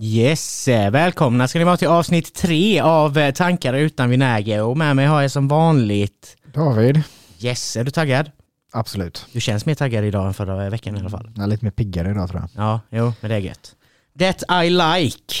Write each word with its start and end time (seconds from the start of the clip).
Yes, 0.00 0.68
välkomna 0.68 1.48
ska 1.48 1.58
ni 1.58 1.64
vara 1.64 1.76
till 1.76 1.88
avsnitt 1.88 2.34
tre 2.34 2.80
av 2.80 3.18
eh, 3.18 3.34
Tankar 3.34 3.74
utan 3.74 4.10
vinäger 4.10 4.62
och 4.62 4.76
med 4.76 4.96
mig 4.96 5.06
har 5.06 5.22
jag 5.22 5.30
som 5.30 5.48
vanligt 5.48 6.36
David. 6.54 7.02
Yes, 7.40 7.76
är 7.76 7.84
du 7.84 7.90
taggad? 7.90 8.30
Absolut. 8.72 9.26
Du 9.32 9.40
känns 9.40 9.66
mer 9.66 9.74
taggad 9.74 10.04
idag 10.04 10.26
än 10.26 10.34
förra 10.34 10.70
veckan 10.70 10.96
i 10.96 11.00
alla 11.00 11.08
fall. 11.10 11.30
Jag 11.34 11.42
är 11.42 11.46
lite 11.46 11.64
mer 11.64 11.70
piggare 11.72 12.10
idag 12.10 12.28
tror 12.28 12.40
jag. 12.40 12.64
Ja, 12.64 12.80
jo, 12.90 13.12
men 13.20 13.28
det 13.30 13.34
är 13.36 13.40
gött. 13.40 13.74
That 14.18 14.64
I 14.64 14.70
like. 14.70 15.34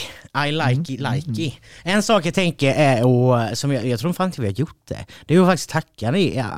I 0.48 0.52
like 0.52 0.92
it, 0.94 1.00
like 1.00 1.42
it. 1.42 1.54
En 1.82 2.02
sak 2.02 2.26
jag 2.26 2.34
tänker 2.34 2.74
är, 2.74 3.06
och 3.06 3.58
som 3.58 3.72
jag, 3.72 3.86
jag 3.86 4.00
tror 4.00 4.12
fan 4.12 4.26
inte 4.26 4.40
vi 4.40 4.46
har 4.46 4.54
gjort 4.54 4.80
det, 4.88 5.06
det 5.26 5.34
är 5.34 5.38
ju 5.38 5.46
faktiskt 5.46 5.70
tacka 5.70 6.10
ni 6.10 6.36
ja, 6.36 6.48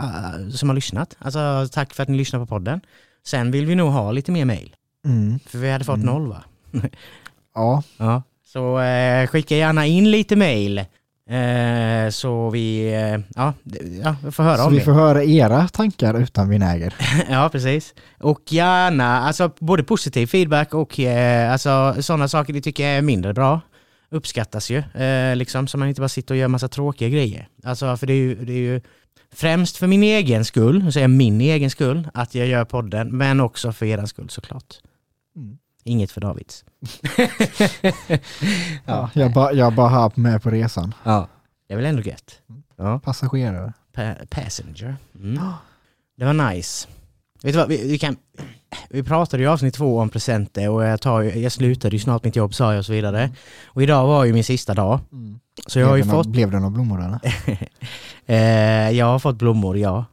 som 0.52 0.68
har 0.68 0.74
lyssnat. 0.74 1.16
Alltså 1.18 1.68
tack 1.72 1.94
för 1.94 2.02
att 2.02 2.08
ni 2.08 2.16
lyssnar 2.18 2.40
på 2.40 2.46
podden. 2.46 2.80
Sen 3.26 3.50
vill 3.50 3.66
vi 3.66 3.74
nog 3.74 3.92
ha 3.92 4.12
lite 4.12 4.32
mer 4.32 4.44
mail. 4.44 4.74
Mm. 5.04 5.38
För 5.46 5.58
vi 5.58 5.70
hade 5.70 5.84
fått 5.84 5.94
Mm. 5.96 6.06
noll 6.06 6.28
va? 6.28 6.44
Ja, 7.58 7.82
Ja. 7.96 8.22
Så 8.52 8.78
eh, 8.80 9.26
skicka 9.26 9.56
gärna 9.56 9.86
in 9.86 10.10
lite 10.10 10.36
mail. 10.36 10.78
Eh, 11.30 12.10
så 12.10 12.50
vi, 12.50 12.94
eh, 12.94 13.20
ja, 13.34 13.54
ja, 14.02 14.16
vi 14.24 14.30
får 14.30 14.42
höra 14.42 14.56
så 14.56 14.64
om 14.64 14.72
vi 14.72 14.78
det. 14.78 14.84
får 14.84 14.92
höra 14.92 15.24
era 15.24 15.68
tankar 15.68 16.20
utan 16.20 16.48
vinäger. 16.48 16.94
Ja, 17.30 17.48
precis. 17.52 17.94
Och 18.18 18.52
gärna, 18.52 19.20
alltså 19.20 19.50
både 19.58 19.82
positiv 19.82 20.26
feedback 20.26 20.74
och 20.74 21.00
eh, 21.00 21.52
alltså, 21.52 21.94
sådana 22.00 22.28
saker 22.28 22.52
ni 22.52 22.60
tycker 22.60 22.86
är 22.86 23.02
mindre 23.02 23.34
bra. 23.34 23.60
Uppskattas 24.10 24.70
ju, 24.70 24.78
eh, 24.78 25.36
liksom, 25.36 25.66
så 25.66 25.78
man 25.78 25.88
inte 25.88 26.00
bara 26.00 26.08
sitter 26.08 26.34
och 26.34 26.38
gör 26.38 26.48
massa 26.48 26.68
tråkiga 26.68 27.08
grejer. 27.08 27.48
Alltså, 27.64 27.96
för 27.96 28.06
det 28.06 28.12
är 28.12 28.16
ju, 28.16 28.44
det 28.44 28.52
är 28.52 28.56
ju 28.56 28.80
främst 29.34 29.76
för 29.76 29.86
min 29.86 30.02
egen 30.02 30.44
skull, 30.44 30.92
säger 30.92 31.04
jag 31.04 31.10
min 31.10 31.40
egen 31.40 31.70
skull, 31.70 32.08
att 32.14 32.34
jag 32.34 32.46
gör 32.46 32.64
podden, 32.64 33.16
men 33.16 33.40
också 33.40 33.72
för 33.72 33.86
er 33.86 34.06
skull 34.06 34.30
såklart. 34.30 34.74
Mm. 35.36 35.58
Inget 35.88 36.10
för 36.10 36.20
Davids. 36.20 36.64
Ja, 38.84 39.10
jag, 39.14 39.32
ba, 39.32 39.52
jag 39.52 39.74
bara 39.74 39.88
här 39.88 40.12
med 40.14 40.42
på 40.42 40.50
resan. 40.50 40.94
ja. 41.04 41.28
Det 41.68 41.74
är 41.74 41.76
väl 41.76 41.86
ändå 41.86 42.02
gött. 42.02 42.38
Ja. 42.76 42.98
Passagerare. 43.04 43.72
Pa 43.92 44.14
passenger. 44.30 44.96
Mm. 45.14 45.40
Det 46.18 46.24
var 46.24 46.32
nice. 46.52 46.88
Vet 47.42 47.52
du 47.52 47.58
vad, 47.58 47.68
vi, 47.68 47.88
vi, 47.88 47.98
kan, 47.98 48.16
vi 48.90 49.02
pratade 49.02 49.42
ju 49.42 49.48
i 49.48 49.52
avsnitt 49.52 49.74
två 49.74 49.98
om 49.98 50.08
presenter 50.08 50.68
och 50.68 50.84
jag, 50.84 51.00
tar, 51.00 51.20
ju- 51.20 51.38
jag 51.40 51.52
slutade 51.52 51.96
ju 51.96 52.00
snart 52.00 52.24
mitt 52.24 52.36
jobb 52.36 52.54
sa 52.54 52.72
jag 52.72 52.78
och 52.78 52.86
så 52.86 52.92
vidare. 52.92 53.30
Och 53.66 53.82
idag 53.82 54.06
var 54.06 54.24
ju 54.24 54.32
min 54.32 54.44
sista 54.44 54.74
dag. 54.74 55.00
Så 55.66 55.78
jag 55.78 55.86
har 55.86 55.96
ju 55.96 56.02
blev, 56.02 56.06
det 56.10 56.16
nå- 56.16 56.22
fått, 56.24 56.32
blev 56.32 56.50
det 56.50 56.56
några 56.58 56.70
blommor 56.70 57.04
eller? 57.04 57.20
eh, 58.26 58.90
jag 58.98 59.06
har 59.06 59.18
fått 59.18 59.36
blommor 59.38 59.78
ja. 59.78 60.04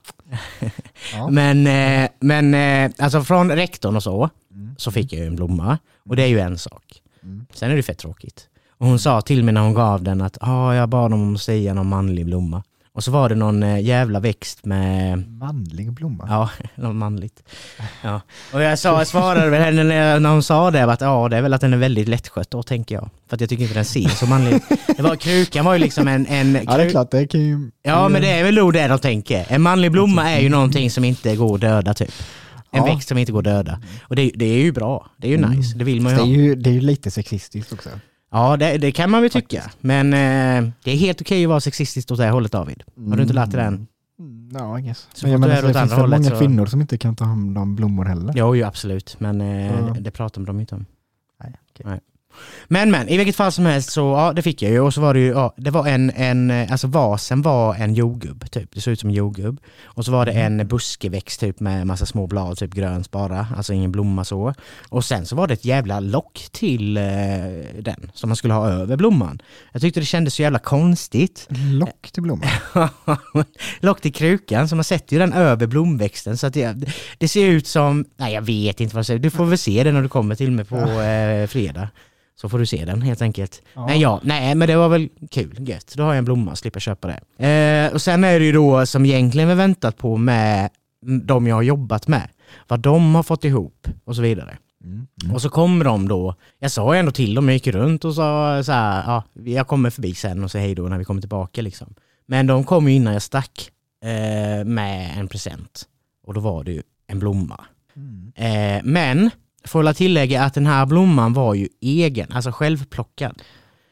Ja. 1.14 1.28
Men, 1.32 1.68
eh, 1.68 2.10
men 2.20 2.54
eh, 2.54 2.92
alltså 3.00 3.24
från 3.24 3.52
rektorn 3.52 3.96
och 3.96 4.04
så, 4.04 4.16
Mm. 4.18 4.30
Så 4.78 4.92
fick 4.92 5.14
jag 5.14 5.20
ju 5.20 5.28
en 5.28 5.36
blomma. 5.36 5.78
Och 6.10 6.16
det 6.16 6.24
är 6.24 6.28
ju 6.28 6.40
en 6.40 6.58
sak. 6.58 6.84
Mm. 7.24 7.46
Sen 7.54 7.72
är 7.72 7.76
det 7.76 7.84
fett 7.84 7.98
tråkigt. 7.98 8.48
Och 8.78 8.88
hon 8.88 9.00
sa 9.00 9.22
till 9.22 9.44
mig 9.44 9.54
när 9.54 9.62
hon 9.62 9.74
gav 9.74 10.04
den 10.04 10.22
att 10.22 10.38
ah, 10.42 10.74
jag 10.74 10.90
bad 10.90 11.12
dem 11.12 11.36
att 11.36 11.42
säga 11.42 11.74
någon 11.74 11.90
manlig 11.90 12.26
blomma. 12.26 12.64
Och 12.96 13.04
så 13.04 13.12
var 13.12 13.30
det 13.30 13.36
någon 13.36 13.64
eh, 13.64 13.80
jävla 13.80 14.20
växt 14.20 14.66
med 14.66 15.24
Manlig 15.28 15.92
blomma. 15.92 16.26
Ja, 16.30 16.50
något 16.76 16.96
manligt. 16.96 17.44
Ja. 18.02 18.22
Och 18.54 18.62
jag, 18.62 18.80
sa, 18.80 18.98
jag 18.98 19.08
svarade 19.08 19.50
väl 19.50 19.62
henne 19.62 19.84
när, 19.84 20.20
när 20.20 20.30
hon 20.30 20.44
sa 20.44 20.72
det, 20.72 20.84
att 20.84 21.02
ja, 21.02 21.30
det 21.30 21.38
är 21.38 21.42
väl 21.42 21.54
att 21.54 21.62
den 21.62 21.74
är 21.74 21.78
väldigt 21.78 22.08
lättskött 22.08 22.52
då, 22.52 22.64
tänker 22.64 22.96
jag. 22.96 23.10
För 23.30 23.36
att 23.36 23.42
jag 23.42 23.50
tycker 23.50 23.64
inte 23.64 23.76
den 23.76 23.86
ser 23.86 24.10
så 24.10 24.26
manlig 24.26 24.54
ut. 24.54 24.64
Det 24.98 25.04
var, 25.04 25.16
krukan 25.16 25.66
var 25.66 25.74
ju 25.74 25.80
liksom 25.80 26.08
en... 26.08 26.28
en 26.28 26.60
Ja 26.66 26.78
det 26.78 26.84
är 26.84 26.90
klart, 26.90 27.12
det 27.12 27.28
kan 27.28 27.42
ju... 27.42 27.72
Ja, 27.84 28.10
men 28.10 28.22
det 28.22 28.30
är 28.30 28.44
väl 28.44 28.56
nog 28.56 28.74
det 28.74 28.88
de 28.88 29.00
tänker. 29.00 29.46
En 29.50 29.62
manlig 29.62 29.92
blomma 29.92 30.32
är 30.32 30.40
ju 30.40 30.50
någonting 30.50 30.92
som 30.92 31.04
inte 31.04 31.36
går 31.36 31.56
att 31.56 31.62
döda, 31.62 31.94
typ. 31.94 32.14
En 32.76 32.86
Ja. 32.86 32.94
växt 32.94 33.08
som 33.10 33.18
inte 33.18 33.32
går 33.32 33.40
att 33.40 33.44
döda. 33.46 33.80
Och 34.04 34.16
det, 34.16 34.32
det 34.36 34.46
är 34.46 34.58
ju 34.64 34.72
bra. 34.72 35.12
Det 35.18 35.28
är 35.28 35.32
ju 35.38 35.48
nice. 35.48 35.78
Det 35.78 35.84
vill 35.84 36.02
man 36.02 36.12
ju 36.12 36.18
det, 36.18 36.24
är 36.24 36.36
ju, 36.48 36.56
det 36.56 36.70
är 36.70 36.74
ju 36.74 36.82
lite 36.82 37.12
sexistiskt 37.12 37.74
också. 37.74 37.90
Ja, 38.32 38.58
det, 38.58 38.78
det 38.78 38.92
kan 38.92 39.12
man 39.12 39.22
väl 39.22 39.32
tycka. 39.32 39.72
Men 39.82 40.14
eh, 40.14 40.72
det 40.84 40.92
är 40.92 40.98
helt 40.98 41.22
okej 41.22 41.44
att 41.46 41.50
vara 41.50 41.60
sexistisk 41.60 42.12
åt 42.12 42.18
det 42.18 42.30
hållet, 42.30 42.52
David. 42.52 42.84
Har 43.10 43.16
du 43.16 43.22
inte 43.22 43.34
lärt 43.34 43.52
dig 43.52 43.64
den? 43.64 43.88
Mm, 44.20 44.50
Ja, 44.54 44.80
I 44.80 44.82
guess. 44.82 45.08
Så 45.14 45.26
Men 45.26 45.32
jag 45.32 45.40
menar, 45.42 45.56
det 45.62 45.74
finns 45.80 45.92
väl 45.92 46.08
många 46.10 46.24
så- 46.24 46.38
kvinnor 46.40 46.66
som 46.66 46.82
inte 46.82 46.98
kan 46.98 47.16
ta 47.16 47.26
hand 47.26 47.58
om 47.58 47.76
blommor 47.76 48.06
heller. 48.06 48.34
Jo, 48.38 48.56
ju 48.56 48.64
absolut. 48.64 49.16
Men 49.20 49.42
eh, 49.42 49.94
det, 49.94 50.00
det 50.00 50.12
pratar 50.12 50.42
de 50.42 50.60
inte 50.60 50.76
om. 50.76 50.86
Nej, 51.44 51.54
okej. 51.72 51.86
Nej. 51.90 52.00
Men 52.68 52.92
men, 52.92 53.10
i 53.10 53.18
vilket 53.18 53.36
fall 53.36 53.52
som 53.52 53.66
helst 53.66 53.92
så, 53.92 54.02
ja 54.02 54.34
det 54.36 54.42
fick 54.42 54.62
jag 54.62 54.72
ju 54.72 54.80
och 54.80 54.94
så 54.94 55.02
var 55.02 55.14
det 55.14 55.20
ju, 55.20 55.28
ja, 55.28 55.54
det 55.58 55.72
var 55.72 55.88
en, 55.88 56.12
en 56.16 56.52
eh, 56.52 56.72
alltså 56.72 56.88
vasen 56.88 57.42
var 57.42 57.76
en 57.76 57.94
jordgubb 57.94 58.52
typ, 58.52 58.70
det 58.74 58.82
såg 58.82 58.92
ut 58.92 59.00
som 59.00 59.10
en 59.10 59.16
jordgubb. 59.16 59.60
Och 59.84 60.06
så 60.06 60.12
var 60.12 60.26
det 60.26 60.32
Mm. 60.32 60.60
en 60.60 60.68
buskeväxt 60.68 61.40
typ 61.40 61.60
med 61.60 61.88
massa 61.88 62.06
små 62.06 62.28
blad, 62.28 62.58
typ 62.58 62.74
grönt 62.74 63.12
bara, 63.12 63.48
alltså 63.58 63.74
ingen 63.74 63.92
blomma 63.92 64.24
så. 64.24 64.54
Och 64.90 65.06
sen 65.06 65.26
så 65.26 65.36
var 65.36 65.48
det 65.48 65.54
ett 65.54 65.66
jävla 65.66 66.00
lock 66.00 66.48
till 66.52 66.98
eh, 66.98 67.04
den 67.80 68.12
som 68.14 68.30
man 68.30 68.36
skulle 68.36 68.54
ha 68.54 68.70
över 68.70 68.98
blomman. 68.98 69.40
Jag 69.72 69.82
tyckte 69.82 70.00
det 70.00 70.06
kändes 70.06 70.34
så 70.34 70.42
jävla 70.42 70.60
konstigt. 70.60 71.48
Lock 71.74 72.12
till 72.12 72.24
blommor. 72.24 72.48
lock 73.80 74.02
till 74.02 74.14
krukan, 74.14 74.70
så 74.70 74.76
man 74.76 74.84
sätter 74.84 75.14
ju 75.14 75.20
den 75.20 75.34
över 75.34 75.68
blomväxten 75.68 76.38
så 76.38 76.48
att 76.48 76.54
det, 76.54 76.76
det 77.18 77.28
ser 77.28 77.46
ut 77.48 77.68
som, 77.68 78.06
nej 78.18 78.34
jag 78.34 78.42
vet 78.42 78.80
inte 78.82 78.96
vad 78.96 79.00
det 79.00 79.06
ser 79.06 79.16
ut, 79.16 79.22
du 79.22 79.30
får 79.30 79.46
väl 79.46 79.58
se 79.58 79.84
det 79.84 79.92
när 79.92 80.02
du 80.02 80.10
kommer 80.10 80.36
till 80.36 80.52
mig 80.52 80.66
på 80.66 80.78
eh, 81.02 81.48
fredag. 81.48 81.90
Så 82.36 82.50
får 82.50 82.60
du 82.60 82.66
se 82.66 82.86
den 82.86 83.02
helt 83.02 83.22
enkelt. 83.22 83.62
Ja. 83.74 83.86
Nej, 83.86 84.02
ja, 84.02 84.20
nej 84.24 84.56
men 84.56 84.68
det 84.68 84.76
var 84.76 84.90
väl 84.90 85.10
kul, 85.32 85.70
gött. 85.70 85.94
Då 85.98 86.04
har 86.04 86.10
jag 86.10 86.18
en 86.18 86.26
blomma, 86.26 86.56
slipper 86.56 86.80
köpa 86.80 87.08
det. 87.08 87.46
Eh, 87.48 87.94
och 87.94 88.02
sen 88.02 88.24
är 88.24 88.40
det 88.40 88.46
ju 88.46 88.52
då 88.52 88.86
som 88.86 89.06
egentligen 89.06 89.50
vi 89.50 89.56
väntat 89.56 89.98
på 89.98 90.18
med 90.18 90.70
de 91.24 91.48
jag 91.48 91.56
har 91.56 91.62
jobbat 91.62 92.08
med. 92.08 92.30
Vad 92.68 92.80
de 92.80 93.16
har 93.16 93.24
fått 93.24 93.44
ihop 93.44 93.88
och 94.04 94.16
så 94.16 94.22
vidare. 94.22 94.58
Mm. 94.84 95.08
Och 95.34 95.42
så 95.42 95.50
kommer 95.50 95.86
de 95.86 96.08
då, 96.08 96.36
jag 96.60 96.72
sa 96.72 96.94
ju 96.94 97.00
ändå 97.00 97.12
till 97.12 97.36
dem, 97.36 97.50
jag 97.50 97.54
gick 97.54 97.68
runt 97.68 98.06
och 98.06 98.16
sa 98.16 98.64
så 98.64 98.72
här, 98.72 99.04
ja, 99.08 99.24
jag 99.34 99.68
kommer 99.68 99.90
förbi 99.90 100.16
sen 100.16 100.44
och 100.44 100.52
säger 100.52 100.66
hej 100.66 100.76
då 100.76 100.84
när 100.84 100.98
vi 100.98 101.06
kommer 101.06 101.22
tillbaka 101.22 101.62
liksom. 101.62 101.96
Men 102.28 102.48
de 102.48 102.64
kom 102.64 102.88
ju 102.88 102.94
innan 102.96 103.14
jag 103.14 103.22
stack 103.22 103.72
eh, 104.04 104.66
med 104.66 105.20
en 105.20 105.28
present. 105.28 105.84
Och 106.24 106.34
då 106.34 106.40
var 106.40 106.64
det 106.64 106.72
ju 106.72 106.82
en 107.08 107.20
blomma. 107.20 107.66
Mm. 107.96 108.32
Eh, 108.36 108.82
men, 108.84 109.30
får 109.66 109.86
jag 109.86 109.96
tillägga 109.96 110.44
att 110.44 110.54
den 110.54 110.66
här 110.66 110.86
blomman 110.86 111.34
var 111.34 111.54
ju 111.54 111.68
egen, 111.82 112.32
alltså 112.32 112.52
självplockad. 112.52 113.42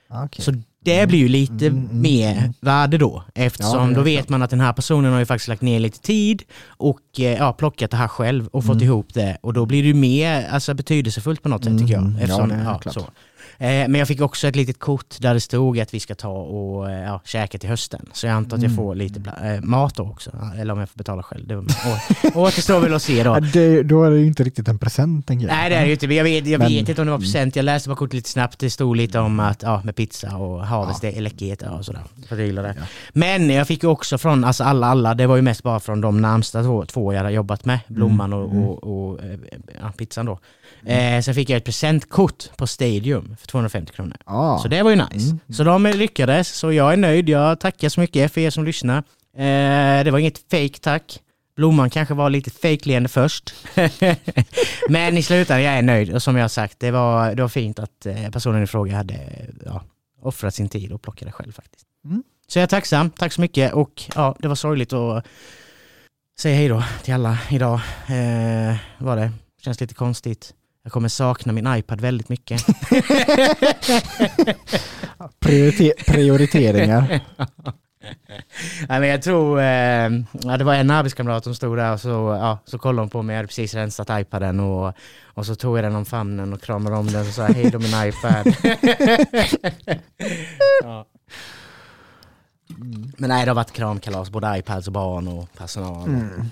Ja, 0.10 0.26
okej. 0.26 0.46
Så 0.46 0.54
det 0.86 1.08
blir 1.08 1.20
ju 1.20 1.28
lite 1.28 1.68
Mm, 1.68 1.80
mm, 1.86 2.02
mer 2.02 2.38
mm. 2.38 2.54
värde 2.62 2.98
då. 2.98 3.24
Eftersom 3.36 3.90
Ja, 3.90 3.96
då 3.96 4.02
vet 4.02 4.18
klart. 4.20 4.30
man 4.30 4.42
att 4.42 4.50
den 4.50 4.60
här 4.60 4.74
personen 4.74 5.12
har 5.12 5.20
ju 5.20 5.26
faktiskt 5.26 5.48
lagt 5.48 5.62
ner 5.62 5.80
lite 5.80 6.00
tid 6.00 6.44
och 6.68 7.00
eh, 7.20 7.26
ja, 7.38 7.54
plockat 7.54 7.92
det 7.92 7.98
här 7.98 8.08
själv 8.08 8.48
och 8.48 8.64
fått 8.66 8.76
Mm. 8.76 8.86
ihop 8.86 9.14
det. 9.14 9.38
Och 9.42 9.54
då 9.54 9.66
blir 9.66 9.82
det 9.82 9.88
ju 9.88 9.94
mer 9.94 10.48
alltså, 10.52 10.74
betydelsefullt 10.74 11.44
på 11.44 11.50
något 11.50 11.64
sätt 11.64 11.78
tycker 11.80 11.94
jag. 11.94 12.02
Mm, 12.04 12.16
ja, 12.16 12.22
Eftersom, 12.24 12.50
ja, 12.52 12.78
klart. 12.80 12.94
så. 12.94 13.06
Eh, 13.58 13.68
men 13.68 13.96
jag 13.96 14.08
fick 14.08 14.22
också 14.22 14.48
ett 14.48 14.56
litet 14.56 14.80
kort 14.80 15.16
där 15.20 15.34
det 15.34 15.40
stod 15.40 15.80
att 15.80 15.94
vi 15.94 16.00
ska 16.00 16.16
ta 16.16 16.30
och 16.30 16.92
eh, 16.92 17.04
ja, 17.04 17.22
käka 17.26 17.58
till 17.58 17.70
hösten. 17.70 18.06
Så 18.14 18.28
jag 18.28 18.34
antar 18.34 18.58
att 18.58 18.64
jag 18.64 18.72
Mm. 18.72 18.86
får 18.86 18.96
lite 18.96 19.20
eh, 19.44 19.62
mat 19.62 19.96
då 19.96 20.04
också. 20.04 20.32
Eller 20.58 20.74
om 20.74 20.80
jag 20.80 20.90
får 20.90 20.98
betala 20.98 21.24
själv. 21.24 21.48
Det 21.48 21.56
återstår 22.36 22.80
väl 22.80 22.94
att 22.94 23.02
se 23.02 23.24
då. 23.24 23.40
Det, 23.40 23.84
då 23.84 24.04
är 24.04 24.12
det 24.12 24.18
ju 24.18 24.28
inte 24.28 24.44
riktigt 24.44 24.68
en 24.68 24.80
present 24.80 25.28
tänker 25.28 25.48
jag. 25.48 25.56
Nej 25.56 25.70
det 25.70 25.76
är 25.76 25.82
det 25.82 25.88
ju 25.88 25.94
inte, 25.94 26.08
men 26.08 26.18
jag 26.18 26.24
vet, 26.24 26.48
jag 26.48 26.60
Men- 26.60 26.68
vet 26.68 26.90
inte 26.90 27.02
om 27.02 27.06
det 27.08 27.12
var 27.12 27.20
present. 27.20 27.56
Jag 27.56 27.64
läste 27.66 27.90
bara 27.90 27.96
kortet 27.96 28.14
lite 28.14 28.30
snabbt. 28.30 28.60
Det 28.60 28.70
stod 28.70 28.96
lite 28.98 29.20
om 29.20 29.40
att, 29.40 29.62
ja, 29.64 29.82
med 29.84 29.96
pizza 29.96 30.36
och 30.38 30.66
havets 30.68 31.04
ja. 31.04 31.12
läckerheter 31.22 31.72
och 31.78 31.86
sådär. 31.86 32.02
För 32.30 32.38
jag 32.38 32.46
gillar 32.46 32.64
det. 32.64 32.76
Ja. 32.80 32.86
Men 33.14 33.50
jag 33.50 33.68
fick 33.68 33.84
ju 33.84 33.90
också 33.90 34.18
från, 34.18 34.44
alltså 34.44 34.64
alla, 34.64 34.88
alla, 34.88 35.14
det 35.14 35.28
var 35.28 35.36
ju 35.36 35.42
mest 35.42 35.64
bara 35.64 35.80
från 35.80 36.02
de 36.02 36.22
närmsta 36.22 36.64
två, 36.64 36.86
två 36.86 37.14
jag 37.14 37.20
hade 37.20 37.32
jobbat 37.32 37.66
med. 37.66 37.80
Blomman 37.88 38.34
och, 38.34 38.52
Mm. 38.52 38.64
och, 38.64 38.84
och 39.12 39.20
ja, 39.82 39.92
pizzan 39.98 40.26
då. 40.26 40.40
Eh, 40.86 41.22
sen 41.22 41.36
fick 41.36 41.50
jag 41.50 41.58
ett 41.58 41.66
presentkort 41.66 42.58
på 42.58 42.68
Stadium 42.68 43.36
för 43.40 43.48
250 43.48 43.94
kronor. 43.94 44.18
Ja. 44.26 44.60
Så 44.62 44.68
det 44.68 44.84
var 44.84 44.90
ju 44.90 44.96
nice. 44.96 45.30
Mm. 45.30 45.40
Så 45.50 45.64
de 45.64 45.84
lyckades, 45.84 46.48
så 46.48 46.72
jag 46.72 46.94
är 46.94 46.98
nöjd. 46.98 47.30
Jag 47.30 47.60
tackar 47.60 47.90
så 47.90 48.00
mycket 48.00 48.34
för 48.34 48.42
er 48.42 48.50
som 48.50 48.64
lyssnar. 48.64 48.98
Eh, 49.38 50.04
det 50.04 50.12
var 50.12 50.20
inget 50.20 50.38
fake 50.38 50.80
tack. 50.82 51.20
Blomman 51.56 51.90
kanske 51.90 52.14
var 52.14 52.30
lite 52.30 52.50
fejkleende 52.50 53.10
först. 53.10 53.56
Men 54.90 55.18
i 55.18 55.24
slutändan, 55.24 55.64
jag 55.64 55.74
är 55.74 55.82
nöjd. 55.82 56.14
Och 56.14 56.24
som 56.24 56.36
jag 56.36 56.44
har 56.44 56.50
sagt, 56.50 56.80
det 56.80 56.92
var, 56.92 57.36
det 57.36 57.42
var 57.42 57.50
fint 57.50 57.80
att 57.80 58.06
eh, 58.06 58.30
personen 58.30 58.64
i 58.64 58.68
fråga 58.68 58.96
hade 58.96 59.20
ja, 59.66 59.84
offrat 60.22 60.56
sin 60.56 60.70
tid 60.70 60.92
och 60.92 61.02
plockade 61.02 61.32
själv 61.32 61.52
faktiskt. 61.52 61.86
Mm. 62.06 62.24
Så 62.48 62.60
jag 62.60 62.64
är 62.64 62.68
tacksam, 62.68 63.10
tack 63.10 63.34
så 63.34 63.42
mycket. 63.42 63.74
Och 63.74 64.04
ja, 64.16 64.36
det 64.40 64.48
var 64.48 64.56
sorgligt 64.56 64.94
att 64.94 65.26
säga 66.40 66.56
hej 66.56 66.68
då 66.68 66.84
till 67.04 67.14
alla 67.14 67.38
idag. 67.52 67.80
Eh, 68.08 68.76
var 68.98 69.16
det. 69.16 69.32
Känns 69.62 69.82
lite 69.82 69.94
konstigt. 69.94 70.54
Jag 70.84 70.92
kommer 70.94 71.10
sakna 71.10 71.54
min 71.54 71.76
iPad 71.76 72.02
väldigt 72.02 72.30
mycket. 72.30 72.66
Priorite- 75.40 76.04
prioriteringar. 76.08 77.20
Nej, 78.90 79.00
men 79.00 79.10
jag 79.10 79.22
tror, 79.22 79.60
eh, 79.60 79.66
ja, 80.44 80.58
det 80.58 80.64
var 80.64 80.74
en 80.76 80.92
arbetskamrat 80.92 81.44
som 81.44 81.56
stod 81.56 81.78
där 81.78 81.94
och 81.94 82.00
så, 82.02 82.10
ja, 82.42 82.60
så 82.66 82.78
kollade 82.78 83.02
hon 83.02 83.10
på 83.10 83.22
mig, 83.22 83.34
jag 83.34 83.38
hade 83.38 83.48
precis 83.48 83.74
rensat 83.74 84.08
iPaden 84.22 84.60
och, 84.60 84.94
och 85.26 85.46
så 85.46 85.56
tog 85.56 85.78
jag 85.78 85.84
den 85.84 85.96
om 85.96 86.06
famnen 86.06 86.54
och 86.54 86.62
kramade 86.62 86.96
om 86.96 87.08
den 87.08 87.28
och 87.28 87.34
sa 87.34 87.46
hej 87.46 87.70
då 87.72 87.80
min 87.80 87.94
iPad. 88.08 88.56
ja. 90.84 91.06
Men 93.18 93.30
nej, 93.30 93.46
det 93.46 93.50
har 93.52 93.56
varit 93.56 93.72
kramkalas, 93.72 94.30
både 94.30 94.58
iPads 94.58 94.88
och 94.88 94.94
barn 94.94 95.28
och 95.28 95.54
personal. 95.58 96.08
Mm. 96.08 96.52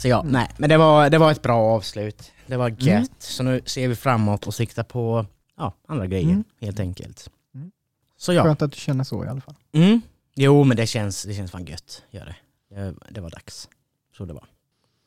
Så 0.00 0.08
ja, 0.08 0.22
nej, 0.22 0.50
men 0.58 0.68
det 0.70 0.76
var, 0.76 1.10
det 1.10 1.18
var 1.18 1.30
ett 1.30 1.42
bra 1.42 1.58
avslut. 1.74 2.32
Det 2.46 2.56
var 2.56 2.68
gött. 2.78 3.10
Så 3.18 3.42
nu 3.42 3.60
ser 3.66 3.88
vi 3.88 3.96
framåt 3.96 4.46
och 4.46 4.54
siktar 4.54 4.82
på 4.82 5.26
ja, 5.56 5.72
andra 5.88 6.06
grejer 6.06 6.28
Mm. 6.30 6.44
helt 6.60 6.80
enkelt. 6.80 7.30
Mm. 7.54 7.70
Så 8.16 8.32
ja. 8.32 8.42
Skönt 8.42 8.62
att 8.62 8.72
du 8.72 8.78
känner 8.78 9.04
så 9.04 9.24
i 9.24 9.28
alla 9.28 9.40
fall. 9.40 9.54
Mm. 9.72 10.00
Jo 10.34 10.64
men 10.64 10.76
det 10.76 10.86
känns, 10.86 11.22
det 11.22 11.34
känns 11.34 11.50
fan 11.50 11.64
gött, 11.64 12.02
gör 12.10 12.24
det. 12.24 12.36
det. 12.74 12.94
Det 13.10 13.20
var 13.20 13.30
dags. 13.30 13.68
Så 14.16 14.24
det 14.24 14.32
var. 14.32 14.44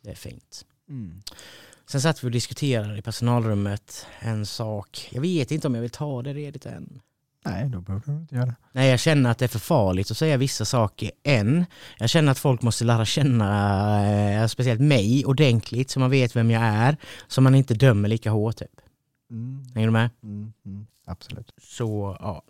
Det 0.04 0.12
är 0.12 0.16
fint. 0.16 0.66
Sen 1.88 2.02
satt 2.02 2.24
vi 2.24 2.28
och 2.28 2.32
diskuterade 2.32 2.98
i 2.98 3.02
personalrummet 3.02 4.08
en 4.20 4.46
sak. 4.46 5.10
Jag 5.12 5.22
vet 5.22 5.52
inte 5.52 5.68
om 5.68 5.76
jag 5.76 5.82
vill 5.82 5.90
ta 5.92 6.22
det 6.22 6.34
redigt 6.34 6.66
än. 6.66 7.02
Nej, 7.46 7.70
då 7.70 7.82
behöver 7.82 8.06
du 8.06 8.14
inte 8.20 8.36
göra 8.36 8.46
det. 8.46 8.56
Nej, 8.72 8.90
jag 8.90 9.00
känner 9.00 9.32
att 9.32 9.38
det 9.38 9.46
är 9.46 9.50
för 9.50 9.60
farligt 9.60 10.12
att 10.12 10.18
säga 10.18 10.38
vissa 10.38 10.66
saker 10.66 11.12
än. 11.24 11.66
Jag 12.00 12.10
känner 12.10 12.32
att 12.32 12.40
folk 12.40 12.62
måste 12.62 12.84
lära 12.86 13.06
känna, 13.06 14.12
eh, 14.42 14.48
speciellt 14.48 14.82
mig, 14.82 15.26
ordentligt 15.26 15.90
så 15.90 16.00
man 16.00 16.10
vet 16.10 16.36
vem 16.36 16.52
jag 16.52 16.64
är. 16.64 16.98
Så 17.28 17.42
man 17.42 17.56
inte 17.56 17.74
dömer 17.74 18.10
lika 18.10 18.32
hårt 18.32 18.56
typ. 18.58 18.68
Mm. 19.32 19.64
Hänger 19.76 19.88
du 19.88 19.92
med? 19.92 20.10
Mm. 20.24 20.54
Mm. 20.66 20.86
Absolut. 21.06 21.52
Så 21.62 22.18
ja, 22.20 22.44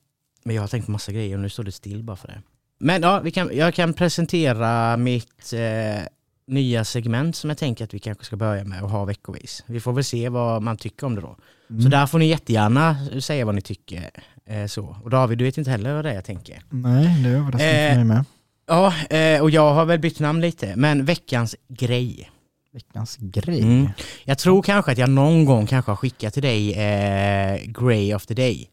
men 0.44 0.56
jag 0.56 0.64
har 0.64 0.68
tänkt 0.68 0.86
på 0.86 0.92
massa 0.92 1.12
grejer 1.12 1.36
och 1.36 1.42
nu 1.42 1.50
står 1.50 1.64
det 1.64 1.72
still 1.72 2.04
bara 2.04 2.16
för 2.18 2.28
det. 2.28 2.42
Men 2.80 3.02
ja, 3.02 3.20
vi 3.20 3.32
kan, 3.32 3.50
jag 3.54 3.74
kan 3.74 3.94
presentera 3.94 4.98
mitt 4.98 5.54
eh, 5.54 6.04
nya 6.48 6.86
segment 6.86 7.36
som 7.36 7.50
jag 7.50 7.58
tänker 7.58 7.84
att 7.84 7.94
vi 7.94 8.00
kanske 8.00 8.26
ska 8.26 8.36
börja 8.36 8.64
med 8.66 8.84
och 8.84 8.90
ha 8.90 9.06
veckovis. 9.06 9.64
Vi 9.68 9.80
får 9.80 9.94
väl 9.94 10.04
se 10.04 10.30
vad 10.30 10.62
man 10.62 10.78
tycker 10.78 11.08
om 11.08 11.16
det 11.16 11.22
då. 11.22 11.36
Så 11.68 11.74
Mm. 11.74 11.90
där 11.90 12.06
får 12.08 12.20
ni 12.20 12.26
jättegärna 12.28 12.98
säga 13.22 13.46
vad 13.46 13.56
ni 13.56 13.62
tycker. 13.62 14.10
Eh, 14.50 14.66
så. 14.68 14.98
Och 15.04 15.10
David, 15.10 15.38
du 15.38 15.44
vet 15.44 15.58
inte 15.58 15.72
heller 15.72 15.94
vad 15.94 16.06
det 16.06 16.12
är 16.12 16.16
jag 16.16 16.26
tänker. 16.26 16.62
Nej, 16.70 17.24
det 17.24 17.30
överraskar 17.30 17.68
Eh, 17.68 17.86
inte 17.92 17.96
mig 17.96 18.06
med. 18.06 18.26
Ja, 18.68 18.94
eh, 19.18 19.42
och 19.42 19.50
jag 19.50 19.74
har 19.74 19.86
väl 19.86 20.00
bytt 20.00 20.20
namn 20.20 20.42
lite, 20.42 20.76
men 20.76 21.06
veckans 21.06 21.56
grej. 21.70 22.30
Veckans 22.74 23.18
grej. 23.20 23.62
Mm. 23.62 23.90
Jag 24.24 24.38
tror 24.38 24.62
kanske 24.62 24.92
att 24.92 24.98
jag 24.98 25.10
någon 25.10 25.46
gång 25.46 25.68
kanske 25.68 25.92
har 25.92 25.96
skickat 25.96 26.34
till 26.34 26.44
dig 26.44 26.74
eh, 26.74 27.60
Grey 27.66 28.14
of 28.14 28.26
the 28.26 28.34
Day. 28.34 28.70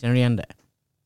Känner 0.00 0.14
du 0.14 0.18
igen 0.18 0.36
det? 0.36 0.46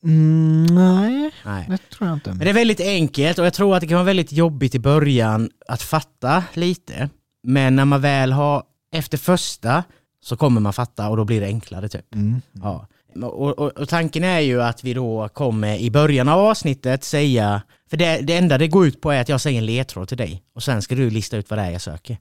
Mm, 0.05 0.67
nej, 0.67 1.31
Nej. 1.45 1.67
det 1.69 1.79
tror 1.97 2.09
jag 2.09 2.17
inte. 2.17 2.31
Men 2.31 2.39
det 2.39 2.49
är 2.51 2.55
väldigt 2.55 2.81
enkelt 2.81 3.39
och 3.39 3.47
jag 3.47 3.55
tror 3.55 3.75
att 3.75 3.81
det 3.81 3.87
kan 3.87 3.97
vara 3.97 4.05
väldigt 4.05 4.33
jobbigt 4.33 4.75
i 4.75 4.79
början 4.79 5.51
att 5.69 5.83
fatta 5.83 6.45
lite. 6.55 7.09
Men 7.43 7.77
när 7.77 7.85
man 7.85 8.01
väl 8.01 8.33
har, 8.33 8.63
efter 8.93 9.19
första, 9.19 9.85
så 10.23 10.37
kommer 10.37 10.61
man 10.61 10.73
fatta 10.73 11.09
och 11.09 11.17
då 11.17 11.25
blir 11.25 11.41
det 11.41 11.47
enklare 11.47 11.89
typ. 11.89 12.15
Mm. 12.15 12.43
Ja. 12.53 12.87
Och, 13.15 13.59
och, 13.59 13.79
och 13.79 13.89
tanken 13.89 14.25
är 14.25 14.41
ju 14.41 14.63
att 14.63 14.85
vi 14.85 14.95
då 14.95 15.29
kommer 15.29 15.77
i 15.77 15.91
början 15.91 16.29
av 16.29 16.39
avsnittet 16.39 17.05
säga, 17.05 17.63
för 17.91 17.97
det, 17.97 18.21
det 18.21 18.37
enda 18.37 18.59
det 18.59 18.69
går 18.69 18.87
ut 18.87 19.01
på 19.01 19.11
är 19.11 19.21
att 19.21 19.29
jag 19.29 19.41
säger 19.41 19.59
en 19.59 19.67
ledtråd 19.67 20.09
till 20.09 20.17
dig 20.17 20.43
och 20.55 20.63
sen 20.63 20.83
ska 20.83 20.95
du 20.95 21.11
lista 21.11 21.37
ut 21.37 21.51
vad 21.51 21.59
det 21.59 21.63
är 21.63 21.71
jag 21.71 21.81
söker. 21.81 22.19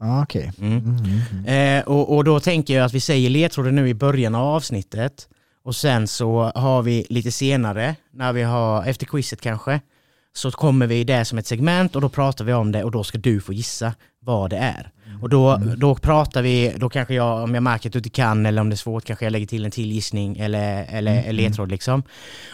Ja, 0.00 0.22
okej. 0.22 0.52
Mm. 0.58 0.78
Mm, 0.78 0.96
mm, 0.96 1.20
mm. 1.32 1.78
Eh, 1.78 1.88
och, 1.88 2.16
och 2.16 2.24
då 2.24 2.40
tänker 2.40 2.74
jag 2.74 2.84
att 2.84 2.94
vi 2.94 3.00
säger 3.00 3.30
ledtråden 3.30 3.74
nu 3.74 3.88
i 3.88 3.94
början 3.94 4.34
av 4.34 4.46
avsnittet 4.46 5.28
och 5.64 5.76
sen 5.76 6.08
så 6.08 6.52
har 6.54 6.82
vi 6.82 7.06
lite 7.08 7.32
senare, 7.32 7.96
när 8.12 8.32
vi 8.32 8.42
har, 8.42 8.84
efter 8.84 9.06
quizet 9.06 9.40
kanske, 9.40 9.80
så 10.32 10.50
kommer 10.50 10.86
vi 10.86 11.04
det 11.04 11.24
som 11.24 11.38
ett 11.38 11.46
segment 11.46 11.96
och 11.96 12.02
då 12.02 12.08
pratar 12.08 12.44
vi 12.44 12.52
om 12.52 12.72
det 12.72 12.84
och 12.84 12.90
då 12.90 13.04
ska 13.04 13.18
du 13.18 13.40
få 13.40 13.52
gissa 13.52 13.94
vad 14.20 14.50
det 14.50 14.56
är. 14.56 14.92
Och 15.22 15.28
då, 15.28 15.56
då 15.76 15.94
pratar 15.94 16.42
vi, 16.42 16.74
då 16.76 16.88
kanske 16.88 17.14
jag, 17.14 17.42
om 17.42 17.54
jag 17.54 17.62
märker 17.62 17.88
att 17.88 17.92
du 17.92 17.98
inte 17.98 18.10
kan 18.10 18.46
eller 18.46 18.60
om 18.60 18.68
det 18.70 18.74
är 18.74 18.76
svårt 18.76 19.04
kanske 19.04 19.26
jag 19.26 19.32
lägger 19.32 19.46
till 19.46 19.64
en 19.64 19.70
till 19.70 19.92
gissning 19.92 20.38
eller, 20.38 20.86
eller 20.88 21.22
en 21.22 21.36
ledtråd 21.36 21.70
liksom. 21.70 22.02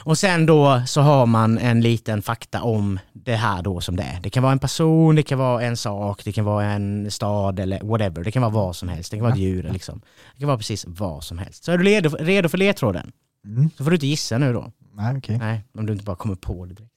Och 0.05 0.19
sen 0.19 0.46
då 0.46 0.82
så 0.87 1.00
har 1.00 1.26
man 1.26 1.58
en 1.58 1.81
liten 1.81 2.23
fakta 2.23 2.62
om 2.62 2.99
det 3.12 3.34
här 3.34 3.62
då 3.62 3.81
som 3.81 3.96
det 3.96 4.02
är. 4.02 4.20
Det 4.20 4.31
kan 4.31 4.43
vara 4.43 4.52
en 4.52 4.58
person, 4.58 5.14
det 5.14 5.22
kan 5.22 5.38
vara 5.38 5.62
en 5.62 5.76
sak, 5.76 6.25
det 6.25 6.32
kan 6.32 6.44
vara 6.44 6.64
en 6.64 7.11
stad 7.11 7.61
eller 7.61 7.81
whatever. 7.82 8.25
Det 8.25 8.31
kan 8.31 8.43
vara 8.43 8.52
vad 8.52 8.76
som 8.76 8.88
helst, 8.88 9.11
det 9.11 9.17
kan 9.17 9.25
vara 9.25 9.32
ett 9.32 9.40
djur 9.40 9.70
liksom. 9.72 10.00
Det 10.34 10.38
kan 10.38 10.46
vara 10.46 10.58
precis 10.58 10.84
vad 10.88 11.25
som 11.25 11.38
helst. 11.38 11.64
Så 11.64 11.72
är 11.72 11.79
du 11.79 11.84
redo, 11.84 12.17
redo 12.20 12.49
för 12.49 12.58
ledtråden? 12.58 13.12
Mm. 13.46 13.70
Så 13.76 13.84
får 13.84 13.90
du 13.90 13.96
inte 13.96 14.06
gissa 14.06 14.38
nu 14.38 14.52
då. 14.52 14.72
Nej, 14.94 15.17
okej. 15.17 15.38
Nej, 15.38 15.64
om 15.79 15.87
du 15.87 15.93
inte 15.93 16.05
bara 16.05 16.17
kommer 16.17 16.34
på 16.34 16.67
det 16.67 16.75
direkt. 16.75 16.95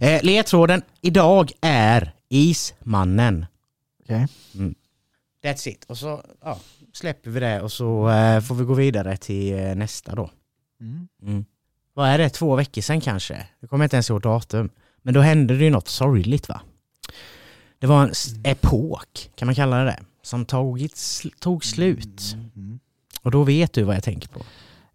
Eh, 0.00 0.22
ledtråden 0.22 0.82
idag 1.00 1.52
är 1.60 2.14
Ismannen. 2.28 3.46
Okej. 4.04 4.26
That's 5.44 5.68
it. 5.68 5.84
Och 5.84 5.98
så 5.98 6.22
ja, 6.40 6.58
släpper 6.92 7.30
vi 7.30 7.40
det 7.40 7.60
och 7.60 7.72
så 7.72 8.08
eh, 8.10 8.40
får 8.40 8.54
vi 8.54 8.64
gå 8.64 8.74
vidare 8.74 9.16
till 9.16 9.58
eh, 9.58 9.74
nästa 9.74 10.14
då. 10.14 10.30
Mm. 10.80 11.08
Mm. 11.22 11.44
Vad 11.94 12.08
är 12.08 12.18
det? 12.18 12.28
Två 12.30 12.56
veckor 12.56 12.82
sedan 12.82 13.00
kanske? 13.00 13.46
Jag 13.60 13.70
kommer 13.70 13.84
inte 13.84 13.96
ens 13.96 14.10
ihåg 14.10 14.20
datum. 14.22 14.70
Men 15.02 15.14
då 15.14 15.20
hände 15.20 15.58
det 15.58 15.64
ju 15.64 15.70
något 15.70 15.88
sorgligt 15.88 16.48
va? 16.48 16.60
Det 17.78 17.86
var 17.86 18.02
en 18.02 18.10
s- 18.10 18.34
epok, 18.44 19.30
kan 19.34 19.46
man 19.46 19.54
kalla 19.54 19.78
det 19.78 19.84
det, 19.84 19.98
som 20.22 20.44
tagit, 20.46 20.94
sl- 20.94 21.38
tog 21.40 21.64
slut. 21.64 22.22
Mm. 22.56 22.80
Och 23.22 23.30
då 23.30 23.42
vet 23.44 23.72
du 23.72 23.82
vad 23.82 23.96
jag 23.96 24.02
tänker 24.04 24.28
på. 24.28 24.42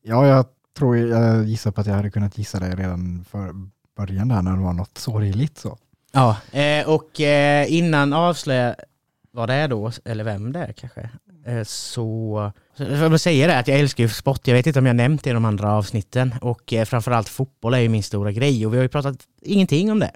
Ja, 0.01 0.27
jag 0.27 0.45
tror 0.77 0.97
jag 0.97 1.45
gissar 1.45 1.71
på 1.71 1.81
att 1.81 1.87
jag 1.87 1.93
hade 1.93 2.09
kunnat 2.11 2.37
gissa 2.37 2.59
det 2.59 2.75
redan 2.75 3.25
för 3.29 3.53
början 3.97 4.27
där 4.27 4.41
när 4.41 4.51
det 4.51 4.63
var 4.63 4.73
något 4.73 4.97
sorgligt 4.97 5.57
så. 5.57 5.77
Ja, 6.11 6.37
eh, 6.51 6.89
och 6.89 7.21
eh, 7.21 7.73
innan 7.73 8.13
avslöja 8.13 8.75
vad 9.31 9.49
det 9.49 9.53
är 9.53 9.67
då, 9.67 9.91
eller 10.05 10.23
vem 10.23 10.51
det 10.53 10.59
är 10.59 10.73
kanske, 10.73 11.09
eh, 11.45 11.63
så... 11.63 12.51
Jag 12.77 13.09
vill 13.09 13.19
säga 13.19 13.47
det 13.47 13.59
att 13.59 13.67
jag 13.67 13.79
älskar 13.79 14.03
ju 14.03 14.09
sport, 14.09 14.47
jag 14.47 14.55
vet 14.55 14.67
inte 14.67 14.79
om 14.79 14.85
jag 14.85 14.95
nämnt 14.95 15.23
det 15.23 15.29
i 15.29 15.33
de 15.33 15.45
andra 15.45 15.73
avsnitten, 15.73 16.35
och 16.41 16.73
framförallt 16.85 17.29
fotboll 17.29 17.73
är 17.73 17.79
ju 17.79 17.89
min 17.89 18.03
stora 18.03 18.31
grej 18.31 18.65
och 18.65 18.73
vi 18.73 18.77
har 18.77 18.83
ju 18.83 18.89
pratat 18.89 19.17
ingenting 19.41 19.91
om 19.91 19.99
det. 19.99 20.11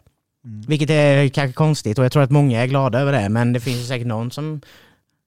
Mm. 0.46 0.62
Vilket 0.62 0.90
är 0.90 1.28
kanske 1.28 1.54
konstigt 1.54 2.00
och 2.00 2.06
jag 2.06 2.12
tror 2.12 2.24
att 2.24 2.32
många 2.32 2.62
är 2.62 2.68
glada 2.68 3.00
över 3.00 3.12
det, 3.12 3.30
men 3.30 3.54
det 3.54 3.60
finns 3.60 3.78
ju 3.78 3.84
säkert 3.84 4.08
någon 4.08 4.32
som 4.32 4.62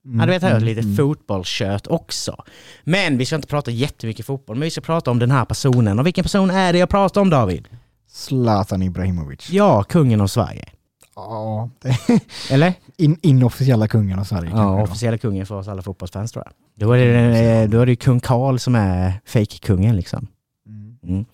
Mm. 0.05 0.21
hade 0.21 0.33
velat 0.33 0.43
höra 0.43 0.59
lite 0.59 0.81
mm. 0.81 0.97
fotbollskött 0.97 1.87
också. 1.87 2.45
Men 2.85 3.19
vi 3.19 3.27
ska 3.27 3.37
inte 3.37 3.49
prata 3.49 3.71
jättemycket 3.71 4.27
fotboll, 4.27 4.57
men 4.57 4.65
vi 4.65 4.71
ska 4.71 4.81
prata 4.81 5.11
om 5.11 5.19
den 5.19 5.31
här 5.31 5.45
personen. 5.45 5.99
Och 5.99 6.07
vilken 6.07 6.23
person 6.23 6.51
är 6.51 6.73
det 6.73 6.79
jag 6.79 6.89
pratar 6.89 7.21
om 7.21 7.31
David? 7.31 7.69
Zlatan 8.15 8.83
Ibrahimovic. 8.83 9.51
Ja, 9.51 9.83
kungen 9.83 10.21
av 10.21 10.27
Sverige. 10.27 10.69
Ja, 11.17 11.69
Eller? 12.51 12.75
in, 12.97 13.19
inofficiella 13.23 13.89
kungen 13.89 14.19
av 14.19 14.25
Sverige. 14.25 14.51
Ja, 14.51 14.83
officiella 14.83 15.19
kungen 15.19 15.47
för 15.47 15.55
oss 15.55 15.69
alla 15.69 15.83
fotbollsfans 15.83 16.33
tror 16.33 16.45
jag. 16.45 16.55
Då 16.75 16.93
är 16.93 17.07
det, 17.07 17.67
då 17.67 17.81
är 17.81 17.87
det 17.87 17.97
kung 17.97 18.21
Karl 18.21 18.59
som 18.59 18.75
är 18.75 19.21
fake-kungen 19.25 19.97
liksom. 19.97 20.27
Mm. 20.67 20.99
Mm. 21.03 21.25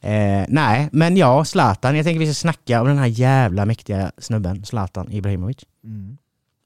Eh, 0.00 0.46
nej, 0.48 0.88
men 0.92 1.16
ja, 1.16 1.44
Zlatan. 1.44 1.96
Jag 1.96 2.04
tänker 2.04 2.20
vi 2.20 2.26
ska 2.26 2.34
snacka 2.34 2.80
om 2.80 2.86
den 2.86 2.98
här 2.98 3.06
jävla 3.06 3.64
mäktiga 3.66 4.12
snubben, 4.18 4.64
Zlatan 4.64 5.12
Ibrahimovic. 5.12 5.58
Mm. 5.84 6.16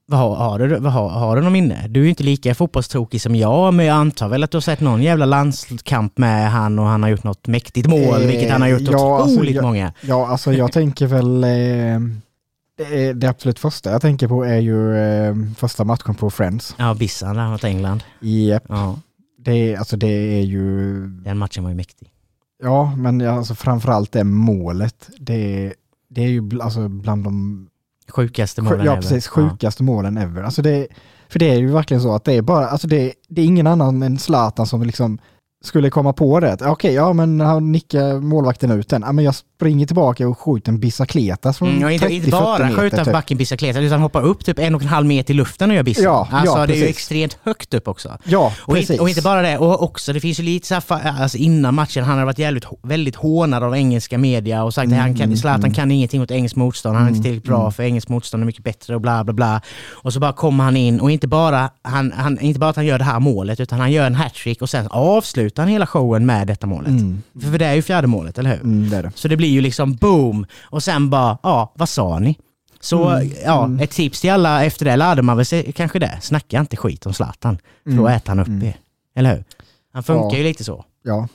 Vad 0.07 0.21
har, 0.21 0.35
har, 0.35 0.59
du, 0.59 0.77
vad 0.79 0.93
har, 0.93 1.09
har 1.09 1.37
du 1.37 1.43
någon 1.43 1.53
minne? 1.53 1.89
Du 1.89 2.01
är 2.01 2.05
ju 2.05 2.11
inte 2.11 2.23
lika 2.23 2.55
fotbollstokig 2.55 3.21
som 3.21 3.35
jag, 3.37 3.75
men 3.75 3.87
jag 3.87 3.97
antar 3.97 4.29
väl 4.29 4.45
att 4.45 4.51
du 4.51 4.57
har 4.57 4.61
sett 4.63 4.81
någon 4.81 5.03
jävla 5.03 5.27
landskamp 5.27 6.19
med 6.19 6.51
han 6.51 6.79
och 6.79 6.85
han 6.87 7.03
har 7.03 7.11
gjort 7.11 7.25
något 7.25 7.47
mäktigt 7.47 7.89
mål, 7.89 8.23
Eh, 8.23 8.27
vilket 8.29 8.51
han 8.53 8.63
har 8.63 8.69
gjort 8.69 8.81
ja, 8.81 9.17
alltså, 9.19 9.35
otroligt 9.35 9.55
jag- 9.55 9.65
många. 9.65 9.93
Ja, 10.03 10.27
alltså 10.29 10.53
jag 10.53 10.73
tänker 10.73 11.07
väl... 11.07 11.45
Eh, 11.45 11.51
det, 12.79 13.07
är- 13.09 13.15
det 13.15 13.29
absolut 13.29 13.59
första 13.59 13.91
jag 13.91 14.03
tänker 14.03 14.29
på 14.29 14.45
är 14.45 14.59
ju 14.59 14.97
eh, 14.97 15.35
första 15.57 15.85
matchen 15.85 16.15
på 16.15 16.31
Friends. 16.31 16.75
Ja, 16.79 16.95
Bissan 16.95 17.37
där 17.37 17.49
mot 17.49 17.65
England. 17.65 18.03
Yep. 18.23 18.63
Ja, 18.69 18.99
Det, 19.39 19.53
är- 19.53 19.79
alltså 19.79 19.97
det 19.97 20.07
är 20.39 20.43
ju... 20.43 20.97
den 21.07 21.39
matchen 21.39 21.63
var 21.63 21.71
ju 21.71 21.77
mäktig. 21.77 22.09
Ja, 22.63 22.95
men 22.97 23.21
alltså 23.29 23.55
framförallt 23.55 24.13
det 24.13 24.25
målet. 24.25 25.09
Det, 25.19 25.67
är- 25.67 25.75
det 26.11 26.21
är 26.25 26.29
ju 26.29 26.51
alltså 26.63 26.89
bland 26.89 27.25
de 27.25 27.67
Sjukaste 28.09 28.63
målen 28.63 28.87
ja, 28.87 28.93
ever. 28.93 29.03
precis, 29.03 29.27
Ja. 29.27 29.31
sjukaste 29.31 29.83
målen 29.83 30.17
ever. 30.19 30.43
Alltså 30.43 30.63
det, 30.63 30.87
för 31.29 31.39
det 31.39 31.51
är 31.51 31.57
ju 31.59 31.73
verkligen 31.73 32.03
så 32.03 32.15
att 32.15 32.25
det 32.25 32.33
är 32.33 32.43
bara, 32.43 32.67
alltså 32.69 32.87
det, 32.89 33.13
det 33.29 33.41
är 33.41 33.45
ingen 33.45 33.67
annan 33.67 34.03
än 34.03 34.19
Zlatan 34.19 34.67
som 34.67 34.83
liksom 34.83 35.19
skulle 35.67 35.91
komma 35.91 36.13
på 36.13 36.41
det. 36.41 36.57
Okej, 36.63 36.95
ja 36.95 37.13
men 37.13 37.41
han 37.41 37.73
nickar 37.73 38.21
målvakten 38.21 38.71
ut 38.71 38.89
den. 38.89 39.03
Ja, 39.07 39.13
men 39.13 39.25
jag 39.25 39.35
springer 39.35 39.87
tillbaka 39.87 40.29
och 40.29 40.39
skjuter 40.39 40.73
en 40.73 40.81
bicicletas 40.81 41.59
från 41.59 41.69
Mm, 41.69 41.89
inte, 41.91 42.07
30-40 42.07 42.11
inte 42.11 42.31
bara 42.31 42.65
meter. 42.67 42.81
skjuta 42.81 43.05
typ. 43.05 43.13
backen 43.13 43.37
bicicleta 43.39 43.81
utan 43.81 44.01
hoppa 44.01 44.21
upp 44.21 44.45
typ 44.45 44.59
en 44.59 44.75
och 44.75 44.83
en 44.83 44.89
halv 44.89 45.07
meter 45.07 45.35
i 45.35 45.37
luften 45.37 45.71
och 45.71 45.75
göra 45.75 45.85
bissen. 45.85 46.05
Ja, 46.05 46.29
alltså 46.33 46.59
ja, 46.59 46.67
det 46.67 46.73
är 46.75 46.77
ju 46.77 46.87
extremt 46.87 47.39
högt 47.43 47.75
upp 47.75 47.89
också. 47.89 48.19
Ja, 48.25 48.53
Och 48.61 48.75
precis. 48.75 48.91
inte, 48.91 49.03
och 49.03 49.09
inte 49.09 49.23
bara 49.23 49.43
det, 49.43 49.59
och 49.59 49.83
också 49.83 50.13
det 50.13 50.21
finns 50.21 50.41
ju 50.41 50.43
lite 50.43 50.67
så 50.67 50.75
här, 50.75 51.23
alltså 51.23 51.39
innan 51.39 51.75
matchen, 51.75 52.05
han 52.05 52.19
har 52.19 52.25
varit 52.25 52.39
jävligt, 52.39 52.65
väldigt 52.83 53.17
hånad 53.17 53.63
av 53.63 53.77
engelska 53.77 54.19
media 54.19 54.65
och 54.65 54.75
sagt 54.75 54.93
att 54.93 54.99
han 54.99 55.05
Mm, 55.07 55.19
kan, 55.19 55.37
Zlatan 55.37 55.71
kan 55.75 55.91
ingenting 55.91 56.21
mot 56.21 56.31
engelskt 56.31 56.57
motstånd, 56.57 56.97
han 56.97 57.05
är 57.07 57.09
inte 57.11 57.23
tillräckligt 57.23 57.45
bra 57.49 57.71
för 57.71 57.83
engelskt 57.83 58.11
motstånd 58.11 58.43
är 58.43 58.47
mycket 58.47 58.65
bättre 58.65 58.95
och 58.95 59.01
bla 59.01 59.25
bla 59.25 59.33
bla. 59.35 59.61
Och 59.93 60.13
så 60.13 60.21
bara 60.21 60.33
kommer 60.33 60.65
han 60.65 60.77
in 60.77 61.01
och 61.01 61.11
inte 61.11 61.29
bara, 61.29 61.71
han, 61.83 62.13
han, 62.17 62.41
inte 62.41 62.61
bara 62.61 62.71
att 62.71 62.77
han 62.77 62.87
gör 62.87 62.99
det 62.99 63.05
här 63.05 63.21
målet 63.21 63.61
utan 63.61 63.81
han 63.81 63.93
gör 63.93 64.07
en 64.07 64.15
hattrick 64.15 64.63
och 64.63 64.71
sen 64.71 64.87
avslutar 64.91 65.54
han 65.63 65.69
hela 65.69 65.87
showen 65.87 66.27
med 66.27 66.47
detta 66.47 66.67
målet. 66.67 66.93
För, 67.41 67.51
för 67.51 67.59
det 67.59 67.67
är 67.67 67.75
ju 67.75 67.83
fjärde 67.83 68.07
målet, 68.07 68.39
eller 68.39 68.51
hur? 68.51 68.61
Mm, 68.63 68.91
det 68.91 69.03
det. 69.03 69.13
Så 69.15 69.29
det 69.29 69.37
blir 69.37 69.49
ju 69.49 69.61
liksom 69.61 69.95
boom 69.95 70.47
och 70.63 70.83
sen 70.83 71.11
bara, 71.11 71.39
ja, 71.43 71.73
vad 71.77 71.89
sa 71.89 72.19
ni? 72.19 72.39
Så 72.81 73.09
Mm, 73.09 73.31
ja, 73.45 73.71
ett 73.81 73.91
tips 73.91 74.21
till 74.21 74.31
alla 74.31 74.65
efter 74.65 74.85
det 74.85 74.97
lärde 74.97 75.23
man 75.23 75.37
väl 75.37 75.47
sig 75.47 75.73
kanske 75.73 75.99
det. 75.99 76.19
Snacka 76.23 76.61
inte 76.61 76.77
skit 76.77 77.07
om 77.07 77.13
Zlatan. 77.13 77.59
För 77.85 77.91
då 77.91 78.09
äter 78.09 78.29
han 78.29 78.41
upp 78.41 78.63
er. 78.63 78.77
Eller 79.17 79.35
hur? 79.35 79.45
Han 79.93 80.03
funkar 80.03 80.21
Mm. 80.25 80.33
Ja. 80.33 80.39
ju 80.39 80.45
lite 80.45 80.65
så. 80.65 80.85
Ja. 81.03 81.29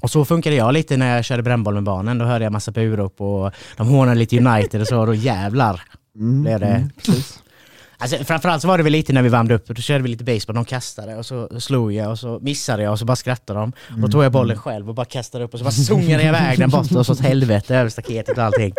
Och 0.00 0.10
så 0.10 0.24
funkade 0.24 0.56
jag 0.56 0.74
lite 0.74 0.96
när 0.96 1.16
jag 1.16 1.24
körde 1.24 1.42
brännboll 1.42 1.74
med 1.74 1.82
barnen. 1.82 2.18
Då 2.18 2.24
hörde 2.24 2.44
jag 2.44 2.52
massa 2.52 2.70
burop 2.72 3.20
och 3.20 3.52
de 3.76 3.88
hånade 3.88 4.18
lite 4.18 4.38
United 4.38 4.80
och 4.80 4.86
så. 4.86 4.98
Och 5.00 5.06
då 5.06 5.14
jävlar 5.14 5.82
Mm, 6.16 6.42
blev 6.42 6.60
det. 6.60 6.66
mm, 6.66 6.90
precis. 6.96 7.41
Alltså, 8.02 8.24
framförallt 8.24 8.62
så 8.62 8.68
var 8.68 8.78
det 8.78 8.84
väl 8.84 8.92
lite 8.92 9.12
när 9.12 9.22
vi 9.22 9.28
värmde 9.28 9.54
upp. 9.54 9.66
Då 9.66 9.74
körde 9.74 10.02
vi 10.02 10.08
lite 10.08 10.24
baseball. 10.24 10.54
De 10.54 10.64
kastade 10.64 11.16
och 11.16 11.26
så 11.26 11.60
slog 11.60 11.92
jag 11.92 12.10
och 12.10 12.18
så 12.18 12.38
missade 12.42 12.82
jag 12.82 12.92
och 12.92 12.98
så 12.98 13.04
bara 13.04 13.16
skrattade 13.16 13.60
de. 13.60 13.72
Då 13.96 14.08
tog 14.08 14.24
jag 14.24 14.32
bollen 14.32 14.58
själv 14.58 14.88
och 14.88 14.94
bara 14.94 15.06
kastade 15.06 15.44
upp 15.44 15.52
och 15.52 15.58
så 15.58 15.64
bara 15.64 15.70
sungade 15.70 16.22
jag 16.22 16.28
iväg 16.28 16.58
den 16.58 16.70
bort 16.70 16.92
och 16.92 17.06
så 17.06 17.12
åt 17.12 17.20
helvete 17.20 17.76
över 17.76 17.90
staketet 17.90 18.38
och 18.38 18.44
allting. 18.44 18.74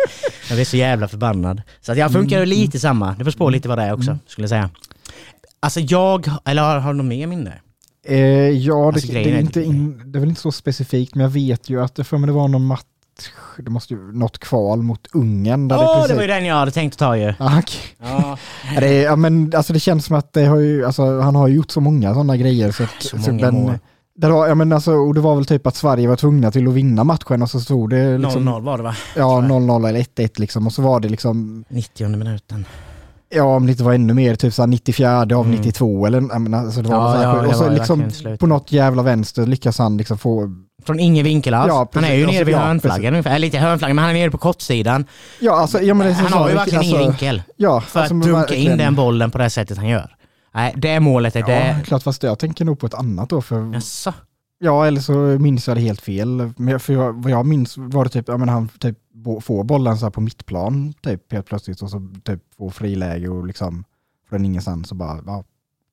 Jag 0.48 0.56
blev 0.56 0.64
så 0.64 0.76
jävla 0.76 1.08
förbannad. 1.08 1.62
Så 1.80 1.92
att 1.92 1.98
jag 1.98 2.12
funkar 2.12 2.40
ju 2.40 2.46
lite 2.46 2.80
samma. 2.80 3.12
Det 3.12 3.24
beror 3.24 3.32
på 3.38 3.50
lite 3.50 3.68
vad 3.68 3.78
det 3.78 3.84
är 3.84 3.92
också, 3.92 4.18
skulle 4.26 4.42
jag 4.44 4.50
säga. 4.50 4.70
Alltså 5.60 5.80
jag, 5.80 6.28
eller 6.44 6.62
har, 6.62 6.78
har 6.78 6.92
du 6.92 6.96
något 6.96 7.06
mer 7.06 7.26
minne? 7.26 7.52
Eh, 8.06 8.18
ja, 8.18 8.74
det, 8.74 8.86
Alltså, 8.86 9.06
det, 9.06 9.12
grejen 9.12 9.36
är 9.36 9.40
inte 9.40 9.52
typ- 9.52 9.66
in, 9.66 10.12
det 10.12 10.18
är 10.18 10.20
väl 10.20 10.28
inte 10.28 10.40
så 10.40 10.52
specifikt, 10.52 11.14
men 11.14 11.22
jag 11.22 11.30
vet 11.30 11.70
ju 11.70 11.82
att 11.82 11.94
det 11.94 12.04
för 12.04 12.18
mig 12.18 12.26
det 12.26 12.32
var 12.32 12.48
någon 12.48 12.66
match, 13.18 13.28
det 13.64 13.70
måste 13.70 13.94
ju, 13.94 14.12
något 14.12 14.38
kval 14.38 14.82
mot 14.82 15.06
Ungern. 15.12 15.68
Där 15.68 15.76
Åh, 15.78 16.02
det, 16.02 16.08
det 16.08 16.14
var 16.14 16.22
ju 16.22 16.28
den 16.28 16.44
jag 16.44 16.54
hade 16.54 16.70
tänkt 16.70 16.98
ta 16.98 17.16
ju. 17.16 17.34
Ah, 17.38 17.58
okej. 17.58 17.80
Ja, 18.00 18.38
det, 18.80 18.94
ja, 19.02 19.16
men 19.16 19.52
alltså 19.56 19.72
det 19.72 19.80
känns 19.80 20.04
som 20.04 20.16
att 20.16 20.32
det 20.32 20.44
har 20.44 20.56
ju, 20.56 20.84
alltså, 20.86 21.20
han 21.20 21.34
har 21.34 21.48
gjort 21.48 21.70
så 21.70 21.80
många 21.80 22.14
sådana 22.14 22.36
grejer. 22.36 22.72
Så, 22.72 22.82
att, 22.82 22.90
Så 22.98 23.18
så 23.18 23.32
många 23.32 23.50
mål. 23.50 23.78
Det 24.16 24.28
var, 24.28 24.48
ja, 24.48 24.54
men 24.54 24.72
alltså, 24.72 24.92
och 24.92 25.14
det 25.14 25.20
var 25.20 25.34
väl 25.34 25.44
typ 25.44 25.66
att 25.66 25.76
Sverige 25.76 26.08
var 26.08 26.16
tvungna 26.16 26.50
till 26.50 26.68
att 26.68 26.74
vinna 26.74 27.04
matchen 27.04 27.42
och 27.42 27.50
så 27.50 27.60
stod 27.60 27.90
det 27.90 28.18
liksom, 28.18 28.48
0-0 28.48 28.62
var 28.62 28.76
det 28.76 28.82
va? 28.84 28.94
ja 29.16 29.40
0-0 29.40 29.88
eller 29.88 30.00
1-1 30.00 30.30
liksom 30.40 30.66
och 30.66 30.72
så 30.72 30.82
var 30.82 31.00
det 31.00 31.08
liksom, 31.08 31.64
90 31.68 32.08
minuten. 32.08 32.64
ja 33.34 33.42
om 33.44 33.66
det 33.66 33.72
inte 33.72 33.84
var 33.84 33.92
ännu 33.92 34.14
mer, 34.14 34.34
typ 34.34 34.54
såhär 34.54 34.66
94 34.66 35.20
av 35.20 35.32
Mm. 35.32 35.50
92 35.50 36.06
eller, 36.06 36.20
jag 36.20 36.40
menar, 36.40 36.58
alltså 36.58 36.82
det 36.82 36.88
var 36.88 36.96
Ja, 36.96 37.12
så 37.12 37.18
här, 37.18 37.42
ja, 37.42 37.48
och 37.48 37.54
så 37.56 37.68
liksom 37.70 38.10
på 38.38 38.46
något 38.46 38.72
jävla 38.72 39.02
vänster 39.02 39.46
lyckas 39.46 39.78
han 39.78 39.96
liksom 39.96 40.18
få, 40.18 40.54
Från 40.86 41.00
ingen 41.00 41.24
vinkel 41.24 41.54
alls. 41.54 41.68
Ja, 41.68 41.88
han 41.94 42.04
är 42.04 42.14
ju 42.14 42.26
Och 42.26 42.32
nere 42.32 42.44
vid 42.44 42.54
ja, 42.54 42.58
hörnflaggan 42.58 43.12
ungefär. 43.14 43.34
Eller 43.34 43.46
inte 43.46 43.58
hörnverkligen, 43.58 43.96
men 43.96 44.04
han 44.04 44.14
är 44.16 44.18
nere 44.20 44.30
på 44.30 44.38
kortsidan. 44.38 45.04
ja 45.40 45.52
alltså, 45.56 45.80
ja 45.80 45.94
men 45.94 46.06
det 46.06 46.12
är 46.12 46.16
Han 46.16 46.30
så- 46.30 46.36
har 46.38 46.48
ju 46.48 46.54
verkligen 46.54 46.82
ingen 46.82 46.96
alltså, 46.96 47.10
vinkel. 47.10 47.42
Ja, 47.56 47.80
För 47.80 48.00
alltså, 48.00 48.14
att 48.16 48.22
dunka 48.22 48.54
in 48.54 48.78
den 48.78 48.94
bollen 48.94 49.30
på 49.30 49.38
det 49.38 49.50
sättet 49.50 49.76
han 49.78 49.88
gör. 49.88 50.16
Nej, 50.54 50.74
det 50.76 51.00
målet 51.00 51.36
är 51.36 51.40
Ja, 51.40 51.46
det... 51.46 51.76
klart 51.86 52.02
fast 52.02 52.22
jag 52.22 52.38
tänker 52.38 52.64
nog 52.64 52.78
på 52.78 52.86
ett 52.86 52.94
annat 52.94 53.28
då 53.28 53.42
för 53.42 53.72
Jaså? 53.74 54.12
Ja, 54.58 54.86
eller 54.86 55.00
så 55.00 55.12
minns 55.14 55.68
jag 55.68 55.76
det 55.76 55.80
helt 55.80 56.00
fel. 56.00 56.52
Men 56.56 56.80
för 56.80 56.92
jag, 56.92 57.22
vad 57.22 57.32
jag 57.32 57.46
minns 57.46 57.74
var 57.76 58.04
det 58.04 58.10
typ, 58.10 58.28
ja 58.28 58.36
men 58.36 58.48
han 58.48 58.68
typ 58.68 58.98
får 59.42 59.64
bollen 59.64 59.98
så 59.98 60.06
här 60.06 60.10
på 60.10 60.20
mittplan 60.20 60.94
typ 61.02 61.32
helt 61.32 61.46
plötsligt 61.46 61.82
och 61.82 61.90
så 61.90 62.08
typ 62.24 62.40
får 62.58 62.70
friläge 62.70 63.28
och 63.28 63.46
liksom 63.46 63.84
från 64.30 64.44
ingenstans 64.44 64.88
så 64.88 64.94
bara 64.94 65.18
ja, 65.26 65.44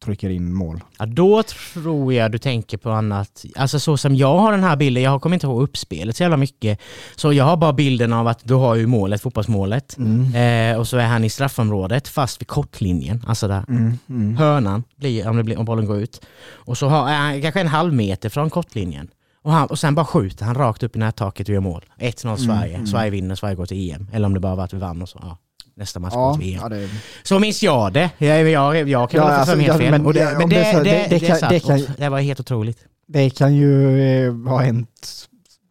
trycker 0.04 0.30
in 0.30 0.54
mål. 0.54 0.84
Ja, 1.00 1.06
då 1.06 1.44
tror 1.44 2.14
jag 2.14 2.32
du 2.32 2.38
tänker 2.38 2.78
på 2.78 2.92
annat. 2.92 3.46
Alltså 3.56 3.80
så 3.80 3.98
som 3.98 4.16
jag 4.16 4.38
har 4.38 4.52
den 4.52 4.64
här 4.64 4.76
bilden, 4.76 5.04
jag 5.04 5.22
kommer 5.22 5.34
inte 5.34 5.48
ihåg 5.48 5.64
uppspelet 5.64 6.16
så 6.18 6.24
jävla 6.24 6.38
mycket. 6.38 6.80
Så 7.16 7.34
jag 7.34 7.46
har 7.46 7.58
bara 7.58 7.74
bilden 7.74 8.14
av 8.14 8.28
att 8.28 8.40
du 8.44 8.54
har 8.54 8.76
ju 8.76 8.88
målet, 8.88 9.22
fotbollsmålet. 9.22 9.98
Eh, 10.36 10.80
och 10.80 10.88
så 10.88 10.98
är 10.98 11.08
han 11.08 11.24
i 11.24 11.30
straffområdet 11.30 12.08
fast 12.08 12.42
vid 12.42 12.48
kortlinjen, 12.48 13.24
alltså 13.28 13.48
där. 13.48 13.66
Mm, 13.68 13.98
mm. 14.10 14.38
Hörnan, 14.38 14.84
blir, 14.96 15.28
om, 15.28 15.38
det 15.38 15.44
blir, 15.44 15.60
om 15.60 15.66
bollen 15.66 15.86
går 15.86 15.98
ut. 15.98 16.22
Och 16.54 16.78
så 16.78 16.88
har 16.88 17.10
är 17.10 17.18
han 17.18 17.42
kanske 17.42 17.62
en 17.62 17.68
halv 17.68 17.94
meter 17.94 18.30
från 18.30 18.50
kortlinjen. 18.50 19.08
Och, 19.44 19.52
han, 19.52 19.68
och 19.68 19.80
sen 19.80 19.96
bara 19.96 20.06
skjuter 20.06 20.46
han 20.46 20.56
rakt 20.56 20.84
upp 20.84 20.96
i 20.96 21.00
nättaket 21.00 21.50
och 21.50 21.54
gör 21.54 21.62
mål. 21.62 21.86
1-0 22.00 22.36
Sverige. 22.36 22.88
Sverige 22.88 23.10
vinner, 23.10 23.36
Sverige 23.36 23.56
går 23.56 23.66
till 23.66 23.92
EM. 23.92 24.08
Eller 24.14 24.26
om 24.26 24.34
det 24.34 24.40
bara 24.40 24.56
var 24.56 24.64
att 24.64 24.74
vi 24.74 24.78
vann 24.78 25.02
och 25.02 25.10
så. 25.10 25.20
Ja. 25.22 25.38
Nästa 25.82 26.00
match 26.00 26.14
Ja, 26.16 26.36
till 26.40 26.54
EM. 26.54 26.60
ja, 26.64 26.70
det, 26.70 26.90
Så 27.24 27.40
minns 27.40 27.64
jag 27.64 27.94
det. 27.94 28.10
Jag, 28.18 28.50
jag, 28.50 28.90
jag 28.90 29.10
kan 29.10 29.18
Ja, 29.22 29.28
få 29.28 29.34
alltså, 29.34 29.52
för 29.52 29.58
mig 29.58 29.66
helt 29.66 29.78
ja, 29.82 29.84
fel. 29.84 29.92
men- 29.92 30.06
Och 30.06 30.14
det, 30.14 30.20
ja, 30.20 30.38
men 30.40 30.50
det, 30.50 30.56
det 30.56 30.84
det, 30.84 31.08
det, 31.10 31.20
kan- 31.20 31.50
det 31.50 31.60
kan- 31.60 31.96
det 31.98 32.10
var 32.10 32.20
helt 32.20 32.40
otroligt. 32.40 32.78
det 33.08 33.30
kan 33.30 33.56
ju 33.56 34.02
eh, 34.28 34.34
ha 34.50 34.60
hänt 34.62 34.90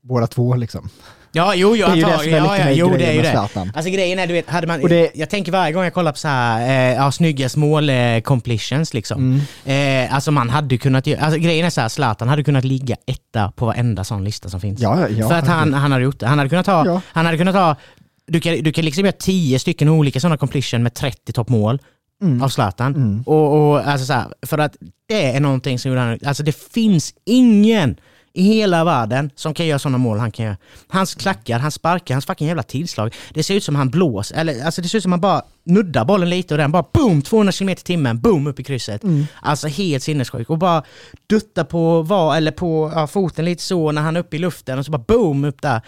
båda 0.03 0.27
två 0.27 0.55
liksom. 0.57 0.89
Ja, 1.33 1.55
jo, 1.55 1.77
jo, 1.77 1.87
Det 1.87 1.93
är 1.93 1.97
ju 1.97 2.03
det 2.03 2.19
som 2.19 2.33
är 2.33 2.37
Ja, 2.37 2.43
lite 2.43 2.57
ja, 2.59 2.65
med 2.65 2.77
jo, 2.77 2.95
det 2.99 3.05
är 3.07 3.13
ju 3.13 3.23
det. 3.23 3.39
Alltså 3.75 3.91
grejen 3.91 4.19
är, 4.19 4.27
du 4.27 4.33
vet, 4.33 4.49
hade 4.51 4.67
man, 4.67 4.81
det- 4.81 5.11
jag 5.15 5.31
tänker 5.31 5.53
varje 5.53 5.73
gång 5.73 5.85
jag 5.85 5.95
kollar 5.95 6.13
på 6.13 6.19
så 6.19 6.29
här, 6.29 6.61
eh, 6.91 6.95
ja, 6.97 7.13
snyggast 7.13 7.57
mål 7.57 7.91
eh, 7.91 8.21
completions 8.21 8.95
liksom. 8.95 9.41
Mm. 9.67 10.05
Eh, 10.05 10.15
alltså 10.15 10.31
man 10.31 10.51
hade 10.51 10.79
kunnat, 10.79 11.09
alltså 11.21 11.39
grejen 11.41 11.67
är 11.67 11.71
så 11.71 11.81
här, 11.81 11.89
Zlatan 11.89 12.29
hade 12.29 12.45
kunnat 12.45 12.65
ligga 12.65 12.97
etta 13.07 13.53
på 13.57 13.67
varenda 13.67 14.05
sån 14.05 14.25
lista 14.25 14.49
som 14.49 14.61
finns. 14.61 14.81
Ja, 14.81 15.09
ja, 15.09 15.29
För 15.29 15.35
att 15.35 15.47
han, 15.49 15.75
han 15.75 15.93
hade 15.93 16.05
gjort 16.05 16.21
det. 16.21 16.27
Han 16.27 16.39
hade 16.39 16.51
kunnat 16.51 16.67
ha, 16.67 16.87
Ja. 16.87 17.01
han 17.07 17.27
hade 17.27 17.39
kunnat 17.39 17.55
ha 17.55 17.77
du 18.27 18.41
kan, 18.41 18.63
du 18.63 18.73
kan 18.73 18.85
liksom 18.85 19.05
göra 19.05 19.17
tio 19.19 19.59
stycken 19.59 19.89
olika 19.89 20.21
sådana 20.21 20.37
completion 20.37 20.83
med 20.83 20.95
30 20.95 21.33
toppmål 21.33 21.79
Mm. 22.23 22.43
av 22.43 22.49
Zlatan. 22.49 22.95
Mm. 22.95 23.23
Och, 23.27 23.71
och 23.71 23.87
alltså 23.89 24.07
så 24.07 24.13
här, 24.13 24.27
för 24.47 24.59
att 24.59 24.77
det 25.09 25.37
är 25.37 25.41
någonting 25.41 25.79
som 25.79 25.89
gjorde 25.89 26.01
han, 26.01 26.19
alltså 26.27 26.43
det 26.43 26.57
finns 26.73 27.15
ingen 27.25 27.97
i 28.33 28.43
hela 28.43 28.85
världen 28.85 29.31
som 29.35 29.55
kan 29.55 29.67
göra 29.67 29.79
sådana 29.79 29.99
mål 29.99 30.19
han 30.19 30.31
kan 30.31 30.45
göra. 30.47 30.57
Hans 30.89 31.15
klackar, 31.15 31.59
hans 31.59 31.75
sparkar, 31.75 32.15
hans 32.15 32.27
fucking 32.27 32.47
jävla 32.49 32.63
tillslag. 32.63 33.15
Det 33.35 33.43
ser 33.43 33.55
ut 33.55 33.65
som 33.65 33.75
han 33.75 33.91
blåser, 33.91 34.37
eller 34.37 34.65
alltså 34.65 34.83
det 34.83 34.89
ser 34.89 34.99
ut 34.99 35.03
som 35.03 35.13
han 35.13 35.21
bara 35.21 35.43
nuddar 35.65 36.05
bollen 36.05 36.31
lite 36.31 36.55
och 36.55 36.59
den 36.59 36.73
bara 36.73 36.85
boom, 36.93 37.23
200 37.23 37.53
km 37.53 37.69
i 37.69 37.77
timmen, 37.77 38.21
boom 38.21 38.47
upp 38.47 38.61
i 38.61 38.65
krysset. 38.65 39.03
Alltså 39.43 39.69
helt 39.69 40.03
sinnessjuk. 40.03 40.51
Och 40.51 40.59
bara 40.59 40.83
dutta 41.27 41.65
på 41.65 42.03
var, 42.03 42.37
eller 42.37 42.51
på 42.53 42.93
ja, 42.95 43.07
foten 43.07 43.45
lite 43.45 43.63
så 43.63 43.93
när 43.93 44.03
han 44.03 44.17
är 44.17 44.21
uppe 44.21 44.37
i 44.37 44.39
luften 44.39 44.79
och 44.79 44.85
så 44.85 44.93
bara 44.93 45.05
boom 45.09 45.45
upp 45.45 45.63
där. 45.63 45.81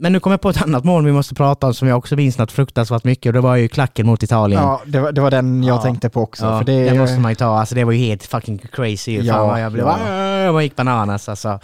Men 0.00 0.12
nu 0.12 0.20
kommer 0.20 0.32
jag 0.32 0.40
på 0.40 0.48
ett 0.50 0.62
annat 0.62 0.84
mål 0.84 1.04
vi 1.04 1.12
måste 1.12 1.34
prata 1.34 1.66
om 1.66 1.74
som 1.74 1.88
jag 1.88 1.98
också 1.98 2.16
minns 2.16 2.38
något 2.38 2.52
fruktansvärt 2.52 3.04
mycket 3.04 3.30
och 3.30 3.32
det 3.32 3.40
var 3.40 3.56
ju 3.56 3.68
klacken 3.68 4.06
mot 4.06 4.22
Italien. 4.22 4.62
Ja, 4.62 4.80
det 4.86 5.00
var, 5.00 5.12
det 5.12 5.20
var 5.20 5.30
den 5.30 5.62
jag 5.62 5.76
Ja. 5.76 5.82
tänkte 5.82 6.08
på 6.10 6.22
också. 6.22 6.44
Ja, 6.46 6.58
för 6.58 6.64
det, 6.64 6.90
det 6.90 6.98
måste 6.98 7.20
man 7.20 7.30
ju 7.30 7.34
ta. 7.34 7.58
Alltså 7.58 7.74
det 7.74 7.84
var 7.84 7.92
ju 7.92 7.98
helt 7.98 8.22
fucking 8.22 8.58
crazy. 8.58 9.12
Ja, 9.16 9.22
Ja, 9.24 9.48
Fan, 9.50 9.60
jag 9.60 9.72
blev 9.72 9.86
ja. 9.86 9.98
ja. 10.08 10.38
jag 10.42 10.62
gick 10.62 10.76
bananas 10.76 11.28
alltså. 11.28 11.60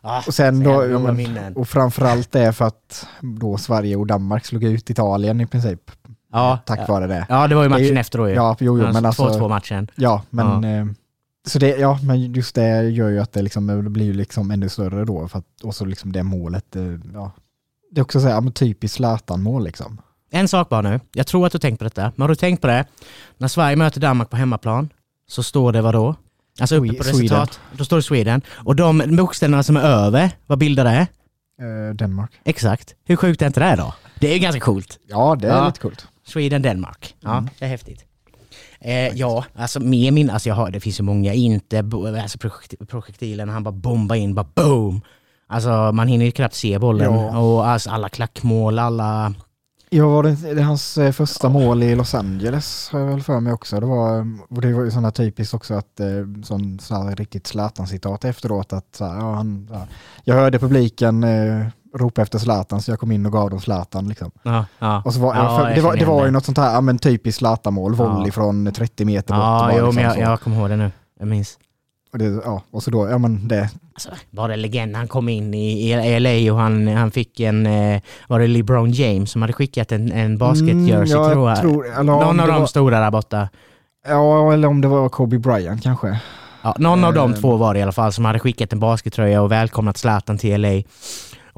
Ah, 0.00 0.22
Och 0.26 0.34
sen 0.34 0.62
då, 0.64 0.70
ja, 0.70 1.50
och 1.54 1.68
framförallt 1.68 2.32
det 2.32 2.52
för 2.52 2.64
att 2.64 3.06
då 3.20 3.56
Sverige 3.56 3.96
och 3.96 4.06
Danmark 4.06 4.46
slog 4.46 4.64
ut 4.64 4.90
Italien 4.90 5.40
i 5.40 5.46
princip. 5.46 5.90
Ja, 6.32 6.58
Tack 6.66 6.78
ja. 6.80 6.92
vare 6.92 7.06
det. 7.06 7.26
Ja, 7.28 7.46
det 7.48 7.54
var 7.54 7.62
ju 7.62 7.68
Det 7.68 7.74
matchen 7.74 7.84
ju- 7.86 7.98
efter 7.98 8.18
då 8.18 8.28
ju. 8.28 8.34
Ja, 8.34 8.56
jo, 8.60 8.78
jo, 8.78 8.92
men 8.92 9.06
alltså, 9.06 9.28
2-2 9.28 9.48
matchen. 9.48 9.90
ja, 9.96 10.22
men 10.30 10.64
eh, 10.64 10.86
så 11.46 11.58
det, 11.58 11.68
ja, 11.76 11.98
men 12.02 12.32
just 12.32 12.54
det 12.54 12.82
gör 12.88 13.08
ju 13.08 13.20
att 13.20 13.32
det 13.32 13.42
liksom 13.42 13.66
det 13.66 13.90
blir 13.90 14.14
liksom 14.14 14.50
ännu 14.50 14.68
större 14.68 15.04
då. 15.04 15.28
För 15.28 15.38
att, 15.38 15.44
och 15.62 15.74
så 15.74 15.84
liksom 15.84 16.12
det 16.12 16.22
målet, 16.22 16.76
eh, 16.76 16.82
ja. 17.14 17.32
Det 17.90 18.00
är 18.00 18.02
också 18.02 18.20
så 18.20 18.26
här, 18.28 18.34
ja, 18.44 18.50
typiskt 18.50 18.96
Zlatan-mål 18.96 19.64
liksom. 19.64 20.00
En 20.30 20.48
sak 20.48 20.68
bara 20.68 20.80
nu. 20.80 21.00
Jag 21.12 21.26
tror 21.26 21.46
att 21.46 21.52
du 21.52 21.58
tänkt 21.58 21.78
på 21.78 21.84
detta. 21.84 22.12
Men 22.16 22.22
har 22.22 22.28
du 22.28 22.34
tänkt 22.34 22.60
på 22.60 22.66
det? 22.66 22.84
När 23.38 23.48
Sverige 23.48 23.76
möter 23.76 24.00
Danmark 24.00 24.30
på 24.30 24.36
hemmaplan 24.36 24.88
så 25.28 25.42
står 25.42 25.72
det 25.72 25.82
vad 25.82 25.94
då? 25.94 26.14
Alltså 26.60 26.76
uppe 26.76 26.94
på 26.94 27.02
resultat. 27.04 27.60
Då 27.72 27.84
står 27.84 27.96
det 27.96 28.02
Sweden. 28.02 28.42
Och 28.50 28.76
de 28.76 29.02
bokstäverna 29.16 29.62
som 29.62 29.76
är 29.76 29.80
över, 29.80 30.30
vad 30.46 30.58
bildar 30.58 30.84
det? 30.84 31.06
Eh, 31.64 31.94
Danmark. 31.94 32.30
Exakt. 32.44 32.94
Hur 33.04 33.16
sjukt 33.16 33.42
är 33.42 33.46
inte 33.46 33.60
det 33.60 33.76
då? 33.76 33.94
Det 34.20 34.28
är 34.28 34.32
ju 34.34 34.38
ganska 34.38 34.60
coolt. 34.60 34.98
Ja, 35.08 35.36
det 35.40 35.48
är 35.48 35.56
Ja. 35.56 35.66
lite 35.66 35.80
coolt. 35.80 36.06
Sweden, 36.26 36.62
Denmark. 36.62 37.14
Ja, 37.20 37.32
Mm. 37.38 37.50
det 37.58 37.64
är 37.64 37.68
häftigt. 37.68 38.04
Eh, 38.80 39.08
ja, 39.08 39.44
alltså 39.54 39.80
med 39.80 40.12
min, 40.12 40.30
alltså 40.30 40.48
jag 40.48 40.56
har, 40.56 40.70
det 40.70 40.80
finns 40.80 41.00
ju 41.00 41.04
många, 41.04 41.34
inte, 41.34 41.78
alltså 42.22 42.38
projekt, 42.38 42.74
projektilen, 42.88 43.48
han 43.48 43.62
bara 43.62 43.72
bombar 43.72 44.16
in, 44.16 44.34
bara 44.34 44.46
boom! 44.54 45.00
Alltså 45.50 45.92
man 45.92 46.08
hinner 46.08 46.24
ju 46.24 46.30
knappt 46.30 46.54
se 46.54 46.78
bollen 46.78 47.14
Ja. 47.14 47.38
och 47.38 47.66
alltså, 47.68 47.90
alla 47.90 48.08
klackmål, 48.08 48.78
alla... 48.78 49.34
Ja, 49.90 50.08
var 50.08 50.22
det, 50.22 50.54
det 50.54 50.62
hans 50.62 50.98
eh, 50.98 51.12
första 51.12 51.48
mål 51.48 51.82
i 51.82 51.94
Los 51.94 52.14
Angeles 52.14 52.88
har 52.92 53.00
jag 53.00 53.06
väl 53.06 53.22
för 53.22 53.40
mig 53.40 53.52
också. 53.52 53.80
Det 53.80 53.86
var, 53.86 54.26
och 54.50 54.60
det 54.60 54.72
var 54.72 54.84
ju 54.84 54.90
sådana 54.90 55.10
typiskt 55.10 55.54
också 55.54 55.74
att 55.74 56.00
eh, 56.00 56.06
sån, 56.44 56.78
så 56.78 56.94
här 56.94 57.16
riktigt 57.16 57.46
Zlatan-citat 57.46 58.24
efteråt 58.24 58.72
att 58.72 58.86
så 58.96 59.04
här, 59.04 59.16
ja, 59.18 59.34
han, 59.34 59.68
ja, 59.72 59.86
jag 60.24 60.34
hörde 60.34 60.58
publiken 60.58 61.24
eh, 61.24 61.66
ropa 61.94 62.22
efter 62.22 62.38
Zlatan 62.38 62.82
så 62.82 62.90
jag 62.90 63.00
kom 63.00 63.12
in 63.12 63.26
och 63.26 63.32
gav 63.32 63.50
dem 63.50 63.60
Zlatan 63.60 64.08
liksom. 64.08 64.30
Ja, 64.42 64.64
ja. 64.78 65.02
Och 65.04 65.14
så 65.14 65.20
var, 65.20 65.34
Ja, 65.34 65.42
ja, 65.44 65.58
för, 65.58 65.74
det, 65.74 65.80
var, 65.80 65.96
det 65.96 66.04
var 66.04 66.24
ju 66.24 66.30
något 66.30 66.44
sånt 66.44 66.58
här, 66.58 66.74
ja 66.74 66.80
men 66.80 66.98
typiskt 66.98 67.38
Zlatan-mål, 67.38 67.94
volley 67.94 68.26
Ja. 68.26 68.32
från 68.32 68.72
30 68.72 69.04
meter 69.04 69.34
bort. 69.34 69.42
Ja, 69.44 69.58
bara 69.60 69.72
jo, 69.76 69.84
liksom 69.86 69.94
men 69.94 70.04
jag, 70.04 70.14
så. 70.14 70.20
jag 70.20 70.40
kommer 70.40 70.56
ihåg 70.56 70.70
det 70.70 70.76
nu. 70.76 70.90
Jag 71.18 71.28
minns. 71.28 71.58
Och, 72.12 72.18
det, 72.18 72.24
ja, 72.44 72.62
och 72.70 72.82
så 72.82 72.90
då, 72.90 73.08
ja 73.08 73.18
men 73.18 73.48
det, 73.48 73.70
Alltså, 73.94 74.08
var 74.30 74.48
det 74.48 74.56
legend? 74.56 74.96
Han 74.96 75.08
kom 75.08 75.28
in 75.28 75.54
i 75.54 75.90
i 75.92 76.20
LA 76.20 76.52
och 76.52 76.58
han, 76.60 76.88
han 76.88 77.10
fick 77.10 77.40
en, 77.40 77.66
eh, 77.66 78.00
var 78.28 78.40
det 78.40 78.46
LeBron 78.46 78.90
James 78.92 79.30
som 79.30 79.42
hade 79.42 79.52
skickat 79.52 79.92
en, 79.92 80.12
en 80.12 80.38
basketjersey 80.38 81.16
Mm, 81.16 81.32
tror 81.32 81.48
jag. 81.50 81.60
tror- 81.60 81.86
eller 81.92 82.02
Någon 82.02 82.40
av 82.40 82.48
de 82.48 82.60
var- 82.60 82.66
stora 82.66 83.00
där 83.00 83.10
borta. 83.10 83.48
ja 84.08 84.52
eller 84.52 84.68
om 84.68 84.80
det 84.80 84.88
var 84.88 85.08
Kobe 85.08 85.38
Bryant 85.38 85.82
kanske. 85.82 86.20
Ja, 86.62 86.74
någon 86.78 87.04
av 87.04 87.14
de 87.14 87.32
Eh. 87.32 87.38
två 87.40 87.56
var 87.56 87.74
det 87.74 87.80
i 87.80 87.82
alla 87.82 87.92
fall 87.92 88.12
som 88.12 88.24
hade 88.24 88.38
skickat 88.38 88.72
en 88.72 88.80
baskettröja 88.80 89.42
och 89.42 89.52
välkomnat 89.52 89.96
Zlatan 89.96 90.38
till 90.38 90.60
LA. 90.60 90.82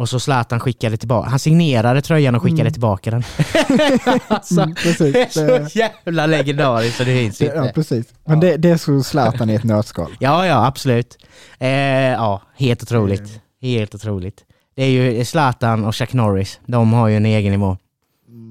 Och 0.01 0.09
så 0.09 0.21
Zlatan 0.21 0.61
skickade 0.61 0.97
tillbaka, 0.97 1.31
han 1.31 1.39
signerade 1.39 2.03
tröjan 2.03 2.35
och 2.35 2.43
skickade 2.43 2.61
Mm. 2.61 2.73
tillbaka 2.73 3.11
den. 3.11 3.23
alltså, 4.29 4.61
Mm, 4.61 4.75
precis. 4.75 5.13
det 5.35 5.41
är 5.41 5.67
så 5.69 5.79
jävla 5.79 6.27
legendariskt 6.27 6.97
så 6.99 7.05
det 7.05 7.15
finns 7.19 7.39
Det, 7.39 7.45
ja, 7.45 7.63
inte. 7.63 7.75
precis. 7.75 8.07
Men 8.27 8.41
det, 8.41 8.57
det 8.57 8.71
är 8.71 8.77
så 8.77 9.03
Zlatan 9.03 9.51
i 9.51 9.55
ett 9.55 9.65
nötskal. 9.65 10.11
Ja, 10.19 10.47
ja, 10.47 10.67
absolut. 10.67 11.19
Eh, 11.59 11.69
ja, 11.71 12.43
helt 12.59 12.83
otroligt. 12.83 13.41
Helt 13.63 13.95
otroligt. 13.95 14.41
Det 14.77 14.83
är 14.83 14.89
ju 14.89 15.25
Zlatan 15.25 15.85
och 15.85 15.95
Chuck 15.97 16.13
Norris, 16.13 16.61
de 16.67 16.93
har 16.93 17.09
ju 17.09 17.17
en 17.17 17.27
egen 17.27 17.53
nivå. 17.53 17.77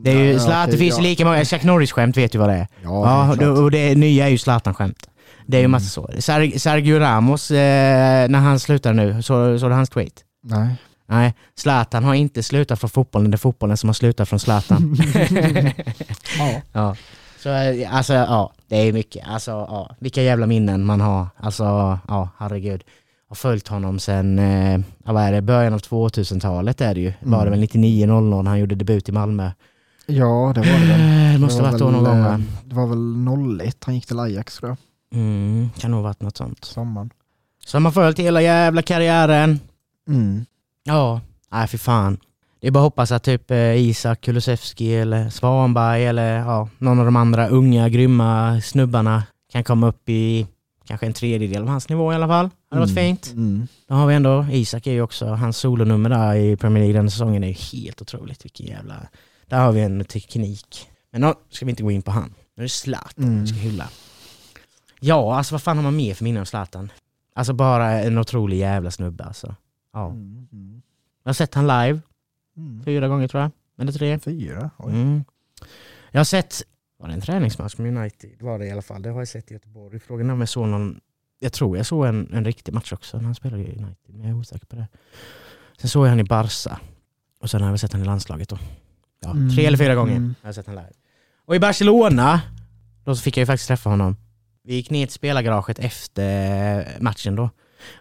Det 0.03 0.12
är 0.12 0.15
ju, 0.15 0.32
Ja, 0.34 0.39
Zlatan, 0.39 0.63
okej, 0.68 0.77
finns 0.79 0.96
ju 1.00 1.03
ja. 1.03 1.10
lika 1.10 1.25
många, 1.25 1.46
Chuck 1.46 1.63
Norris-skämt 1.63 2.18
vet 2.18 2.32
du 2.32 2.38
vad 2.38 2.50
det 2.50 2.56
är? 2.56 2.68
Ja, 2.84 3.36
Ja, 3.41 3.50
och 3.50 3.72
det, 3.72 3.96
nya 3.96 4.25
är 4.25 4.29
ju 4.29 4.38
Zlatan-skämt. 4.38 5.10
Det 5.48 5.58
är 5.58 5.62
ju 5.62 5.68
massa 5.68 5.86
så. 5.89 6.10
Ser, 6.20 6.60
Sergio 6.60 7.00
Ramos, 7.00 7.51
eh, 7.51 8.29
när 8.29 8.39
han 8.39 8.60
slutar 8.60 8.94
nu, 8.94 9.22
så, 9.24 9.60
såg 9.60 9.70
du 9.70 9.74
hans 9.74 9.89
tweet? 9.89 10.13
Nej. 10.44 10.68
Nej, 11.10 11.34
Zlatan 11.56 12.04
har 12.04 12.13
inte 12.13 12.44
slutat 12.44 12.80
från 12.80 12.89
fotbollen, 12.89 13.32
det 13.32 13.36
är 13.36 13.38
fotbollen 13.38 13.78
som 13.78 13.89
har 13.89 13.94
slutat 13.94 14.30
från 14.30 14.39
Zlatan. 14.39 14.96
Ja. 16.39 16.62
ja. 16.74 16.96
Så 17.44 17.50
eh, 17.50 17.96
alltså, 17.96 18.13
ja, 18.13 18.54
det 18.68 18.75
är 18.75 18.94
mycket. 18.94 19.28
Alltså, 19.28 19.51
ja, 19.51 19.96
vilka 20.00 20.22
jävla 20.24 20.48
minnen 20.48 20.86
man 20.86 21.01
har. 21.01 21.28
Alltså, 21.38 21.63
ja, 22.08 22.30
herregud. 22.38 22.84
Har 23.30 23.36
följt 23.36 23.68
honom 23.68 24.00
sen, 24.00 24.39
eh, 24.39 24.80
vad 25.06 25.24
är 25.24 25.32
det, 25.32 25.42
början 25.42 25.74
av 25.74 25.80
2000-talet 25.80 26.82
är 26.82 26.96
det 26.96 27.01
ju. 27.01 27.13
Var 27.20 27.46
det 27.46 27.51
väl 27.51 27.60
99-00 27.63 28.42
när 28.44 28.50
han 28.50 28.60
gjorde 28.60 28.75
debut 28.75 29.10
i 29.10 29.12
Malmö. 29.12 29.51
ja, 30.06 30.51
det 30.56 30.60
var 30.62 30.80
det 30.80 30.86
väl. 30.88 31.25
Eh, 31.28 31.34
Det 31.34 31.39
måste 31.39 31.62
ha 31.63 31.63
var 31.63 31.72
varit 31.72 31.80
då 31.82 31.89
någon 31.92 32.04
gång 32.04 32.18
eh, 32.18 32.24
va? 32.24 32.42
Det 32.63 32.75
var 32.75 32.88
väl 32.88 33.60
01 33.68 33.78
han 33.86 33.96
gick 33.96 34.06
till 34.06 34.20
Ajax 34.20 34.58
tror 34.58 34.70
jag. 34.70 34.78
Mm, 35.20 35.70
kan 35.80 35.92
nog 35.92 35.98
ha 35.98 36.04
varit 36.04 36.22
något 36.22 36.38
sånt. 36.38 36.66
Sommaren. 36.66 37.10
Så 37.66 37.75
har 37.78 37.80
man 37.82 37.94
följt 37.94 38.20
hela 38.20 38.42
jävla 38.42 38.82
karriären. 38.82 39.60
Mm. 40.10 40.46
Ja, 40.89 41.22
nej 41.51 41.67
för 41.67 41.77
fan. 41.77 42.17
Det 42.62 42.67
är 42.67 42.72
bara 42.72 42.79
att 42.79 42.84
hoppas 42.84 43.12
att 43.12 43.24
typ 43.24 43.51
eh, 43.51 43.75
Isak 43.77 44.22
Kulusevski 44.22 44.96
eller 44.96 45.29
Svanberg 45.29 46.05
eller 46.05 46.38
ja, 46.38 46.69
någon 46.77 47.00
av 47.00 47.05
de 47.05 47.15
andra 47.15 47.48
unga 47.48 47.89
grymma 47.89 48.62
snubbarna 48.62 49.24
kan 49.51 49.63
komma 49.63 49.88
upp 49.88 50.10
i 50.10 50.48
kanske 50.86 51.05
en 51.05 51.13
tredjedel 51.13 51.62
av 51.62 51.67
hans 51.67 51.89
nivå 51.89 52.12
i 52.12 52.15
alla 52.15 52.27
fall. 52.27 52.46
Det 52.69 52.75
hade 52.75 52.79
varit 52.86 52.98
Mm. 52.98 53.05
fint. 53.15 53.31
Mm. 53.34 53.67
Då 53.88 53.96
har 53.96 54.08
vi 54.08 54.15
ändå, 54.15 54.46
Isak 54.51 54.88
är 54.88 54.91
ju 54.91 55.01
också, 55.01 55.25
hans 55.27 55.58
solonummer 55.58 56.10
där 56.10 56.36
i 56.36 56.58
Premier 56.58 56.84
League 56.84 57.00
den 57.01 57.12
säsongen 57.12 57.43
är 57.43 57.48
ju 57.48 57.53
helt 57.53 58.01
otroligt. 58.01 58.46
Vilken 58.46 58.65
jävla... 58.67 58.96
Där 59.48 59.60
har 59.60 59.72
vi 59.72 59.81
en 59.81 60.05
teknik. 60.05 60.88
Men 61.12 61.22
nu 61.22 61.34
ska 61.50 61.65
vi 61.65 61.69
inte 61.69 61.84
gå 61.84 61.91
in 61.91 62.01
på 62.01 62.12
han. 62.12 62.34
Nu 62.58 62.62
är 62.63 62.65
det 62.65 62.69
Zlatan 62.69 63.24
Mm. 63.25 63.41
vi 63.41 63.48
ska 63.48 63.58
hylla. 63.58 63.89
Ja, 65.00 65.38
alltså 65.38 65.53
vad 65.53 65.62
fan 65.63 65.77
har 65.77 65.84
man 65.84 65.96
mer 65.96 66.13
för 66.13 66.24
minnen 66.24 66.41
av 66.41 66.46
Zlatan? 66.46 66.91
Alltså 67.36 67.53
bara 67.53 67.89
en 67.91 68.17
otrolig 68.17 68.58
jävla 68.58 68.91
snubbe 68.91 69.24
alltså. 69.24 69.55
Ja. 69.93 70.08
Mm. 70.10 70.78
Jag 71.29 71.33
har 71.33 71.36
sett 71.36 71.53
han 71.55 71.67
live 71.67 72.00
Mm. 72.57 72.83
fyra 72.83 73.07
gånger 73.07 73.27
tror 73.27 73.41
jag. 73.41 73.51
Eller 73.81 73.91
tre. 73.91 74.19
Fyra? 74.19 74.69
Oj. 74.77 74.93
Mm. 74.93 75.24
Jag 76.12 76.19
har 76.19 76.24
sett, 76.25 76.62
var 77.00 77.07
det 77.07 77.13
en 77.13 77.21
träningsmatch 77.21 77.77
med 77.77 77.98
United? 77.98 78.41
Var 78.41 78.59
det 78.59 78.65
i 78.65 78.71
alla 78.71 78.81
fall. 78.81 79.01
Det 79.01 79.09
har 79.09 79.19
jag 79.19 79.27
sett 79.27 79.51
i 79.51 79.53
Göteborg. 79.53 80.00
Frågan 80.00 80.29
är 80.29 80.33
om 80.33 80.39
jag 80.39 80.50
såg 80.50 80.67
någon, 80.67 81.00
jag 81.39 81.53
tror 81.53 81.77
jag 81.77 81.86
såg 81.86 82.05
en, 82.05 82.33
en 82.33 82.45
riktig 82.45 82.74
match 82.74 82.93
också 82.93 83.17
när 83.17 83.24
han 83.24 83.36
spelade 83.36 83.63
i 83.63 83.65
United. 83.65 84.15
Men 84.15 84.21
jag 84.21 84.29
är 84.29 84.33
osäker 84.36 84.65
på 84.65 84.75
det. 84.75 84.88
Sen 85.77 85.89
såg 85.89 86.05
jag 86.05 86.09
han 86.09 86.19
i 86.19 86.24
Barca. 86.24 86.79
Och 87.41 87.50
sen 87.50 87.62
har 87.62 87.69
jag 87.69 87.79
sett 87.79 87.93
han 87.93 88.01
i 88.01 88.05
landslaget 88.05 88.50
då. 88.50 88.57
Ja, 89.21 89.31
Mm. 89.31 89.50
Tre 89.55 89.65
eller 89.65 89.77
fyra 89.77 89.95
gånger 89.95 90.15
Mm. 90.15 90.36
har 90.41 90.48
jag 90.48 90.55
sett 90.55 90.65
han 90.67 90.75
live. 90.75 90.91
Och 91.45 91.55
i 91.55 91.59
Barcelona, 91.59 92.41
då 93.03 93.15
fick 93.15 93.38
jag 93.38 93.41
ju 93.41 93.45
faktiskt 93.45 93.67
träffa 93.67 93.89
honom. 93.89 94.15
Vi 94.63 94.74
gick 94.75 94.89
ner 94.89 95.05
till 95.05 95.13
spelargaraget 95.15 95.79
efter 95.79 96.98
matchen 97.01 97.36
då. 97.36 97.50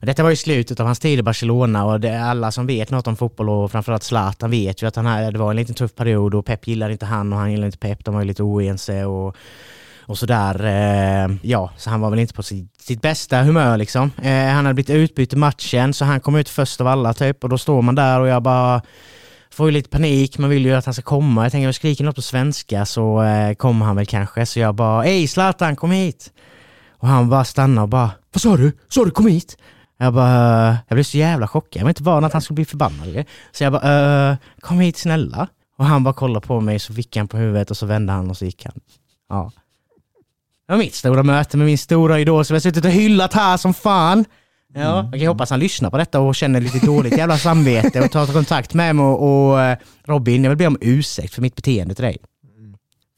Detta 0.01 0.23
var 0.23 0.31
ju 0.31 0.37
slutet 0.37 0.81
av 0.81 0.87
hans 0.87 0.99
tid 0.99 1.19
i 1.19 1.23
Barcelona 1.23 1.85
och 1.85 2.01
det, 2.01 2.23
alla 2.23 2.51
som 2.51 2.67
vet 2.67 2.91
något 2.91 3.07
om 3.07 3.17
fotboll 3.17 3.49
och 3.49 3.73
framförallt 3.73 4.03
Zlatan 4.03 4.51
vet 4.51 4.83
ju 4.83 4.87
att 4.87 4.97
han 4.97 5.07
här, 5.07 5.33
det 5.33 5.39
var 5.39 5.51
en 5.51 5.57
liten 5.57 5.75
tuff 5.75 5.95
period 5.95 6.35
och 6.35 6.47
Pep 6.47 6.67
gillade 6.67 6.93
inte 6.93 7.07
han 7.07 7.33
och 7.33 7.39
han 7.39 7.51
gillade 7.51 7.67
inte 7.67 7.79
Pep. 7.79 8.05
De 8.05 8.15
var 8.15 8.21
ju 8.21 8.27
lite 8.27 8.43
oense 8.43 9.05
och, 9.05 9.37
och 10.07 10.19
sådär. 10.19 10.65
Eh, 10.65 11.37
ja, 11.43 11.71
så 11.77 11.91
han 11.91 12.01
var 12.01 12.11
väl 12.11 12.19
inte 12.19 12.35
på 12.35 12.43
sitt, 12.43 12.81
sitt 12.81 13.03
bästa 13.03 13.43
humör 13.43 13.77
liksom. 13.77 14.11
Eh, 14.23 14.47
han 14.47 14.67
hade 14.67 14.75
blivit 14.75 14.91
utbytt 14.91 15.33
i 15.33 15.37
matchen 15.37 15.95
så 15.95 16.05
han 16.05 16.21
kom 16.21 16.37
ut 16.37 16.49
först 16.49 16.81
av 16.81 16.87
alla 16.87 17.15
typ 17.15 17.45
och 17.45 17.51
då 17.51 17.59
står 17.59 17.83
man 17.83 17.95
där 17.95 18.21
och 18.21 18.29
jag 18.29 18.43
bara 18.43 18.83
får 19.51 19.67
ju 19.67 19.73
lite 19.73 19.89
panik, 19.89 20.39
man 20.39 20.51
vill 20.51 20.65
ju 20.65 20.75
att 20.75 20.85
han 20.85 20.95
ska 20.95 21.03
komma. 21.03 21.45
Jag 21.45 21.53
tänker, 21.53 21.65
om 21.65 21.69
jag 21.69 21.75
skriker 21.75 22.05
något 22.05 22.17
på 22.17 22.23
svenska 22.23 22.87
så 22.87 23.23
eh, 23.23 23.55
kommer 23.55 23.87
han 23.87 23.97
väl 23.97 24.07
kanske. 24.07 24.47
Så 24.47 24.61
jag 24.61 24.75
bara, 24.75 25.03
hej 25.03 25.27
Zlatan, 25.27 25.77
kom 25.77 25.91
hit! 25.91 26.33
Och 26.99 27.09
han 27.09 27.29
bara 27.29 27.45
stannar 27.45 27.83
och 27.83 27.89
bara, 27.89 28.11
vad 28.33 28.43
sa 28.43 28.57
du? 28.57 28.73
Sa 28.89 29.05
du 29.05 29.11
kom 29.11 29.27
hit? 29.27 29.57
Jag 29.99 30.15
bara, 30.15 30.69
jag 30.89 30.97
blev 30.97 31.03
så 31.03 31.19
jävla 31.19 31.49
chockad. 31.49 31.81
Jag 31.81 31.85
var 31.85 31.91
inte 31.91 32.03
van 32.03 32.25
att 32.25 32.33
han 32.33 32.43
skulle 32.43 32.55
bli 32.55 32.65
förbannad. 32.65 33.25
Så 33.53 33.65
jag 33.65 33.73
bara, 33.73 34.31
eh, 34.31 34.37
kom 34.61 34.81
hit 34.81 34.97
snälla. 34.97 35.49
Och 35.79 35.85
han 35.85 36.05
bara 36.05 36.15
kollade 36.15 36.47
på 36.47 36.61
mig, 36.61 36.79
så 36.79 36.95
fick 36.95 37.17
han 37.17 37.29
på 37.29 37.37
huvudet 37.37 37.71
och 37.71 37.77
så 37.77 37.87
vände 37.87 38.13
han 38.13 38.31
och 38.31 38.37
så 38.37 38.45
gick 38.45 38.65
han. 38.65 38.75
Ja. 39.29 39.53
Det 40.67 40.73
var 40.73 40.79
mitt 40.79 40.95
stora 40.95 41.23
möte 41.23 41.57
med 41.57 41.67
min 41.67 41.79
stora 41.79 42.21
idol 42.21 42.45
som 42.45 42.55
jag 42.55 42.63
suttit 42.63 42.85
och 42.85 42.91
hyllat 42.91 43.35
här 43.35 43.57
som 43.57 43.75
fan. 43.75 44.25
Ja, 44.75 44.81
jag 45.03 45.13
kan 45.13 45.21
ju 45.21 45.29
hoppas 45.29 45.51
han 45.51 45.61
lyssnar 45.61 45.91
på 45.91 45.99
detta 45.99 46.21
och 46.21 46.35
känner 46.35 46.61
lite 46.61 46.87
dåligt 46.87 47.17
jävla 47.17 47.39
samvete 47.39 48.01
och 48.01 48.11
tar 48.11 48.27
kontakt 48.27 48.75
med 48.75 48.97
mig 48.97 49.05
och, 49.05 49.51
och 49.51 49.61
eh, 49.61 49.79
Robin, 50.05 50.45
jag 50.45 50.51
vill 50.51 50.59
be 50.59 50.67
om 50.67 50.79
ursäkt 50.81 51.35
för 51.35 51.43
mitt 51.43 51.57
beteende 51.57 51.95
till 51.95 52.05
dig. 52.05 52.19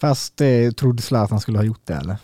Fast 0.00 0.40
eh, 0.40 0.70
trodde 0.70 1.02
Zlatan 1.02 1.40
skulle 1.40 1.58
ha 1.58 1.64
gjort 1.64 1.86
det 1.86 1.94
eller? 1.94 2.16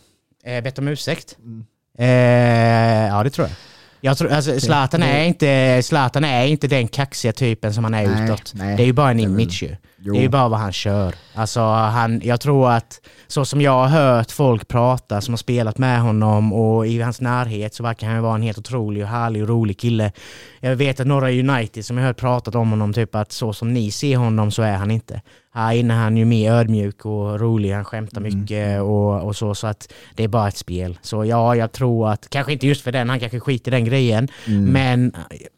Eh, 0.47 0.63
bett 0.63 0.79
om 0.79 0.89
ursäkt? 0.89 1.37
Mm. 1.39 1.65
Eh, 1.99 3.09
ja, 3.09 3.23
det 3.23 3.31
tror 3.31 3.49
jag. 3.49 3.57
Jag 4.01 4.19
tror, 4.19 4.31
alltså, 4.33 4.61
Zlatan, 4.61 5.03
är 5.03 5.25
inte, 5.25 5.83
Zlatan 5.83 6.25
är 6.25 6.47
inte 6.47 6.67
den 6.69 6.89
kaxiga 6.89 7.33
typen 7.33 7.75
som 7.75 7.85
han 7.85 7.95
är 7.95 8.07
Nej, 8.07 8.25
utåt. 8.25 8.53
nej. 8.55 8.77
det 8.77 8.83
är 8.83 8.87
ju 8.87 8.93
bara 8.93 9.11
en 9.11 9.21
image 9.21 9.63
ju. 9.63 9.77
Jo. 9.99 10.13
Det 10.13 10.19
är 10.21 10.23
ju 10.23 10.29
bara 10.29 10.49
vad 10.49 10.59
han 10.61 10.73
kör. 10.73 11.15
Alltså, 11.35 11.61
han, 11.61 12.21
jag 12.25 12.41
tror 12.41 12.71
att 12.71 13.01
så 13.27 13.45
som 13.45 13.61
jag 13.61 13.73
har 13.73 13.87
hört 13.89 14.31
folk 14.31 14.69
prata 14.69 15.21
som 15.21 15.33
har 15.33 15.37
spelat 15.39 15.79
med 15.79 16.01
honom 16.01 16.53
och 16.53 16.87
i 16.87 17.01
hans 17.03 17.21
närhet 17.21 17.75
så 17.75 17.83
verkar 17.83 18.07
han 18.09 18.23
vara 18.23 18.35
en 18.35 18.43
helt 18.43 18.59
otrolig 18.59 19.03
och 19.03 19.09
härlig 19.09 19.43
och 19.43 19.49
rolig 19.49 19.79
kille. 19.79 20.13
Jag 20.61 20.77
vet 20.77 21.01
att 21.01 21.07
några 21.07 21.31
United 21.31 21.85
som 21.85 21.97
jag 21.97 22.05
har 22.05 22.09
hört 22.09 22.17
pratat 22.21 22.55
om 22.55 22.71
honom, 22.71 22.93
typ 22.93 23.15
att 23.15 23.33
så 23.33 23.53
som 23.53 23.73
ni 23.73 23.91
ser 23.91 24.17
honom 24.17 24.51
så 24.51 24.63
är 24.63 24.77
han 24.77 24.91
inte. 24.91 25.21
Här 25.55 25.73
inne 25.75 25.95
är 25.95 25.99
han 25.99 26.17
ju 26.17 26.25
mer 26.25 26.53
ödmjuk 26.53 27.05
och 27.07 27.41
rolig, 27.41 27.73
han 27.73 27.85
skämtar 27.85 28.21
Mm. 28.21 28.41
mycket 28.41 28.81
och, 28.83 29.23
och 29.23 29.37
så, 29.37 29.55
så 29.55 29.67
att 29.67 29.93
det 30.15 30.25
är 30.25 30.29
bara 30.29 30.49
ett 30.49 30.57
spel. 30.57 30.99
Så 31.03 31.25
ja, 31.25 31.55
jag 31.57 31.73
tror 31.73 32.09
att, 32.11 32.31
kanske 32.31 32.53
inte 32.53 32.67
just 32.67 32.83
för 32.83 32.93
den, 32.93 33.09
han 33.09 33.21
kanske 33.21 33.41
skiter 33.41 33.71
i 33.73 33.75
den 33.75 33.85
grejen, 33.85 34.29
Mm. 34.47 34.65
men 34.65 35.13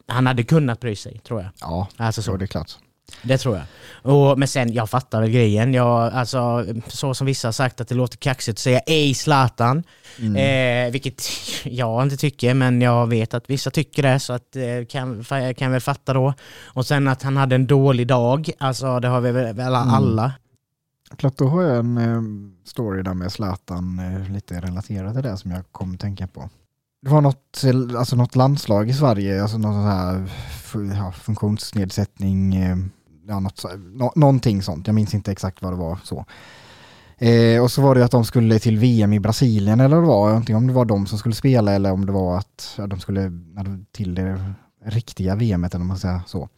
han 0.07 0.27
hade 0.27 0.43
kunnat 0.43 0.79
bry 0.79 0.95
sig, 0.95 1.19
tror 1.27 1.41
jag. 1.41 1.49
Ja, 1.61 1.87
Alltså 1.97 2.21
så. 2.21 2.31
så 2.31 2.37
det 2.37 2.45
är 2.45 2.47
klart. 2.47 2.71
Det 3.23 3.37
tror 3.37 3.55
jag. 3.55 3.65
Och, 4.01 4.39
men 4.39 4.47
sen, 4.47 4.73
jag 4.73 4.89
fattar 4.89 5.21
väl 5.21 5.29
grejen. 5.29 5.73
Jag, 5.73 6.13
alltså, 6.13 6.65
så 6.87 7.13
som 7.13 7.27
vissa 7.27 7.47
har 7.47 7.53
sagt 7.53 7.81
att 7.81 7.87
det 7.87 7.95
låter 7.95 8.17
kaxigt 8.17 8.55
att 8.55 8.59
säga 8.59 8.79
ej 8.79 9.13
Zlatan. 9.13 9.83
Mm. 10.19 10.35
Eh, 10.87 10.91
vilket 10.91 11.23
jag 11.63 12.03
inte 12.03 12.17
tycker, 12.17 12.53
men 12.53 12.81
jag 12.81 13.07
vet 13.07 13.33
att 13.33 13.49
vissa 13.49 13.71
tycker 13.71 14.03
det, 14.03 14.19
så 14.19 14.33
att 14.33 14.55
eh, 14.55 14.85
kan, 14.89 15.23
kan 15.57 15.71
väl 15.71 15.81
fatta 15.81 16.13
då. 16.13 16.33
Och 16.65 16.85
sen 16.85 17.07
att 17.07 17.23
han 17.23 17.37
hade 17.37 17.55
en 17.55 17.67
dålig 17.67 18.07
dag, 18.07 18.49
alltså 18.57 18.99
det 18.99 19.07
har 19.07 19.21
vi 19.21 19.31
väl 19.31 19.55
väl 19.55 19.75
Mm. 19.75 19.89
alla. 19.89 20.33
Klart, 21.17 21.37
då 21.37 21.47
har 21.47 21.61
jag 21.63 21.77
en 21.79 21.97
eh, 21.97 22.21
story 22.65 23.03
där 23.03 23.13
med 23.13 23.31
Zlatan 23.31 23.99
eh, 23.99 24.31
lite 24.31 24.61
relaterat 24.61 25.13
till 25.13 25.23
det 25.23 25.37
som 25.37 25.51
jag 25.51 25.63
kom 25.71 25.93
att 25.93 25.99
tänka 25.99 26.27
på. 26.27 26.49
Det 27.01 27.09
var 27.09 27.21
något, 27.21 27.63
eh, 27.63 27.99
alltså 27.99 28.15
något 28.15 28.35
landslag 28.35 28.89
i 28.89 28.93
Sverige, 28.93 29.41
alltså 29.41 29.57
någon 29.57 29.73
sån 29.73 29.91
här 29.91 30.29
ja, 30.95 31.11
funktionsnedsättning, 31.11 32.55
ja, 33.29 33.39
något, 33.39 33.65
no, 33.93 34.11
någonting 34.15 34.61
sånt, 34.61 34.87
jag 34.87 34.93
minns 34.93 35.13
inte 35.13 35.31
exakt 35.31 35.61
vad 35.61 35.73
det 35.73 35.77
var 35.77 35.99
så. 36.03 36.25
Eh, 37.17 37.63
och 37.63 37.71
så 37.71 37.81
var 37.81 37.95
det 37.95 38.05
att 38.05 38.11
de 38.11 38.25
skulle 38.25 38.59
till 38.59 38.77
VM 38.77 39.13
i 39.13 39.19
Brasilien 39.19 39.79
eller 39.79 39.95
vad 39.95 40.03
det 40.03 40.07
var, 40.07 40.31
antingen 40.31 40.57
om 40.57 40.67
det 40.67 40.73
var 40.73 40.85
de 40.85 41.05
som 41.07 41.17
skulle 41.17 41.35
spela 41.35 41.73
eller 41.73 41.91
om 41.91 42.05
det 42.05 42.11
var 42.11 42.37
att 42.37 42.73
ja, 42.77 42.87
de 42.87 42.99
skulle 42.99 43.31
till 43.91 44.15
det 44.15 44.53
riktiga 44.85 45.35
VMet 45.35 45.75
eller 45.75 45.83
vad 45.83 45.87
man 45.87 45.97
ska 45.97 46.07
säga 46.07 46.23
så. 46.27 46.49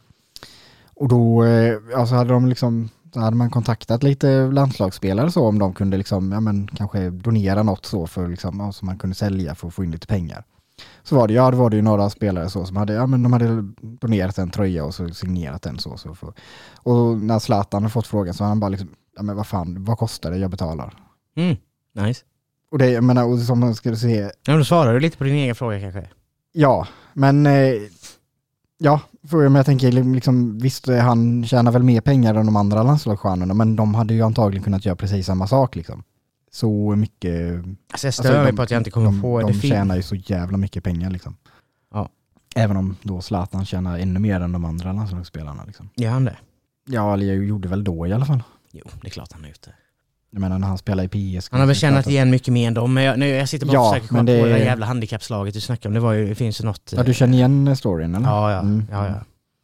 Och 0.94 1.08
då 1.08 1.44
eh, 1.44 1.76
alltså 1.96 2.14
hade 2.14 2.32
de 2.32 2.46
liksom 2.46 2.88
så 3.14 3.20
hade 3.20 3.36
man 3.36 3.50
kontaktat 3.50 4.02
lite 4.02 4.46
landslagsspelare 4.46 5.30
så 5.30 5.46
om 5.46 5.58
de 5.58 5.74
kunde 5.74 5.96
liksom, 5.96 6.32
ja 6.32 6.40
men 6.40 6.68
kanske 6.68 7.10
donera 7.10 7.62
något 7.62 7.86
så 7.86 8.06
för 8.06 8.28
liksom, 8.28 8.60
ja, 8.60 8.72
som 8.72 8.86
man 8.86 8.98
kunde 8.98 9.16
sälja 9.16 9.54
för 9.54 9.68
att 9.68 9.74
få 9.74 9.84
in 9.84 9.90
lite 9.90 10.06
pengar. 10.06 10.44
Så 11.02 11.16
var 11.16 11.28
det, 11.28 11.34
ja 11.34 11.50
det 11.50 11.56
var 11.56 11.70
det 11.70 11.76
ju 11.76 11.82
några 11.82 12.10
spelare 12.10 12.50
så 12.50 12.66
som 12.66 12.76
hade, 12.76 12.92
ja 12.92 13.06
men 13.06 13.22
de 13.22 13.32
hade 13.32 13.72
donerat 13.80 14.38
en 14.38 14.50
tröja 14.50 14.84
och 14.84 14.94
så 14.94 15.08
signerat 15.08 15.62
den 15.62 15.78
så. 15.78 15.96
så 15.96 16.14
för, 16.14 16.32
och 16.76 17.18
när 17.18 17.38
Zlatan 17.38 17.82
hade 17.82 17.92
fått 17.92 18.06
frågan 18.06 18.34
så 18.34 18.44
han 18.44 18.60
bara 18.60 18.68
liksom, 18.68 18.88
ja 19.16 19.22
men 19.22 19.36
vad 19.36 19.46
fan, 19.46 19.84
vad 19.84 19.98
kostar 19.98 20.30
det, 20.30 20.38
jag 20.38 20.50
betalar. 20.50 20.94
Mm. 21.36 21.56
Nice. 21.94 22.24
Och 22.70 22.78
det, 22.78 22.90
jag 22.90 23.04
menar, 23.04 23.24
och 23.24 23.38
som 23.38 23.60
man 23.60 23.74
skulle 23.74 23.96
se, 23.96 24.16
Ja, 24.20 24.30
men 24.46 24.58
då 24.58 24.64
svarar 24.64 24.94
du 24.94 25.00
lite 25.00 25.18
på 25.18 25.24
din 25.24 25.34
egen 25.34 25.54
fråga 25.54 25.80
kanske. 25.80 26.08
Ja, 26.52 26.86
men 27.12 27.46
eh, 27.46 27.74
ja, 28.78 29.00
för 29.30 29.42
jag 29.56 29.66
tänker 29.66 29.92
liksom, 29.92 30.58
visst 30.58 30.88
eh, 30.88 30.98
han 30.98 31.44
tjänar 31.46 31.72
väl 31.72 31.82
mer 31.82 32.00
pengar 32.00 32.34
än 32.34 32.46
de 32.46 32.56
andra 32.56 32.82
landslagsstjärnorna 32.82 33.54
men 33.54 33.76
de 33.76 33.94
hade 33.94 34.14
ju 34.14 34.22
antagligen 34.22 34.64
kunnat 34.64 34.84
göra 34.84 34.96
precis 34.96 35.26
samma 35.26 35.46
sak 35.46 35.76
liksom. 35.76 36.02
Så 36.54 36.96
mycket... 36.96 37.64
Alltså 37.92 38.06
jag 38.06 38.14
stör 38.14 38.44
mig 38.44 38.52
på 38.52 38.62
att 38.62 38.70
jag 38.70 38.80
inte 38.80 38.90
kommer 38.90 39.06
de, 39.06 39.20
på 39.20 39.40
de, 39.40 39.46
det. 39.46 39.52
De 39.52 39.68
tjänar 39.68 39.96
ju 39.96 40.02
så 40.02 40.14
jävla 40.14 40.56
mycket 40.58 40.84
pengar 40.84 41.10
liksom. 41.10 41.36
Ja. 41.94 42.08
Även 42.56 42.76
om 42.76 42.96
då 43.02 43.20
Zlatan 43.20 43.64
tjänar 43.64 43.98
ännu 43.98 44.20
mer 44.20 44.40
än 44.40 44.52
de 44.52 44.64
andra 44.64 44.92
landslagsspelarna 44.92 45.64
liksom. 45.64 45.88
Gör 45.96 46.10
han 46.10 46.24
det? 46.24 46.36
Ja, 46.88 47.14
eller 47.14 47.26
jag 47.26 47.44
gjorde 47.44 47.68
väl 47.68 47.84
då 47.84 48.06
i 48.06 48.12
alla 48.12 48.26
fall. 48.26 48.42
Jo, 48.72 48.84
det 49.00 49.06
är 49.08 49.10
klart 49.10 49.32
han 49.32 49.44
gjort 49.48 49.62
det. 49.64 49.72
Jag 50.30 50.40
menar 50.40 50.58
när 50.58 50.66
han 50.68 50.78
spelar 50.78 51.04
i 51.04 51.08
PSG. 51.08 51.48
Han 51.52 51.60
har 51.60 51.66
väl 51.66 51.70
är 51.76 51.78
tjänat 51.78 52.06
igen 52.06 52.30
mycket 52.30 52.52
mer 52.52 52.68
än 52.68 52.74
dem, 52.74 52.94
men 52.94 53.04
jag, 53.04 53.18
nu, 53.18 53.28
jag 53.28 53.48
sitter 53.48 53.66
bara 53.66 53.80
och 53.80 53.86
Ja, 53.86 53.90
försöker 53.92 54.08
komma 54.08 54.22
det 54.22 54.38
på 54.40 54.44
det 54.46 54.52
där 54.52 54.58
är- 54.60 54.64
jävla 54.64 54.86
handikappslaget 54.86 55.54
du 55.54 55.60
snackade 55.60 55.88
om. 55.88 55.94
Det, 55.94 56.00
var 56.00 56.12
ju, 56.12 56.28
det 56.28 56.34
finns 56.34 56.60
ju 56.60 56.64
något... 56.64 56.92
Ja, 56.96 57.02
du 57.02 57.14
känner 57.14 57.34
igen 57.34 57.76
storyn 57.76 58.14
eller? 58.14 58.26
Ja, 58.26 58.52
ja, 58.52 58.58
Mm. 58.60 58.86
ja, 58.90 59.06
ja. 59.08 59.14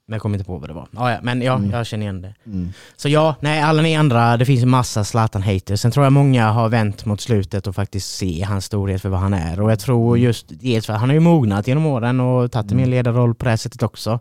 Men 0.09 0.15
jag 0.15 0.23
kommer 0.23 0.37
inte 0.39 0.47
på 0.47 0.59
vad 0.59 0.71
det 0.71 0.75
var. 0.75 0.89
Ja, 0.91 1.11
ja, 1.13 1.19
men 1.23 1.43
ja, 1.43 1.55
Mm. 1.57 1.71
jag 1.71 1.87
känner 1.87 2.03
igen 2.03 2.23
det. 2.23 2.35
Mm. 2.47 2.73
Så 2.97 3.09
ja, 3.09 3.35
nej 3.41 3.61
alla 3.63 3.83
ni 3.83 3.97
andra, 3.97 4.37
det 4.37 4.45
finns 4.45 4.63
en 4.63 4.69
massa 4.69 5.03
Zlatan-haters. 5.05 5.77
Sen 5.77 5.91
tror 5.91 6.05
jag 6.07 6.13
många 6.13 6.51
har 6.51 6.69
vänt 6.69 7.05
mot 7.05 7.21
slutet 7.21 7.67
och 7.67 7.75
faktiskt 7.75 8.17
se 8.17 8.43
hans 8.43 8.65
storhet 8.65 9.03
för 9.03 9.09
vad 9.09 9.21
han 9.21 9.35
är. 9.35 9.61
Och 9.61 9.71
jag 9.71 9.79
tror 9.81 10.19
just 10.19 10.47
dels 10.49 10.87
för 10.87 10.93
att 10.93 11.01
han 11.01 11.09
har 11.09 11.15
ju 11.15 11.21
mognat 11.21 11.69
genom 11.69 11.87
åren 11.87 12.21
och 12.21 12.53
tagit 12.53 12.73
en 12.73 12.79
Mm. 12.79 12.91
ledarroll 12.91 13.35
på 13.35 13.45
det 13.45 13.51
här 13.51 13.57
sättet 13.57 13.83
också. 13.83 14.21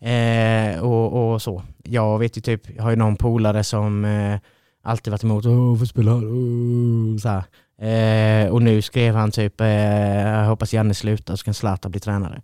Eh, 0.00 0.80
och, 0.82 1.32
och 1.32 1.42
så. 1.42 1.62
Jag 1.84 2.18
vet 2.18 2.36
ju 2.36 2.40
typ, 2.40 2.76
jag 2.76 2.82
har 2.82 2.90
ju 2.90 2.96
någon 2.96 3.16
polare 3.16 3.64
som 3.64 4.04
eh, 4.04 4.38
alltid 4.84 5.10
varit 5.10 5.24
emot, 5.24 5.46
åh? 5.46 5.72
Åh", 5.72 7.18
Så 7.22 7.28
här. 7.28 7.44
Eh, 7.78 8.48
och 8.52 8.62
nu 8.62 8.82
skrev 8.82 9.14
han 9.14 9.30
typ, 9.30 9.60
eh, 9.60 9.66
jag 9.68 10.46
hoppas 10.46 10.74
Janne 10.74 10.94
slutar 10.94 11.36
så 11.36 11.44
kan 11.44 11.54
Zlatan 11.54 11.90
bli 11.90 12.00
tränare. 12.00 12.42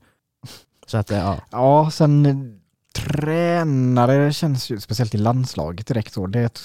Så 0.86 0.98
att, 0.98 1.10
eh, 1.10 1.18
ja. 1.18 1.36
Ja, 1.50 1.90
sen 1.92 2.58
tränare 3.02 4.32
känns 4.32 4.70
ju, 4.70 4.80
speciellt 4.80 5.14
i 5.14 5.18
landslaget 5.18 5.86
direkt 5.86 6.12
så, 6.12 6.26
det 6.26 6.38
är 6.40 6.46
ett, 6.46 6.60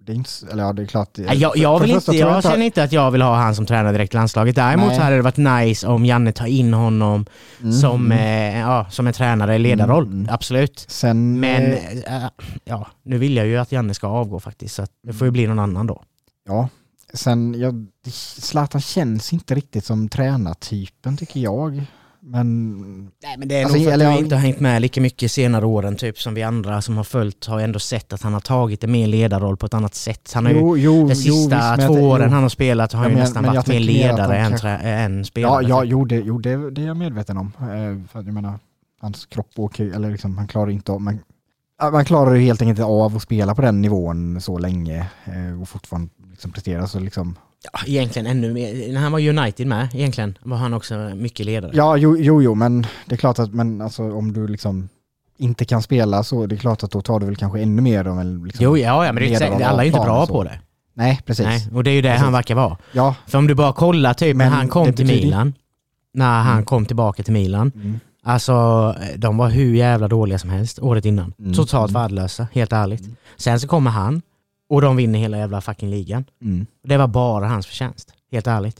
det 0.00 0.12
är 0.12 0.16
inte, 0.16 0.30
eller 0.52 0.62
ja 0.62 0.72
det 0.72 0.82
är 0.82 0.86
klart. 0.86 1.08
Nej, 1.16 1.36
Jag, 1.38 1.56
jag, 1.56 1.80
vill 1.80 1.90
inte, 1.90 2.04
tror 2.04 2.16
jag 2.16 2.38
inte- 2.38 2.48
känner 2.48 2.64
inte 2.64 2.82
att 2.82 2.92
jag 2.92 3.10
vill 3.10 3.22
ha 3.22 3.34
han 3.36 3.54
som 3.54 3.66
tränare 3.66 3.92
direkt 3.92 4.14
i 4.14 4.16
landslaget. 4.16 4.56
Däremot 4.56 4.86
Nej. 4.88 4.96
så 4.96 5.02
hade 5.02 5.16
det 5.16 5.22
varit 5.22 5.36
nice 5.66 5.86
om 5.86 6.04
Janne 6.06 6.32
tar 6.32 6.46
in 6.46 6.74
honom 6.74 7.26
Mm, 7.60 7.72
som, 7.72 8.12
eh, 8.12 8.58
ja, 8.60 8.86
som 8.90 9.06
en 9.06 9.12
tränare 9.12 9.54
i 9.54 9.58
ledarroll. 9.58 10.04
Mm. 10.06 10.28
Absolut. 10.30 10.84
Sen, 10.88 11.40
Men 11.40 11.62
eh, 11.72 12.16
eh, 12.24 12.30
ja, 12.64 12.86
nu 13.02 13.18
vill 13.18 13.36
jag 13.36 13.46
ju 13.46 13.56
att 13.56 13.72
Janne 13.72 13.94
ska 13.94 14.06
avgå 14.06 14.40
faktiskt. 14.40 14.74
Så 14.74 14.86
det 15.06 15.12
får 15.12 15.26
ju 15.26 15.30
bli 15.30 15.46
någon 15.46 15.58
annan 15.58 15.86
då. 15.86 16.02
ja, 16.48 16.68
sen, 17.14 17.54
jag, 17.60 17.86
Zlatan 18.38 18.80
känns 18.80 19.32
inte 19.32 19.54
riktigt 19.54 19.84
som 19.84 20.08
tränartypen 20.08 21.16
tycker 21.16 21.40
jag. 21.40 21.84
Men 22.26 22.80
Nej 23.22 23.36
men 23.38 23.48
det 23.48 23.54
är 23.54 23.62
Alltså, 23.64 23.76
nog 23.78 23.86
för 23.86 23.92
att 23.92 23.98
du 23.98 24.04
jag- 24.04 24.18
inte 24.18 24.34
har 24.34 24.42
hängt 24.42 24.60
med 24.60 24.82
lika 24.82 25.00
mycket 25.00 25.30
senare 25.32 25.66
åren 25.66 25.96
typ 25.96 26.18
som 26.20 26.34
vi 26.34 26.42
andra 26.42 26.82
som 26.82 26.96
har 26.96 27.04
följt 27.04 27.46
har 27.46 27.60
ändå 27.60 27.78
sett 27.78 28.12
att 28.12 28.22
han 28.22 28.32
har 28.32 28.40
tagit 28.40 28.84
en 28.84 28.92
mer 28.92 29.06
ledarroll 29.06 29.56
på 29.56 29.66
ett 29.66 29.74
annat 29.74 29.94
sätt. 29.94 30.32
Han 30.34 30.46
har 30.46 30.52
ju, 30.52 30.58
jo, 30.58 30.76
jo, 30.76 30.92
de 30.92 31.08
jo, 31.08 31.14
sista 31.14 31.32
visst, 31.34 31.50
men 31.50 31.80
jag 31.80 31.86
två 31.88 31.94
tän- 31.96 32.00
åren 32.02 32.26
jo. 32.28 32.34
han 32.34 32.42
har 32.42 32.48
spelat 32.48 32.92
har 32.92 32.98
han 32.98 33.04
Ja, 33.06 33.10
ju 33.10 33.14
men- 33.16 33.22
nästan 33.24 33.42
men 33.42 33.54
jag 33.54 33.60
varit 33.60 33.68
mer 33.68 33.80
ledare 33.80 34.36
än, 34.36 34.48
kanske- 34.50 34.66
trä- 34.68 34.78
än 34.82 35.18
Ja, 35.18 35.24
spelare. 35.24 35.64
ja 35.68 35.84
jo, 35.84 36.04
det, 36.04 36.16
jo 36.16 36.38
det, 36.38 36.70
det 36.70 36.82
är 36.82 36.86
jag 36.86 36.96
medveten 36.96 37.36
om. 37.36 37.52
Eh, 37.60 38.08
för 38.12 38.18
att 38.18 38.26
jag 38.26 38.34
menar, 38.34 38.58
hans 39.00 39.26
kropp 39.26 39.50
åker, 39.56 39.86
eller 39.94 40.10
liksom, 40.10 40.38
han 40.38 40.46
klarar 40.48 40.70
inte 40.70 40.92
av, 40.92 41.02
ja, 41.06 41.12
man 41.92 42.04
klarar 42.04 42.34
ju 42.34 42.40
helt 42.40 42.62
enkelt 42.62 42.78
inte 42.78 42.84
av 42.84 43.16
att 43.16 43.22
spela 43.22 43.54
på 43.54 43.62
den 43.62 43.80
nivån 43.82 44.40
så 44.40 44.58
länge 44.58 45.06
eh, 45.24 45.62
och 45.62 45.68
fortfarande 45.68 46.10
liksom 46.30 46.52
prestera. 46.52 46.86
Så 46.86 46.98
liksom, 47.00 47.36
Ja, 47.72 47.80
egentligen 47.86 48.26
ännu 48.26 48.52
mer. 48.52 48.92
När 48.92 49.00
han 49.00 49.12
var 49.12 49.28
United 49.28 49.66
med 49.66 49.88
egentligen 49.94 50.38
var 50.42 50.56
han 50.56 50.74
också 50.74 50.94
mycket 51.14 51.46
ledare. 51.46 51.70
ja, 51.74 51.96
jo, 51.96 52.16
jo, 52.18 52.42
jo, 52.42 52.54
men 52.54 52.86
det 53.06 53.14
är 53.14 53.16
klart 53.16 53.38
att 53.38 53.54
men, 53.54 53.80
alltså, 53.80 54.02
om 54.12 54.32
du 54.32 54.46
liksom 54.48 54.88
inte 55.38 55.64
kan 55.64 55.82
spela 55.82 56.22
så 56.22 56.46
det 56.46 56.54
är 56.54 56.56
klart 56.58 56.82
att 56.82 56.90
då 56.90 57.00
tar 57.00 57.20
du 57.20 57.26
väl 57.26 57.36
kanske 57.36 57.60
ännu 57.60 57.82
mer 57.82 58.04
av 58.06 58.20
en 58.20 58.44
liksom, 58.44 58.64
Jo, 58.64 58.76
ja, 58.78 59.06
ja 59.06 59.12
men 59.12 59.22
det 59.22 59.34
är 59.34 59.62
alla 59.64 59.82
är 59.82 59.86
inte 59.86 60.00
bra 60.00 60.26
på 60.26 60.44
det. 60.44 60.60
Nej, 60.96 61.20
precis. 61.26 61.46
Nej, 61.46 61.68
och 61.74 61.84
det 61.84 61.90
är 61.90 61.94
ju 61.94 62.02
det 62.02 62.08
Precis. 62.08 62.22
han 62.24 62.32
verkar 62.32 62.54
vara. 62.54 62.76
Ja, 62.92 63.14
För 63.26 63.38
om 63.38 63.46
du 63.46 63.54
bara 63.54 63.72
kollar 63.72 64.14
typ 64.14 64.36
när 64.36 64.44
Men 64.44 64.52
han 64.52 64.68
kom 64.68 64.92
till 64.92 65.06
Milan, 65.06 65.54
när 66.14 66.42
han 66.42 66.52
Mm. 66.52 66.64
kom 66.64 66.86
tillbaka 66.86 67.22
till 67.22 67.32
Milan, 67.32 67.72
mm, 67.74 68.00
alltså 68.24 68.94
de 69.16 69.36
var 69.36 69.48
hur 69.48 69.74
jävla 69.74 70.08
dåliga 70.08 70.38
som 70.38 70.50
helst 70.50 70.78
året 70.78 71.04
innan. 71.04 71.32
Mm. 71.38 71.54
Totalt 71.54 71.90
Mm. 71.90 72.02
värdelösa, 72.02 72.46
helt 72.52 72.72
ärligt. 72.72 73.00
Mm. 73.00 73.16
Sen 73.36 73.60
så 73.60 73.68
kommer 73.68 73.90
han 73.90 74.22
och 74.68 74.80
de 74.80 74.96
vinner 74.96 75.18
hela 75.18 75.38
jävla 75.38 75.60
fucking 75.60 75.90
ligan. 75.90 76.24
mm, 76.42 76.66
Det 76.84 76.96
var 76.96 77.06
bara 77.08 77.46
hans 77.48 77.66
förtjänst, 77.66 78.12
helt 78.32 78.46
ärligt. 78.46 78.76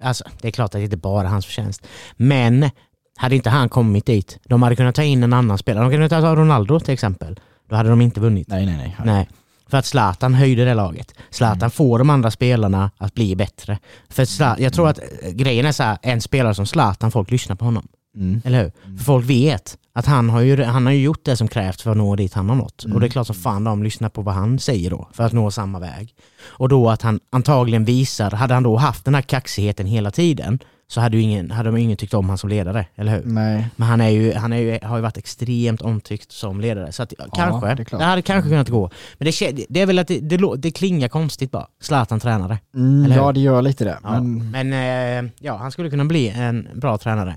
Alltså, 0.00 0.24
det 0.40 0.48
är 0.48 0.52
klart 0.52 0.64
att 0.66 0.72
det 0.72 0.82
inte 0.84 0.96
bara 0.96 1.22
är 1.26 1.30
hans 1.30 1.46
förtjänst. 1.46 1.86
Men 2.16 2.70
hade 3.16 3.36
inte 3.36 3.50
han 3.50 3.68
kommit 3.68 4.06
dit, 4.06 4.38
de 4.44 4.62
hade 4.62 4.76
kunnat 4.76 4.94
ta 4.94 5.02
in 5.02 5.22
en 5.22 5.32
annan 5.32 5.58
spelare. 5.58 5.84
De 5.84 5.90
kunde 5.90 6.08
ta 6.08 6.34
Ronaldo 6.36 6.80
till 6.80 6.94
exempel. 6.94 7.40
Då 7.68 7.76
hade 7.76 7.88
de 7.88 8.00
inte 8.00 8.20
vunnit. 8.20 8.48
nej, 8.48 8.66
nej, 8.66 8.76
nej. 8.76 8.96
Nej. 9.04 9.28
För 9.68 9.78
att 9.78 9.86
Zlatan 9.86 10.34
höjde 10.34 10.64
det 10.64 10.74
laget. 10.74 11.14
Zlatan 11.30 11.58
Mm. 11.58 11.70
får 11.70 11.98
de 11.98 12.10
andra 12.10 12.30
spelarna 12.30 12.90
att 12.98 13.14
bli 13.14 13.36
bättre. 13.36 13.78
För 14.08 14.24
Zla- 14.24 14.56
jag 14.60 14.72
tror 14.72 14.88
att 14.88 14.98
eh, 14.98 15.30
grejen 15.30 15.66
är 15.66 15.72
så 15.72 15.82
här, 15.82 15.98
en 16.02 16.20
spelare 16.20 16.54
som 16.54 16.66
Zlatan, 16.66 17.10
folk 17.10 17.30
lyssnar 17.30 17.56
på 17.56 17.64
honom. 17.64 17.88
Mm. 18.16 18.42
Eller 18.44 18.62
hur? 18.62 18.72
Mm. 18.84 18.98
För 18.98 19.04
folk 19.04 19.30
vet 19.30 19.78
att 19.92 20.06
han 20.06 20.30
har, 20.30 20.40
ju, 20.40 20.62
han 20.62 20.86
har 20.86 20.92
ju 20.92 21.02
gjort 21.02 21.24
det 21.24 21.36
som 21.36 21.48
krävs 21.48 21.82
för 21.82 21.90
att 21.90 21.96
nå 21.96 22.16
dit 22.16 22.34
han 22.34 22.48
har 22.48 22.56
nått. 22.56 22.84
Mm. 22.84 22.94
Och 22.94 23.00
det 23.00 23.06
är 23.06 23.08
klart 23.08 23.26
som 23.26 23.36
fan 23.36 23.64
de 23.64 23.82
lyssnar 23.82 24.08
på 24.08 24.22
vad 24.22 24.34
han 24.34 24.58
säger 24.58 24.90
då, 24.90 25.08
för 25.12 25.24
att 25.24 25.32
nå 25.32 25.50
samma 25.50 25.78
väg. 25.78 26.14
Och 26.44 26.68
då 26.68 26.90
att 26.90 27.02
han 27.02 27.20
antagligen 27.30 27.84
visar, 27.84 28.30
hade 28.30 28.54
han 28.54 28.62
då 28.62 28.76
haft 28.76 29.04
den 29.04 29.14
här 29.14 29.22
kaxigheten 29.22 29.86
hela 29.86 30.10
tiden, 30.10 30.58
så 30.88 31.00
hade, 31.00 31.16
ju 31.16 31.22
ingen, 31.22 31.50
hade 31.50 31.68
de 31.68 31.76
ingen 31.76 31.96
tyckt 31.96 32.14
om 32.14 32.28
han 32.28 32.38
som 32.38 32.50
ledare, 32.50 32.86
eller 32.94 33.12
hur? 33.12 33.22
Nej. 33.24 33.68
Men 33.76 33.88
han, 33.88 34.00
är 34.00 34.08
ju, 34.08 34.34
han 34.34 34.52
är 34.52 34.56
ju, 34.56 34.78
har 34.82 34.96
ju 34.96 35.02
varit 35.02 35.16
extremt 35.16 35.82
omtyckt 35.82 36.32
som 36.32 36.60
ledare. 36.60 36.92
Så 36.92 37.02
att, 37.02 37.12
kanske, 37.32 37.74
det 37.74 37.98
det, 37.98 38.04
hade 38.04 38.22
kanske 38.22 38.50
kunnat 38.50 38.68
gå. 38.68 38.90
Men 39.18 39.24
det, 39.30 39.66
det 39.68 39.80
är 39.80 39.86
väl 39.86 39.98
att 39.98 40.08
det, 40.08 40.20
det, 40.20 40.56
det 40.56 40.70
klingar 40.70 41.08
konstigt 41.08 41.50
bara. 41.50 41.66
Zlatan 41.80 42.20
tränare. 42.20 42.58
Mm, 42.74 43.12
ja, 43.12 43.32
det 43.32 43.40
gör 43.40 43.62
lite 43.62 43.84
det. 43.84 43.98
Ja. 44.02 44.20
Men, 44.20 44.50
Men 44.50 44.72
eh, 44.72 45.30
ja, 45.38 45.56
han 45.56 45.72
skulle 45.72 45.90
kunna 45.90 46.04
bli 46.04 46.28
en 46.28 46.68
bra 46.74 46.98
tränare. 46.98 47.36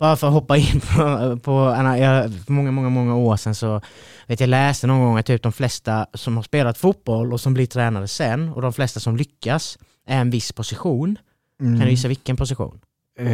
Bara 0.00 0.16
för 0.16 0.26
att 0.26 0.32
hoppa 0.32 0.56
in 0.56 0.80
på, 0.80 1.36
på 1.42 1.52
jag, 1.98 2.32
för 2.44 2.52
många, 2.52 2.70
många, 2.70 2.88
många 2.88 3.14
år 3.16 3.36
sedan 3.36 3.54
så 3.54 3.80
vet 4.26 4.40
jag 4.40 4.48
läste 4.48 4.86
någon 4.86 5.00
gång 5.00 5.18
att 5.18 5.26
typ 5.26 5.42
de 5.42 5.52
flesta 5.52 6.06
som 6.14 6.36
har 6.36 6.42
spelat 6.42 6.78
fotboll 6.78 7.32
och 7.32 7.40
som 7.40 7.54
blir 7.54 7.66
tränare 7.66 8.08
sen 8.08 8.48
och 8.48 8.62
de 8.62 8.72
flesta 8.72 9.00
som 9.00 9.16
lyckas 9.16 9.78
är 10.06 10.20
en 10.20 10.30
viss 10.30 10.52
position. 10.52 11.18
mm, 11.60 11.78
Kan 11.78 11.84
du 11.86 11.90
gissa 11.90 12.08
vilken 12.08 12.36
position? 12.36 12.80
Eh, 13.18 13.26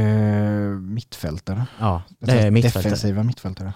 mittfältare. 0.81 1.67
Ja, 1.81 2.03
det 2.19 2.33
är 2.33 2.51
mittfältare. 2.51 2.83
Defensiva 2.83 3.23
mittfältare. 3.23 3.73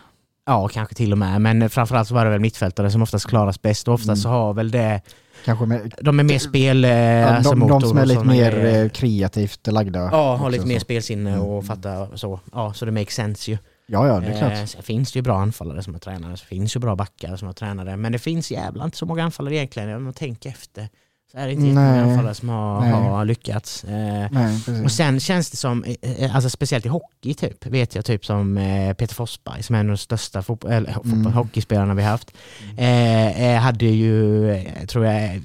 Ja, 0.46 0.68
kanske 0.68 0.94
till 0.94 1.12
och 1.12 1.18
med. 1.18 1.40
Men 1.40 1.70
framförallt 1.70 2.08
så 2.08 2.14
var 2.14 2.24
det 2.24 2.30
väl 2.30 2.40
mittfältare 2.40 2.90
som 2.90 3.02
oftast 3.02 3.26
klaras 3.26 3.62
bäst 3.62 3.88
och 3.88 3.94
oftast 3.94 4.08
Mm. 4.08 4.16
så 4.16 4.28
har 4.28 4.54
väl 4.54 4.70
det, 4.70 5.00
Kanske 5.44 5.66
med, 5.66 5.94
de 6.02 6.20
är 6.20 6.24
mer 6.24 6.38
spel... 6.38 6.84
Eh, 6.84 6.90
ja, 6.90 7.26
alltså 7.28 7.54
de, 7.54 7.68
de 7.68 7.80
som 7.80 7.98
är 7.98 8.06
lite 8.06 8.24
mer 8.24 8.52
grejer. 8.52 8.84
eh, 8.84 8.88
kreativt 8.90 9.66
lagda. 9.66 9.98
Ja, 10.12 10.36
har 10.36 10.50
lite 10.50 10.66
mer 10.66 10.78
spelsinne 10.78 11.30
Mm. 11.30 11.42
och 11.42 11.64
fattar 11.66 12.16
så. 12.16 12.40
Ja, 12.52 12.72
så 12.72 12.84
det 12.84 12.92
makes 12.92 13.14
sense 13.14 13.50
ju. 13.50 13.58
Ja, 13.86 14.06
ja, 14.06 14.20
det 14.20 14.26
är 14.26 14.30
Eh, 14.30 14.38
klart. 14.38 14.68
sen 14.68 14.82
finns 14.82 15.12
det 15.12 15.18
ju 15.18 15.22
bra 15.22 15.38
anfallare 15.38 15.82
som 15.82 15.94
är 15.94 15.98
tränare, 15.98 16.36
så 16.36 16.44
finns 16.46 16.76
ju 16.76 16.80
bra 16.80 16.96
backar 16.96 17.36
som 17.36 17.48
är 17.48 17.52
tränare. 17.52 17.96
Men 17.96 18.12
det 18.12 18.18
finns 18.18 18.50
jävla 18.50 18.84
inte 18.84 18.96
så 18.96 19.06
många 19.06 19.24
anfallare 19.24 19.54
egentligen. 19.56 19.96
Om 19.96 20.04
man 20.04 20.12
tänker 20.12 20.50
efter 20.50 20.88
så 21.32 21.38
är 21.38 21.46
det 21.46 21.52
inte 21.52 21.66
jättemånga 21.66 22.02
anfallare 22.02 22.34
som 22.34 22.48
har, 22.48 22.80
har 22.86 23.24
lyckats. 23.24 23.84
Eh, 23.84 24.26
Nej, 24.30 24.84
och 24.84 24.92
sen 24.92 25.20
känns 25.20 25.50
det 25.50 25.56
som, 25.56 25.84
eh, 25.84 25.94
eh, 26.24 26.34
alltså 26.34 26.50
speciellt 26.50 26.86
i 26.86 26.88
hockey 26.88 27.34
typ, 27.34 27.66
vet 27.66 27.94
jag 27.94 28.04
typ 28.04 28.24
som 28.26 28.58
eh, 28.58 28.94
Peter 28.94 29.14
Forsberg 29.14 29.62
som 29.62 29.74
är 29.74 29.80
en 29.80 29.86
av 29.86 29.90
de 29.90 29.96
största 29.96 30.38
eller, 30.68 30.92
fotboll, 30.92 31.12
Mm. 31.20 31.32
hockeyspelarna 31.32 31.94
vi 31.94 32.02
haft. 32.02 32.32
Eh, 32.76 33.54
hade 33.60 33.84
ju, 33.86 34.54
tror 34.88 35.04
jag, 35.06 35.42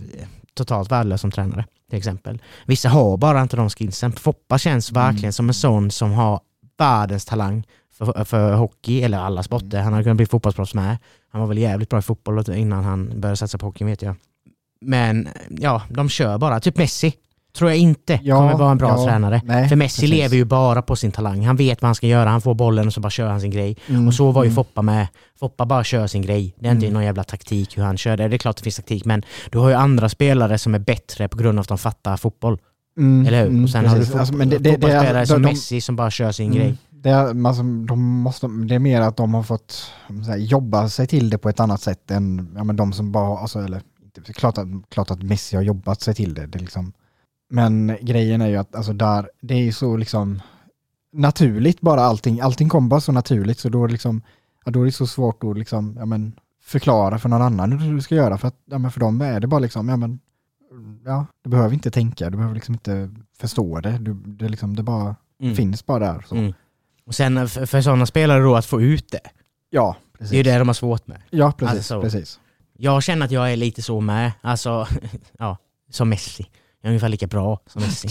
totalt 0.53 0.91
värdelös 0.91 1.21
som 1.21 1.31
tränare 1.31 1.65
till 1.89 1.97
exempel. 1.97 2.41
Vissa 2.65 2.89
har 2.89 3.17
bara 3.17 3.41
inte 3.41 3.55
de 3.57 3.69
skillsen. 3.69 4.11
Foppa 4.11 4.57
känns 4.57 4.91
Mm. 4.91 5.03
verkligen 5.03 5.33
som 5.33 5.47
en 5.49 5.53
sån 5.53 5.91
som 5.91 6.11
har 6.11 6.39
världens 6.77 7.25
talang 7.25 7.63
för, 7.97 8.23
för 8.23 8.53
hockey, 8.53 9.01
eller 9.01 9.17
alla 9.19 9.43
sporter. 9.43 9.81
Han 9.81 9.93
hade 9.93 10.03
kunnat 10.03 10.17
bli 10.17 10.25
fotbollsproffs 10.25 10.73
med. 10.73 10.97
Han 11.31 11.41
var 11.41 11.47
väl 11.47 11.57
jävligt 11.57 11.89
bra 11.89 11.99
i 11.99 12.01
fotboll 12.01 12.43
innan 12.55 12.83
han 12.83 13.19
började 13.21 13.37
satsa 13.37 13.57
på 13.57 13.65
hockey 13.65 13.83
vet 13.85 14.01
jag. 14.01 14.15
Men 14.85 15.27
ja, 15.49 15.81
de 15.89 16.09
kör 16.09 16.37
bara. 16.37 16.59
Typ 16.59 16.77
Messi 16.77 17.13
tror 17.57 17.69
jag 17.69 17.77
inte 17.79 18.19
Ja, 18.23 18.35
kommer 18.37 18.53
vara 18.57 18.71
en 18.71 18.77
bra 18.77 18.89
ja, 18.89 19.05
tränare. 19.05 19.41
nej, 19.45 19.69
För 19.69 19.75
Messi 19.75 20.01
precis. 20.01 20.09
lever 20.09 20.35
ju 20.35 20.45
bara 20.45 20.81
på 20.81 20.95
sin 20.95 21.11
talang. 21.11 21.45
Han 21.45 21.55
vet 21.55 21.81
vad 21.81 21.87
han 21.87 21.95
ska 21.95 22.07
göra. 22.07 22.29
Han 22.29 22.41
får 22.41 22.53
bollen 22.53 22.87
och 22.87 22.93
så 22.93 22.99
bara 23.01 23.09
kör 23.09 23.27
han 23.29 23.41
sin 23.41 23.51
grej. 23.51 23.77
Mm, 23.87 24.07
Och 24.07 24.13
så 24.13 24.31
var 24.31 24.43
ju 24.43 24.47
mm. 24.47 24.55
Foppa 24.55 24.81
med. 24.81 25.07
Foppa 25.39 25.65
bara 25.65 25.83
kör 25.83 26.07
sin 26.07 26.21
grej. 26.21 26.55
Det 26.59 26.67
är 26.67 26.71
inte 26.71 26.85
Mm. 26.85 26.93
någon 26.93 27.03
jävla 27.03 27.23
taktik 27.23 27.77
hur 27.77 27.83
han 27.83 27.97
kör 27.97 28.17
det. 28.17 28.27
Det 28.27 28.35
är 28.35 28.37
klart 28.37 28.57
det 28.57 28.63
finns 28.63 28.75
taktik 28.75 29.05
men 29.05 29.23
du 29.51 29.57
har 29.57 29.69
ju 29.69 29.75
andra 29.75 30.09
spelare 30.09 30.57
som 30.57 30.75
är 30.75 30.79
bättre 30.79 31.27
på 31.27 31.37
grund 31.37 31.59
av 31.59 31.61
att 31.61 31.67
de 31.69 31.77
fattar 31.77 32.17
fotboll. 32.17 32.57
Mm, 32.97 33.27
Eller 33.27 33.41
hur? 33.41 33.47
mm, 33.49 33.63
och 33.63 33.69
sen 33.69 33.83
precis. 33.83 33.93
har 33.97 33.99
du 33.99 34.05
fot- 34.11 34.19
Alltså, 34.19 34.33
men 34.35 34.49
det- 34.49 34.57
det- 34.57 34.63
det- 34.63 34.71
fotbollsspelare 34.71 35.19
de- 35.19 35.25
som 35.27 35.41
de- 35.41 35.49
Messi 35.49 35.81
som 35.81 35.95
bara 35.95 36.11
kör 36.11 36.31
sin 36.31 36.51
grej. 36.51 36.77
Det 36.89 37.09
är, 37.09 37.45
alltså, 37.47 37.63
de 37.63 37.99
måste, 37.99 38.47
det 38.67 38.75
är 38.75 38.79
mer 38.79 39.01
att 39.01 39.17
de 39.17 39.33
har 39.33 39.43
fått 39.43 39.91
här, 40.27 40.37
jobba 40.37 40.89
sig 40.89 41.07
till 41.07 41.29
det 41.29 41.37
på 41.37 41.49
ett 41.49 41.59
annat 41.59 41.81
sätt 41.81 42.11
än 42.11 42.51
ja, 42.55 42.63
men 42.63 42.75
de 42.75 42.93
som 42.93 43.11
bara, 43.11 43.37
alltså, 43.39 43.59
eller, 43.59 43.81
inte- 44.17 44.33
klart 44.33 44.57
att, 44.57 44.67
klart 44.89 45.11
att 45.11 45.21
Messi 45.23 45.55
har 45.55 45.63
jobbat 45.63 46.01
sig 46.01 46.15
till 46.15 46.33
det. 46.33 46.45
det 46.45 46.57
är 46.57 46.59
liksom, 46.61 46.93
men 47.49 47.97
grejen 48.01 48.41
är 48.41 48.47
ju 48.47 48.55
att 48.57 48.75
alltså, 48.75 48.93
där, 48.93 49.29
det 49.41 49.53
är 49.53 49.63
ju 49.63 49.71
så 49.71 49.97
liksom, 49.97 50.41
naturligt 51.13 51.81
bara 51.81 52.01
allting. 52.01 52.39
Allting 52.41 52.69
kom 52.69 52.89
bara 52.89 53.01
så 53.01 53.11
naturligt 53.11 53.59
så 53.59 53.69
då, 53.69 53.83
är 53.83 53.87
det 53.87 53.91
liksom, 53.93 54.21
ja, 54.65 54.71
då 54.71 54.81
är 54.81 54.85
det 54.85 54.91
så 54.91 55.07
svårt 55.07 55.43
att 55.43 55.57
liksom, 55.57 55.95
ja, 55.99 56.05
men, 56.05 56.33
förklara 56.63 57.19
för 57.19 57.29
någon 57.29 57.41
annan 57.41 57.79
hur 57.79 57.93
du 57.95 58.01
ska 58.01 58.15
göra. 58.15 58.37
För, 58.37 58.47
att, 58.47 58.57
ja, 58.65 58.77
men 58.77 58.91
för 58.91 58.99
dem 58.99 59.21
är 59.21 59.39
det 59.39 59.47
bara 59.47 59.59
liksom, 59.59 59.89
ja, 59.89 59.97
men, 59.97 60.19
ja, 61.05 61.25
du 61.43 61.49
behöver 61.49 61.73
inte 61.73 61.91
tänka, 61.91 62.29
du 62.29 62.37
behöver 62.37 62.55
liksom 62.55 62.73
inte 62.75 63.09
förstå 63.39 63.79
det. 63.79 63.97
Du, 63.97 64.13
det, 64.13 64.49
liksom, 64.49 64.75
det 64.75 64.83
bara 64.83 65.15
Mm. 65.41 65.55
finns 65.55 65.85
bara 65.85 66.13
där. 66.13 66.25
Så. 66.29 66.35
Mm. 66.35 66.53
Och 67.05 67.15
sen 67.15 67.47
för, 67.49 67.65
för 67.65 67.81
sådana 67.81 68.05
spelare 68.05 68.43
då 68.43 68.55
att 68.55 68.65
få 68.65 68.81
ut 68.81 69.11
det, 69.11 69.19
Ja, 69.69 69.95
det 70.11 70.15
är 70.15 70.17
precis. 70.17 70.37
ju 70.37 70.43
det 70.43 70.57
de 70.59 70.67
har 70.69 70.73
svårt 70.73 71.07
med. 71.07 71.21
Ja, 71.29 71.51
precis. 71.51 71.75
Alltså, 71.77 72.01
precis. 72.01 72.39
Jag 72.77 73.03
känner 73.03 73.25
att 73.25 73.31
jag 73.31 73.51
är 73.53 73.55
lite 73.57 73.81
så 73.81 74.01
med, 74.01 74.31
alltså, 74.41 74.87
ja, 75.39 75.57
som 75.89 76.09
Messi. 76.09 76.45
Jag 76.81 76.87
är 76.87 76.91
ungefär 76.91 77.09
lika 77.09 77.27
bra 77.27 77.59
som 77.67 77.81
Messi. 77.81 78.07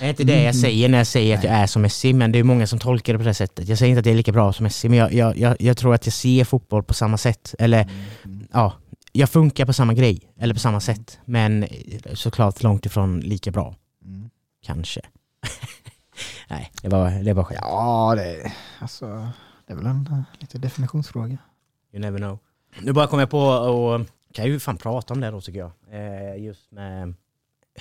det 0.00 0.06
är 0.06 0.10
inte 0.10 0.24
det 0.24 0.42
jag 0.42 0.54
säger 0.56 0.88
när 0.88 0.98
jag 0.98 1.06
säger 1.06 1.38
att 1.38 1.44
jag 1.44 1.52
är 1.54 1.66
som 1.66 1.82
Messi, 1.82 2.12
men 2.12 2.32
det 2.32 2.38
är 2.38 2.42
många 2.44 2.66
som 2.66 2.78
tolkar 2.78 3.12
det 3.12 3.18
på 3.18 3.24
det 3.24 3.34
sättet. 3.34 3.68
Jag 3.68 3.78
säger 3.78 3.90
inte 3.90 4.00
att 4.00 4.06
jag 4.06 4.12
är 4.12 4.16
lika 4.16 4.32
bra 4.32 4.52
som 4.52 4.64
Messi, 4.64 4.88
men 4.88 4.98
jag, 4.98 5.12
jag, 5.12 5.38
jag, 5.38 5.56
jag 5.60 5.76
tror 5.76 5.94
att 5.94 6.06
jag 6.06 6.12
ser 6.12 6.44
fotboll 6.44 6.82
på 6.82 6.94
samma 6.94 7.18
sätt. 7.18 7.54
Eller 7.58 7.90
ja, 8.52 8.72
jag 9.12 9.30
funkar 9.30 9.66
på 9.66 9.72
samma 9.72 9.94
grej, 9.94 10.20
eller 10.38 10.54
på 10.54 10.60
samma 10.60 10.80
sätt. 10.80 11.18
Men 11.24 11.66
såklart 12.14 12.62
långt 12.62 12.86
ifrån 12.86 13.20
lika 13.20 13.50
bra, 13.50 13.74
Mm. 14.04 14.30
kanske. 14.66 15.00
Nej, 16.48 16.72
det 16.82 16.88
var, 16.88 17.10
det 17.10 17.32
var 17.32 17.44
skämt. 17.44 17.60
Ja, 17.62 18.14
det, 18.16 18.52
alltså, 18.78 19.28
det 19.66 19.72
är 19.72 19.76
väl 19.76 19.86
en 19.86 20.08
uh, 20.12 20.22
lite 20.38 20.58
definitionsfråga. 20.58 21.38
You 21.92 22.00
never 22.00 22.18
know. 22.18 22.38
Nu 22.82 22.92
bara 22.92 23.06
kom 23.06 23.20
jag 23.20 23.30
på 23.30 23.40
och 23.40 24.00
kan 24.32 24.44
ju 24.46 24.60
fan 24.60 24.76
prata 24.76 25.14
om 25.14 25.20
det 25.20 25.30
då 25.30 25.40
tycker 25.40 25.58
jag. 25.58 25.70
Eh, 25.92 26.44
just 26.44 26.72
med, 26.72 27.14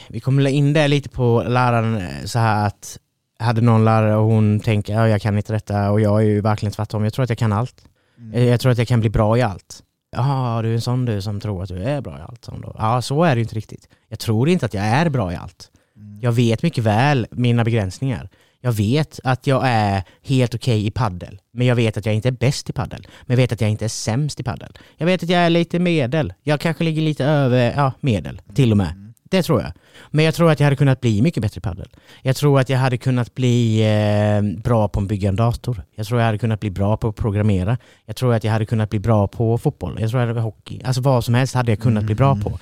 vi 0.08 0.19
kommer 0.19 0.47
in 0.47 0.73
det 0.73 0.88
lite 0.88 1.10
på 1.10 1.43
läraren 1.47 1.97
eh, 1.97 2.25
så 2.25 2.39
här 2.39 2.67
att 2.67 2.99
hade 3.39 3.62
någon 3.62 3.86
lärare 3.86 4.15
och 4.15 4.25
hon 4.25 4.60
tänker 4.60 4.93
ja, 4.93 5.08
jag 5.10 5.21
kan 5.21 5.38
inte 5.38 5.53
detta 5.53 5.91
och 5.91 6.01
jag 6.01 6.21
är 6.21 6.25
ju 6.25 6.41
verkligen 6.41 6.71
tvärtom. 6.73 7.03
Jag 7.03 7.13
tror 7.13 7.23
att 7.23 7.29
jag 7.29 7.38
kan 7.38 7.53
allt. 7.53 7.86
Eh, 8.34 8.43
Jag 8.43 8.60
tror 8.60 8.71
att 8.71 8.77
jag 8.77 8.88
kan 8.88 8.99
bli 8.99 9.10
bra 9.10 9.38
i 9.38 9.41
allt. 9.41 9.84
Ja, 10.12 10.60
du 10.63 10.69
är 10.69 10.73
en 10.73 10.81
sån 10.81 11.05
du 11.05 11.21
som 11.21 11.39
tror 11.39 11.63
att 11.63 11.69
du 11.69 11.84
är 11.84 12.01
bra 12.01 12.17
i 12.19 12.21
allt. 12.21 12.49
Ja, 12.77 13.01
så 13.01 13.23
är 13.23 13.36
det 13.36 13.39
ju 13.39 13.43
inte 13.43 13.55
riktigt. 13.55 13.89
Jag 14.10 14.19
tror 14.19 14.49
inte 14.49 14.65
att 14.65 14.73
jag 14.73 14.84
är 14.86 15.10
bra 15.10 15.34
i 15.34 15.36
allt. 15.36 15.71
Mm. 15.95 16.19
Jag 16.21 16.31
vet 16.31 16.63
mycket 16.63 16.84
väl 16.84 17.27
mina 17.31 17.63
begränsningar. 17.63 18.29
Jag 18.65 18.71
vet 18.71 19.19
att 19.23 19.47
jag 19.47 19.62
är 19.65 20.04
helt 20.23 20.56
okej 20.56 20.88
i 20.88 20.91
paddel, 20.91 21.39
men 21.51 21.67
jag 21.67 21.75
vet 21.75 21.97
att 21.97 22.06
jag 22.06 22.15
inte 22.15 22.30
är 22.30 22.32
bäst 22.32 22.69
i 22.69 22.73
paddel. 22.73 23.08
Men 23.21 23.38
jag 23.38 23.41
vet 23.41 23.51
att 23.51 23.62
jag 23.62 23.69
inte 23.69 23.86
är 23.86 23.89
sämst 23.89 24.39
i 24.39 24.43
paddel. 24.43 24.78
Jag 24.97 25.06
vet 25.06 25.23
att 25.23 25.30
jag 25.30 25.41
är 25.41 25.49
lite 25.49 25.80
medel. 25.80 26.34
Jag 26.43 26.60
kanske 26.60 26.84
ligger 26.84 27.01
lite 27.01 27.25
över 27.25 27.73
ja, 27.75 27.91
medel, 27.99 28.41
till 28.56 28.71
och 28.71 28.78
med. 28.78 29.13
Det 29.23 29.43
tror 29.43 29.62
jag. 29.62 29.71
Men 30.12 30.25
jag 30.25 30.36
tror 30.36 30.51
att 30.51 30.60
jag 30.60 30.65
hade 30.65 30.75
kunnat 30.75 31.01
bli 31.01 31.21
mycket 31.21 31.41
bättre 31.41 31.58
i 31.58 31.62
paddel. 31.62 31.89
Jag 32.21 32.36
tror 32.36 32.60
att 32.60 32.69
jag 32.69 32.78
hade 32.78 32.97
kunnat 32.97 33.36
bli 33.36 33.82
eh, 33.82 34.62
bra 34.62 34.88
på 34.88 34.99
att 34.99 35.08
bygga 35.08 35.30
en 35.30 35.36
dator. 35.36 35.84
Jag 35.95 36.08
tror 36.08 36.19
jag 36.19 36.25
hade 36.25 36.38
kunnat 36.38 36.60
bli 36.60 36.71
bra 36.71 36.97
på 36.97 37.08
att 37.08 37.15
programmera. 37.15 37.78
Jag 38.06 38.15
tror 38.15 38.34
att 38.34 38.43
jag 38.43 38.51
hade 38.51 38.65
kunnat 38.65 38.89
bli 38.89 38.99
bra 38.99 39.28
på 39.28 39.58
fotboll. 39.58 39.97
Jag 39.99 40.10
tror 40.10 40.21
jag 40.21 40.28
hade 40.28 40.41
hockey. 40.41 40.82
Alltså 40.84 41.01
vad 41.01 41.25
som 41.25 41.34
helst 41.34 41.56
hade 41.56 41.71
jag 41.71 41.80
kunnat 41.80 42.04
bli 42.04 42.15
bra 42.15 42.36
på. 42.36 42.60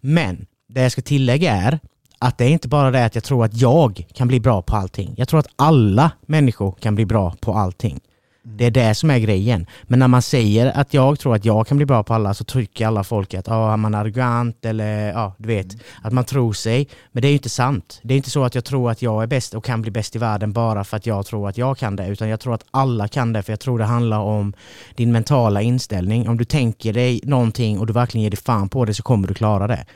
Men 0.00 0.46
det 0.68 0.82
jag 0.82 0.92
ska 0.92 1.02
tillägga 1.02 1.52
är 1.52 1.78
att 2.22 2.38
det 2.38 2.44
är 2.44 2.48
inte 2.48 2.68
bara 2.68 2.90
det 2.90 3.04
att 3.04 3.14
jag 3.14 3.24
tror 3.24 3.44
att 3.44 3.56
jag 3.56 4.06
kan 4.14 4.28
bli 4.28 4.40
bra 4.40 4.62
på 4.62 4.76
allting. 4.76 5.14
Jag 5.16 5.28
tror 5.28 5.40
att 5.40 5.48
alla 5.56 6.10
människor 6.26 6.72
kan 6.80 6.94
bli 6.94 7.06
bra 7.06 7.34
på 7.40 7.54
allting. 7.54 8.00
Det 8.44 8.66
är 8.66 8.70
det 8.70 8.94
som 8.94 9.10
är 9.10 9.18
grejen. 9.18 9.66
Men 9.82 9.98
när 9.98 10.08
man 10.08 10.22
säger 10.22 10.72
att 10.80 10.94
jag 10.94 11.18
tror 11.18 11.34
att 11.34 11.44
jag 11.44 11.66
kan 11.66 11.76
bli 11.76 11.86
bra 11.86 12.02
på 12.02 12.14
alla 12.14 12.34
så 12.34 12.44
tycker 12.44 12.86
alla 12.86 13.04
folk 13.04 13.34
att 13.34 13.48
ah, 13.48 13.76
man 13.76 13.94
är 13.94 13.98
arrogant 13.98 14.64
eller 14.64 15.08
ja, 15.08 15.34
du 15.38 15.48
vet, 15.48 15.66
att 16.02 16.12
man 16.12 16.24
tror 16.24 16.52
sig. 16.52 16.88
Men 17.12 17.22
det 17.22 17.28
är 17.28 17.30
ju 17.30 17.36
inte 17.36 17.48
sant. 17.48 18.00
Det 18.02 18.14
är 18.14 18.16
inte 18.16 18.30
så 18.30 18.44
att 18.44 18.54
jag 18.54 18.64
tror 18.64 18.90
att 18.90 19.02
jag 19.02 19.22
är 19.22 19.26
bäst 19.26 19.54
och 19.54 19.64
kan 19.64 19.82
bli 19.82 19.90
bäst 19.90 20.16
i 20.16 20.18
världen 20.18 20.52
bara 20.52 20.84
för 20.84 20.96
att 20.96 21.06
jag 21.06 21.26
tror 21.26 21.48
att 21.48 21.58
jag 21.58 21.78
kan 21.78 21.96
det, 21.96 22.06
utan 22.06 22.28
jag 22.28 22.40
tror 22.40 22.54
att 22.54 22.64
alla 22.70 23.08
kan 23.08 23.32
det, 23.32 23.42
för 23.42 23.52
jag 23.52 23.60
tror 23.60 23.78
det 23.78 23.84
handlar 23.84 24.18
om 24.18 24.52
din 24.94 25.12
mentala 25.12 25.62
inställning. 25.62 26.28
Om 26.28 26.36
du 26.36 26.44
tänker 26.44 26.92
dig 26.92 27.20
någonting 27.24 27.78
och 27.78 27.86
du 27.86 27.92
verkligen 27.92 28.22
ger 28.22 28.30
dig 28.30 28.40
fan 28.40 28.68
på 28.68 28.84
det 28.84 28.94
så 28.94 29.02
kommer 29.02 29.28
du 29.28 29.34
klara 29.34 29.66
det. 29.66 29.86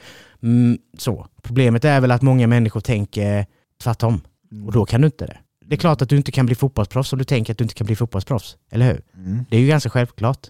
Mm, 0.42 0.78
så. 0.98 1.26
Problemet 1.42 1.84
är 1.84 2.00
väl 2.00 2.10
att 2.10 2.22
många 2.22 2.46
människor 2.46 2.80
tänker 2.80 3.46
tvärtom. 3.82 4.20
Och 4.66 4.72
då 4.72 4.86
kan 4.86 5.00
du 5.00 5.06
inte 5.06 5.26
det. 5.26 5.36
Det 5.66 5.74
är 5.74 5.78
klart 5.78 6.02
att 6.02 6.08
du 6.08 6.16
inte 6.16 6.32
kan 6.32 6.46
bli 6.46 6.54
fotbollsproffs 6.54 7.12
om 7.12 7.18
du 7.18 7.24
tänker 7.24 7.52
att 7.52 7.58
du 7.58 7.64
inte 7.64 7.74
kan 7.74 7.86
bli 7.86 7.96
fotbollsproffs. 7.96 8.56
Eller 8.70 8.86
hur? 8.86 9.02
Mm. 9.16 9.44
Det 9.50 9.56
är 9.56 9.60
ju 9.60 9.66
ganska 9.66 9.90
självklart. 9.90 10.46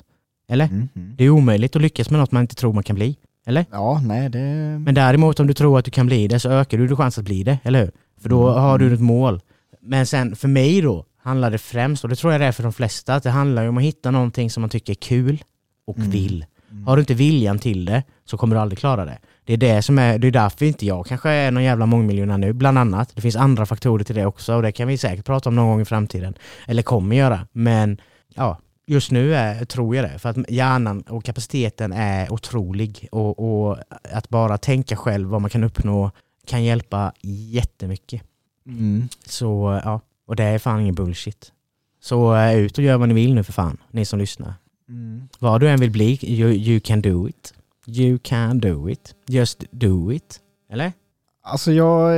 Eller? 0.49 0.64
Mm. 0.64 0.88
Mm. 0.96 1.14
Det 1.16 1.25
är 1.25 1.31
omöjligt 1.31 1.77
att 1.77 1.83
lyckas 1.83 2.11
med 2.11 2.20
något 2.20 2.33
man 2.33 2.40
inte 2.42 2.55
tror 2.55 2.72
man 2.72 2.83
kan 2.83 2.96
bli. 2.96 3.16
Eller? 3.46 3.64
Ja, 3.70 4.01
nej 4.05 4.29
det... 4.29 4.38
Men 4.85 4.94
däremot 4.94 5.40
om 5.40 5.46
du 5.46 5.55
tror 5.55 5.79
att 5.79 5.85
du 5.85 5.90
kan 5.90 6.07
bli 6.07 6.29
det 6.29 6.40
så 6.40 6.51
ökar 6.51 6.79
du 6.79 6.87
din 6.87 6.96
chans 6.96 7.18
att 7.18 7.25
bli 7.25 7.42
det, 7.42 7.59
eller 7.62 7.81
hur? 7.81 7.90
För 8.20 8.29
då 8.29 8.49
Mm. 8.49 8.62
har 8.62 8.79
du 8.79 8.94
ett 8.94 9.01
mål. 9.01 9.40
Men 9.81 10.07
sen 10.07 10.37
för 10.37 10.49
mig 10.49 10.81
då 10.81 11.05
handlar 11.22 11.51
det 11.51 11.59
främst, 11.59 12.05
och 12.05 12.11
det 12.11 12.16
tror 12.16 12.33
jag 12.33 12.40
det 12.40 12.46
är 12.46 12.53
för 12.53 12.62
de 12.62 12.72
flesta, 12.72 13.14
att 13.14 13.22
det 13.22 13.31
handlar 13.31 13.66
om 13.66 13.77
att 13.77 13.83
hitta 13.83 14.11
någonting 14.11 14.51
som 14.51 14.61
man 14.61 14.70
tycker 14.70 14.92
är 14.92 14.94
kul 14.94 15.44
och 15.87 15.99
Mm. 15.99 16.11
vill. 16.11 16.44
Har 16.87 16.96
du 16.96 17.01
inte 17.01 17.14
viljan 17.14 17.59
till 17.59 17.85
det 17.85 18.03
så 18.25 18.37
kommer 18.38 18.57
du 18.57 18.61
aldrig 18.61 18.79
klara 18.79 19.05
det. 19.05 19.18
Det 19.46 19.52
är 19.52 19.56
det 19.56 19.82
som 19.82 19.98
är, 19.98 20.18
det 20.18 20.26
är 20.26 20.30
därför 20.30 20.66
inte 20.66 20.87
jag 20.87 21.06
kanske 21.06 21.30
är 21.30 21.50
någon 21.50 21.62
jävla 21.62 21.87
mångmiljonär 21.87 22.38
nu, 22.38 22.52
bland 22.52 22.78
annat. 22.78 23.12
Det 23.14 23.20
finns 23.20 23.37
andra 23.37 23.66
faktorer 23.66 24.04
till 24.04 24.14
det 24.14 24.26
också 24.26 24.54
och 24.54 24.62
det 24.62 24.72
kan 24.72 24.88
vi 24.88 24.98
säkert 24.98 25.24
prata 25.24 25.48
om 25.48 25.56
någon 25.56 25.68
gång 25.68 25.80
i 25.80 25.85
framtiden. 25.85 26.35
Eller 26.66 26.82
kommer 26.82 27.16
göra. 27.16 27.46
Men 27.52 28.00
ja, 28.35 28.59
just 28.87 29.11
nu 29.11 29.35
är, 29.35 29.64
tror 29.64 29.96
jag 29.96 30.04
det. 30.04 30.18
För 30.18 30.28
att 30.28 30.50
hjärnan 30.50 31.00
och 31.00 31.24
kapaciteten 31.24 31.92
är 31.92 32.32
otrolig. 32.32 33.09
Och, 33.12 33.68
och 33.68 33.78
att 34.12 34.28
bara 34.28 34.59
tänka 34.59 34.96
själv 34.96 35.28
vad 35.28 35.40
man 35.40 35.50
kan 35.50 35.64
uppnå 35.64 36.11
kan 36.46 36.64
hjälpa 36.64 37.12
jättemycket. 37.22 38.22
Mm. 38.66 39.09
Så 39.26 39.80
ja, 39.85 40.00
och 40.26 40.37
det 40.37 40.44
är 40.44 40.59
fan 40.59 40.80
ingen 40.80 40.94
bullshit. 40.94 41.52
Så 42.00 42.37
eh, 42.37 42.59
ut 42.59 42.78
och 42.78 42.85
gör 42.85 42.96
vad 42.96 43.09
ni 43.09 43.14
vill 43.14 43.35
nu 43.35 43.44
för 43.44 43.52
fan, 43.52 43.76
ni 43.90 44.04
som 44.04 44.18
lyssnar. 44.18 44.54
Mm. 44.88 45.28
Vad 45.38 45.61
du 45.61 45.68
än 45.68 45.80
vill 45.80 45.90
bli, 45.90 46.18
you, 46.22 46.50
you 46.50 46.80
can 46.80 47.02
do 47.02 47.28
it. 47.28 47.54
You 47.87 48.18
can 48.22 48.61
do 48.61 48.90
it. 48.90 49.14
Just 49.29 49.64
do 49.70 50.12
it. 50.12 50.40
Eller? 50.70 50.92
Alltså 51.42 51.72
jag... 51.72 52.12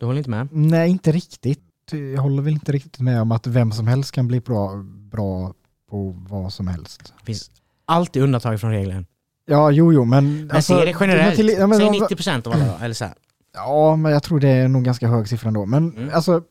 Du 0.00 0.06
håller 0.06 0.18
inte 0.18 0.30
med? 0.30 0.48
Nej, 0.52 0.90
inte 0.90 1.12
riktigt. 1.12 1.60
Jag 2.14 2.22
håller 2.22 2.42
väl 2.42 2.52
inte 2.52 2.72
riktigt 2.72 3.00
med 3.00 3.20
om 3.22 3.32
att 3.32 3.46
vem 3.46 3.72
som 3.72 3.86
helst 3.86 4.12
kan 4.12 4.28
bli 4.28 4.40
bra, 4.40 4.82
bra 5.12 5.54
på 5.90 6.16
vad 6.28 6.52
som 6.52 6.66
helst. 6.68 7.12
Det 7.20 7.24
finns 7.26 7.50
alltid 7.84 8.22
undantag 8.22 8.60
från 8.60 8.70
regeln. 8.70 9.06
Ja, 9.46 9.70
jo, 9.70 9.92
jo, 9.92 10.04
men... 10.04 10.46
Men 10.46 10.62
se 10.62 10.74
det 10.74 10.96
generellt. 11.00 11.36
till- 11.36 11.48
ja, 11.58 11.66
men 11.66 11.78
Säg 11.78 11.88
om- 11.88 11.94
90% 11.94 12.46
av 12.46 12.52
alla 12.52 12.64
då, 12.78 12.84
eller 12.84 12.94
så 12.94 13.04
här. 13.04 13.14
Ja, 13.56 13.96
men 13.96 14.12
jag 14.12 14.22
tror 14.22 14.40
det 14.40 14.48
är 14.48 14.68
nog 14.68 14.84
ganska 14.84 15.08
hög 15.08 15.28
siffra 15.28 15.48
ändå. 15.48 15.66
Men 15.66 15.90
Mm. 15.96 16.10
alltså, 16.14 16.42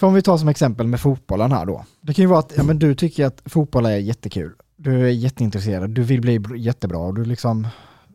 för 0.00 0.06
om 0.06 0.14
vi 0.14 0.22
tar 0.22 0.38
som 0.38 0.48
exempel 0.48 0.86
med 0.86 1.00
fotbollen 1.00 1.52
här 1.52 1.66
då. 1.66 1.84
Det 2.00 2.14
kan 2.14 2.22
ju 2.22 2.26
vara 2.26 2.38
att 2.38 2.52
ja, 2.56 2.62
men 2.62 2.78
du 2.78 2.94
tycker 2.94 3.26
att 3.26 3.42
fotboll 3.46 3.86
är 3.86 3.96
jättekul. 3.96 4.52
Du 4.84 5.06
är 5.06 5.10
jätteintresserad, 5.10 5.90
du 5.90 6.02
vill 6.02 6.20
bli 6.20 6.40
jättebra 6.56 6.98
och 6.98 7.14
du 7.14 7.24
liksom 7.24 7.66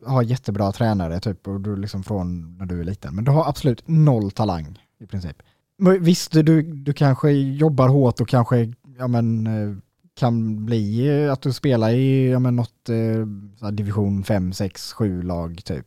har 0.06 0.22
jättebra 0.22 0.72
tränare 0.72 1.20
typ 1.20 1.48
och 1.48 1.60
du 1.60 1.76
liksom 1.76 2.02
från 2.02 2.56
när 2.58 2.66
du 2.66 2.80
är 2.80 2.84
liten. 2.84 3.14
Men 3.14 3.24
du 3.24 3.30
har 3.30 3.48
absolut 3.48 3.88
noll 3.88 4.30
talang 4.30 4.78
i 5.00 5.06
princip. 5.06 5.42
Men 5.78 6.04
visst, 6.04 6.32
du, 6.32 6.62
du 6.62 6.92
kanske 6.92 7.30
jobbar 7.30 7.88
hårt 7.88 8.20
och 8.20 8.28
kanske 8.28 8.72
ja, 8.98 9.08
men, 9.08 9.46
eh, 9.46 9.76
kan 10.14 10.66
bli 10.66 11.08
eh, 11.08 11.32
att 11.32 11.42
du 11.42 11.52
spelar 11.52 11.90
i 11.90 12.30
ja, 12.30 12.38
men, 12.38 12.56
något 12.56 12.88
eh, 12.88 13.26
så 13.58 13.64
här 13.64 13.72
division 13.72 14.24
5, 14.24 14.52
6, 14.52 14.92
7 14.92 15.22
lag 15.22 15.60
typ. 15.64 15.86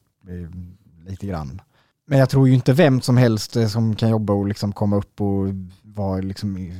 Lite 1.07 1.27
grann. 1.27 1.61
Men 2.07 2.19
jag 2.19 2.29
tror 2.29 2.47
ju 2.47 2.53
inte 2.53 2.73
vem 2.73 3.01
som 3.01 3.17
helst 3.17 3.55
eh, 3.55 3.67
som 3.67 3.95
kan 3.95 4.09
jobba 4.09 4.33
och 4.33 4.47
liksom 4.47 4.73
komma 4.73 4.95
upp 4.95 5.21
och 5.21 5.47
vara 5.81 6.21
liksom 6.21 6.57
i, 6.57 6.73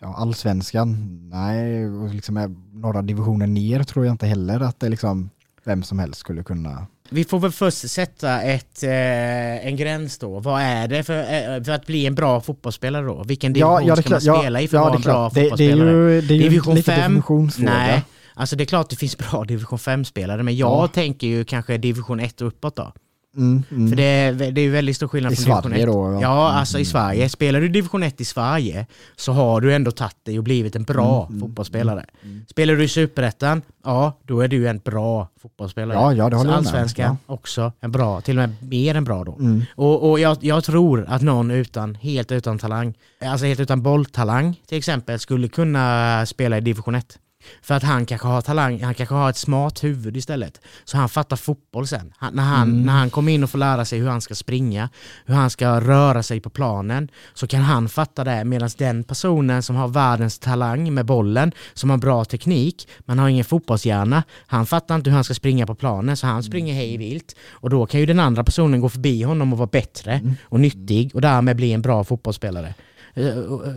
ja, 0.00 0.14
allsvenskan. 0.16 1.18
Nej, 1.30 1.88
och 1.88 2.14
liksom 2.14 2.36
är 2.36 2.54
några 2.78 3.02
divisioner 3.02 3.46
ner 3.46 3.82
tror 3.82 4.06
jag 4.06 4.12
inte 4.14 4.26
heller 4.26 4.60
att 4.60 4.80
det 4.80 4.88
liksom 4.88 5.30
vem 5.64 5.82
som 5.82 5.98
helst 5.98 6.20
skulle 6.20 6.42
kunna. 6.42 6.86
Vi 7.10 7.24
får 7.24 7.38
väl 7.38 7.52
först 7.52 7.90
sätta 7.90 8.42
ett, 8.42 8.82
eh, 8.82 9.66
en 9.66 9.76
gräns 9.76 10.18
då. 10.18 10.38
Vad 10.38 10.62
är 10.62 10.88
det 10.88 11.02
för, 11.02 11.18
eh, 11.18 11.62
för 11.64 11.70
att 11.70 11.86
bli 11.86 12.06
en 12.06 12.14
bra 12.14 12.40
fotbollsspelare 12.40 13.06
då? 13.06 13.22
Vilken 13.24 13.52
division 13.52 13.86
det 13.86 13.92
är 13.92 13.96
ska 14.02 14.10
man 14.10 14.20
klart. 14.20 14.40
spela 14.40 14.60
i 14.60 14.68
för 14.68 14.76
ja, 14.76 14.82
att 14.82 14.86
vara 14.86 14.92
det 14.92 15.08
en 15.10 15.12
bra 15.12 15.28
det, 15.28 15.40
det 15.40 15.40
är 15.40 15.50
fotbollsspelare? 15.50 15.90
ju, 16.14 16.20
det 16.20 16.34
är 16.34 16.36
ju 16.36 16.42
Division 16.42 16.74
lite 16.74 16.92
fem? 16.92 17.00
definitionsfråga. 17.00 17.70
Nej, 17.72 18.02
alltså 18.34 18.56
det 18.56 18.64
är 18.64 18.66
klart 18.66 18.90
det 18.90 18.96
finns 18.96 19.18
bra 19.18 19.44
division 19.48 19.78
5-spelare, 19.78 20.42
men 20.42 20.56
jag 20.56 20.68
Ja. 20.84 20.88
tänker 20.88 21.26
ju 21.26 21.44
kanske 21.44 21.78
division 21.78 22.20
1 22.20 22.40
och 22.40 22.48
uppåt 22.48 22.76
då. 22.76 22.92
Mm, 23.38 23.62
mm. 23.70 23.88
För 23.88 23.96
det 23.96 24.02
är, 24.02 24.32
det 24.52 24.60
är 24.60 24.70
väldigt 24.70 24.96
stor 24.96 25.08
skillnad 25.08 25.32
I 25.32 25.36
från 25.36 25.44
division 25.44 25.70
Sverige 25.70 25.82
1. 25.82 25.92
då? 25.92 26.18
Ja, 26.22 26.48
Mm, 26.48 26.58
alltså 26.58 26.78
i 26.78 26.80
mm, 26.80 26.84
Sverige. 26.84 27.28
Spelar 27.28 27.60
du 27.60 27.68
division 27.68 28.02
1 28.02 28.20
i 28.20 28.24
Sverige 28.24 28.86
så 29.16 29.32
har 29.32 29.60
du 29.60 29.74
ändå 29.74 29.90
tagit 29.90 30.24
dig 30.24 30.38
och 30.38 30.44
blivit 30.44 30.76
en 30.76 30.82
bra 30.82 31.22
Mm, 31.26 31.36
mm, 31.36 31.40
fotbollsspelare. 31.40 32.04
Spelar 32.50 32.74
du 32.74 32.84
i 32.84 32.88
Superettan, 32.88 33.62
ja 33.84 34.18
då 34.22 34.40
är 34.40 34.48
du 34.48 34.68
en 34.68 34.78
bra 34.78 35.28
fotbollsspelare. 35.42 35.98
Ja, 35.98 36.12
ja, 36.12 36.30
det 36.30 36.36
håller 36.36 36.50
jag. 36.50 36.58
Allsvenskan 36.58 37.18
också 37.26 37.72
en 37.80 37.92
bra, 37.92 38.20
till 38.20 38.38
och 38.38 38.48
med 38.48 38.70
mer 38.70 38.94
än 38.94 39.04
bra 39.04 39.24
då. 39.24 39.38
Och, 39.76 40.10
och 40.10 40.20
jag, 40.20 40.36
jag 40.40 40.64
tror 40.64 41.04
att 41.08 41.22
någon 41.22 41.50
utan, 41.50 41.94
helt 41.94 42.32
utan 42.32 42.58
talang, 42.58 42.94
alltså 43.22 43.46
helt 43.46 43.60
utan 43.60 43.82
bolltalang 43.82 44.60
till 44.66 44.78
exempel, 44.78 45.18
skulle 45.18 45.48
kunna 45.48 46.26
spela 46.26 46.58
i 46.58 46.60
division 46.60 46.94
1. 46.94 47.18
För 47.62 47.74
att 47.74 47.82
han 47.82 48.06
kanske 48.06 48.26
har 48.28 48.40
talang, 48.40 48.82
han 48.82 48.94
kanske 48.94 49.14
har 49.14 49.30
ett 49.30 49.36
smart 49.36 49.84
huvud 49.84 50.16
istället. 50.16 50.60
Så 50.84 50.96
han 50.96 51.08
fattar 51.08 51.36
fotboll 51.36 51.86
sen. 51.86 52.12
Han, 52.18 52.34
när, 52.34 52.42
han, 52.42 52.68
Mm. 52.68 52.82
när 52.86 52.92
han 52.92 53.10
kommer 53.10 53.32
in 53.32 53.44
och 53.44 53.50
får 53.50 53.58
lära 53.58 53.84
sig 53.84 53.98
hur 53.98 54.08
han 54.08 54.20
ska 54.20 54.34
springa, 54.34 54.88
hur 55.26 55.34
han 55.34 55.50
ska 55.50 55.80
röra 55.80 56.22
sig 56.22 56.40
på 56.40 56.50
planen, 56.50 57.08
så 57.34 57.46
kan 57.46 57.60
han 57.62 57.88
fatta 57.88 58.24
det. 58.24 58.44
Medan 58.44 58.70
den 58.78 59.04
personen 59.04 59.62
som 59.62 59.76
har 59.76 59.88
världens 59.88 60.38
talang 60.38 60.94
med 60.94 61.06
bollen, 61.06 61.52
som 61.74 61.90
har 61.90 61.96
bra 61.98 62.24
teknik, 62.24 62.88
men 63.00 63.18
har 63.18 63.28
ingen 63.28 63.44
fotbollshjärna, 63.44 64.22
han 64.46 64.66
fattar 64.66 64.94
inte 64.94 65.10
hur 65.10 65.14
han 65.14 65.24
ska 65.24 65.34
springa 65.34 65.66
på 65.66 65.74
planen, 65.74 66.16
så 66.16 66.26
han 66.26 66.42
springer 66.42 66.74
hej 66.74 66.96
vilt. 66.96 67.36
Och 67.50 67.70
då 67.70 67.86
kan 67.86 68.00
ju 68.00 68.06
den 68.06 68.20
andra 68.20 68.44
personen 68.44 68.80
gå 68.80 68.88
förbi 68.88 69.22
honom 69.22 69.52
och 69.52 69.58
vara 69.58 69.68
bättre 69.72 70.12
Mm. 70.12 70.34
och 70.42 70.60
nyttig 70.60 71.10
och 71.14 71.20
därmed 71.20 71.56
bli 71.56 71.72
en 71.72 71.82
bra 71.82 72.04
fotbollsspelare. 72.04 72.74
Eh, 73.14 73.26
eh, 73.26 73.34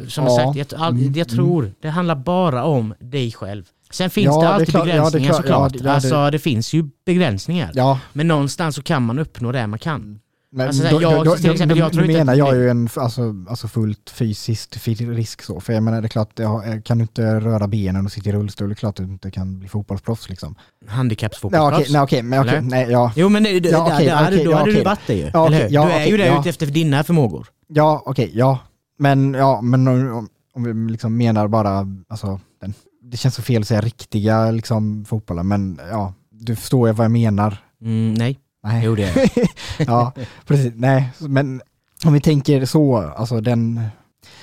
Som 0.07 0.25
Ja. 0.25 0.31
jag 0.41 0.55
sagt, 0.55 0.71
jag, 0.71 0.81
all- 0.81 0.93
Mm, 0.93 1.13
jag 1.13 1.29
tror 1.29 1.71
det 1.81 1.89
handlar 1.89 2.15
bara 2.15 2.63
om 2.63 2.93
dig 2.99 3.31
själv. 3.31 3.63
Sen 3.91 4.09
finns 4.09 4.25
Ja, 4.25 4.41
det 4.41 4.47
det 4.47 4.53
alltid 4.53 4.69
klart- 4.69 4.85
det 4.85 4.91
är 4.91 4.95
begränsningar 4.95 5.29
klart- 5.29 5.45
ja, 5.45 5.51
såklart. 5.53 5.71
det- 5.73 5.77
ja, 5.79 5.83
det- 5.83 5.91
alltså 5.93 6.29
det 6.31 6.39
finns 6.39 6.73
ju 6.73 6.83
begränsningar. 7.05 7.99
Men 8.13 8.27
någonstans 8.27 8.75
så 8.75 8.81
kan 8.83 9.03
man 9.05 9.19
uppnå 9.19 9.51
det 9.51 9.67
man 9.67 9.79
kan. 9.79 10.19
men 10.53 10.67
Alltså, 10.67 10.83
då, 10.89 11.01
jag- 11.01 11.13
då, 11.13 11.23
då, 11.23 11.35
till 11.35 11.51
exempel, 11.51 11.77
då, 11.77 11.83
jag 11.83 11.91
tror 11.93 12.03
då 12.03 12.09
inte 12.11 12.17
menar 12.17 12.35
jag 12.35 12.55
ju 12.55 12.69
en 12.69 12.89
alltså, 12.95 13.21
alltså 13.49 13.67
fullt 13.67 14.09
fysiskt 14.09 14.87
risk 14.87 15.41
så. 15.41 15.59
För 15.59 15.73
jag 15.73 15.83
menar 15.83 16.01
det 16.01 16.05
är 16.07 16.09
klart, 16.09 16.29
det 16.35 16.81
kan 16.85 16.97
du 16.97 17.01
inte 17.01 17.39
röra 17.39 17.67
benen 17.67 18.05
och 18.05 18.11
sitta 18.11 18.29
i 18.29 18.33
rullstol, 18.33 18.69
det 18.69 18.73
är 18.73 18.75
klart 18.75 18.99
att 18.99 19.05
du 19.07 19.11
inte 19.13 19.31
kan 19.31 19.59
bli 19.59 19.67
fotbollsproffs 19.69 20.29
liksom. 20.29 20.55
Handikappsfotbollsproffs. 20.87 21.89
nej, 21.89 22.01
okej, 22.01 22.21
men 22.23 22.41
okej, 22.41 22.61
nej, 22.61 22.87
ja. 22.91 23.11
Jo 23.15 23.29
men 23.29 23.43
det, 23.43 23.59
det, 23.59 23.69
Ja, 23.69 23.93
okej, 23.95 24.05
där, 24.05 24.27
okej, 24.27 24.43
då 24.45 24.53
hade 24.55 24.71
du 24.71 24.83
varit 24.83 24.99
det 25.07 25.13
ju. 25.15 25.31
Ja, 25.33 25.47
eller 25.47 25.61
hur? 25.61 25.69
du 25.69 25.91
är 25.93 26.05
ju 26.07 26.17
där 26.17 26.25
ja. 26.25 26.43
efter 26.45 26.65
dina 26.65 27.03
förmågor. 27.03 27.47
Ja, 27.67 28.03
okej, 28.05 28.31
ja. 28.33 28.59
Men, 29.01 29.33
ja, 29.33 29.61
men 29.61 29.87
om, 29.87 30.29
om 30.53 30.63
vi 30.63 30.91
liksom 30.91 31.17
menar 31.17 31.47
bara, 31.47 31.87
alltså, 32.07 32.39
den, 32.61 32.73
det 33.01 33.17
känns 33.17 33.35
så 33.35 33.41
fel 33.41 33.61
att 33.61 33.67
säga 33.67 33.81
riktiga 33.81 34.51
liksom, 34.51 35.05
fotbollar, 35.05 35.43
men 35.43 35.79
ja, 35.89 36.13
du 36.29 36.55
förstår 36.55 36.87
ju 36.87 36.93
vad 36.93 37.05
jag 37.05 37.11
menar. 37.11 37.57
Mm, 37.81 38.13
nej, 38.13 38.39
Nej. 38.63 38.85
jo 38.85 38.95
det 38.95 39.03
är 39.03 39.31
ja, 39.87 40.13
precis. 40.45 40.73
Nej, 40.75 41.09
men 41.19 41.61
om 42.05 42.13
vi 42.13 42.21
tänker 42.21 42.65
så, 42.65 42.97
alltså 42.97 43.41
den, 43.41 43.81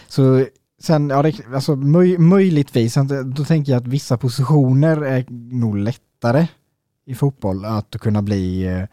så 0.09 0.47
sen, 0.81 1.09
ja, 1.09 1.23
det, 1.23 1.35
alltså 1.55 1.77
möj, 1.77 2.19
möjligtvis, 2.19 2.95
då 3.25 3.45
tänker 3.45 3.73
jag 3.73 3.81
att 3.81 3.89
vissa 3.89 4.17
positioner 4.17 4.97
är 5.05 5.25
nog 5.55 5.77
lättare 5.77 6.47
i 7.07 7.15
fotboll 7.15 7.65
att 7.65 7.97
kunna 8.01 8.23
bli, 8.23 8.67
eh, 8.67 8.85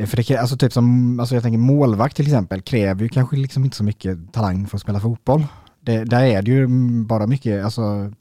Eh, 0.00 0.06
för 0.06 0.16
det, 0.16 0.36
alltså 0.36 0.56
typ 0.56 0.72
som, 0.72 1.20
alltså 1.20 1.34
jag 1.34 1.42
tänker 1.42 1.58
målvakt 1.58 2.16
till 2.16 2.26
exempel, 2.26 2.60
kräver 2.60 3.02
ju 3.02 3.08
kanske 3.08 3.36
liksom 3.36 3.64
inte 3.64 3.76
så 3.76 3.84
mycket 3.84 4.32
talang 4.32 4.66
för 4.66 4.76
att 4.76 4.82
spela 4.82 5.00
fotboll. 5.00 5.46
Det, 5.80 6.04
där 6.04 6.24
är 6.24 6.42
det 6.42 6.50
ju 6.50 6.66
bara 7.04 7.26
mycket, 7.26 7.64
alltså 7.64 8.12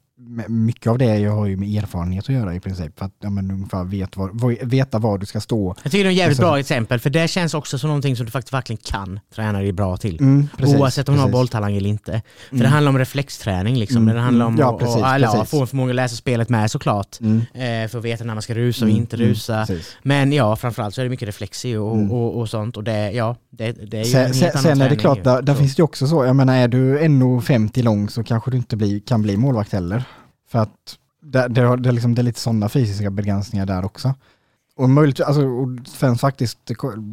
mycket 0.48 0.88
av 0.88 0.98
det 0.98 1.20
jag 1.20 1.32
har 1.32 1.46
ju 1.46 1.58
med 1.58 1.84
erfarenhet 1.84 2.24
att 2.24 2.30
göra 2.36 2.56
i 2.56 2.60
princip. 2.60 3.00
För 3.00 3.06
att 3.06 3.12
ja, 3.20 3.30
men 3.30 3.52
ungefär 3.52 3.84
vet 3.84 4.18
var, 4.18 4.66
veta 4.66 5.00
var 5.00 5.18
du 5.18 5.26
ska 5.26 5.40
stå. 5.42 5.76
Jag 5.84 5.92
tycker 5.92 6.04
det 6.04 6.10
är 6.10 6.12
ett 6.12 6.18
jävligt 6.18 6.40
bra 6.40 6.60
exempel, 6.60 7.00
för 7.00 7.10
det 7.10 7.28
känns 7.28 7.54
också 7.54 7.78
som 7.78 7.88
någonting 7.88 8.16
som 8.16 8.26
du 8.26 8.32
faktiskt 8.32 8.54
verkligen 8.54 8.80
kan 8.86 9.20
träna 9.36 9.60
dig 9.60 9.72
bra 9.72 9.98
till. 9.98 10.20
Mm, 10.20 10.48
precis, 10.58 10.76
Oavsett 10.76 11.10
om 11.10 11.16
du 11.16 11.22
har 11.22 11.30
bolltalang 11.30 11.76
eller 11.78 11.90
inte. 11.90 12.22
För 12.50 12.56
Mm. 12.56 12.64
det 12.64 12.68
handlar 12.70 12.90
om 12.90 12.98
reflexträning 13.00 13.76
liksom. 13.78 13.98
Mm, 14.02 14.16
Det 14.16 14.22
handlar 14.22 14.46
om 14.46 14.54
mm. 14.54 14.66
Ja, 14.66 14.74
att 14.74 14.80
precis, 14.80 14.96
och, 14.96 15.02
ja, 15.02 15.32
precis. 15.34 15.50
få 15.50 15.62
en 15.62 15.68
förmåga 15.68 15.90
att 15.92 15.96
läsa 15.96 16.16
spelet 16.16 16.50
med 16.50 16.72
såklart. 16.72 17.18
Mm. 17.22 17.38
Eh, 17.54 17.90
för 17.90 17.98
att 18.00 18.06
veta 18.06 18.24
när 18.24 18.34
man 18.34 18.42
ska 18.42 18.54
rusa 18.56 18.86
och 18.86 18.90
Mm, 18.90 19.02
inte 19.02 19.16
mm, 19.16 19.28
rusa. 19.30 19.68
Men 20.04 20.32
ja, 20.34 20.56
framförallt 20.56 20.96
så 20.96 21.02
är 21.02 21.06
det 21.06 21.10
mycket 21.10 21.26
reflexi 21.28 21.76
och, 21.76 21.96
Mm. 21.96 22.12
och, 22.12 22.40
och 22.40 22.50
sånt. 22.50 22.78
Och 22.78 22.84
det, 22.84 23.12
ja, 23.12 23.36
det, 23.50 23.72
det 23.72 23.98
är 23.98 24.04
ju 24.06 24.16
en 24.20 24.34
Sen, 24.34 24.42
helt 24.42 24.54
sen, 24.54 24.62
sen 24.64 24.82
är 24.82 24.90
det 24.90 24.96
klart, 24.96 25.18
ju. 25.18 25.24
där, 25.24 25.42
där 25.42 25.56
finns 25.56 25.76
det 25.76 25.80
ju 25.80 25.84
också 25.84 26.08
så, 26.08 26.26
jag 26.26 26.36
menar 26.36 26.56
är 26.58 26.68
du 26.68 27.00
1,50 27.00 27.84
lång 27.84 28.10
så 28.10 28.24
kanske 28.24 28.52
du 28.52 28.58
inte 28.58 28.76
bli, 28.78 29.00
kan 29.00 29.22
bli 29.22 29.38
målvakt 29.38 29.74
heller. 29.74 30.04
För 30.52 30.60
att 30.60 30.98
det, 31.22 31.48
det, 31.48 31.76
det, 31.78 31.90
är 31.90 31.94
liksom, 31.94 32.16
det 32.16 32.22
är 32.22 32.24
lite 32.24 32.40
sådana 32.40 32.70
fysiska 32.70 33.10
begränsningar 33.10 33.66
där 33.66 33.86
också. 33.86 34.14
Och 34.76 34.90
möjligt, 34.90 35.22
alltså, 35.22 35.42
och 35.46 35.88
sen 35.88 36.16
faktiskt 36.16 36.60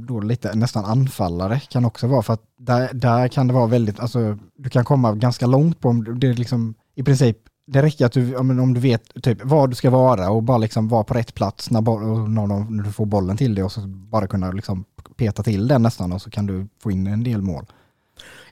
då 0.08 0.20
lite 0.20 0.54
nästan 0.54 0.84
anfallare 0.84 1.60
kan 1.60 1.84
också 1.84 2.06
vara 2.06 2.22
för 2.22 2.32
att 2.32 2.42
där, 2.58 2.90
där 2.94 3.28
kan 3.28 3.46
det 3.46 3.54
vara 3.54 3.66
väldigt, 3.66 4.00
alltså 4.00 4.38
du 4.56 4.70
kan 4.70 4.84
komma 4.84 5.12
ganska 5.12 5.46
långt 5.46 5.80
på, 5.80 5.88
om 5.88 6.04
du- 6.04 6.14
det 6.14 6.28
är 6.28 6.34
liksom 6.34 6.74
i 6.94 7.02
princip, 7.02 7.36
det 7.66 7.82
räcker 7.82 8.06
att 8.06 8.12
du, 8.12 8.36
om 8.36 8.74
du 8.74 8.80
vet 8.80 9.22
typ 9.22 9.44
var 9.44 9.68
du 9.68 9.74
ska 9.74 9.90
vara 9.90 10.30
och 10.30 10.42
bara 10.42 10.58
liksom 10.58 10.88
vara 10.88 11.04
på 11.04 11.14
rätt 11.14 11.34
plats 11.34 11.70
när, 11.70 11.80
när, 12.28 12.70
när 12.70 12.84
du 12.84 12.92
får 12.92 13.06
bollen 13.06 13.36
till 13.36 13.54
dig 13.54 13.64
och 13.64 13.72
så 13.72 13.80
bara 13.86 14.26
kunna 14.26 14.52
liksom 14.52 14.84
peta 15.16 15.42
till 15.42 15.68
den 15.68 15.82
nästan 15.82 16.12
och 16.12 16.22
så 16.22 16.30
kan 16.30 16.46
du 16.46 16.68
få 16.82 16.90
in 16.90 17.06
en 17.06 17.24
del 17.24 17.42
mål. 17.42 17.66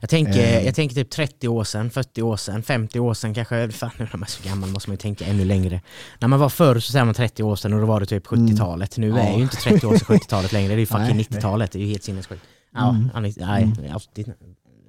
Jag 0.04 0.10
tänker, 0.10 0.38
Eh. 0.40 0.64
jag 0.66 0.74
tänker 0.74 0.94
typ 0.94 1.10
30 1.10 1.48
år 1.48 1.64
sedan, 1.64 1.90
40 1.90 2.22
år 2.22 2.36
sedan, 2.36 2.62
50 2.62 3.00
år 3.00 3.14
sedan 3.14 3.34
kanske, 3.34 3.70
fan 3.70 3.90
nu 3.98 4.04
när 4.04 4.16
man 4.16 4.22
är 4.22 4.26
så 4.26 4.48
gammal 4.48 4.70
måste 4.70 4.90
man 4.90 4.94
ju 4.94 4.98
tänka 4.98 5.24
ännu 5.26 5.44
längre. 5.44 5.80
När 6.20 6.28
man 6.28 6.40
var 6.40 6.48
förr 6.48 6.78
så 6.80 6.92
säger 6.92 7.04
man 7.04 7.14
30 7.14 7.42
år 7.42 7.56
sedan 7.56 7.72
och 7.72 7.80
då 7.80 7.86
var 7.86 8.00
det 8.00 8.06
typ 8.06 8.26
70-talet. 8.26 8.96
Nu 8.96 9.06
Mm. 9.10 9.18
Ja. 9.18 9.32
är 9.32 9.36
ju 9.36 9.42
inte 9.42 9.56
30 9.56 9.86
år 9.86 9.96
sedan 9.96 10.06
70-talet 10.18 10.52
längre, 10.52 10.68
det 10.68 10.74
är 10.74 10.78
ju 10.78 10.86
fucking 10.86 11.16
Nej, 11.16 11.26
90-talet, 11.30 11.72
det 11.72 11.78
är 11.78 11.80
ju 11.80 11.86
helt 11.88 12.02
sinnessjukt. 12.04 12.42
Ja, 12.74 12.88
Mm. 12.90 13.10
nej, 13.36 13.62
Mm. 13.62 13.96
80, 13.96 14.24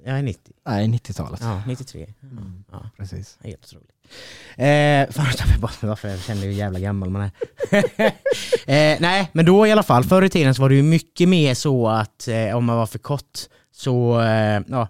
jag 0.04 0.18
är 0.18 0.22
90. 0.22 0.52
Nej, 0.66 0.86
90-talet. 0.88 1.40
Ja, 1.42 1.62
93. 1.66 2.06
Mm. 2.22 2.64
Ja, 2.72 2.90
Precis. 2.98 3.38
helt 3.44 3.64
otroligt. 3.64 3.90
Eh, 4.56 5.14
fan, 5.14 5.26
jag 5.82 5.88
varför 5.88 6.08
jag 6.08 6.20
kände 6.20 6.46
hur 6.46 6.52
jävla 6.52 6.78
gammal 6.78 7.10
man 7.10 7.22
är. 7.22 7.30
eh, 8.66 8.96
nej, 9.00 9.30
men 9.32 9.44
då 9.46 9.66
i 9.66 9.72
alla 9.72 9.82
fall, 9.82 10.04
förr 10.04 10.22
i 10.22 10.28
tiden 10.28 10.54
så 10.54 10.62
var 10.62 10.68
det 10.68 10.74
ju 10.74 10.82
mycket 10.82 11.28
mer 11.28 11.54
så 11.54 11.88
att 11.88 12.28
eh, 12.28 12.56
om 12.56 12.64
man 12.64 12.76
var 12.76 12.86
för 12.86 12.98
kort 12.98 13.38
så, 13.72 14.20
eh, 14.20 14.60
ja, 14.68 14.88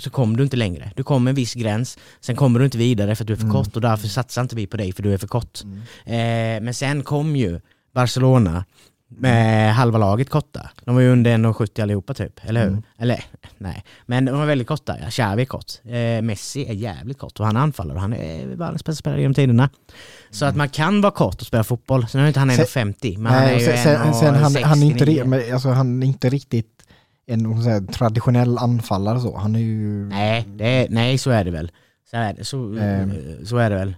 så 0.00 0.10
kom 0.10 0.36
du 0.36 0.42
inte 0.44 0.56
längre. 0.56 0.92
Du 0.96 1.02
kom 1.04 1.28
en 1.28 1.34
viss 1.34 1.54
gräns, 1.54 1.98
sen 2.20 2.36
kommer 2.36 2.58
du 2.58 2.64
inte 2.64 2.78
vidare 2.78 3.14
för 3.14 3.24
att 3.24 3.26
du 3.28 3.32
är 3.32 3.36
för 3.36 3.44
Mm. 3.44 3.54
kort 3.54 3.76
och 3.76 3.82
därför 3.82 4.08
satsar 4.08 4.42
inte 4.42 4.56
vi 4.56 4.66
på 4.66 4.76
dig 4.76 4.92
för 4.92 5.02
du 5.02 5.12
är 5.12 5.18
för 5.18 5.26
kort. 5.28 5.60
Mm. 5.64 5.78
Eh, 6.56 6.64
men 6.64 6.74
sen 6.74 7.02
kom 7.02 7.36
ju 7.36 7.60
Barcelona 7.94 8.64
med 9.10 9.74
halva 9.74 9.98
laget 9.98 10.30
korta. 10.30 10.70
De 10.84 10.94
var 10.94 11.02
ju 11.02 11.12
under 11.12 11.30
1,70 11.38 11.82
allihopa 11.82 12.14
typ, 12.14 12.40
eller 12.42 12.60
hur? 12.60 12.68
Mm. 12.68 12.82
Eller 12.98 13.24
nej, 13.58 13.84
men 14.06 14.24
de 14.24 14.38
var 14.38 14.46
väldigt 14.46 14.66
korta. 14.68 14.96
Ja, 15.02 15.10
Xavi 15.10 15.42
är 15.42 15.46
kort. 15.46 15.72
Eh, 15.84 16.22
Messi 16.22 16.64
är 16.68 16.72
jävligt 16.74 17.18
kort 17.18 17.40
och 17.40 17.46
han 17.46 17.56
anfaller 17.56 17.94
och 17.94 18.00
han 18.00 18.12
är 18.12 18.46
världens 18.46 18.84
bästa 18.84 19.00
spelare 19.00 19.20
genom 19.20 19.34
tiderna. 19.34 19.70
Så 20.30 20.44
att 20.44 20.56
man 20.56 20.68
kan 20.68 21.00
vara 21.00 21.12
kort 21.12 21.40
och 21.40 21.46
spela 21.46 21.64
fotboll. 21.64 22.08
Sen 22.08 22.20
är 22.20 22.26
inte 22.28 22.40
han 22.40 22.50
Sen- 22.50 22.64
1,50 22.92 23.18
men 23.18 23.32
han 23.32 23.42
är 23.42 23.52
ju 23.58 23.64
sen, 23.66 23.76
sen, 23.76 24.14
sen 24.14 24.34
han, 24.34 24.54
han, 24.64 24.82
är 24.82 24.86
inte, 24.86 25.04
1,69. 25.04 25.08
ri- 25.08 25.24
men, 25.24 25.52
alltså, 25.54 25.68
han 25.68 26.02
är 26.02 26.06
inte 26.06 26.28
riktigt 26.28 26.77
en 27.28 27.62
säga, 27.62 27.80
traditionell 27.80 28.58
anfallare 28.58 29.20
så. 29.20 29.36
Han 29.36 29.54
är 29.54 29.60
ju... 29.60 30.04
Nej, 30.08 30.46
är, 30.58 30.86
nej, 30.90 31.18
så 31.18 31.30
är 31.30 31.44
det 31.44 31.50
väl. 31.50 31.70
Så 32.10 32.16
är 32.16 32.32
det, 32.34 32.44
så, 32.44 32.76
Ehm. 32.78 33.12
så 33.46 33.56
är 33.56 33.70
det 33.70 33.76
väl. 33.76 33.96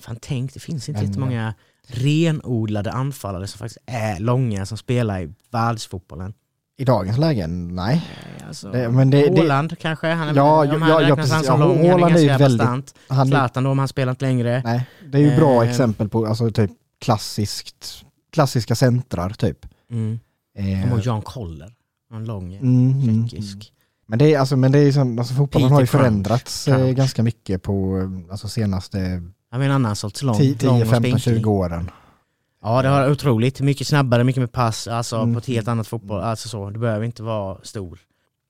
Fan 0.00 0.18
tänk, 0.22 0.54
det 0.54 0.60
finns 0.60 0.88
inte 0.88 1.04
jättemånga 1.04 1.54
renodlade 1.86 2.92
anfallare 2.92 3.46
som 3.46 3.58
faktiskt 3.58 3.78
är 3.86 4.18
långa 4.20 4.66
som 4.66 4.78
spelar 4.78 5.20
i 5.20 5.32
världsfotbollen. 5.50 6.34
I 6.78 6.84
dagens 6.84 7.18
läge, 7.18 7.46
nej. 7.46 7.94
Eh, 8.40 8.48
Alltså, 8.48 8.70
Det- 8.70 8.88
men 8.88 9.10
det- 9.10 9.76
kanske? 9.80 10.06
Han 10.08 10.28
är, 10.28 10.34
Ja, 10.34 10.60
om 10.60 10.66
ja, 10.68 10.78
han 10.78 10.88
ja, 10.88 11.00
räknas 11.00 11.16
precis. 11.16 11.32
han 11.32 11.44
som 11.44 11.60
Ja, 11.60 11.66
lång, 11.66 12.02
han 12.02 12.12
är 12.12 12.18
ju 12.18 12.26
ganska 12.26 12.38
väldigt- 12.38 12.58
bastant. 12.58 12.94
Han 13.08 13.26
Zlatan 13.26 13.64
då, 13.64 13.70
om 13.70 13.78
han 13.78 13.88
spelar 13.88 14.10
inte 14.10 14.24
längre. 14.24 14.62
nej, 14.64 14.86
det 15.12 15.18
är 15.18 15.22
ju 15.22 15.36
bra 15.36 15.64
Eh. 15.64 15.70
exempel 15.70 16.08
på 16.08 16.26
alltså, 16.26 16.50
typ 16.50 16.70
klassiskt, 17.00 18.04
klassiska 18.32 18.74
centrar 18.74 19.30
typ. 19.30 19.66
Mm. 19.90 20.20
Eh, 20.58 20.92
Och 20.92 21.00
Jan 21.06 21.22
Koller, 21.22 21.72
en 22.16 22.24
lång 22.24 22.54
mm, 22.54 22.90
mm, 23.02 23.28
tjeckisk. 23.28 23.72
Men 24.06 24.18
det 24.18 24.34
är, 24.34 24.38
alltså, 24.38 24.56
men 24.56 24.72
det 24.72 24.78
är 24.78 24.92
sån, 24.92 25.18
alltså, 25.18 25.34
fotbollen 25.34 25.66
Peter 25.68 25.74
har 25.74 25.80
ju 25.80 25.86
förändrats 25.86 26.68
eh, 26.68 26.76
Crouch. 26.76 26.96
ganska 26.96 27.22
mycket 27.22 27.62
på 27.62 27.98
eh, 27.98 28.32
alltså, 28.32 28.48
senaste 28.48 28.98
Jag 29.50 29.58
menar 29.58 29.64
en 29.64 29.70
annan 29.70 29.96
sorts 29.96 30.22
lång, 30.22 30.36
10, 30.36 30.56
lång 30.66 30.82
och 30.82 30.88
15, 30.88 31.00
spinkig. 31.20 31.22
20 31.42 31.50
åren. 31.50 31.90
Ja 32.62 32.82
det 32.82 32.88
har 32.88 33.10
otroligt, 33.10 33.60
mycket 33.60 33.86
snabbare, 33.86 34.24
mycket 34.24 34.40
mer 34.40 34.46
pass, 34.46 34.88
alltså 34.88 35.16
Mm. 35.16 35.32
på 35.34 35.38
ett 35.38 35.46
helt 35.46 35.68
annat 35.68 35.88
fotboll, 35.88 36.20
alltså 36.20 36.48
så, 36.48 36.70
du 36.70 36.78
behöver 36.80 37.04
inte 37.06 37.22
vara 37.22 37.58
stor. 37.62 37.98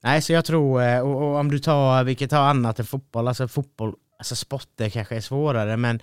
Nej 0.02 0.22
så 0.22 0.32
jag 0.32 0.44
tror, 0.44 0.82
eh, 0.82 1.00
och, 1.00 1.16
och 1.22 1.36
om 1.36 1.50
du 1.50 1.58
tar, 1.58 2.04
vilket 2.04 2.30
tar 2.30 2.40
annat 2.42 2.78
än 2.80 2.86
fotboll, 2.86 3.28
alltså 3.28 3.48
fotboll, 3.48 3.94
alltså 4.18 4.34
sporter 4.36 4.88
kanske 4.88 5.16
är 5.16 5.20
svårare, 5.20 5.76
men 5.76 6.00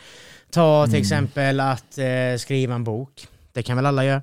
ta 0.51 0.85
till 0.85 0.93
Mm. 0.95 1.01
exempel 1.01 1.59
att 1.59 1.97
eh, 1.97 2.37
skriva 2.39 2.75
en 2.75 2.83
bok, 2.83 3.27
det 3.53 3.63
kan 3.63 3.75
väl 3.75 3.85
alla 3.85 4.05
göra? 4.05 4.21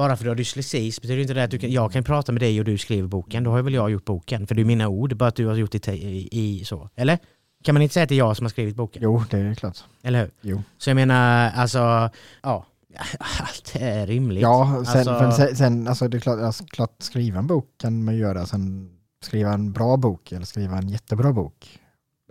Bara 0.00 0.16
för 0.16 0.22
att 0.22 0.24
du 0.24 0.28
har 0.28 0.36
dyslexi 0.36 0.92
betyder 1.02 1.18
inte 1.18 1.34
det 1.34 1.44
att 1.44 1.50
du 1.50 1.58
kan, 1.58 1.70
jag 1.70 1.92
kan 1.92 2.04
prata 2.04 2.32
med 2.32 2.42
dig 2.42 2.58
och 2.58 2.64
du 2.64 2.78
skriver 2.78 3.08
boken, 3.08 3.44
då 3.44 3.50
har 3.50 3.62
väl 3.62 3.74
jag 3.74 3.90
gjort 3.90 4.04
boken, 4.04 4.46
för 4.46 4.54
det 4.54 4.62
är 4.62 4.64
mina 4.64 4.88
ord, 4.88 5.16
bara 5.16 5.28
att 5.28 5.34
du 5.34 5.46
har 5.46 5.56
gjort 5.56 5.72
det 5.72 5.88
i, 5.88 6.28
i 6.32 6.64
så, 6.64 6.90
eller? 6.96 7.18
Kan 7.64 7.74
man 7.74 7.82
inte 7.82 7.92
säga 7.92 8.02
att 8.02 8.08
det 8.08 8.14
är 8.14 8.18
jag 8.18 8.36
som 8.36 8.44
har 8.44 8.50
skrivit 8.50 8.76
boken? 8.76 9.02
Jo, 9.02 9.24
det 9.30 9.38
är 9.38 9.54
klart. 9.54 9.78
Eller 10.02 10.20
hur? 10.20 10.30
Jo. 10.40 10.62
Så 10.78 10.90
jag 10.90 10.94
menar, 10.94 11.50
alltså, 11.50 12.10
ja, 12.42 12.66
allt 13.18 13.76
är 13.76 14.06
rimligt. 14.06 14.42
Ja, 14.42 14.84
sen, 14.86 15.08
Alltså- 15.08 15.46
sen, 15.46 15.56
sen 15.56 15.88
alltså 15.88 16.08
det 16.08 16.16
är 16.16 16.20
klart, 16.20 16.40
alltså, 16.40 16.64
klart, 16.64 16.94
skriva 16.98 17.38
en 17.38 17.46
bok 17.46 17.66
kan 17.76 18.04
man 18.04 18.16
göra, 18.16 18.46
sen 18.46 18.90
skriva 19.24 19.52
en 19.52 19.72
bra 19.72 19.96
bok 19.96 20.32
eller 20.32 20.46
skriva 20.46 20.78
en 20.78 20.88
jättebra 20.88 21.32
bok 21.32 21.78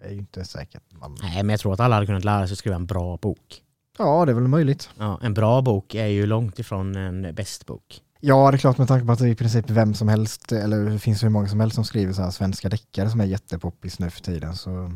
är 0.04 0.10
ju 0.10 0.18
inte 0.20 0.46
säkert. 0.46 0.84
Man, 0.92 1.18
Nej, 1.22 1.44
men 1.44 1.50
jag 1.50 1.60
tror 1.60 1.74
att 1.74 1.80
alla 1.80 1.96
hade 1.96 2.06
kunnat 2.06 2.26
lära 2.26 2.48
sig 2.48 2.54
att 2.54 2.60
skriva 2.60 2.76
en 2.76 2.86
bra 2.86 3.18
bok. 3.18 3.62
Ja, 4.00 4.26
det 4.26 4.32
är 4.32 4.34
väl 4.34 4.48
möjligt. 4.48 4.90
Ja, 4.98 5.20
en 5.24 5.34
bra 5.34 5.62
bok 5.62 5.96
är 5.96 6.06
ju 6.08 6.26
långt 6.26 6.60
ifrån 6.60 6.96
en 6.96 7.36
bäst 7.36 7.66
bok. 7.66 8.02
Ja, 8.20 8.52
det 8.52 8.56
är 8.56 8.60
klart 8.60 8.78
med 8.78 8.88
tanke 8.88 9.06
på 9.06 9.12
att 9.12 9.20
det 9.20 9.26
är 9.26 9.32
i 9.32 9.36
princip 9.36 9.70
vem 9.70 9.94
som 9.94 10.08
helst, 10.08 10.52
eller 10.52 10.90
det 10.90 11.00
finns 11.00 11.24
hur 11.24 11.30
många 11.30 11.48
som 11.48 11.60
helst 11.60 11.76
som 11.76 11.86
skriver 11.86 12.14
så 12.14 12.22
här 12.22 12.32
svenska 12.32 12.70
deckare 12.70 13.10
som 13.10 13.22
är 13.22 13.26
jättepoppis 13.26 14.00
nu 14.00 14.10
för 14.10 14.22
tiden. 14.22 14.56
Så, 14.56 14.72
och 14.72 14.92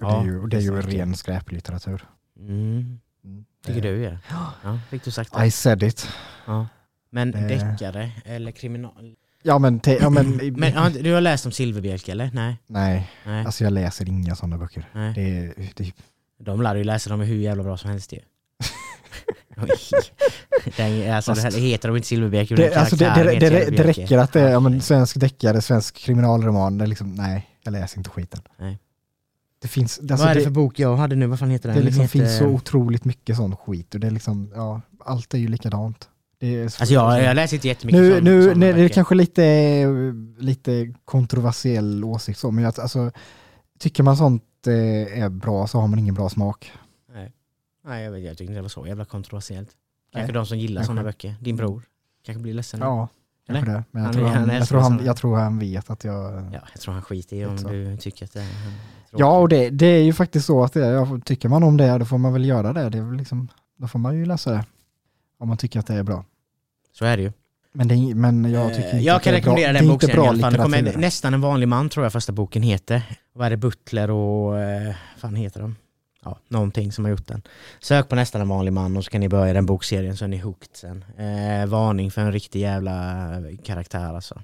Ja, 0.00 0.06
det 0.10 0.16
är 0.28 0.32
ju, 0.32 0.46
det 0.46 0.56
är 0.56 0.60
ju 0.60 0.70
det 0.70 0.80
ren 0.80 1.14
skräplitteratur. 1.14 2.04
Mm. 2.38 2.98
Mm. 3.24 3.44
Tycker 3.66 3.82
Det- 3.82 3.88
du 3.96 4.02
ja. 4.30 4.52
ja 4.62 4.78
fick 4.90 5.04
du 5.04 5.10
sagt 5.10 5.32
det? 5.36 5.46
I 5.46 5.50
said 5.50 5.82
it. 5.82 6.08
Ja. 6.46 6.66
Men 7.10 7.34
Eh. 7.34 7.46
deckare 7.46 8.10
eller 8.24 8.50
kriminal... 8.50 9.14
Ja 9.42 9.58
men, 9.58 9.80
ja, 9.84 10.10
men, 10.10 10.36
Men 10.56 10.92
du 10.92 11.12
har 11.14 11.20
läst 11.20 11.46
om 11.46 11.52
Silverbjälke 11.52 12.12
eller? 12.12 12.30
Nej. 12.34 12.56
nej, 12.66 13.10
Nej. 13.26 13.44
alltså 13.46 13.64
jag 13.64 13.72
läser 13.72 14.08
inga 14.08 14.34
sådana 14.36 14.58
böcker. 14.58 14.88
nej. 14.92 15.12
Det, 15.14 15.54
det, 15.76 15.92
De 16.38 16.62
lär 16.62 16.74
ju 16.76 16.84
läsa 16.84 17.10
dem 17.10 17.20
hur 17.20 17.36
jävla 17.36 17.62
bra 17.62 17.76
som 17.76 17.90
helst 17.90 18.12
ju. 18.12 18.18
Den, 20.76 21.12
alltså, 21.12 21.34
Fast- 21.34 21.56
det 21.56 21.60
heter 21.62 21.88
de 21.88 21.96
inte 21.96 22.08
Silverbjälke, 22.08 22.54
utan 22.54 22.66
det, 22.66 22.74
alltså 22.74 22.96
det, 22.96 23.12
det, 23.14 23.38
det, 23.48 23.76
det 23.76 23.82
räcker 23.82 24.18
att 24.18 24.32
det 24.32 24.40
är 24.40 24.48
ja, 24.50 24.60
men, 24.60 24.80
svensk 24.80 25.20
deckare, 25.20 25.60
svensk 25.60 25.96
kriminalroman. 25.96 26.78
Det 26.78 26.84
är 26.84 26.86
liksom, 26.86 27.14
nej, 27.14 27.48
jag 27.62 27.72
läser 27.72 27.98
inte 27.98 28.10
skiten. 28.10 28.40
Nej. 28.56 28.78
Det 29.62 29.68
finns, 29.68 29.98
alltså, 29.98 30.16
Vad 30.16 30.28
är 30.30 30.34
det 30.34 30.40
det, 30.40 30.44
för 30.44 30.50
bok 30.50 30.78
jag 30.78 30.96
hade 30.96 31.16
nu? 31.16 31.26
Vad 31.26 31.38
fan 31.38 31.50
heter 31.50 31.68
den? 31.68 31.78
det 31.78 31.84
liksom 31.84 32.02
heter... 32.02 32.18
finns 32.18 32.38
så 32.38 32.46
otroligt 32.46 33.04
mycket 33.04 33.36
sån 33.36 33.56
skit 33.56 33.94
och 33.94 34.00
det 34.00 34.06
är 34.06 34.10
liksom, 34.10 34.52
ja, 34.54 34.80
allt 35.04 35.34
är 35.34 35.38
ju 35.38 35.48
likadant. 35.48 36.08
Det 36.40 36.62
Alltså 36.62 36.94
jag, 36.94 37.22
jag 37.22 37.36
läser 37.36 37.56
inte 37.56 37.68
jättemycket 37.68 38.00
nu, 38.00 38.14
sån- 38.14 38.24
nu, 38.24 38.42
såna 38.42 38.54
nej, 38.54 38.72
det 38.72 38.80
är 38.82 38.88
kanske 38.88 39.14
lite, 39.14 39.84
lite 40.38 40.94
kontroversiell 41.04 42.04
åsikt 42.04 42.38
så, 42.38 42.50
men 42.50 42.64
jag, 42.64 42.80
alltså, 42.80 43.10
tycker 43.78 44.02
man 44.02 44.16
sånt 44.16 44.42
eh, 44.66 45.22
är 45.22 45.28
bra 45.28 45.66
så 45.66 45.80
har 45.80 45.88
man 45.88 45.98
ingen 45.98 46.14
bra 46.14 46.28
smak. 46.28 46.72
Nej, 47.88 48.04
jag, 48.04 48.10
vet, 48.12 48.24
jag 48.24 48.36
tycker 48.38 48.50
inte 48.50 48.58
det 48.58 48.62
var 48.62 48.68
så 48.68 48.86
jävla 48.86 49.04
kontroversiellt. 49.04 49.68
Kanske 50.12 50.32
de 50.32 50.46
som 50.46 50.58
gillar 50.58 50.82
sådana 50.82 51.02
böcker. 51.02 51.34
Din 51.40 51.56
bror 51.56 51.82
kanske 52.26 52.42
blir 52.42 52.54
ledsen. 52.54 52.80
Ja, 52.80 53.08
kanske 53.46 53.70
det. 53.72 53.84
Men 53.90 54.02
jag 54.02 54.06
Han- 54.08 54.14
tror 54.14 54.26
han 54.26 54.48
han, 54.48 54.56
jag, 54.56 54.68
tror 54.68 54.80
han, 54.80 55.00
jag 55.04 55.16
tror 55.16 55.36
han 55.36 55.58
vet 55.58 55.90
att 55.90 56.04
jag... 56.04 56.34
Ja, 56.52 56.60
jag 56.72 56.80
tror 56.80 56.94
han 56.94 57.02
skiter 57.02 57.36
i 57.36 57.46
om 57.46 57.58
så. 57.58 57.68
du 57.68 57.96
tycker 57.96 58.24
att 58.24 58.32
det 58.32 58.40
är. 58.40 58.46
Ja, 59.16 59.38
och 59.38 59.48
det, 59.48 59.70
det 59.70 59.86
är 59.86 60.02
ju 60.02 60.12
faktiskt 60.12 60.46
så 60.46 60.64
att 60.64 60.72
det, 60.72 60.80
ja, 60.86 61.20
tycker 61.24 61.48
man 61.48 61.62
om 61.62 61.76
det, 61.76 61.98
då 61.98 62.04
får 62.04 62.18
man 62.18 62.32
väl 62.32 62.44
göra 62.44 62.72
det. 62.72 62.88
det 62.90 62.98
är 62.98 63.16
liksom, 63.16 63.48
då 63.78 63.88
får 63.88 63.98
man 63.98 64.16
ju 64.16 64.26
läsa 64.26 64.50
det. 64.50 64.64
Om 65.38 65.48
man 65.48 65.56
tycker 65.56 65.80
att 65.80 65.86
det 65.86 65.94
är 65.94 66.02
bra. 66.02 66.24
Så 66.92 67.04
är 67.04 67.16
det 67.16 67.22
ju. 67.22 67.32
Men, 67.72 67.88
det, 67.88 68.14
men 68.14 68.50
jag 68.50 68.68
tycker 68.74 68.88
Eh, 68.88 68.94
inte 68.94 69.04
jag 69.06 69.22
kan 69.22 69.32
det 69.32 69.38
är 69.38 69.42
bra, 69.42 69.52
rekommendera 69.52 69.72
den 69.72 69.88
bokserien 69.88 70.24
i 70.24 70.28
alla 70.28 70.38
fall. 70.40 70.52
Det 70.52 70.58
kommer 70.58 70.96
nästan 70.96 71.34
en 71.34 71.40
vanlig 71.40 71.68
man 71.68 71.88
tror 71.88 72.04
jag 72.04 72.12
första 72.12 72.32
boken 72.32 72.62
heter. 72.62 73.02
Vad 73.32 73.46
är 73.46 73.50
det? 73.50 73.56
Butler 73.56 74.10
och... 74.10 74.58
Eh, 74.60 74.94
fan 75.16 75.34
heter 75.36 75.60
de? 75.60 75.76
Ja, 76.24 76.38
någonting 76.48 76.92
som 76.92 77.04
har 77.04 77.10
gjort 77.10 77.26
den. 77.26 77.42
Sök 77.80 78.08
på 78.08 78.14
nästan 78.16 78.40
en 78.40 78.48
vanlig 78.48 78.72
man 78.72 78.96
och 78.96 79.04
så 79.04 79.10
kan 79.10 79.20
ni 79.20 79.28
börja 79.28 79.52
den 79.52 79.66
bokserien 79.66 80.16
så 80.16 80.24
är 80.24 80.28
ni 80.28 80.38
hooked 80.38 80.76
sen. 80.76 81.04
Eh, 81.18 81.66
varning 81.66 82.10
för 82.10 82.20
en 82.20 82.32
riktig 82.32 82.60
jävla 82.60 83.24
eh, 83.36 83.56
karaktär 83.64 84.14
alltså. 84.14 84.42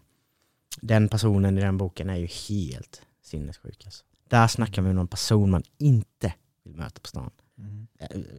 Den 0.80 1.08
personen 1.08 1.58
i 1.58 1.60
den 1.60 1.78
boken 1.78 2.10
är 2.10 2.16
ju 2.16 2.26
helt 2.26 3.02
sinnessjuk 3.22 3.82
alltså. 3.84 4.04
Där 4.28 4.48
snackar 4.48 4.82
vi 4.82 4.88
om 4.90 4.96
någon 4.96 5.08
person 5.08 5.50
man 5.50 5.62
inte 5.78 6.34
vill 6.64 6.76
möta 6.76 7.00
på 7.00 7.08
stan. 7.08 7.30
Mm. 7.58 7.86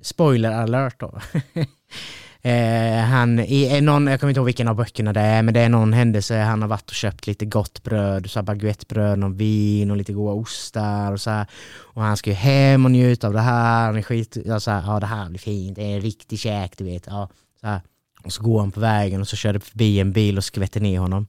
Spoiler 0.02 0.52
alert 0.52 1.00
då. 1.00 1.20
eh, 2.50 3.04
han, 3.04 3.40
i, 3.40 3.78
eh, 3.78 3.82
någon, 3.82 4.08
jag 4.08 4.20
kommer 4.20 4.32
inte 4.32 4.40
ihåg 4.40 4.46
vilken 4.46 4.68
av 4.68 4.76
böckerna 4.76 5.14
det 5.14 5.20
är, 5.20 5.44
men 5.44 5.54
det 5.54 5.60
är 5.60 5.70
någon 5.70 5.94
händelse, 5.94 6.38
han 6.38 6.62
har 6.62 6.70
varit 6.70 6.90
och 6.90 6.96
köpt 6.96 7.28
lite 7.28 7.46
gott 7.46 7.84
bröd, 7.84 8.30
så 8.30 8.42
baguettebröd, 8.42 9.20
någon 9.20 9.38
vin 9.38 9.92
och 9.92 9.98
lite 9.98 10.14
goda 10.14 10.32
ostar 10.32 11.12
och 11.12 11.22
så 11.22 11.30
här. 11.30 11.48
Och 11.78 12.02
han 12.02 12.18
ska 12.18 12.30
ju 12.30 12.36
hem 12.36 12.86
och 12.86 12.92
njuta 12.92 13.28
av 13.28 13.34
det 13.34 13.42
här, 13.42 13.86
han 13.86 13.98
är 13.98 14.02
skit, 14.02 14.38
ja, 14.46 14.60
så 14.60 14.72
här, 14.72 14.84
ja 14.88 15.00
det 15.00 15.06
här 15.06 15.30
blir 15.30 15.40
fint, 15.40 15.76
det 15.76 15.84
är 15.84 15.96
en 15.96 16.02
riktig 16.02 16.40
käk 16.40 16.78
du 16.78 16.84
vet. 16.84 17.08
Ja, 17.08 17.30
så 17.62 17.68
här. 17.68 17.82
Och 18.24 18.34
så 18.34 18.44
går 18.44 18.60
han 18.60 18.72
på 18.72 18.80
vägen 18.80 19.22
och 19.22 19.28
så 19.28 19.36
kör 19.36 19.54
det 19.54 19.60
förbi 19.60 20.00
en 20.00 20.12
bil 20.12 20.38
och 20.38 20.44
skvätter 20.44 20.82
ner 20.82 21.00
honom. 21.00 21.28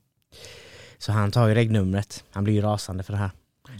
Så 0.98 1.12
han 1.12 1.30
tar 1.30 1.48
ju 1.48 1.54
regnumret, 1.54 2.24
han 2.30 2.44
blir 2.44 2.54
ju 2.54 2.60
rasande 2.60 3.02
för 3.02 3.12
det 3.12 3.18
här. 3.18 3.30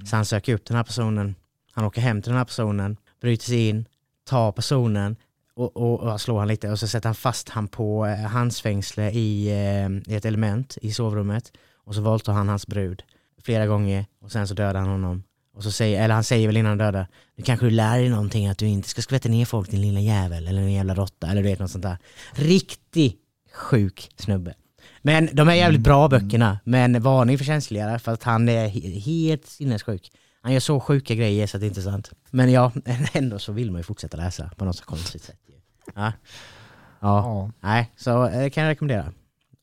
Så 0.04 0.16
han 0.16 0.24
söker 0.24 0.54
upp 0.54 0.64
den 0.64 0.76
här 0.76 0.84
personen, 0.84 1.34
han 1.72 1.84
åker 1.84 2.00
hem 2.00 2.22
till 2.22 2.30
den 2.30 2.38
här 2.38 2.44
personen, 2.44 2.96
bryter 3.20 3.44
sig 3.44 3.68
in, 3.68 3.86
tar 4.27 4.53
personen 4.53 5.16
och, 5.55 5.77
och, 5.77 6.01
och 6.01 6.20
slår 6.20 6.39
han 6.39 6.49
lite 6.49 6.70
och 6.70 6.79
så 6.79 6.89
sätter 6.89 7.09
han 7.09 7.14
fast 7.14 7.49
han 7.49 7.68
på 7.68 8.07
eh, 8.07 8.16
handsfängsle 8.16 9.11
i, 9.11 9.49
eh, 9.49 10.12
i 10.12 10.16
ett 10.16 10.24
element 10.24 10.79
i 10.83 10.93
sovrummet 10.93 11.53
och 11.85 11.95
så 11.95 12.01
våldtar 12.01 12.33
han 12.33 12.49
hans 12.49 12.66
brud 12.66 13.03
flera 13.43 13.66
gånger 13.66 14.07
och 14.20 14.33
sen 14.33 14.49
så 14.49 14.55
dödar 14.55 14.81
han 14.81 14.89
honom. 14.89 15.22
Och 15.55 15.62
så 15.62 15.70
säger, 15.70 16.05
eller 16.05 16.14
han 16.14 16.24
säger 16.24 16.47
väl 16.47 16.57
innan 16.57 16.68
han 16.68 16.79
dödar, 16.79 17.07
nu 17.37 17.45
kanske 17.45 17.66
du 17.66 17.70
lär 17.70 17.99
dig 17.99 18.09
någonting 18.09 18.49
att 18.49 18.59
du 18.59 18.66
inte 18.66 18.89
ska 18.89 19.03
skvätta 19.03 19.29
ner 19.29 19.45
folk 19.45 19.70
din 19.70 19.81
lilla 19.81 20.01
jävel 20.01 20.47
eller 20.47 20.62
din 20.62 20.72
jävla 20.72 20.95
råtta 20.95 21.27
eller 21.27 21.43
du 21.43 21.49
vet 21.49 21.59
något 21.59 21.70
sånt 21.70 21.85
där. 21.85 21.99
Riktig 22.33 23.16
sjuk 23.53 24.11
snubbe. 24.16 24.55
Men 25.03 25.29
de 25.33 25.49
är 25.49 25.55
jävligt 25.55 25.81
bra 25.81 26.09
böckerna, 26.09 26.59
men 26.64 27.03
varning 27.03 27.39
för 27.39 27.45
känsligare 27.45 27.99
för 27.99 28.12
att 28.12 28.22
han 28.22 28.49
är 28.49 28.68
helt 29.01 29.47
sinnessjuk. 29.47 30.11
Han 30.47 30.53
gör 30.53 30.61
så 30.61 30.80
sjuka 30.80 31.14
grejer 31.14 31.47
så 31.47 31.57
att 31.57 31.61
det 31.61 31.66
inte 31.66 31.80
är 31.80 31.82
sant. 31.82 32.11
Men 32.30 32.53
ja, 32.53 32.72
ändå 33.12 33.38
så 33.38 33.53
vill 33.53 33.70
man 33.70 33.78
ju 33.78 33.82
fortsätta 33.82 34.16
läsa 34.16 34.51
på 34.57 34.64
något 34.64 34.76
så 34.76 34.84
konstigt 34.84 35.22
sätt. 35.22 35.36
Ja. 35.86 35.92
Ja, 35.94 36.12
Ja. 37.01 37.51
nej, 37.61 37.92
så 37.97 38.26
eh, 38.28 38.51
kan 38.51 38.64
jag 38.64 38.70
rekommendera. 38.70 39.12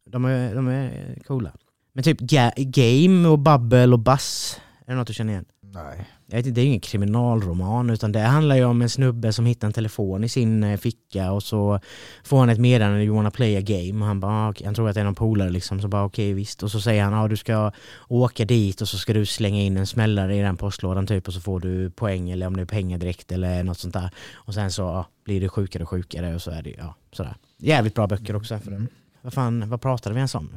De 0.06 0.26
är, 0.26 0.56
de 0.56 0.68
är 0.68 1.18
coola. 1.28 1.52
Men 1.94 2.04
typ 2.04 2.20
ga- 2.22 2.54
Game 2.58 3.28
och 3.28 3.40
Bubble 3.40 3.88
och 3.94 4.00
Buzz, 4.00 4.60
är 4.86 4.92
det 4.92 4.98
något 4.98 5.08
du 5.08 5.14
känner 5.14 5.34
igen? 5.34 5.46
Nej. 5.62 6.06
Vet 6.34 6.56
det 6.56 6.62
är 6.62 6.64
ju 6.64 6.68
ingen 6.68 6.80
kriminalroman 6.80 7.90
utan 7.90 8.12
det 8.12 8.20
handlar 8.20 8.56
ju 8.56 8.64
om 8.64 8.82
en 8.82 8.90
snubbe 8.90 9.34
som 9.34 9.46
hittar 9.46 9.68
en 9.68 9.74
telefon 9.74 10.24
i 10.24 10.30
sin 10.30 10.64
eh, 10.64 10.78
ficka 10.78 11.32
och 11.32 11.44
så 11.44 11.80
får 12.24 12.40
han 12.40 12.50
ett 12.50 12.60
meddelande, 12.60 13.04
you 13.04 13.16
wanna 13.16 13.32
play 13.32 13.58
a 13.58 13.62
game? 13.62 14.02
Och 14.02 14.08
han 14.08 14.20
bara, 14.20 14.32
ah, 14.32 14.50
okej. 14.50 14.66
han 14.66 14.76
tror 14.76 14.90
att 14.90 14.96
det 14.96 15.02
är 15.02 15.06
någon 15.06 15.16
polare 15.16 15.50
liksom, 15.50 15.82
så 15.82 15.88
bara 15.88 16.04
okej 16.04 16.34
visst. 16.34 16.64
Och 16.64 16.72
så 16.72 16.82
säger 16.82 17.04
han, 17.04 17.14
ja 17.14 17.28
du 17.28 17.38
ska 17.38 17.72
åka 18.08 18.46
dit 18.46 18.82
och 18.82 18.88
så 18.88 18.98
ska 18.98 19.14
du 19.14 19.26
slänga 19.26 19.62
in 19.62 19.78
en 19.78 19.88
smällare 19.88 20.36
i 20.36 20.42
den 20.42 20.58
postlådan 20.58 21.08
typ 21.08 21.28
och 21.28 21.34
så 21.34 21.42
får 21.42 21.60
du 21.60 21.90
poäng 21.90 22.30
eller 22.30 22.48
om 22.48 22.56
det 22.56 22.62
är 22.62 22.66
pengar 22.66 22.98
direkt 22.98 23.32
eller 23.32 23.64
något 23.64 23.80
sånt 23.80 23.94
där. 23.94 24.10
Och 24.34 24.54
sen 24.54 24.72
så 24.72 24.82
ja, 24.82 25.08
blir 25.24 25.42
det 25.42 25.50
sjukare 25.50 25.84
och 25.84 25.90
sjukare 25.90 26.36
och 26.36 26.42
så 26.42 26.52
är 26.52 26.62
det 26.62 26.76
ja, 26.78 26.96
sådär. 27.12 27.36
Jävligt 27.58 27.96
bra 27.96 28.08
böcker 28.08 28.36
också 28.36 28.60
för 28.60 28.72
Mm. 28.72 28.88
Vad 29.22 29.34
fan, 29.34 29.70
vad 29.70 29.82
pratade 29.82 30.14
vi 30.14 30.20
ens 30.20 30.36
om? 30.36 30.50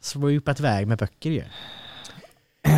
Swoopat 0.00 0.60
iväg 0.60 0.86
med 0.86 0.98
böcker 0.98 1.30
ju. 1.30 1.42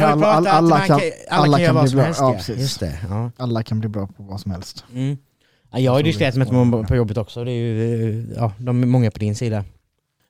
Alla, 0.04 0.26
alla, 0.26 0.50
alla 0.50 0.80
kan, 0.86 1.00
alla 1.28 1.56
alla 1.56 1.58
kan 1.66 1.80
bli 1.80 1.88
som 1.88 1.96
bra. 1.96 2.04
helst. 2.04 2.20
Ja, 2.20 2.30
Ja, 2.30 2.36
precis. 2.36 2.58
Just 2.60 2.80
det. 2.80 2.98
Ja. 3.08 3.30
Alla 3.36 3.62
kan 3.62 3.80
bli 3.80 3.88
bra 3.88 4.06
på 4.06 4.22
vad 4.22 4.40
som 4.40 4.50
helst. 4.50 4.84
Mm. 4.94 5.16
Ja, 5.72 5.78
jag 5.78 5.92
har 5.92 5.98
ju 5.98 6.04
diskuterat 6.04 6.34
med 6.36 6.46
dem 6.46 6.84
på 6.88 6.96
jobbet 6.96 7.16
också. 7.18 7.44
Det 7.44 7.50
är 7.50 7.54
ju, 7.54 8.20
eh, 8.20 8.24
ja, 8.36 8.52
de 8.58 8.82
är 8.82 8.86
många 8.86 9.10
på 9.10 9.18
din 9.18 9.34
sida. 9.36 9.64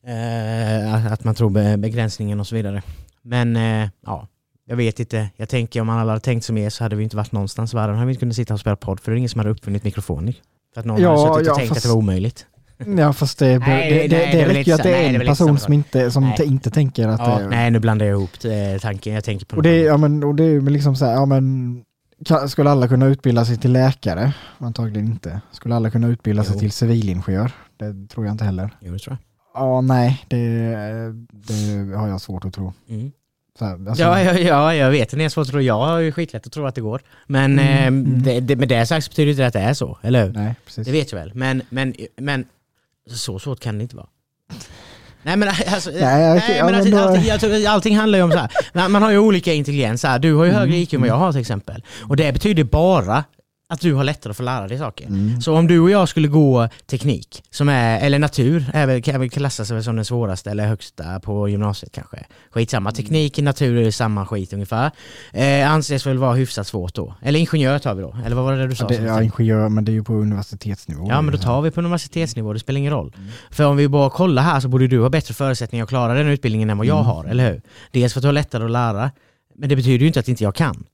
Eh, 0.06 1.12
att 1.12 1.24
man 1.24 1.34
tror 1.34 1.50
be- 1.50 1.76
begränsningen 1.76 2.40
och 2.40 2.46
så 2.46 2.54
vidare. 2.54 2.82
Men 3.22 3.56
eh, 3.56 3.88
ja, 4.06 4.28
jag 4.66 4.76
vet 4.76 5.00
inte. 5.00 5.28
Jag 5.36 5.48
tänker 5.48 5.80
om 5.80 5.88
alla 5.88 6.10
hade 6.12 6.20
tänkt 6.20 6.44
som 6.44 6.58
er 6.58 6.70
så 6.70 6.84
hade 6.84 6.96
vi 6.96 7.04
inte 7.04 7.16
varit 7.16 7.32
någonstans 7.32 7.72
i 7.74 7.76
världen. 7.76 7.94
hade 7.96 8.06
vi 8.06 8.12
inte 8.12 8.20
kunnat 8.20 8.36
sitta 8.36 8.54
och 8.54 8.60
spela 8.60 8.76
podd 8.76 9.00
för 9.00 9.10
det 9.12 9.16
är 9.16 9.18
ingen 9.18 9.28
som 9.28 9.38
hade 9.38 9.50
uppfunnit 9.50 9.84
mikrofoner. 9.84 10.34
För 10.74 10.80
att 10.80 10.86
någon 10.86 11.00
Ja, 11.02 11.10
hade 11.10 11.34
suttit 11.34 11.46
ja, 11.46 11.52
och 11.52 11.58
tänkt 11.58 11.68
fast- 11.68 11.78
att 11.78 11.82
det 11.82 11.88
var 11.88 11.96
omöjligt. 11.96 12.46
Ja 12.98 13.12
fast 13.12 13.38
det, 13.38 13.58
Nej, 13.58 13.90
det, 13.90 13.96
nej, 13.96 14.08
det, 14.08 14.16
det 14.16 14.24
det 14.32 14.40
är 14.40 14.46
räcker 14.48 14.58
inte 14.58 14.70
ju 14.70 14.74
att 14.74 14.82
det 14.82 14.90
nej, 14.90 15.00
är 15.00 15.04
är 15.04 15.08
en 15.08 15.14
inte 15.14 15.26
person 15.26 15.58
som 15.58 15.72
inte, 15.72 16.10
som 16.10 16.22
Nej. 16.24 16.36
te- 16.36 16.44
inte 16.44 16.70
tänker 16.70 17.08
att 17.08 17.20
Ja, 17.20 17.38
det 17.38 17.48
nej, 17.48 17.70
nu 17.70 17.78
blandar 17.78 18.06
jag 18.06 18.12
ihop 18.18 18.30
eh, 18.44 18.80
tanken. 18.80 19.14
Jag 19.14 19.24
tänker 19.24 19.46
på 19.46 19.56
Och 19.56 19.62
det, 19.62 19.70
är- 19.70 19.84
ja, 19.86 19.96
men, 19.96 20.24
och 20.24 20.34
det 20.34 20.44
är 20.44 20.60
liksom 20.60 20.96
så 20.96 21.04
här, 21.04 21.12
ja 21.12 21.26
men 21.26 21.82
skulle 22.48 22.70
alla 22.70 22.88
kunna 22.88 23.06
utbilda 23.06 23.44
sig 23.44 23.56
till 23.56 23.72
läkare? 23.72 24.32
Antagligen 24.58 25.06
inte. 25.06 25.40
Skulle 25.52 25.74
alla 25.74 25.90
kunna 25.90 26.08
utbilda 26.08 26.44
sig 26.44 26.52
Jo. 26.54 26.60
till 26.60 26.72
civilingenjör? 26.72 27.52
Det 27.76 28.08
tror 28.08 28.26
jag 28.26 28.32
inte 28.34 28.44
heller. 28.44 28.70
Jo, 28.80 28.92
det 28.92 28.98
tror 28.98 29.16
Ja, 29.54 29.80
nej, 29.80 30.24
det, 30.28 30.38
det 31.30 31.96
har 31.96 32.08
jag 32.08 32.20
svårt 32.20 32.44
att 32.44 32.54
tro. 32.54 32.72
jag. 32.86 32.96
Mm. 32.98 33.12
Här, 33.60 33.88
alltså, 33.88 34.02
Ja, 34.04 34.20
ja, 34.22 34.38
ja, 34.38 34.74
jag 34.74 34.90
vet. 34.90 35.10
Det 35.10 35.24
är 35.24 35.28
svårt 35.28 35.46
att 35.46 35.50
tro. 35.50 35.60
Jag 35.60 35.78
har 35.86 35.98
ju 35.98 36.12
skitlätt 36.12 36.46
att 36.46 36.52
tro 36.52 36.66
att 36.66 36.74
det 36.74 36.80
går. 36.80 37.00
Men 37.26 37.52
Mm, 37.58 37.58
eh, 37.68 37.86
mm. 37.86 38.22
det, 38.22 38.40
det, 38.40 38.56
med 38.56 38.68
det 38.68 38.86
sagt 38.86 39.04
så 39.04 39.10
betyder 39.10 39.30
inte 39.30 39.42
det 39.42 39.46
att 39.46 39.52
det 39.52 39.60
är 39.60 39.74
så, 39.74 39.98
eller 40.02 40.26
hur? 40.26 40.32
Nej, 40.32 40.54
precis. 40.66 40.86
Det 40.86 40.92
vet 40.92 41.12
jag 41.12 41.18
väl. 41.18 41.32
Men, 41.34 41.62
men, 41.70 41.94
men 42.16 42.44
så 43.10 43.38
svårt 43.38 43.60
kan 43.60 43.78
det 43.78 43.82
inte 43.82 43.96
vara. 43.96 44.06
Nej 45.22 45.36
men 45.36 45.48
alltså, 45.48 45.90
Nej, 45.94 46.00
nej, 46.02 46.38
okej, 46.38 46.56
ja, 46.56 46.64
men 46.64 46.74
men 46.74 46.90
då- 46.90 47.68
allting, 47.68 47.96
handlar 47.96 48.18
ju 48.18 48.22
om 48.24 48.32
så 48.32 48.38
här. 48.38 48.88
Man, 48.88 49.02
har 49.02 49.10
ju 49.10 49.18
olika 49.18 49.52
intelligens. 49.52 50.00
Så 50.00 50.08
här. 50.08 50.18
Du 50.18 50.34
har 50.34 50.44
ju 50.44 50.50
högre 50.50 50.64
Mm, 50.74 50.82
IQ 50.82 50.94
än 50.94 51.00
vad 51.00 51.08
jag 51.10 51.14
har 51.18 51.32
till 51.32 51.40
exempel. 51.40 51.82
Och 52.08 52.16
det 52.16 52.32
betyder 52.32 52.64
bara 52.64 53.24
att 53.72 53.80
du 53.80 53.94
har 53.94 54.04
lättare 54.04 54.30
att 54.30 54.36
få 54.36 54.42
lära 54.42 54.68
dig 54.68 54.78
saker. 54.78 55.06
Mm. 55.06 55.40
Så 55.40 55.56
om 55.56 55.66
du 55.66 55.80
och 55.80 55.90
jag 55.90 56.08
skulle 56.08 56.28
gå 56.28 56.68
teknik, 56.86 57.42
som 57.50 57.68
är, 57.68 58.00
eller 58.00 58.18
natur, 58.18 58.64
är 58.74 58.86
väl, 58.86 59.02
kan 59.02 59.20
väl 59.20 59.30
klassas 59.30 59.84
som 59.84 59.96
den 59.96 60.04
svåraste 60.04 60.50
eller 60.50 60.66
högsta 60.66 61.20
på 61.20 61.48
gymnasiet 61.48 61.92
kanske. 61.92 62.26
Skitsamma, 62.50 62.90
Mm. 62.90 62.96
teknik 62.96 63.38
och 63.38 63.44
natur 63.44 63.86
är 63.86 63.90
samma 63.90 64.26
skit 64.26 64.52
ungefär. 64.52 64.90
Eh, 65.32 65.70
anses 65.72 66.06
väl 66.06 66.18
vara 66.18 66.34
hyfsat 66.34 66.66
svårt 66.66 66.94
då. 66.94 67.14
Eller 67.22 67.40
ingenjör 67.40 67.78
tar 67.78 67.94
vi 67.94 68.02
då, 68.02 68.16
eller 68.26 68.36
vad 68.36 68.44
var 68.44 68.52
det 68.52 68.66
du 68.66 68.74
sa? 68.74 68.86
Ja, 68.90 68.98
det, 68.98 69.04
ja, 69.04 69.22
ingenjör, 69.22 69.68
men 69.68 69.84
det 69.84 69.92
är 69.92 69.94
ju 69.94 70.04
på 70.04 70.14
universitetsnivå. 70.14 71.06
Ja 71.08 71.22
men 71.22 71.32
då 71.32 71.38
tar 71.38 71.62
vi 71.62 71.70
på 71.70 71.80
universitetsnivå, 71.80 72.52
det 72.52 72.58
spelar 72.58 72.78
ingen 72.78 72.92
roll. 72.92 73.12
För 73.50 73.64
om 73.64 73.76
vi 73.76 73.88
bara 73.88 74.10
kollar 74.10 74.42
här 74.42 74.60
så 74.60 74.68
borde 74.68 74.86
du 74.86 75.00
ha 75.00 75.08
bättre 75.10 75.34
förutsättningar 75.34 75.82
att 75.84 75.88
klara 75.88 76.14
den 76.14 76.26
utbildningen 76.28 76.70
än 76.70 76.78
vad 76.78 76.86
jag 76.86 77.02
har, 77.02 77.24
eller 77.24 77.52
hur? 77.52 77.62
Dels 77.90 78.12
för 78.12 78.20
att 78.20 78.22
du 78.22 78.28
har 78.28 78.32
lättare 78.32 78.64
att 78.64 78.70
lära, 78.70 79.10
men 79.54 79.68
det 79.68 79.76
betyder 79.76 79.98
ju 79.98 80.06
inte 80.06 80.20
att 80.20 80.28
inte 80.28 80.44
jag 80.44 80.54
kan. 80.54 80.84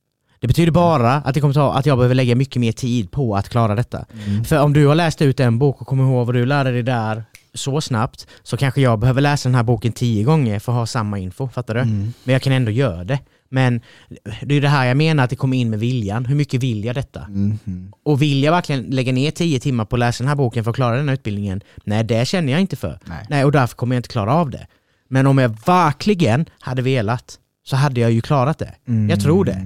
Det 0.41 0.47
betyder 0.47 0.73
bara 0.73 1.13
att, 1.15 1.35
det 1.35 1.41
kommer 1.41 1.55
ta, 1.55 1.75
att 1.75 1.87
jag 1.87 1.99
behöver 1.99 2.15
lägga 2.15 2.35
mycket 2.35 2.61
mer 2.61 2.73
tid 2.73 3.11
på 3.11 3.37
att 3.37 3.49
klara 3.49 3.75
detta. 3.75 4.05
Mm. 4.27 4.45
För 4.45 4.59
om 4.59 4.73
du 4.73 4.87
har 4.87 4.95
läst 4.95 5.23
ut 5.23 5.41
en 5.41 5.59
bok 5.59 5.81
och 5.81 5.87
kommer 5.87 6.05
ihåg 6.05 6.27
vad 6.27 6.35
du 6.35 6.47
lärde 6.47 6.73
dig 6.73 6.83
där 6.83 7.25
så 7.55 7.81
snabbt 7.81 8.27
så 8.43 8.57
kanske 8.57 8.81
jag 8.81 8.99
behöver 8.99 9.21
läsa 9.21 9.49
den 9.49 9.55
här 9.55 9.63
boken 9.63 9.93
tio 9.93 10.25
gånger 10.25 10.59
för 10.59 10.73
att 10.73 10.79
ha 10.79 10.87
samma 10.87 11.19
info, 11.19 11.49
fattar 11.49 11.75
du? 11.75 11.81
Mm. 11.81 12.13
Men 12.25 12.33
jag 12.33 12.43
kan 12.43 12.53
ändå 12.53 12.71
göra 12.71 13.05
det. 13.05 13.19
Men 13.51 13.81
det 14.43 14.55
är 14.55 14.61
det 14.61 14.69
här 14.69 14.87
jag 14.87 14.97
menar 14.97 15.25
att 15.25 15.31
det 15.31 15.37
kommer 15.37 15.57
in 15.57 15.71
med 15.71 15.79
viljan. 15.79 16.25
Hur 16.25 16.35
mycket 16.35 16.63
vill 16.63 16.85
jag 16.85 16.95
detta? 16.95 17.27
Mhm. 17.29 17.93
Och 18.03 18.23
vill 18.23 18.43
jag 18.43 18.53
verkligen 18.53 18.83
lägga 18.83 19.13
ner 19.13 19.31
tio 19.31 19.61
timmar 19.61 19.85
på 19.85 19.97
att 19.97 20.01
läsa 20.01 20.25
den 20.25 20.29
här 20.29 20.37
boken 20.37 20.65
för 20.65 20.71
att 20.71 20.77
klara 20.77 20.97
den 20.97 21.09
här 21.09 21.15
utbildningen? 21.15 21.61
Nej, 21.85 22.05
det 22.05 22.29
känner 22.29 22.53
jag 22.53 22.61
inte 22.61 22.77
för. 22.77 22.99
Nej. 23.05 23.27
Nej, 23.29 23.45
och 23.45 23.53
därför 23.53 23.77
kommer 23.77 23.97
jag 23.97 23.99
inte 23.99 24.09
klara 24.09 24.35
av 24.35 24.51
det. 24.51 24.67
Men 25.09 25.27
om 25.27 25.39
jag 25.39 25.57
verkligen 25.67 26.47
hade 26.61 26.83
velat 26.83 27.39
så 27.65 27.77
hade 27.77 28.01
jag 28.01 28.13
ju 28.13 28.21
klarat 28.21 28.59
det. 28.59 28.75
Jag 29.11 29.21
tror 29.21 29.45
det. 29.45 29.61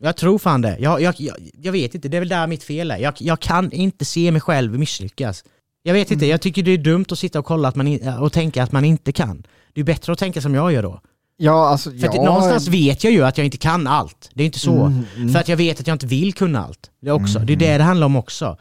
Mm. 0.00 0.06
Jag 0.06 0.16
tror 0.16 0.38
fan 0.38 0.60
det. 0.60 0.76
Jag, 0.78 1.00
jag, 1.00 1.14
jag, 1.18 1.36
jag 1.62 1.72
vet 1.72 1.94
inte, 1.94 2.08
det 2.08 2.16
är 2.16 2.20
väl 2.20 2.28
där 2.28 2.46
mitt 2.46 2.62
fel 2.62 2.90
är. 2.90 2.96
Jag, 2.96 3.14
jag 3.18 3.40
kan 3.40 3.72
inte 3.72 4.04
se 4.04 4.30
mig 4.30 4.40
själv 4.40 4.78
misslyckas. 4.78 5.44
Jag 5.82 5.94
vet 5.94 6.10
inte, 6.10 6.26
jag 6.26 6.40
tycker 6.40 6.62
det 6.62 6.70
är 6.70 6.78
dumt 6.78 7.04
att 7.10 7.18
sitta 7.18 7.38
och 7.38 7.44
kolla 7.44 7.68
att 7.68 7.76
man 7.76 7.86
in, 7.86 8.08
och 8.08 8.32
tänka 8.32 8.62
att 8.62 8.72
man 8.72 8.84
inte 8.84 9.12
kan. 9.12 9.46
Det 9.72 9.80
är 9.80 9.84
bättre 9.84 10.12
att 10.12 10.18
tänka 10.18 10.40
som 10.40 10.54
jag 10.54 10.72
gör 10.72 10.82
då. 10.82 11.00
Ja, 11.36 11.68
alltså, 11.68 11.90
För 11.90 11.98
ja, 11.98 12.24
någonstans 12.24 12.68
vet 12.68 13.04
jag 13.04 13.12
ju 13.12 13.24
att 13.24 13.38
jag 13.38 13.44
inte 13.44 13.56
kan 13.56 13.86
allt. 13.86 14.30
Det 14.34 14.42
är 14.42 14.46
inte 14.46 14.58
så. 14.58 14.84
Mm, 14.84 15.04
mm. 15.16 15.32
För 15.32 15.40
att 15.40 15.48
jag 15.48 15.56
vet 15.56 15.80
att 15.80 15.86
jag 15.86 15.94
inte 15.94 16.06
vill 16.06 16.34
kunna 16.34 16.64
allt. 16.64 16.90
Det, 17.00 17.08
är 17.08 17.12
också. 17.12 17.38
det 17.38 17.52
är 17.52 17.56
det 17.56 17.78
det 17.78 17.84
handlar 17.84 18.06
om 18.06 18.16
också. 18.16 18.56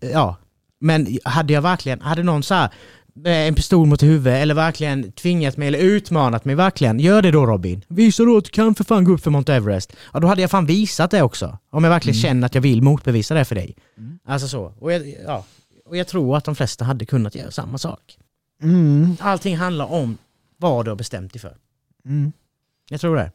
Ja. 0.00 0.36
Men 0.80 1.18
hade 1.24 1.52
jag 1.52 1.62
verkligen, 1.62 2.00
hade 2.00 2.22
någon 2.22 2.42
så 2.42 2.54
här 2.54 2.70
en 3.24 3.54
pistol 3.54 3.86
mot 3.86 4.02
huvudet 4.02 4.42
eller 4.42 4.54
verkligen 4.54 5.12
tvingat 5.12 5.56
mig 5.56 5.68
eller 5.68 5.78
utmanat 5.78 6.44
mig 6.44 6.54
verkligen. 6.54 7.00
Gör 7.00 7.22
det 7.22 7.30
då 7.30 7.46
Robin. 7.46 7.84
Visa 7.88 8.24
då 8.24 8.36
att 8.36 8.44
du 8.44 8.50
kan 8.50 8.74
för 8.74 8.84
fan 8.84 9.04
gå 9.04 9.12
upp 9.12 9.22
för 9.22 9.30
Mount 9.30 9.54
Everest. 9.54 9.92
Ja 10.12 10.20
då 10.20 10.28
hade 10.28 10.40
jag 10.40 10.50
fan 10.50 10.66
visat 10.66 11.10
det 11.10 11.22
också. 11.22 11.58
Om 11.70 11.84
jag 11.84 11.90
verkligen 11.90 12.20
känner 12.20 12.46
att 12.46 12.54
jag 12.54 12.62
vill 12.62 12.82
motbevisa 12.82 13.34
det 13.34 13.44
för 13.44 13.54
dig. 13.54 13.76
Alltså 14.24 14.48
så. 14.48 14.74
Och 14.78 14.92
jag, 14.92 15.14
ja. 15.26 15.44
och 15.86 15.96
jag 15.96 16.06
tror 16.06 16.36
att 16.36 16.44
de 16.44 16.54
flesta 16.54 16.84
hade 16.84 17.06
kunnat 17.06 17.34
göra 17.34 17.50
samma 17.50 17.78
sak. 17.78 18.18
Mm. 18.62 19.16
Allting 19.20 19.56
handlar 19.56 19.92
om 19.92 20.18
vad 20.56 20.84
du 20.84 20.90
har 20.90 20.96
bestämt 20.96 21.32
dig 21.32 21.40
för. 21.40 21.56
Mm. 22.04 22.32
Jag 22.90 23.00
tror 23.00 23.16
det. 23.16 23.32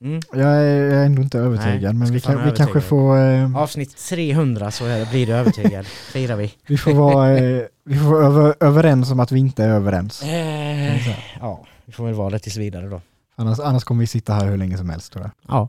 Mm. 0.00 0.20
Jag 0.32 0.40
är, 0.48 0.90
jag 0.90 1.00
är 1.00 1.06
ändå 1.06 1.22
inte 1.22 1.38
övertygad, 1.38 1.82
Nej, 1.82 1.92
men 1.94 2.12
vi, 2.12 2.20
kan, 2.20 2.44
vi 2.44 2.50
kanske 2.56 2.80
får, 2.80 3.18
eh, 3.18 3.56
Avsnitt 3.56 3.96
300 3.96 4.70
så 4.70 4.84
är- 4.86 5.10
blir 5.10 5.26
du 5.26 5.32
övertygad. 5.32 5.86
Firar 6.12 6.36
vi. 6.36 6.54
vi 6.66 6.78
får 6.78 6.94
vara 6.94 7.38
eh, 7.38 7.62
vi 7.84 7.98
får 7.98 8.04
vara 8.10 8.26
över, 8.26 8.54
överens 8.60 9.10
om 9.10 9.20
att 9.20 9.32
vi 9.32 9.38
inte 9.40 9.64
är 9.64 9.68
överens. 9.68 10.22
Eh, 10.22 11.08
ja, 11.40 11.64
vi 11.84 11.92
får 11.92 12.04
väl 12.06 12.14
vara 12.14 12.30
det 12.30 12.38
tills 12.38 12.56
vidare 12.56 12.86
då. 12.88 13.00
Annars, 13.36 13.58
annars 13.60 13.84
kommer 13.84 14.00
vi 14.00 14.06
sitta 14.06 14.34
här 14.34 14.46
hur 14.46 14.56
länge 14.56 14.76
som 14.78 14.90
helst 14.90 15.12
tror 15.12 15.24
jag. 15.24 15.30
Ja, 15.48 15.68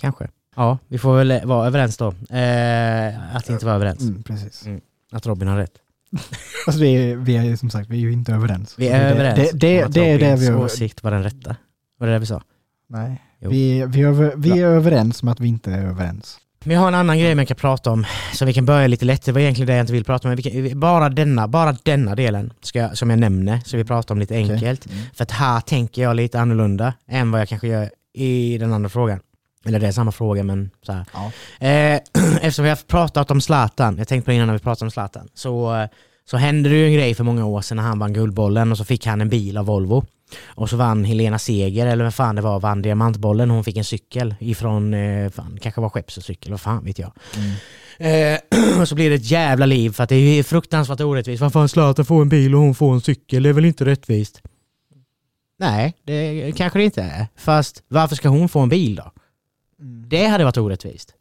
kanske. 0.00 0.28
Ja, 0.56 0.78
vi 0.88 0.98
får 0.98 1.16
väl 1.16 1.30
eh, 1.30 1.44
vara 1.44 1.66
överens 1.66 1.96
då. 1.96 2.08
Eh, 2.36 3.36
att 3.36 3.50
inte 3.50 3.64
vara 3.66 3.74
överens. 3.74 4.00
Mm, 4.02 4.22
precis. 4.22 4.64
Att 5.12 5.26
Robin 5.26 5.48
har 5.48 5.56
rätt. 5.56 5.72
Alltså 6.66 6.82
vi 6.82 6.94
är, 7.10 7.16
vi 7.16 7.36
är 7.36 7.56
som 7.56 7.70
sagt, 7.70 7.88
vi 7.90 7.96
är 7.96 8.00
ju 8.00 8.12
inte 8.12 8.32
överens. 8.32 8.74
Vi 8.78 8.88
Det 8.88 8.92
är 8.94 9.04
det, 9.04 9.10
överens 9.10 9.50
Det, 9.52 9.58
det, 9.58 9.82
att 9.82 9.92
det 9.92 10.10
är 10.10 10.18
det 10.18 10.36
vi 10.36 10.46
är 10.46 10.56
åsikt 10.58 11.02
var 11.02 11.10
den 11.10 11.22
rätta. 11.22 11.56
Var 11.98 12.06
det 12.06 12.12
det 12.12 12.18
vi 12.18 12.26
sa? 12.26 12.42
Nej. 12.88 13.22
Jo. 13.40 13.50
Vi, 13.50 13.84
vi, 13.88 14.02
är 14.02 14.06
över, 14.06 14.32
vi 14.36 14.50
är 14.60 14.66
överens 14.66 15.22
om 15.22 15.28
att 15.28 15.40
vi 15.40 15.48
inte 15.48 15.72
är 15.72 15.86
överens. 15.86 16.38
Men 16.64 16.74
jag 16.74 16.80
har 16.80 16.88
en 16.88 16.94
annan 16.94 17.18
grej 17.18 17.34
man 17.34 17.46
kan 17.46 17.56
prata 17.56 17.90
om, 17.90 18.04
så 18.34 18.44
vi 18.44 18.52
kan 18.54 18.66
börja 18.66 18.86
lite 18.86 19.04
lätt. 19.04 19.24
Det 19.24 19.32
var 19.32 19.40
egentligen 19.40 19.66
det 19.66 19.72
jag 19.72 19.82
inte 19.82 19.92
vill 19.92 20.04
prata 20.04 20.28
om. 20.28 20.34
Men 20.34 20.42
kan, 20.70 20.80
bara, 20.80 21.08
denna, 21.08 21.48
bara 21.48 21.76
denna 21.82 22.14
delen 22.14 22.52
ska, 22.62 22.78
jag- 22.78 22.98
som 22.98 23.10
jag 23.10 23.18
nämner, 23.18 23.60
så 23.64 23.76
vi 23.76 23.84
pratar 23.84 24.14
om 24.14 24.18
lite 24.18 24.34
enkelt. 24.34 24.86
För 25.14 25.22
att 25.24 25.30
här 25.30 25.60
tänker 25.60 26.02
jag 26.02 26.16
lite 26.16 26.40
annorlunda 26.40 26.94
än 27.08 27.30
vad 27.30 27.40
jag 27.40 27.48
kanske 27.48 27.68
gör 27.68 27.90
i 28.14 28.58
den 28.58 28.72
andra 28.72 28.88
frågan. 28.88 29.20
Eller 29.64 29.80
det 29.80 29.86
är 29.86 29.92
samma 29.92 30.12
fråga 30.12 30.42
men 30.42 30.70
så 30.82 30.92
här. 30.92 31.04
Ja. 31.14 31.32
Eh, 31.66 32.00
eftersom 32.34 32.62
vi 32.62 32.68
har 32.68 32.76
pratat 32.86 33.30
om 33.30 33.40
Zlatan, 33.40 33.98
jag 33.98 34.08
tänkte 34.08 34.24
på 34.24 34.30
det 34.30 34.34
innan 34.34 34.46
när 34.46 34.54
vi 34.54 34.60
pratade 34.60 34.86
om 34.86 34.90
Zlatan, 34.90 35.28
så, 35.34 35.86
så 36.30 36.36
hände 36.36 36.68
det 36.68 36.76
ju 36.76 36.86
en 36.86 36.92
grej 36.94 37.14
för 37.14 37.24
många 37.24 37.46
år 37.46 37.60
sedan 37.60 37.76
när 37.76 37.84
han 37.84 37.98
vann 37.98 38.12
Guldbollen 38.12 38.70
och 38.72 38.78
så 38.78 38.84
fick 38.84 39.06
han 39.06 39.20
en 39.20 39.28
bil 39.28 39.56
av 39.56 39.66
Volvo. 39.66 40.04
Och 40.46 40.70
så 40.70 40.76
vann 40.76 41.04
Helena 41.04 41.38
Seger, 41.38 41.86
eller 41.86 42.04
vem 42.04 42.12
fan 42.12 42.36
det 42.36 42.42
var, 42.42 42.60
vann 42.60 42.82
Diamantbollen 42.82 43.50
hon 43.50 43.64
fick 43.64 43.76
en 43.76 43.84
cykel 43.84 44.34
ifrån, 44.40 44.94
eh, 44.94 45.30
fan, 45.30 45.58
kanske 45.62 45.80
var 45.80 45.88
Skeppscykel, 45.88 46.50
vad 46.50 46.60
fan 46.60 46.84
vet 46.84 46.98
jag. 46.98 47.12
Eh, 47.98 48.38
och 48.80 48.88
så 48.88 48.94
blir 48.94 49.10
det 49.10 49.16
ett 49.16 49.30
jävla 49.30 49.66
liv 49.66 49.90
för 49.90 50.02
att 50.02 50.08
det 50.08 50.16
är 50.16 50.42
fruktansvärt 50.42 51.00
orättvist. 51.00 51.40
Varför 51.40 51.66
Zlatan 51.66 52.04
får 52.04 52.22
en 52.22 52.28
bil 52.28 52.54
och 52.54 52.60
hon 52.60 52.74
får 52.74 52.94
en 52.94 53.00
cykel? 53.00 53.42
Det 53.42 53.48
är 53.48 53.52
väl 53.52 53.64
inte 53.64 53.84
rättvist? 53.84 54.42
Nej, 55.58 55.94
det 56.04 56.52
kanske 56.56 56.78
det 56.78 56.84
inte 56.84 57.02
är. 57.02 57.26
Fast 57.36 57.82
varför 57.88 58.16
ska 58.16 58.28
hon 58.28 58.48
få 58.48 58.60
en 58.60 58.68
bil 58.68 58.94
då? 58.94 59.12
Det 60.08 60.26
hade 60.26 60.44
varit 60.44 60.56
orättvist. 60.56 61.14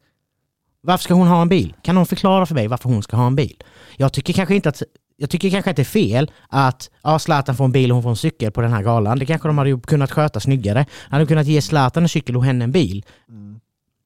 Varför 0.81 1.03
ska 1.03 1.13
hon 1.13 1.27
ha 1.27 1.41
en 1.41 1.49
bil? 1.49 1.75
Kan 1.83 1.95
någon 1.95 2.05
förklara 2.05 2.45
för 2.45 2.55
mig 2.55 2.67
varför 2.67 2.89
hon 2.89 3.03
ska 3.03 3.17
ha 3.17 3.27
en 3.27 3.35
bil? 3.35 3.63
Jag 3.97 4.13
tycker 4.13 4.33
kanske 4.33 4.55
inte 4.55 4.69
att 4.69 4.83
jag 5.19 5.29
tycker 5.29 5.49
kanske 5.49 5.69
att 5.69 5.75
det 5.75 5.81
är 5.81 5.83
fel 5.83 6.31
att 6.49 6.89
ja, 7.03 7.19
Zlatan 7.19 7.55
får 7.55 7.65
en 7.65 7.71
bil 7.71 7.91
och 7.91 7.95
hon 7.95 8.03
får 8.03 8.09
en 8.09 8.15
cykel 8.15 8.51
på 8.51 8.61
den 8.61 8.73
här 8.73 8.81
galan. 8.81 9.19
Det 9.19 9.25
kanske 9.25 9.47
de 9.47 9.57
hade 9.57 9.79
kunnat 9.79 10.11
sköta 10.11 10.39
snyggare. 10.39 10.85
Hade 11.09 11.23
de 11.23 11.27
kunnat 11.27 11.47
ge 11.47 11.61
Zlatan 11.61 12.03
en 12.03 12.09
cykel 12.09 12.37
och 12.37 12.45
henne 12.45 12.63
en 12.63 12.71
bil. 12.71 13.05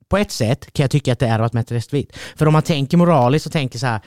På 0.09 0.17
ett 0.17 0.31
sätt 0.31 0.73
kan 0.73 0.83
jag 0.83 0.91
tycka 0.91 1.13
att 1.13 1.19
det 1.19 1.27
hade 1.27 1.41
varit 1.41 1.53
mer 1.53 1.63
rättvist. 1.63 2.17
För 2.35 2.45
om 2.45 2.53
man 2.53 2.61
tänker 2.61 2.97
moraliskt 2.97 3.45
och 3.45 3.51
tänker 3.51 3.79
så 3.79 3.85
här. 3.85 4.01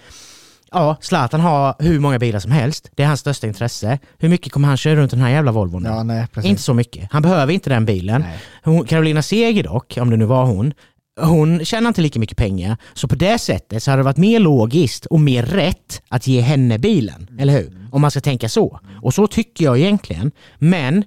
Ja, 0.71 0.97
Zlatan 1.01 1.41
har 1.41 1.75
hur 1.79 2.01
många 2.01 2.19
bilar 2.19 2.39
som 2.41 2.51
helst. 2.51 2.91
Det 2.95 3.03
är 3.03 3.07
hans 3.07 3.21
största 3.21 3.47
intresse. 3.47 3.99
Hur 4.19 4.29
mycket 4.29 4.53
kommer 4.53 4.69
han 4.69 4.77
köra 4.77 4.97
runt 4.97 5.11
den 5.11 5.21
här 5.21 5.31
jävla 5.31 5.53
Volvon? 5.53 5.85
Ja, 5.85 6.03
nej. 6.03 6.27
Inte 6.43 6.63
så 6.63 6.75
mycket. 6.75 7.09
Han 7.13 7.23
behöver 7.23 7.53
inte 7.53 7.71
den 7.71 7.85
bilen. 7.85 8.25
Hon, 8.65 8.85
Carolina 8.85 9.23
Seger 9.23 9.63
dock, 9.63 9.99
om 10.01 10.11
det 10.11 10.17
nu 10.17 10.25
var 10.25 10.45
hon, 10.45 10.73
hon 11.21 11.65
tjänar 11.65 11.89
inte 11.89 12.01
lika 12.01 12.21
mycket 12.21 12.37
pengar. 12.37 12.77
Så 12.95 13.09
på 13.09 13.15
det 13.15 13.39
sättet 13.39 13.83
så 13.83 13.91
hade 13.91 14.01
det 14.01 14.05
varit 14.05 14.17
mer 14.17 14.41
logiskt 14.41 15.07
och 15.07 15.21
mer 15.21 15.43
rätt 15.43 16.03
att 16.09 16.27
ge 16.27 16.41
henne 16.41 16.79
bilen. 16.79 17.37
Eller 17.39 17.53
hur? 17.53 17.89
Om 17.93 18.01
man 18.01 18.11
ska 18.11 18.21
tänka 18.21 18.49
så. 18.49 18.81
Och 19.03 19.15
så 19.15 19.27
tycker 19.27 19.65
jag 19.65 19.79
egentligen. 19.79 20.33
Men 20.59 21.05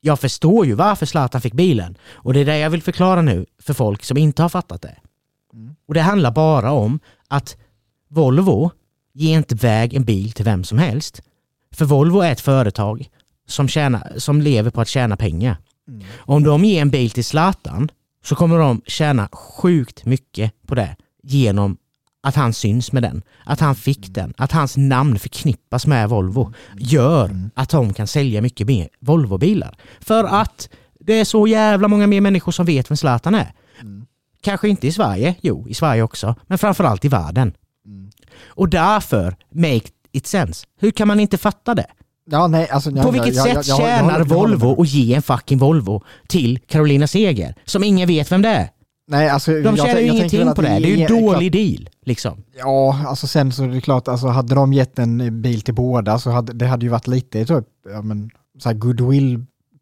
jag 0.00 0.20
förstår 0.20 0.66
ju 0.66 0.74
varför 0.74 1.06
Zlatan 1.06 1.40
fick 1.40 1.54
bilen. 1.54 1.96
Och 2.10 2.32
det 2.34 2.40
är 2.40 2.44
det 2.44 2.58
jag 2.58 2.70
vill 2.70 2.82
förklara 2.82 3.22
nu 3.22 3.46
för 3.62 3.74
folk 3.74 4.04
som 4.04 4.16
inte 4.16 4.42
har 4.42 4.48
fattat 4.48 4.82
det. 4.82 4.96
Och 5.88 5.94
det 5.94 6.00
handlar 6.00 6.30
bara 6.30 6.72
om 6.72 7.00
att 7.28 7.56
Volvo 8.10 8.70
ger 9.12 9.36
inte 9.36 9.54
iväg 9.54 9.94
en 9.94 10.04
bil 10.04 10.32
till 10.32 10.44
vem 10.44 10.64
som 10.64 10.78
helst. 10.78 11.22
För 11.74 11.84
Volvo 11.84 12.20
är 12.20 12.32
ett 12.32 12.40
företag 12.40 13.08
som, 13.48 13.68
tjänar, 13.68 14.12
som 14.16 14.42
lever 14.42 14.70
på 14.70 14.80
att 14.80 14.88
tjäna 14.88 15.16
pengar. 15.16 15.56
Om 16.16 16.42
de 16.42 16.64
ger 16.64 16.82
en 16.82 16.90
bil 16.90 17.10
till 17.10 17.24
Zlatan 17.24 17.90
så 18.28 18.34
kommer 18.34 18.58
de 18.58 18.82
tjäna 18.86 19.28
sjukt 19.32 20.04
mycket 20.04 20.52
på 20.66 20.74
det 20.74 20.96
genom 21.22 21.76
att 22.22 22.34
han 22.34 22.52
syns 22.52 22.92
med 22.92 23.02
den, 23.02 23.22
att 23.44 23.60
han 23.60 23.74
fick 23.74 24.14
den, 24.14 24.34
att 24.36 24.52
hans 24.52 24.76
namn 24.76 25.18
förknippas 25.18 25.86
med 25.86 26.08
Volvo 26.08 26.52
gör 26.78 27.50
att 27.54 27.70
de 27.70 27.94
kan 27.94 28.06
sälja 28.06 28.42
mycket 28.42 28.66
mer 28.66 28.88
Volvobilar. 29.00 29.76
För 30.00 30.24
att 30.24 30.68
det 31.00 31.20
är 31.20 31.24
så 31.24 31.46
jävla 31.46 31.88
många 31.88 32.06
mer 32.06 32.20
människor 32.20 32.52
som 32.52 32.66
vet 32.66 32.90
vem 32.90 32.96
Zlatan 32.96 33.34
är. 33.34 33.52
Kanske 34.40 34.68
inte 34.68 34.86
i 34.86 34.92
Sverige, 34.92 35.34
jo 35.40 35.68
i 35.68 35.74
Sverige 35.74 36.02
också, 36.02 36.34
men 36.46 36.58
framförallt 36.58 37.04
i 37.04 37.08
världen. 37.08 37.52
Och 38.46 38.68
därför, 38.68 39.36
make 39.50 39.88
it 40.12 40.26
sense. 40.26 40.66
Hur 40.80 40.90
kan 40.90 41.08
man 41.08 41.20
inte 41.20 41.38
fatta 41.38 41.74
det? 41.74 41.86
Ja, 42.30 42.46
nej, 42.46 42.68
alltså, 42.68 42.90
ja, 42.90 43.02
På 43.02 43.10
vilket 43.10 43.34
ja, 43.36 43.42
sätt 43.44 43.52
ja, 43.54 43.62
jag 43.66 43.80
jag 43.80 43.98
tjänar 43.98 44.18
jag 44.18 44.24
Volvo 44.28 44.82
att 44.82 44.88
ge 44.88 45.14
en 45.14 45.22
fucking 45.22 45.58
Volvo 45.58 46.02
till 46.28 46.58
Carolina 46.58 47.06
Seger? 47.06 47.54
Som 47.64 47.84
ingen 47.84 48.08
vet 48.08 48.32
vem 48.32 48.42
det 48.42 48.48
är. 48.48 48.68
Nej, 49.10 49.28
alltså, 49.28 49.50
De 49.50 49.62
jag, 49.62 49.76
tjänar 49.76 49.90
jag 49.94 50.02
ju 50.02 50.08
ingenting 50.08 50.52
på 50.54 50.62
det. 50.62 50.68
Det 50.68 50.74
är 50.74 50.80
ju 50.80 50.94
en 50.94 51.00
är 51.02 51.06
klart- 51.06 51.20
dålig 51.20 51.52
deal. 51.52 51.88
Liksom. 52.06 52.42
Ja, 52.58 53.00
alltså 53.06 53.26
sen 53.26 53.52
så 53.52 53.64
är 53.64 53.68
det 53.68 53.80
klart, 53.80 54.08
alltså 54.08 54.26
hade 54.26 54.54
de 54.54 54.72
gett 54.72 54.98
en 54.98 55.42
bil 55.42 55.60
till 55.60 55.74
båda 55.74 56.18
så 56.18 56.30
hade 56.30 56.52
det 56.52 56.66
hade 56.66 56.86
ju 56.86 56.90
varit 56.90 57.06
lite 57.06 57.44
typ, 57.44 57.64
ja 57.92 58.02
men, 58.02 58.30
så 58.62 58.68
här 58.68 58.76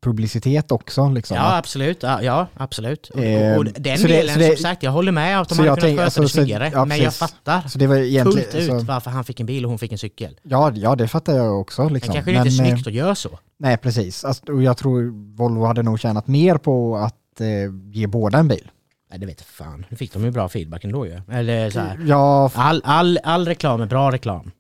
goodwill-publicitet 0.07 0.73
också. 0.73 1.09
Liksom. 1.09 1.37
Ja, 1.37 1.57
absolut. 1.57 2.03
Ja, 2.03 2.23
ja 2.23 2.47
absolut. 2.55 3.11
Och, 3.11 3.25
Eh, 3.25 3.57
och 3.59 3.65
den 3.65 3.99
så 3.99 4.07
det- 4.07 4.13
delen, 4.13 4.35
så 4.35 4.41
det- 4.41 4.47
som 4.47 4.57
sagt, 4.57 4.83
jag 4.83 4.91
håller 4.91 5.13
med 5.13 5.41
att 5.41 5.49
de 5.49 5.55
så 5.55 5.63
hade 5.69 5.81
kunnat 5.81 5.93
sköta 5.97 6.05
alltså, 6.05 6.23
det 6.23 6.29
så- 6.29 6.33
snyggare. 6.35 6.71
ja, 6.75 6.85
men 6.85 6.99
jag 6.99 7.15
fattar 7.15 7.61
Så 7.69 7.79
det 7.79 7.87
var 7.87 8.25
fullt 8.25 8.55
ut 8.55 8.71
alltså, 8.71 8.87
varför 8.87 9.11
han 9.11 9.25
fick 9.25 9.41
en 9.41 9.47
bil 9.47 9.65
och 9.65 9.71
hon 9.71 9.79
fick 9.79 9.93
en 9.93 9.99
cykel. 9.99 10.39
ja, 10.43 10.73
ja, 10.75 10.97
det 10.97 11.09
fattar 11.09 11.33
jag 11.37 11.61
också. 11.61 11.89
Det 11.89 11.95
Liksom. 11.95 12.15
kanske 12.15 12.31
inte 12.31 12.41
är 12.41 12.45
Men, 12.45 12.65
eh, 12.67 12.71
snyggt 12.73 12.87
att 12.87 12.93
göra 12.93 13.15
så. 13.15 13.39
Nej, 13.59 13.77
precis. 13.77 14.25
Alltså, 14.25 14.53
och 14.53 14.63
jag 14.63 14.77
tror 14.77 15.13
Volvo 15.37 15.65
hade 15.65 15.83
nog 15.83 16.01
tjänat 16.01 16.27
mer 16.29 16.57
på 16.59 16.97
att 16.97 17.41
eh, 17.41 17.47
ge 17.93 18.07
båda 18.07 18.39
en 18.39 18.49
bil. 18.49 18.71
Nej, 19.11 19.19
det 19.19 19.27
vet 19.27 19.41
fan. 19.43 19.87
Nu 19.89 19.97
fick 19.97 20.13
de 20.13 20.25
ju 20.25 20.31
bra 20.31 20.49
feedback 20.49 20.85
ändå 20.85 21.07
ju. 21.07 21.21
Eller 21.33 21.71
så 21.71 21.81
här. 21.81 21.99
Ja, 22.07 22.51
All, 22.55 22.83
all, 22.85 23.19
all 23.25 23.47
reklam 23.49 23.81
är 23.81 23.87
bra 23.87 24.13
reklam. 24.13 24.51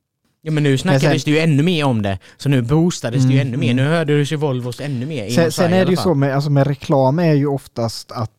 Ja 0.46 0.52
men 0.52 0.62
nu 0.62 0.78
snackades 0.78 1.02
Men 1.02 1.20
sen- 1.20 1.24
det 1.24 1.30
ju 1.30 1.38
ännu 1.38 1.62
mer 1.62 1.84
om 1.84 2.02
det. 2.02 2.18
Så 2.36 2.48
nu 2.48 2.62
boostades 2.62 3.24
det 3.24 3.32
ju 3.32 3.40
Mm, 3.40 3.48
ännu 3.48 3.56
mer. 3.56 3.74
Nu 3.74 3.84
hörde 3.88 4.18
du 4.18 4.26
sig 4.26 4.36
Volvos 4.38 4.80
ännu 4.80 5.06
mer. 5.06 5.30
sen, 5.30 5.52
sen 5.52 5.72
är 5.72 5.84
det 5.84 5.90
ju 5.90 5.96
så 5.96 6.14
med, 6.14 6.34
alltså 6.34 6.50
med 6.50 6.66
reklam 6.66 7.18
är 7.18 7.32
ju 7.32 7.46
oftast 7.46 8.12
att 8.12 8.30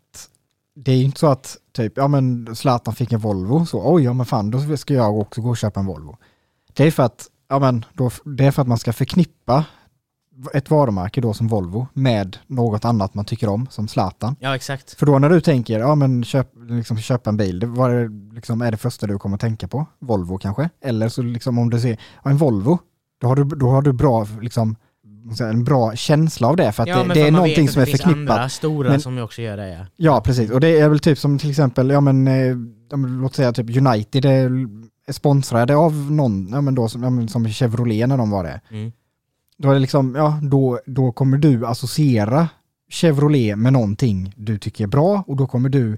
det 0.75 0.91
är 0.91 0.95
ju 0.95 1.03
inte 1.03 1.19
så 1.19 1.27
att 1.27 1.57
typ, 1.75 1.93
ja 1.95 2.07
men 2.07 2.55
Zlatan 2.55 2.95
fick 2.95 3.11
en 3.11 3.19
Volvo, 3.19 3.65
så 3.65 3.93
oj, 3.93 4.03
ja 4.03 4.13
men 4.13 4.25
fan, 4.25 4.51
då 4.51 4.77
ska 4.77 4.93
jag 4.93 5.17
också 5.19 5.41
gå 5.41 5.49
och 5.49 5.57
köpa 5.57 5.79
en 5.79 5.85
Volvo. 5.85 6.17
Det 6.73 6.83
är 6.83 6.91
för 6.91 7.03
att, 7.03 7.25
ja 7.49 7.59
men, 7.59 7.85
då, 7.93 8.11
det 8.25 8.45
är 8.45 8.51
för 8.51 8.61
att 8.61 8.67
man 8.67 8.77
ska 8.77 8.93
förknippa 8.93 9.65
ett 10.53 10.69
varumärke 10.69 11.21
då 11.21 11.33
som 11.33 11.47
Volvo 11.47 11.88
med 11.93 12.38
något 12.47 12.85
annat 12.85 13.13
man 13.13 13.25
tycker 13.25 13.49
om, 13.49 13.67
som 13.69 13.88
Zlatan. 13.88 14.35
Ja 14.39 14.55
exakt. 14.55 14.93
För 14.99 15.05
då 15.05 15.19
när 15.19 15.29
du 15.29 15.41
tänker, 15.41 15.79
ja 15.79 15.95
men 15.95 16.23
köp, 16.23 16.49
liksom, 16.69 16.97
köpa 16.97 17.29
en 17.29 17.38
bil, 17.38 17.59
det 17.59 17.67
vad 17.67 17.91
är, 17.91 18.33
liksom, 18.35 18.61
är 18.61 18.71
det 18.71 18.77
första 18.77 19.07
du 19.07 19.17
kommer 19.19 19.35
att 19.35 19.41
tänka 19.41 19.67
på? 19.67 19.85
Volvo 19.99 20.38
kanske? 20.38 20.69
Eller 20.83 21.09
så 21.09 21.21
liksom 21.21 21.59
om 21.59 21.69
du 21.69 21.79
ser, 21.79 21.97
ja, 22.23 22.29
en 22.31 22.38
Volvo, 22.38 22.79
då 23.21 23.27
har 23.27 23.35
du, 23.35 23.43
då 23.43 23.69
har 23.69 23.81
du 23.81 23.93
bra 23.93 24.27
liksom, 24.41 24.75
en 25.39 25.63
bra 25.63 25.95
känsla 25.95 26.47
av 26.47 26.55
det. 26.55 26.71
För 26.71 26.83
att 26.83 26.89
Ja, 26.89 26.97
det, 26.97 27.03
men 27.07 27.15
det 27.17 27.27
är 27.27 27.31
någonting 27.31 27.69
som 27.69 27.79
är 27.79 27.83
att 27.83 27.85
det 27.88 27.91
finns 27.91 28.01
förknippat. 28.01 28.38
andra 28.38 28.49
stora 28.49 28.89
Men- 28.89 29.01
som 29.01 29.17
också 29.17 29.41
gör 29.41 29.57
det 29.57 29.69
ja. 29.69 29.85
Ja, 29.95 30.21
precis. 30.21 30.51
Och 30.51 30.59
det 30.59 30.79
är 30.79 30.89
väl 30.89 30.99
typ 30.99 31.17
som 31.17 31.38
till 31.39 31.49
exempel, 31.49 31.89
ja 31.89 32.01
men, 32.01 32.27
eh, 32.27 32.33
ja, 32.89 32.97
men 32.97 33.21
låt 33.21 33.35
säga 33.35 33.53
typ 33.53 33.77
United 33.77 34.25
är, 34.25 34.49
är 35.07 35.13
sponsrade 35.13 35.75
av 35.75 36.11
någon, 36.11 36.47
ja 36.51 36.61
men 36.61 36.75
då 36.75 36.89
som, 36.89 37.03
ja, 37.03 37.09
men 37.09 37.27
som 37.27 37.47
Chevrolet 37.49 38.09
när 38.09 38.17
de 38.17 38.29
var 38.29 38.43
det. 38.43 38.61
Mm. 38.71 38.91
Då 39.57 39.69
är 39.69 39.73
det 39.73 39.79
liksom, 39.79 40.15
ja 40.15 40.39
då, 40.41 40.79
då 40.85 41.11
kommer 41.11 41.37
du 41.37 41.65
associera 41.65 42.49
Chevrolet 42.91 43.57
med 43.57 43.73
någonting 43.73 44.33
du 44.37 44.57
tycker 44.57 44.83
är 44.83 44.87
bra 44.87 45.23
och 45.27 45.35
då 45.35 45.47
kommer 45.47 45.69
du 45.69 45.97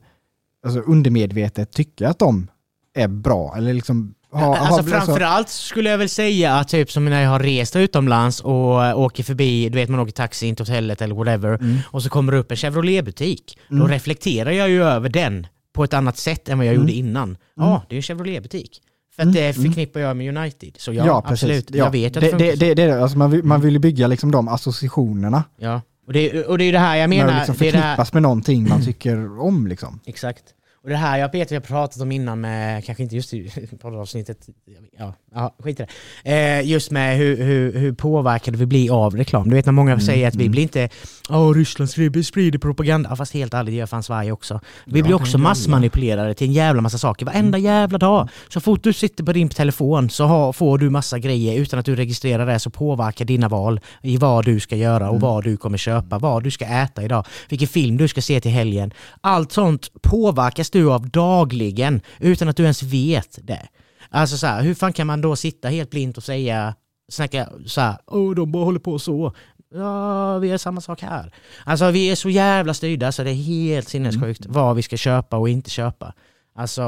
alltså 0.66 0.80
undermedvetet 0.80 1.72
tycka 1.72 2.10
att 2.10 2.20
de 2.20 2.48
är 2.96 3.08
bra 3.08 3.54
eller 3.58 3.74
liksom 3.74 4.14
ha, 4.32 4.58
alltså 4.58 4.82
ha, 4.82 5.00
framförallt 5.00 5.50
skulle 5.50 5.90
jag 5.90 5.98
väl 5.98 6.10
säga 6.10 6.56
att 6.56 6.68
typ 6.68 6.92
som 6.92 7.06
när 7.06 7.22
jag 7.22 7.30
har 7.30 7.40
rest 7.40 7.76
utomlands 7.76 8.40
och 8.42 8.86
äh, 8.86 9.00
åker 9.00 9.24
förbi, 9.24 9.70
du 9.70 9.76
vet 9.76 9.90
man 9.90 10.00
åker 10.00 10.12
taxi 10.12 10.48
in 10.48 10.56
till 10.56 10.66
hotellet 10.66 11.02
eller 11.02 11.16
whatever 11.16 11.56
Mm. 11.56 11.78
och 11.86 12.04
så 12.04 12.10
kommer 12.10 12.32
det 12.32 12.38
upp 12.38 12.52
en 12.52 12.58
Chevrolet-butik. 12.58 13.58
Då 13.70 13.76
Mm. 13.76 13.88
reflekterar 13.88 14.52
jag 14.52 14.70
ju 14.70 14.84
över 14.84 15.10
den 15.10 15.48
på 15.74 15.84
ett 15.84 15.94
annat 15.94 16.18
sätt 16.18 16.50
än 16.50 16.58
vad 16.58 16.68
jag 16.68 16.74
Mm. 16.74 16.82
gjorde 16.88 16.94
innan. 16.98 17.38
Ja, 17.56 17.84
det 17.90 17.96
är 17.96 17.98
en 17.98 18.02
Chevrolet-butik. 18.04 18.82
För 19.20 19.30
att 19.30 19.36
Mm, 19.36 19.44
det 19.44 19.58
mm. 19.58 19.68
förknippar 19.68 20.00
jag 20.00 20.18
med 20.18 20.38
United. 20.38 20.74
Så 20.78 20.94
ja, 20.94 21.06
Ja, 21.06 21.24
absolut. 21.26 21.70
Ja. 21.72 21.78
Jag 21.78 21.92
vet 21.92 22.18
att 22.18 22.22
det, 22.22 22.28
det 22.28 22.32
funkar 22.32 22.56
det, 22.56 22.74
det, 22.76 22.88
det, 22.88 23.02
alltså 23.02 23.18
man, 23.18 23.32
vill, 23.32 23.44
man 23.44 23.62
vill 23.62 23.74
ju 23.74 23.80
bygga 23.80 24.08
liksom 24.08 24.32
de 24.32 24.48
associationerna. 24.48 25.44
Ja. 25.58 25.82
Och 26.08 26.14
det, 26.14 26.44
och 26.46 26.58
det 26.58 26.64
är 26.64 26.66
ju 26.66 26.72
det 26.72 26.80
här 26.80 26.96
jag 26.96 27.10
Menar, 27.10 27.26
menar. 27.26 27.40
liksom 27.40 27.56
det 27.60 27.68
är 27.68 27.72
det 27.72 27.78
här, 27.78 27.84
förknippas 27.96 28.14
med 28.14 28.22
någonting 28.24 28.70
man 28.70 28.86
tycker 28.86 29.40
om 29.40 29.68
liksom. 29.68 30.00
Exakt. 30.06 30.44
Och 30.84 30.90
det 30.90 30.96
här 30.96 31.18
jag 31.18 31.26
och 31.26 31.32
Peter 31.32 31.56
har 31.56 31.62
pratat 31.62 32.02
om 32.02 32.12
innan 32.12 32.42
med, 32.42 32.86
kanske 32.86 33.04
inte 33.04 33.16
just 33.16 33.34
i 33.34 33.52
poddavsnittet, 33.82 34.50
ja, 34.98 35.14
ja 35.34 35.56
skit 35.60 35.80
i 35.80 35.86
det. 36.24 36.60
Eh, 36.60 36.68
just 36.68 36.92
med 36.92 37.18
hur, 37.18 37.38
hur, 37.44 37.80
hur 37.80 37.94
påverkade 37.94 38.58
vi 38.58 38.66
blir 38.66 39.06
av 39.06 39.16
reklam. 39.16 39.50
Du 39.50 39.56
vet 39.56 39.66
när 39.66 39.74
många 39.74 39.92
Mm, 39.92 40.02
säger 40.02 40.28
att 40.28 40.36
vi 40.36 40.44
mm. 40.44 40.52
blir 40.52 40.62
inte, 40.64 40.90
åh 41.30 41.54
Ryssland 41.54 41.90
sprider, 41.90 42.60
propaganda. 42.60 43.10
Ja, 43.10 43.16
fast 43.16 43.34
helt 43.34 43.54
ärligt, 43.54 43.72
det 43.74 43.78
gör 43.78 43.86
fan 43.86 44.04
Sverige 44.04 44.32
också. 44.32 44.60
Vi 44.86 45.00
Ja, 45.00 45.06
blir 45.06 45.16
också 45.16 45.38
massmanipulerade 45.38 46.34
till 46.34 46.48
en 46.48 46.54
jävla 46.54 46.82
massa 46.82 46.98
saker 46.98 47.26
varenda 47.26 47.58
jävla 47.58 47.98
dag. 47.98 48.30
Så 48.50 48.60
fort 48.60 48.84
du 48.84 48.94
sitter 48.94 49.24
på 49.24 49.34
din 49.34 49.50
telefon 49.50 50.10
så 50.10 50.24
har, 50.26 50.54
får 50.54 50.78
du 50.78 50.90
massa 50.90 51.20
grejer 51.20 51.60
utan 51.62 51.80
att 51.80 51.86
du 51.86 51.96
registrerar 51.96 52.46
det 52.46 52.60
så 52.60 52.70
påverkar 52.70 53.26
dina 53.26 53.48
val 53.48 53.80
i 54.02 54.18
vad 54.18 54.46
du 54.46 54.60
ska 54.60 54.76
göra 54.76 55.10
och 55.10 55.16
Mm. 55.20 55.22
vad 55.22 55.44
du 55.44 55.58
kommer 55.58 55.78
köpa, 55.78 56.20
vad 56.20 56.44
du 56.44 56.52
ska 56.52 56.66
äta 56.66 57.04
idag, 57.04 57.26
vilken 57.50 57.68
film 57.68 57.98
du 57.98 58.08
ska 58.08 58.22
se 58.22 58.42
till 58.42 58.52
helgen. 58.52 58.94
Allt 59.22 59.52
sånt 59.52 59.90
påverkas 60.02 60.69
du 60.74 60.92
av 60.92 61.10
dagligen 61.10 62.02
utan 62.20 62.50
att 62.50 62.58
du 62.58 62.64
ens 62.64 62.84
vet 62.84 63.40
det. 63.44 63.68
Alltså 64.10 64.38
så 64.38 64.48
här, 64.48 64.62
hur 64.64 64.74
fan 64.74 64.94
kan 64.94 65.08
man 65.08 65.22
då 65.22 65.36
sitta 65.36 65.68
helt 65.68 65.90
blint 65.90 66.18
och 66.18 66.24
säga, 66.24 66.76
snacka 67.10 67.50
så 67.66 67.82
här, 67.82 67.98
åh 68.08 68.36
de 68.36 68.52
bara 68.52 68.64
håller 68.66 68.80
på 68.80 69.00
så. 69.00 69.34
Ja, 69.74 70.38
vi 70.38 70.48
gör 70.48 70.58
samma 70.58 70.82
sak 70.82 71.02
här. 71.02 71.34
Alltså 71.64 71.92
vi 71.92 72.12
är 72.12 72.16
så 72.16 72.30
jävla 72.30 72.74
styrda 72.74 73.12
så 73.12 73.24
det 73.24 73.30
är 73.32 73.34
helt 73.34 73.88
sinnessjukt 73.90 74.46
vad 74.46 74.76
vi 74.76 74.82
ska 74.82 74.98
köpa 74.98 75.38
och 75.38 75.50
inte 75.50 75.70
köpa. 75.70 76.14
Alltså, 76.56 76.82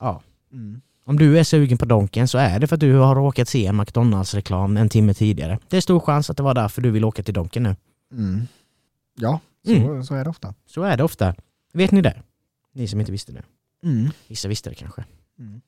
ja. 0.00 0.22
Om 1.06 1.18
du 1.18 1.38
är 1.38 1.44
sugen 1.44 1.78
på 1.78 1.84
Donken 1.84 2.28
så 2.28 2.38
är 2.38 2.58
det 2.58 2.66
för 2.66 2.74
att 2.76 2.80
du 2.80 2.94
har 2.94 3.14
råkat 3.14 3.48
se 3.48 3.66
en 3.66 3.76
McDonalds-reklam 3.76 4.76
en 4.76 4.88
timme 4.88 5.14
tidigare. 5.14 5.58
Det 5.68 5.76
är 5.76 5.80
stor 5.80 6.00
chans 6.00 6.30
att 6.30 6.36
det 6.36 6.42
var 6.42 6.54
därför 6.54 6.82
du 6.82 6.90
vill 6.90 7.04
åka 7.04 7.22
till 7.22 7.34
Donken 7.34 7.62
nu. 7.62 7.76
Mm. 8.12 8.46
Ja, 9.20 9.40
så, 9.66 9.72
Mm. 9.72 10.04
så 10.04 10.14
är 10.14 10.24
det 10.24 10.30
ofta. 10.30 10.54
Så 10.66 10.82
är 10.82 10.96
det 10.96 11.02
ofta. 11.04 11.34
Vet 11.72 11.90
ni 11.90 12.00
det? 12.02 12.22
Ni 12.74 12.88
som 12.88 13.00
inte 13.00 13.12
visste 13.12 13.32
det. 13.32 13.42
Mm. 13.84 14.10
Vissa 14.28 14.48
visste 14.48 14.70
det 14.70 14.74
kanske. 14.74 15.04
Mm. 15.38 15.60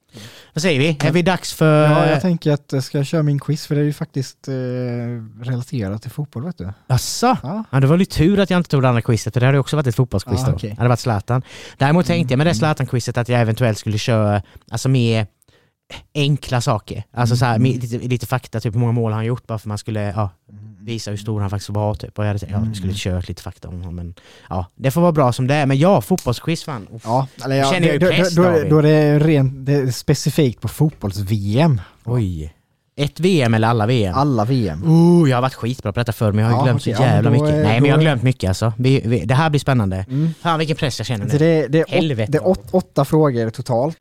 Vad 0.55 0.63
säger 0.63 0.79
vi? 0.81 0.99
Är 1.09 1.13
vi 1.13 1.23
dags 1.23 1.53
för... 1.55 1.83
Ja, 1.85 2.07
jag 2.11 2.21
tänker 2.21 2.53
att 2.53 2.73
jag 2.73 2.83
ska 2.85 3.05
köra 3.05 3.23
min 3.23 3.39
quiz 3.41 3.67
för 3.67 3.75
det 3.75 3.81
är 3.81 3.85
ju 3.85 3.93
faktiskt 3.93 4.49
eh, 4.49 4.53
relaterat 5.43 6.03
till 6.03 6.11
fotboll 6.11 6.45
vet 6.45 6.59
du. 6.59 6.73
Asså? 6.87 7.37
Ja. 7.43 7.65
Ja, 7.71 7.81
det 7.81 7.87
var 7.87 7.97
lite 7.97 8.17
tur 8.17 8.39
att 8.41 8.51
jag 8.51 8.59
inte 8.61 8.71
tog 8.71 8.83
det 8.83 8.89
andra 8.89 9.03
quizet 9.03 9.33
för 9.33 9.41
det 9.41 9.47
hade 9.47 9.59
också 9.59 9.77
varit 9.77 9.87
ett 9.87 9.95
fotbollsquiz 9.97 10.41
Ah, 10.43 10.47
då. 10.47 10.53
okej. 10.57 10.71
Det 10.71 10.77
hade 10.77 10.89
varit 10.89 11.01
Zlatan. 11.01 11.43
Däremot 11.79 12.07
tänkte 12.07 12.33
jag 12.33 12.39
med 12.39 12.47
det 12.47 12.55
Zlatan-quizet 12.55 13.19
att 13.19 13.29
jag 13.29 13.41
eventuellt 13.41 13.79
skulle 13.79 13.99
köra 13.99 14.43
alltså 14.71 14.89
mer 14.89 15.27
enkla 16.15 16.61
saker. 16.61 17.03
Alltså 17.13 17.37
så 17.37 17.45
här, 17.45 17.57
Mm. 17.57 17.73
lite, 17.81 17.99
lite 18.09 18.27
fakta, 18.27 18.61
typ 18.61 18.75
hur 18.75 18.81
många 18.81 18.93
mål 18.93 19.13
han 19.13 19.25
gjort 19.25 19.47
bara 19.47 19.59
för 19.59 19.69
man 19.69 19.79
skulle 19.79 20.01
ja, 20.17 20.31
visa 20.81 21.11
hur 21.11 21.19
stor 21.19 21.41
han 21.41 21.51
faktiskt 21.51 21.71
var. 21.71 21.95
Typ. 21.95 22.19
Och 22.19 22.25
jag 22.25 22.29
hade 22.29 22.47
ja, 22.51 22.63
jag 22.67 22.77
skulle 22.77 22.89
Mm. 22.93 22.97
kört 22.97 23.29
lite 23.29 23.43
fakta 23.43 23.69
om 23.69 23.75
honom. 23.75 23.95
Men 23.95 24.15
ja, 24.49 24.67
det 24.75 24.91
får 24.91 25.01
vara 25.01 25.13
bra 25.13 25.33
som 25.33 25.47
det 25.47 25.55
är. 25.55 25.67
Men 25.67 25.79
ja, 25.79 26.01
fotbollsquiz 26.01 26.65
fan. 26.65 26.87
Uff. 26.95 27.03
Ja, 27.05 27.27
eller 27.45 27.57
ja, 27.57 27.73
Känner 27.73 27.93
ju 27.93 27.99
då, 27.99 28.07
press, 28.07 28.35
då, 28.35 28.43
då, 28.43 28.49
David. 28.49 28.71
då 28.71 28.79
är 28.79 28.83
det 28.83 29.19
rent 29.19 29.67
det 29.67 29.73
är 29.75 29.91
specifikt 29.91 30.61
på 30.61 30.69
fotbolls-VM. 30.69 31.81
Oj. 32.05 32.53
Ett 32.99 33.21
VM 33.21 33.55
eller 33.55 33.69
alla 33.69 33.87
VM? 33.87 34.15
Alla 34.15 34.45
VM. 34.45 34.83
Oh, 34.85 35.31
jag 35.31 35.37
har 35.37 35.43
varit 35.43 35.55
skitbra 35.55 35.93
på 35.93 36.01
detta 36.01 36.13
förr 36.13 36.33
men 36.33 36.45
jag 36.45 36.51
har 36.53 36.59
Ja, 36.59 36.65
glömt 36.65 36.83
så 36.83 36.91
jävla 36.91 37.31
då 37.31 37.31
mycket. 37.31 37.49
är- 37.57 37.63
Nej 37.63 37.73
men 37.73 37.83
då 37.83 37.89
jag 37.89 37.95
har 37.95 38.01
glömt 38.03 38.23
mycket 38.23 38.49
alltså. 38.49 38.73
Vi, 38.79 39.03
vi, 39.05 39.25
det 39.25 39.35
här 39.35 39.51
blir 39.51 39.61
spännande. 39.61 40.07
Mm. 40.09 40.31
Fan 40.43 40.59
vilken 40.59 40.77
press 40.77 40.99
jag 41.01 41.07
känner 41.07 41.27
nu. 41.27 41.39
det, 41.39 41.67
det, 41.69 41.79
är 41.79 41.83
åt, 42.23 42.33
det 42.33 42.39
är 42.39 42.47
åt, 42.47 42.65
åtta 42.71 43.05
frågor 43.05 43.51
totalt. 43.51 43.97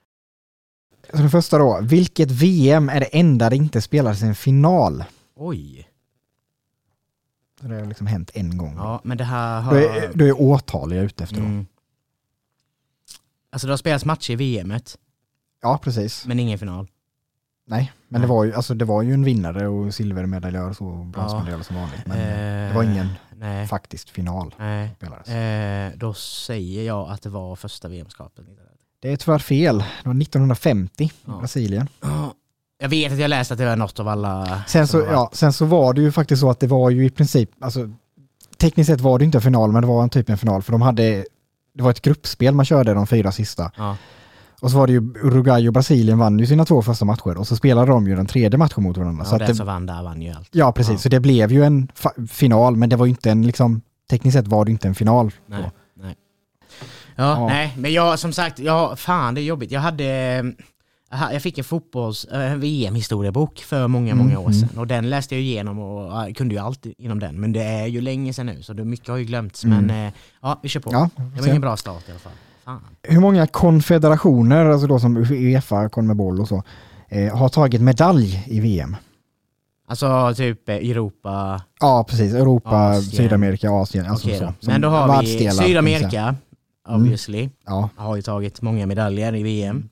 Så 1.09 1.17
den 1.17 1.29
första 1.29 1.57
då, 1.57 1.79
vilket 1.81 2.31
VM 2.31 2.89
är 2.89 2.99
det 2.99 3.05
enda 3.05 3.49
det 3.49 3.55
inte 3.55 3.81
spelades 3.81 4.21
en 4.21 4.35
final? 4.35 5.03
Oj. 5.35 5.89
Så 7.61 7.67
det 7.67 7.75
har 7.79 7.85
liksom 7.85 8.07
hänt 8.07 8.31
en 8.33 8.57
gång. 8.57 8.73
Ja 8.77 9.01
men 9.03 9.17
det 9.17 9.23
här 9.23 9.61
Då 9.61 9.67
har... 9.67 9.75
är, 9.75 10.11
då 10.13 10.25
är 10.25 10.41
årtal 10.41 10.91
jag 10.91 10.99
är 11.01 11.05
ute 11.05 11.23
efter 11.23 11.35
då. 11.35 11.41
Mm. 11.41 11.65
Alltså 13.49 13.67
det 13.67 13.73
har 13.73 13.77
spelats 13.77 14.05
matcher 14.05 14.41
i 14.41 14.61
VMet, 14.61 14.97
Ja, 15.61 15.79
precis. 15.83 16.25
men 16.25 16.39
ingen 16.39 16.59
final. 16.59 16.87
Nej, 17.67 17.91
men 18.07 18.21
Nej. 18.21 18.27
det 18.27 18.33
var, 18.33 18.43
ju, 18.43 18.53
alltså, 18.53 18.73
det 18.73 18.85
var 18.85 19.01
ju 19.01 19.13
en 19.13 19.23
vinnare 19.23 19.67
och 19.67 19.93
silvermedaljör 19.93 20.69
och 20.69 20.75
så, 20.75 20.85
och 20.85 21.05
bronsmedaljör 21.05 21.61
som 21.61 21.75
vanligt. 21.75 22.05
Men 22.05 22.17
Eh, 22.17 22.69
det 22.69 22.75
var 22.75 22.83
ingen 22.83 23.07
Nej. 23.35 23.67
faktiskt 23.67 24.09
final 24.09 24.55
nej. 24.59 24.95
Eh, 25.37 25.97
då 25.97 26.13
säger 26.13 26.83
jag 26.83 27.09
att 27.09 27.21
det 27.21 27.29
var 27.29 27.55
första 27.55 27.87
VM-skapet. 27.87 28.45
Det 29.01 29.11
är 29.11 29.15
tyvärr 29.17 29.39
fel. 29.39 29.77
Det 29.77 30.09
var 30.09 30.21
1950 30.21 31.03
i 31.03 31.11
Ja. 31.25 31.37
Brasilien. 31.39 31.89
Jag 32.79 32.89
vet 32.89 33.11
att 33.13 33.19
jag 33.19 33.29
läste 33.29 33.53
att 33.53 33.57
det 33.57 33.65
var 33.65 33.75
något 33.75 33.99
av 33.99 34.07
alla... 34.07 34.61
Sen 34.67 34.87
så, 34.87 34.99
ja, 35.11 35.29
sen 35.33 35.53
så 35.53 35.65
var 35.65 35.93
det 35.93 36.01
ju 36.01 36.11
faktiskt 36.11 36.39
så 36.39 36.49
att 36.49 36.59
det 36.59 36.67
var 36.67 36.89
ju 36.89 37.05
i 37.05 37.09
princip, 37.09 37.49
alltså 37.59 37.89
tekniskt 38.57 38.87
sett 38.89 39.01
var 39.01 39.19
det 39.19 39.25
inte 39.25 39.37
en 39.37 39.41
final, 39.41 39.71
men 39.71 39.81
det 39.81 39.87
var 39.87 40.03
en 40.03 40.09
typ 40.09 40.29
en 40.29 40.37
final 40.37 40.61
för 40.61 40.71
de 40.71 40.81
hade, 40.81 41.25
det 41.73 41.83
var 41.83 41.91
ett 41.91 42.01
gruppspel 42.01 42.53
man 42.55 42.65
körde 42.65 42.93
de 42.93 43.07
fyra 43.07 43.31
sista. 43.31 43.71
Ja. 43.77 43.97
Och 44.61 44.71
så 44.71 44.77
var 44.77 44.87
det 44.87 44.93
ju 44.93 44.99
Uruguay 45.23 45.67
och 45.67 45.73
Brasilien 45.73 46.17
vann 46.19 46.39
ju 46.39 46.45
sina 46.47 46.65
två 46.65 46.81
första 46.81 47.05
matcher 47.05 47.37
och 47.37 47.47
så 47.47 47.55
spelade 47.55 47.91
de 47.91 48.07
ju 48.07 48.15
den 48.15 48.25
tredje 48.25 48.57
matchen 48.57 48.83
mot 48.83 48.97
varandra. 48.97 49.23
Ja, 49.23 49.29
så 49.31 49.37
den 49.37 49.47
det, 49.47 49.55
som 49.55 49.65
vann 49.67 49.85
där 49.85 50.03
vann 50.03 50.21
ju 50.21 50.31
allt. 50.31 50.49
ja, 50.51 50.71
precis. 50.71 50.91
Ja. 50.93 50.97
Så 50.97 51.09
det 51.09 51.19
blev 51.19 51.51
ju 51.51 51.63
en 51.63 51.87
final, 52.29 52.75
men 52.75 52.89
det 52.89 52.95
var 52.95 53.05
ju 53.05 53.09
inte 53.09 53.31
en 53.31 53.41
liksom, 53.47 53.81
tekniskt 54.09 54.37
sett 54.37 54.47
var 54.47 54.65
det 54.65 54.71
inte 54.71 54.87
en 54.87 54.95
final. 54.95 55.31
Nej. 55.45 55.61
då. 55.63 55.71
Ja, 57.15 57.47
nej, 57.47 57.73
men 57.77 57.93
jag 57.93 58.19
som 58.19 58.33
sagt, 58.33 58.59
ja, 58.59 58.95
fan 58.95 59.35
det 59.35 59.41
är 59.41 59.43
jobbigt. 59.43 59.71
Jag 59.71 59.81
hade... 59.81 60.03
jag 61.09 61.17
ha- 61.17 61.33
Jag 61.33 61.41
fick 61.41 61.57
en 61.57 61.63
fotbolls 61.63 62.25
äh, 62.25 62.55
VM-historiebok 62.55 63.59
för 63.59 63.87
många, 63.87 64.15
många 64.15 64.39
år 64.39 64.49
mm. 64.49 64.59
sedan 64.59 64.77
och 64.77 64.87
den 64.87 65.09
läste 65.09 65.35
jag 65.35 65.41
igenom 65.41 65.79
och 65.79 66.35
kunde 66.35 66.55
ju 66.55 66.61
allt 66.61 66.85
inom 66.97 67.19
den. 67.19 67.39
Men 67.39 67.53
det 67.53 67.63
är 67.63 67.85
ju 67.87 68.01
länge 68.01 68.33
sedan 68.33 68.45
nu 68.45 68.63
så 68.63 68.73
det, 68.73 68.85
mycket 68.85 69.07
har 69.07 69.17
ju 69.17 69.23
glömts. 69.25 69.63
Mm. 69.63 69.85
Men 69.85 70.07
eh, 70.07 70.13
ja, 70.41 70.59
vi 70.63 70.69
kör 70.69 70.79
på. 70.79 70.89
Ja, 70.93 71.09
Det 71.35 71.41
var 71.41 71.47
ingen 71.47 71.61
bra 71.61 71.77
start 71.77 72.03
i 72.07 72.11
alla 72.11 72.19
fall. 72.19 72.33
Fan. 72.65 72.81
Hur 73.03 73.19
många 73.19 73.47
konfederationer, 73.47 74.65
alltså 74.65 74.87
då 74.87 74.99
som 74.99 75.17
Uefa, 75.17 75.89
Conmebol 75.89 76.41
och 76.41 76.47
så, 76.47 76.63
eh, 77.09 77.37
har 77.37 77.49
tagit 77.49 77.81
medalj 77.81 78.43
i 78.47 78.59
VM? 78.59 78.95
Alltså 79.87 80.33
typ 80.35 80.69
eh, 80.69 80.75
Europa, 80.75 81.61
Ja, 81.79 82.05
precis. 82.09 82.33
Europa, 82.33 82.69
Asien. 82.69 83.03
Sydamerika, 83.03 83.71
Asien. 83.71 84.05
Alltså 84.05 84.27
okej 84.27 84.39
så. 84.39 84.53
Men 84.67 84.81
då 84.81 84.89
har 84.89 85.21
vi. 85.21 85.51
Sydamerika, 85.51 86.35
obviously, 86.85 87.49
Ja, 87.65 87.89
har 87.95 88.15
ju 88.15 88.21
tagit 88.21 88.61
många 88.61 88.85
medaljer 88.85 89.35
i 89.35 89.43
VM. 89.43 89.89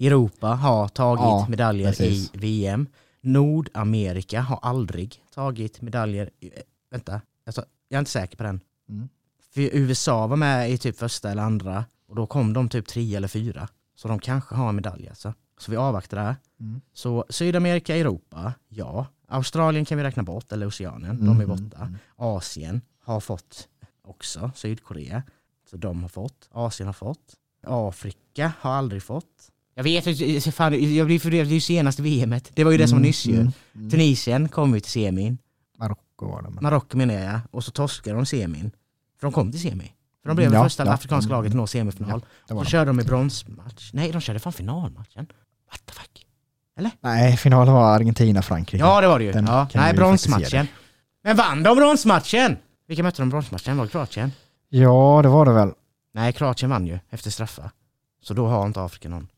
Europa 0.00 0.46
har 0.48 0.88
tagit 0.88 1.20
Ja, 1.22 1.46
medaljer 1.48 1.88
precis. 1.88 2.30
i 2.34 2.38
VM. 2.38 2.86
Nordamerika 3.20 4.40
har 4.40 4.58
aldrig 4.62 5.22
tagit 5.34 5.82
medaljer. 5.82 6.30
i- 6.40 6.50
Vänta, 6.90 7.20
alltså, 7.46 7.64
jag 7.88 7.96
är 7.96 7.98
inte 7.98 8.10
säker 8.10 8.36
på 8.36 8.42
den. 8.42 8.60
Mm. 8.88 9.08
För 9.54 9.60
USA 9.60 10.26
var 10.26 10.36
med 10.36 10.70
i 10.70 10.78
typ 10.78 10.98
första 10.98 11.30
eller 11.30 11.42
andra 11.42 11.84
och 12.08 12.16
då 12.16 12.26
kom 12.26 12.52
de 12.52 12.68
typ 12.68 12.86
tre 12.86 13.14
eller 13.16 13.28
fyra. 13.28 13.68
Så 13.96 14.08
de 14.08 14.18
kanske 14.18 14.54
har 14.54 14.68
en 14.68 14.74
medalj 14.76 15.08
alltså. 15.08 15.34
Så 15.58 15.70
vi 15.70 15.76
avvaktar 15.76 16.16
där. 16.16 16.36
Mm. 16.60 16.80
Så 16.92 17.24
Sydamerika, 17.28 17.96
Europa, 17.96 18.52
ja. 18.68 19.06
Australien 19.28 19.84
kan 19.84 19.98
vi 19.98 20.04
räkna 20.04 20.22
bort, 20.22 20.52
eller 20.52 20.66
Oceanien, 20.66 21.26
de 21.26 21.40
är 21.40 21.46
Mhm. 21.46 21.48
borta. 21.48 21.88
Asien 22.16 22.80
har 23.04 23.20
fått 23.20 23.68
också, 24.04 24.50
Sydkorea. 24.54 25.22
Så 25.70 25.76
de 25.76 26.02
har 26.02 26.08
fått, 26.08 26.48
Asien 26.52 26.86
har 26.86 26.92
fått. 26.92 27.34
Afrika 27.66 28.52
har 28.60 28.72
aldrig 28.72 29.02
fått. 29.02 29.50
Jag 29.74 29.84
vet 29.84 30.06
inte, 30.06 30.52
fan, 30.52 30.94
jag 30.94 31.06
blir 31.06 31.18
förvirrad, 31.18 31.46
det 31.46 31.50
är 31.50 31.54
ju 31.54 31.60
senaste 31.60 32.02
VMet. 32.02 32.50
Det 32.54 32.64
var 32.64 32.72
ju 32.72 32.78
det 32.78 32.88
som 32.88 32.98
var 32.98 33.02
nyss 33.02 33.26
ju. 33.26 33.34
Mm, 33.34 33.52
mm. 33.74 33.90
Tunisien 33.90 34.48
kom 34.48 34.74
ju 34.74 34.80
till 34.80 34.90
semin. 34.90 35.38
Marocko 35.78 36.26
var 36.28 36.42
det. 36.42 36.50
men- 36.50 36.62
Marocko 36.62 36.96
menar 36.96 37.14
jag, 37.14 37.40
och 37.50 37.64
så 37.64 37.70
torskade 37.70 38.16
de 38.16 38.26
semin. 38.26 38.70
För 39.20 39.26
de 39.26 39.32
kom 39.32 39.50
till 39.52 39.60
semi. 39.60 39.92
För 40.22 40.28
de 40.28 40.36
blev 40.36 40.52
Ja, 40.52 40.58
det 40.58 40.64
första 40.64 40.84
ja. 40.86 40.92
afrikanska 40.92 41.28
Mm. 41.28 41.36
laget 41.38 41.50
att 41.50 41.56
nå 41.56 41.66
semifinal. 41.66 42.20
Det 42.48 42.54
var 42.54 42.60
Så 42.60 42.64
de. 42.64 42.70
körde 42.70 42.84
de 42.90 43.00
i 43.00 43.04
bronsmatch. 43.04 43.90
Nej, 43.92 44.12
de 44.12 44.20
körde 44.20 44.38
fan 44.38 44.52
finalmatchen. 44.52 45.26
What 45.70 45.86
the 45.86 45.92
fuck? 45.92 46.26
Nej, 47.00 47.36
finalen 47.36 47.74
var 47.74 47.94
Argentina-Frankrike. 47.96 48.84
Ja, 48.84 49.00
det 49.00 49.08
var 49.08 49.18
det 49.18 49.24
ju. 49.24 49.32
Den 49.32 49.46
Ja. 49.46 49.68
Nej, 49.74 49.94
bronsmatchen. 49.94 50.66
Men 51.24 51.36
vann 51.36 51.62
de 51.62 51.76
bronsmatchen? 51.76 52.56
Vilka 52.88 53.02
mötte 53.02 53.22
de 53.22 53.28
bronsmatchen? 53.30 53.76
Var 53.76 53.84
det 53.84 53.90
Kroatien? 53.90 54.32
Ja, 54.68 55.20
det 55.22 55.28
var 55.28 55.44
det 55.44 55.52
väl. 55.52 55.72
Nej, 56.12 56.32
Kroatien 56.32 56.70
vann 56.70 56.86
ju 56.86 56.98
efter 57.10 57.30
straffar. 57.30 57.70
Så 58.22 58.34
då 58.34 58.46
har 58.46 58.66
inte 58.66 58.82
Afrika 58.82 59.08
någon. 59.08 59.28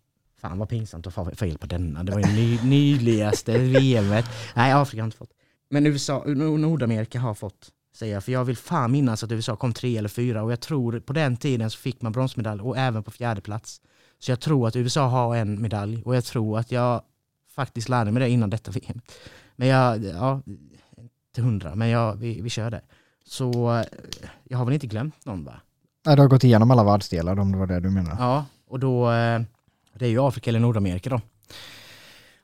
Fan 0.40 0.58
vad 0.58 0.68
pinsamt 0.68 1.06
att 1.06 1.14
få 1.14 1.30
fel 1.30 1.58
på 1.58 1.66
denna. 1.66 2.04
Det 2.04 2.12
var 2.12 2.20
ju 2.20 2.26
ny, 2.26 2.58
nyligaste 2.64 3.58
VMet. 3.58 4.24
Nej, 4.56 4.72
Afrika 4.72 5.02
har 5.02 5.04
inte 5.04 5.16
fått. 5.16 5.30
Men 5.70 5.86
USA, 5.86 6.24
Nordamerika 6.26 7.20
har 7.20 7.34
fått, 7.34 7.70
säger 7.94 8.14
jag. 8.14 8.24
För 8.24 8.32
jag 8.32 8.44
vill 8.44 8.56
fan 8.56 8.92
minnas 8.92 9.24
att 9.24 9.32
USA 9.32 9.56
kom 9.56 9.72
tre 9.72 9.96
eller 9.96 10.08
fyra 10.08 10.42
och 10.42 10.52
jag 10.52 10.60
tror 10.60 11.00
på 11.00 11.12
den 11.12 11.36
tiden 11.36 11.70
så 11.70 11.78
fick 11.78 12.02
man 12.02 12.12
bronsmedalj 12.12 12.62
och 12.62 12.78
även 12.78 13.02
på 13.02 13.10
fjärde 13.10 13.40
plats. 13.40 13.80
Så 14.18 14.30
jag 14.30 14.40
tror 14.40 14.68
att 14.68 14.76
USA 14.76 15.06
har 15.06 15.36
en 15.36 15.62
medalj 15.62 16.02
och 16.04 16.16
jag 16.16 16.24
tror 16.24 16.58
att 16.58 16.72
jag 16.72 17.02
faktiskt 17.54 17.88
lärde 17.88 18.12
mig 18.12 18.20
det 18.20 18.28
innan 18.28 18.50
detta 18.50 18.70
VM. 18.70 19.00
Men 19.56 19.68
jag, 19.68 20.04
ja, 20.04 20.42
till 21.34 21.44
hundra, 21.44 21.74
men 21.74 21.88
jag, 21.88 22.16
vi, 22.16 22.40
vi 22.40 22.50
kör 22.50 22.70
det. 22.70 22.80
Så 23.28 23.76
eh, 23.76 23.84
jag 24.44 24.58
har 24.58 24.64
väl 24.64 24.74
inte 24.74 24.86
glömt 24.86 25.24
någon 25.26 25.44
va? 25.44 25.60
Nej, 26.06 26.16
du 26.16 26.22
har 26.22 26.28
gått 26.28 26.44
igenom 26.44 26.70
alla 26.70 26.84
världsdelar 26.84 27.38
om 27.38 27.52
det 27.52 27.58
var 27.58 27.66
det 27.66 27.80
du 27.80 27.90
menar. 27.90 28.16
Ja, 28.18 28.44
och 28.68 28.80
då, 28.80 29.10
eh, 29.10 29.40
det 29.94 30.04
är 30.04 30.10
ju 30.10 30.20
Afrika 30.20 30.50
eller 30.50 30.60
Nordamerika 30.60 31.10
då. 31.10 31.20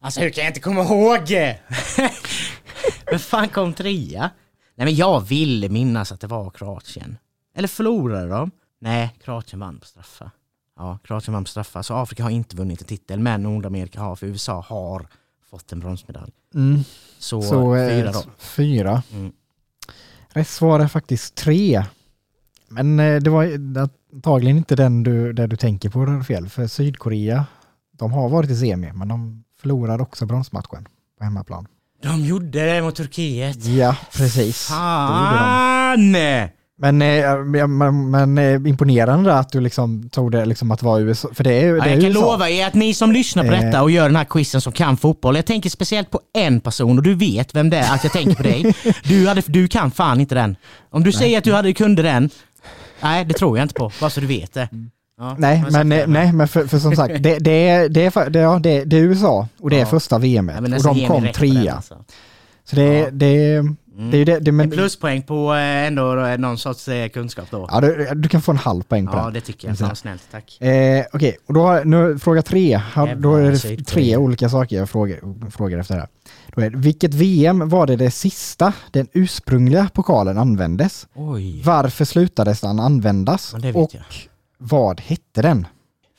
Alltså 0.00 0.20
hur 0.20 0.30
kan 0.30 0.44
jag 0.44 0.50
inte 0.50 0.60
komma 0.60 0.82
ihåg? 0.82 1.28
Vem 3.10 3.18
fan 3.18 3.48
kom 3.48 3.72
trea? 3.74 4.30
Nej 4.74 4.84
men 4.84 4.94
jag 4.94 5.20
ville 5.20 5.68
minnas 5.68 6.12
att 6.12 6.20
det 6.20 6.26
var 6.26 6.50
Kroatien. 6.50 7.18
Eller 7.56 7.68
förlorade 7.68 8.28
de? 8.28 8.50
Nej, 8.80 9.14
Kroatien 9.24 9.60
vann 9.60 9.78
på 9.78 9.86
straffar. 9.86 10.30
Ja, 10.76 10.98
Kroatien 11.04 11.34
vann 11.34 11.44
på 11.44 11.50
straffar. 11.50 11.82
Så 11.82 11.94
Afrika 11.94 12.22
har 12.22 12.30
inte 12.30 12.56
vunnit 12.56 12.80
en 12.80 12.86
titel, 12.86 13.20
men 13.20 13.42
Nordamerika 13.42 14.00
har, 14.00 14.16
för 14.16 14.26
USA 14.26 14.64
har 14.68 15.06
fått 15.50 15.72
en 15.72 15.80
bronsmedalj. 15.80 16.32
Mm. 16.54 16.80
Så, 17.18 17.42
Så 17.42 17.74
eh, 17.74 17.88
fyra 17.88 18.12
då. 18.12 18.22
Fyra. 18.38 19.02
Mm. 19.12 19.32
Rätt 20.34 20.48
svar 20.48 20.80
är 20.80 20.88
faktiskt 20.88 21.34
tre. 21.34 21.84
Men 22.68 23.00
eh, 23.00 23.20
det 23.20 23.30
var 23.30 23.48
antagligen 24.12 24.56
inte 24.56 24.76
den 24.76 25.02
du, 25.02 25.32
där 25.32 25.46
du 25.46 25.56
tänker 25.56 25.88
på 25.88 26.24
fel. 26.24 26.48
För 26.48 26.66
Sydkorea, 26.66 27.46
de 27.92 28.12
har 28.12 28.28
varit 28.28 28.50
i 28.50 28.56
semi, 28.56 28.92
men 28.94 29.08
de 29.08 29.44
förlorade 29.60 30.02
också 30.02 30.26
bronsmatchen 30.26 30.88
på 31.18 31.24
hemmaplan. 31.24 31.66
De 32.02 32.20
gjorde 32.24 32.74
det 32.74 32.82
mot 32.82 32.96
Turkiet. 32.96 33.64
Ja, 33.64 33.96
precis. 34.12 34.68
Det 34.68 34.74
gjorde 34.74 35.38
de. 35.38 36.48
Fan! 36.80 36.98
Men, 36.98 37.24
eh, 37.24 37.66
men, 37.68 38.10
men 38.10 38.38
eh, 38.38 38.54
imponerande 38.70 39.34
att 39.34 39.52
du 39.52 39.60
liksom 39.60 40.08
tog 40.08 40.32
det 40.32 40.44
liksom 40.46 40.70
att 40.70 40.82
vara 40.82 41.00
USA. 41.00 41.28
För 41.34 41.44
det 41.44 41.52
är, 41.52 41.66
Ja, 41.66 41.84
det 41.84 41.90
är 41.90 41.92
jag 41.92 42.00
kan 42.00 42.10
USA. 42.10 42.20
lova 42.20 42.48
er 42.50 42.66
att 42.66 42.74
ni 42.74 42.94
som 42.94 43.12
lyssnar 43.12 43.44
på 43.44 43.52
Eh. 43.52 43.60
detta 43.60 43.82
och 43.82 43.90
gör 43.90 44.04
den 44.08 44.16
här 44.16 44.24
quizen 44.24 44.60
som 44.60 44.72
kan 44.72 44.96
fotboll, 44.96 45.36
jag 45.36 45.46
tänker 45.46 45.70
speciellt 45.70 46.10
på 46.10 46.20
en 46.34 46.60
person 46.60 46.98
och 46.98 47.04
du 47.04 47.14
vet 47.14 47.54
vem 47.54 47.70
det 47.70 47.76
är 47.78 47.94
att 47.94 48.04
jag 48.04 48.12
tänker 48.12 48.34
på 48.34 48.42
dig. 48.42 48.74
Du, 49.04 49.28
hade, 49.28 49.42
du 49.46 49.68
kan 49.68 49.90
fan 49.90 50.20
inte 50.20 50.34
den. 50.34 50.56
Om 50.90 51.04
du 51.04 51.12
säger 51.12 51.38
att 51.38 51.44
du 51.44 51.52
hade 51.54 51.72
kunde 51.72 52.02
den, 52.02 52.30
nej 53.02 53.24
det 53.24 53.34
tror 53.34 53.58
jag 53.58 53.64
inte 53.64 53.74
på, 53.74 53.90
bara 54.00 54.10
så 54.10 54.20
du 54.20 54.26
vet 54.26 54.52
det. 54.54 54.68
Ja, 55.18 55.36
Nej, 55.38 55.64
men, 55.70 55.88
det? 55.88 56.02
eh, 56.02 56.08
nej, 56.08 56.32
men 56.32 56.48
för, 56.48 56.66
för 56.66 56.78
som 56.78 56.96
sagt, 56.96 57.14
det, 57.22 57.38
det, 57.38 57.68
är, 57.68 57.88
det, 57.88 58.04
är, 58.16 58.30
det, 58.30 58.38
ja, 58.38 58.58
det, 58.58 58.84
det 58.84 58.96
är 58.96 59.00
USA 59.00 59.48
och 59.60 59.70
det 59.70 59.76
är 59.76 59.80
Ja. 59.80 59.86
första 59.86 60.18
men 60.60 60.74
och 60.74 60.82
de 60.82 61.06
kom 61.06 61.28
trea. 61.34 61.72
alltså. 61.74 62.04
Så 62.64 62.76
det, 62.76 62.98
Ja. 62.98 63.10
Det, 63.96 64.10
det 64.10 64.18
är 64.18 64.24
det, 64.24 64.38
det 64.38 64.48
En 64.48 64.56
men, 64.56 64.70
pluspoäng 64.70 65.22
på 65.22 65.54
eh, 65.54 65.86
ändå 65.86 66.24
eh, 66.24 66.38
någon 66.38 66.58
sorts 66.58 66.88
eh, 66.88 67.08
kunskap 67.08 67.50
då. 67.50 67.68
ja, 67.70 67.80
du, 67.80 68.08
du 68.14 68.28
kan 68.28 68.42
få 68.42 68.52
en 68.52 68.58
halv 68.58 68.82
poäng 68.82 69.06
på 69.06 69.16
Ja, 69.16 69.24
den. 69.24 69.32
det 69.34 69.40
tycker 69.40 69.68
jag. 69.68 69.78
Fan 69.78 69.96
snällt, 69.96 70.22
tack. 70.30 70.60
Eh, 70.62 71.04
Okej, 71.12 71.36
och 71.46 71.54
då 71.54 71.60
har, 71.60 71.84
nu, 71.84 72.18
fråga 72.18 72.42
tre. 72.42 72.74
Har, 72.74 73.14
då 73.14 73.34
är 73.36 73.50
det 73.76 73.84
tre 73.84 74.16
olika 74.16 74.48
saker 74.48 74.76
jag 74.76 74.90
frågar, 74.90 75.50
frågar 75.50 75.78
efter 75.78 75.94
här. 75.94 76.08
Då 76.54 76.62
är, 76.62 76.70
det, 76.70 76.76
vilket 76.78 77.14
VM 77.14 77.68
var 77.68 77.86
det 77.86 77.96
det 77.96 78.10
sista 78.10 78.72
den 78.90 79.08
ursprungliga 79.12 79.88
pokalen 79.94 80.38
användes? 80.38 81.06
Oj, 81.14 81.62
Varför 81.64 82.04
slutades 82.04 82.60
den 82.60 82.80
användas? 82.80 83.50
Ja, 83.52 83.58
det 83.58 83.72
och 83.72 83.90
jag. 83.94 84.02
vad 84.58 85.00
hette 85.00 85.42
den? 85.42 85.66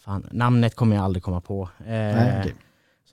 fan, 0.06 0.28
namnet 0.32 0.76
kommer 0.76 0.96
jag 0.96 1.06
aldrig 1.06 1.24
komma 1.24 1.42
på. 1.42 1.70
Eh, 1.80 1.86
Nej, 1.88 2.36
okej. 2.40 2.56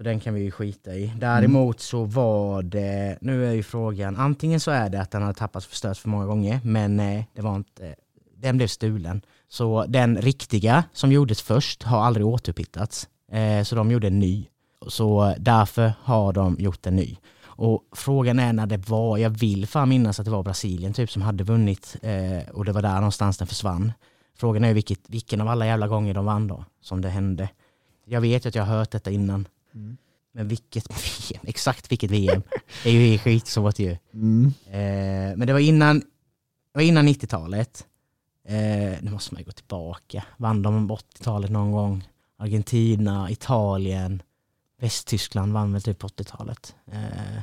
Så 0.03 0.09
den 0.09 0.21
kan 0.21 0.35
vi 0.35 0.41
ju 0.41 0.51
skita 0.51 0.95
i. 0.95 1.13
Däremot 1.17 1.81
så 1.81 2.05
var 2.05 2.63
det, 2.63 3.19
nu 3.21 3.47
är 3.47 3.53
ju 3.53 3.63
frågan, 3.63 4.17
antingen 4.17 4.61
så 4.61 4.71
är 4.71 4.89
det 4.89 5.01
att 5.01 5.11
den 5.11 5.23
hade 5.23 5.35
tappats 5.35 5.67
och 5.67 5.71
förstörts 5.71 6.01
för 6.01 6.09
många 6.09 6.27
gånger, 6.27 6.61
men 6.65 6.97
nej, 6.97 7.29
det 7.35 7.43
var 7.43 7.57
inte, 7.57 7.95
den 8.37 8.57
blev 8.57 8.67
stulen. 8.67 9.23
Så 9.49 9.85
den 9.89 10.17
riktiga 10.17 10.85
som 10.93 11.13
gjordes 11.13 11.43
först 11.43 11.83
har 11.83 12.01
aldrig 12.05 12.27
återupphittats. 12.27 13.09
Eh, 13.33 13.63
så 13.63 13.77
de 13.77 13.91
gjorde 13.91 14.07
en 14.07 14.19
ny. 14.19 14.47
Så 14.89 15.35
därför 15.39 15.93
har 16.03 16.33
de 16.33 16.57
gjort 16.59 16.87
en 16.87 16.97
ny. 16.97 17.17
Och 17.45 17.83
frågan 17.97 18.39
är 18.39 18.53
när 18.53 18.67
det 18.67 18.89
var, 18.89 19.19
jag 19.19 19.31
vill 19.31 19.67
fan 19.67 19.89
minnas 19.89 20.21
att 20.21 20.25
det 20.25 20.31
var 20.31 20.43
Brasilien 20.43 20.93
typ 20.93 21.11
som 21.11 21.23
hade 21.23 21.45
vunnit 21.45 21.97
eh, 22.03 22.49
och 22.53 22.65
det 22.65 22.73
var 22.73 22.83
där 22.83 22.95
någonstans 22.95 23.39
den 23.39 23.47
försvann. 23.47 23.93
Frågan 24.37 24.65
är 24.65 24.75
vilket, 24.75 25.01
vilken 25.07 25.41
av 25.41 25.49
alla 25.49 25.67
jävla 25.67 25.89
gånger 25.89 26.15
de 26.15 26.25
vann 26.25 26.49
då, 26.49 26.65
som 26.81 27.01
det 27.01 27.09
hände. 27.09 27.49
Jag 28.05 28.21
vet 28.21 28.47
att 28.47 28.55
jag 28.55 28.65
har 28.65 28.77
hört 28.77 28.91
detta 28.91 29.11
innan. 29.11 29.49
Mm. 29.75 29.97
Men 30.33 30.49
vilket 30.49 30.87
VM? 31.31 31.45
Exakt 31.47 31.93
vilket 31.93 32.11
VM? 32.11 32.43
Det 32.85 32.91
är 32.91 32.93
ju 32.93 33.19
skitsvårt 33.19 33.79
ju. 33.79 33.97
Mm. 34.15 34.47
Eh, 34.67 35.37
men 35.37 35.47
det 35.47 35.53
var 35.53 35.61
innan, 35.61 35.99
det 35.99 36.75
var 36.75 36.83
innan 36.83 37.09
90-talet. 37.09 37.87
Eh, 38.49 39.03
nu 39.03 39.11
måste 39.11 39.35
man 39.35 39.41
ju 39.41 39.45
gå 39.45 39.53
tillbaka. 39.53 40.25
Vann 40.37 40.63
de 40.63 40.89
på 40.89 40.97
80-talet 40.97 41.51
någon 41.51 41.73
gång? 41.73 42.09
Argentina, 42.39 43.31
Italien, 43.31 44.23
Västtyskland 44.81 45.53
vann 45.53 45.73
väl 45.73 45.83
typ 45.83 45.99
på 45.99 46.09
80-talet. 46.09 46.75
Eh, 46.93 47.43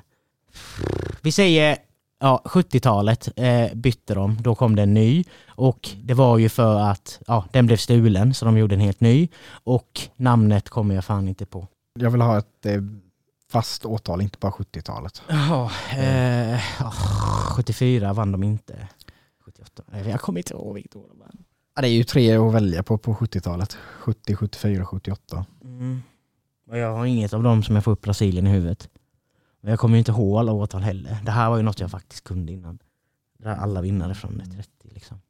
vi 1.22 1.32
säger 1.32 1.78
ja, 2.20 2.42
70-talet 2.46 3.30
eh, 3.36 3.74
bytte 3.74 4.14
de, 4.14 4.38
då 4.42 4.56
kom 4.56 4.76
det 4.76 4.84
en 4.84 4.94
ny. 4.94 5.24
Och 5.48 5.90
det 6.04 6.14
var 6.14 6.38
ju 6.38 6.50
för 6.50 6.80
att 6.80 7.22
ja, 7.28 7.46
den 7.52 7.66
blev 7.66 7.78
stulen 7.78 8.34
så 8.34 8.46
de 8.46 8.58
gjorde 8.58 8.76
en 8.76 8.82
helt 8.82 9.02
ny. 9.02 9.28
Och 9.50 10.02
namnet 10.16 10.70
kommer 10.70 10.96
jag 10.96 11.06
fan 11.06 11.28
inte 11.28 11.46
på. 11.46 11.68
Jag 12.02 12.12
vill 12.12 12.22
ha 12.22 12.38
ett 12.38 12.66
eh, 12.66 12.82
fast 13.52 13.86
årtal, 13.86 14.22
inte 14.22 14.38
bara 14.40 14.52
70-talet. 14.52 15.22
Ja, 15.28 15.72
eh, 15.98 16.60
åh, 16.82 17.56
74 17.56 18.14
vann 18.14 18.32
de 18.32 18.44
inte. 18.44 18.88
78. 19.46 19.84
Nej, 19.88 20.10
Jag 20.10 20.22
kommer 20.22 20.40
inte 20.40 20.54
ihåg 20.54 20.74
vilket 20.74 20.96
år 20.96 21.08
de 21.10 21.20
vann. 21.20 21.44
Ja, 21.76 21.82
det 21.82 21.88
är 21.88 21.92
ju 21.92 22.04
tre 22.04 22.36
att 22.36 22.54
välja 22.54 22.84
på 22.84 22.98
på 22.98 23.14
70-talet. 23.14 23.78
70, 24.00 24.36
74, 24.36 24.86
78. 24.86 25.46
Mm. 25.64 26.02
Jag 26.72 26.96
har 26.96 27.06
inget 27.06 27.34
av 27.34 27.44
dem 27.44 27.64
som 27.64 27.76
jag 27.76 27.84
får 27.84 27.92
upp 27.92 28.02
Brasilien 28.02 28.48
i 28.48 28.50
huvudet. 28.50 28.90
Men 29.62 29.70
jag 29.70 29.80
kommer 29.80 29.96
ju 29.96 30.00
inte 30.00 30.12
ihåg 30.12 30.40
alla 30.40 30.52
årtal 30.52 30.82
heller. 30.82 31.18
Det 31.24 31.32
här 31.32 31.50
var 31.50 31.58
ju 31.58 31.64
något 31.64 31.80
jag 31.80 31.92
faktiskt 31.92 32.24
kunde 32.24 32.52
innan. 32.52 32.80
Där 33.38 33.56
alla 33.56 33.82
vinnare 33.82 34.16
från 34.16 34.38
det 34.38 34.46
30 34.46 34.70
liksom. 34.82 35.22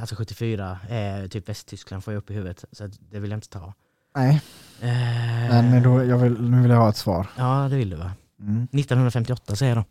Alltså 0.00 0.16
74, 0.16 0.78
eh, 0.88 1.28
typ 1.28 1.48
Västtyskland 1.48 2.04
får 2.04 2.12
jag 2.14 2.18
upp 2.18 2.30
i 2.30 2.34
huvudet. 2.34 2.64
Så 2.72 2.86
det 2.86 3.20
vill 3.20 3.30
jag 3.30 3.36
inte 3.38 3.48
ta. 3.48 3.74
Nej, 4.18 4.40
Eh, 4.82 5.62
men 5.62 5.82
då, 5.82 6.04
jag 6.04 6.18
vill, 6.18 6.40
nu 6.40 6.62
vill 6.62 6.70
jag 6.70 6.78
ha 6.78 6.88
ett 6.88 6.96
svar. 6.96 7.26
Ja, 7.36 7.66
det 7.70 7.76
vill 7.76 7.90
du 7.90 7.96
va? 7.96 8.10
Mm. 8.40 8.62
1958 8.72 9.56
säger 9.56 9.74
jag 9.76 9.84
då. 9.84 9.88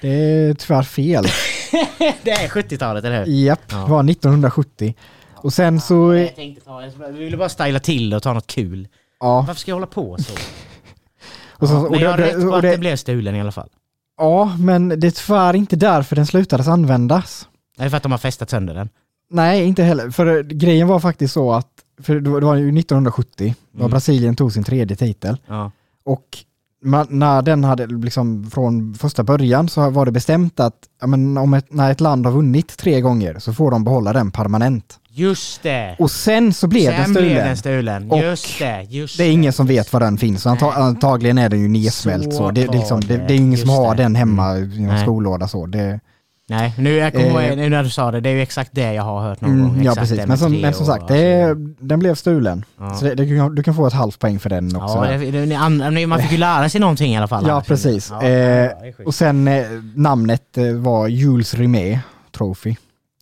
Det 0.00 0.08
är 0.08 0.54
tyvärr 0.54 0.82
fel. 0.82 1.24
det 2.22 2.30
är 2.30 2.48
70-talet, 2.48 3.04
eller 3.04 3.24
hur? 3.24 3.32
Japp, 3.32 3.60
Ja. 3.70 3.76
det 3.76 3.90
var 3.90 4.10
1970. 4.10 4.94
Och 5.34 5.52
sen 5.52 5.80
så, 5.80 6.14
Jag 6.14 6.34
tänkte 6.36 6.64
ta, 6.64 6.82
jag 6.82 7.12
ville 7.12 7.36
bara 7.36 7.48
styla 7.48 7.80
till 7.80 8.14
och 8.14 8.22
ta 8.22 8.32
något 8.32 8.46
kul. 8.46 8.88
ja. 9.20 9.44
Varför 9.46 9.60
ska 9.60 9.70
jag 9.70 9.76
hålla 9.76 9.86
på 9.86 10.16
så? 10.18 10.32
Och 11.62 11.68
så, 11.68 11.76
och 11.84 11.90
men 11.90 12.00
jag 12.00 12.10
har 12.10 12.18
det- 12.18 12.24
rätt 12.26 12.34
på 12.42 12.48
och 12.48 12.56
att 12.56 12.62
det- 12.62 12.70
det 12.70 12.78
blev 12.78 12.96
stulen 12.96 13.34
i 13.36 13.40
alla 13.40 13.52
fall. 13.52 13.68
Ja, 14.16 14.56
men 14.58 14.88
det 14.88 15.06
är 15.06 15.10
tyvärr 15.10 15.56
inte 15.56 15.76
därför 15.76 16.16
den 16.16 16.26
slutades 16.26 16.68
användas. 16.68 17.48
Det 17.78 17.84
är 17.84 17.88
för 17.88 17.96
att 17.96 18.02
de 18.02 18.12
har 18.12 18.18
festat 18.18 18.50
sönder 18.50 18.74
den. 18.74 18.88
Nej, 19.30 19.64
inte 19.64 19.82
heller. 19.82 20.10
För 20.10 20.36
eh, 20.36 20.42
grejen 20.42 20.88
var 20.88 21.00
faktiskt 21.00 21.34
så 21.34 21.52
att, 21.52 21.68
för 22.02 22.20
det 22.20 22.30
var 22.30 22.54
ju 22.56 22.78
1970, 22.78 23.54
då 23.72 23.78
Mm. 23.78 23.90
Brasilien 23.90 24.36
tog 24.36 24.52
sin 24.52 24.64
tredje 24.64 24.96
titel. 24.96 25.36
Ja. 25.46 25.70
Och 26.04 26.24
man, 26.84 27.06
när 27.10 27.42
den 27.42 27.64
hade 27.64 27.86
liksom 27.86 28.50
från 28.50 28.94
första 28.94 29.22
början 29.22 29.68
så 29.68 29.90
var 29.90 30.06
det 30.06 30.12
bestämt 30.12 30.60
att 30.60 30.74
ja, 31.00 31.06
men 31.06 31.38
om 31.38 31.54
ett, 31.54 31.72
när 31.72 31.90
ett 31.90 32.00
land 32.00 32.26
har 32.26 32.32
vunnit 32.32 32.76
tre 32.76 33.00
gånger 33.00 33.38
så 33.38 33.52
får 33.52 33.70
de 33.70 33.84
behålla 33.84 34.12
den 34.12 34.30
permanent. 34.30 34.96
Just 35.12 35.62
det! 35.62 35.96
Och 35.98 36.10
sen 36.10 36.52
så 36.52 36.66
blev 36.66 36.92
den 36.92 37.04
Sen 37.04 37.12
blev 37.12 37.22
stulen. 37.24 37.46
den 37.46 37.56
stulen. 37.56 38.10
Just 38.22 38.58
det, 38.58 38.82
just 38.90 39.18
Det 39.18 39.24
är 39.24 39.30
ingen 39.30 39.52
som 39.52 39.66
vet 39.66 39.92
var 39.92 40.00
den 40.00 40.18
finns. 40.18 40.46
Anta, 40.46 40.72
antagligen 40.72 41.38
är 41.38 41.48
den 41.48 41.60
ju 41.60 41.68
nedsmält 41.68 42.24
så. 42.24 42.38
Så 42.38 42.50
Det, 42.50 42.60
det, 42.60 42.68
är 42.68 42.72
liksom, 42.72 43.00
det, 43.00 43.16
det 43.16 43.34
är 43.34 43.36
ingen 43.38 43.58
som 43.58 43.70
har 43.70 43.94
den 43.94 44.14
hemma 44.14 44.56
i 44.58 44.60
någon 44.78 44.86
Nej. 44.86 45.02
skollåda 45.02 45.48
så. 45.48 45.66
Det, 45.66 46.00
Nej, 46.50 46.74
nu, 46.78 46.94
jag 46.96 47.12
kommer, 47.12 47.50
Eh, 47.50 47.56
nu 47.56 47.68
när 47.68 47.82
du 47.82 47.90
sa 47.90 48.10
det, 48.10 48.20
det 48.20 48.28
är 48.28 48.32
ju 48.34 48.42
exakt 48.42 48.70
det 48.74 48.92
jag 48.92 49.02
har 49.02 49.20
hört 49.22 49.40
någon 49.40 49.50
mm, 49.50 49.68
gång. 49.68 49.82
ja 49.82 49.94
precis, 49.94 50.26
men 50.26 50.38
som, 50.38 50.52
men 50.60 50.74
som 50.74 50.86
sagt, 50.86 51.08
det, 51.08 51.16
är- 51.18 51.54
den 51.80 51.98
blev 51.98 52.14
stulen. 52.14 52.64
Ja. 52.78 52.94
Så 52.94 53.04
det, 53.04 53.14
det, 53.14 53.24
du, 53.24 53.36
kan, 53.38 53.54
du 53.54 53.62
kan 53.62 53.74
få 53.74 53.86
ett 53.86 53.92
halvt 53.92 54.18
poäng 54.18 54.38
för 54.38 54.50
den 54.50 54.76
också. 54.76 54.96
Ja, 55.06 55.18
det, 55.18 55.46
det, 55.46 56.06
man 56.06 56.20
fick 56.22 56.32
ju 56.32 56.38
lära 56.38 56.68
sig 56.68 56.80
någonting 56.80 57.12
i 57.12 57.16
alla 57.16 57.28
fall. 57.28 57.44
Ja, 57.46 57.54
här, 57.54 57.60
precis. 57.60 58.10
Ja, 58.10 58.22
Eh. 58.22 58.70
Och 59.06 59.14
sen 59.14 59.48
eh, 59.48 59.64
namnet 59.94 60.58
eh, 60.58 60.72
var 60.72 61.08
Jules 61.08 61.54
Rimet 61.54 61.98
Trophy. 62.36 62.74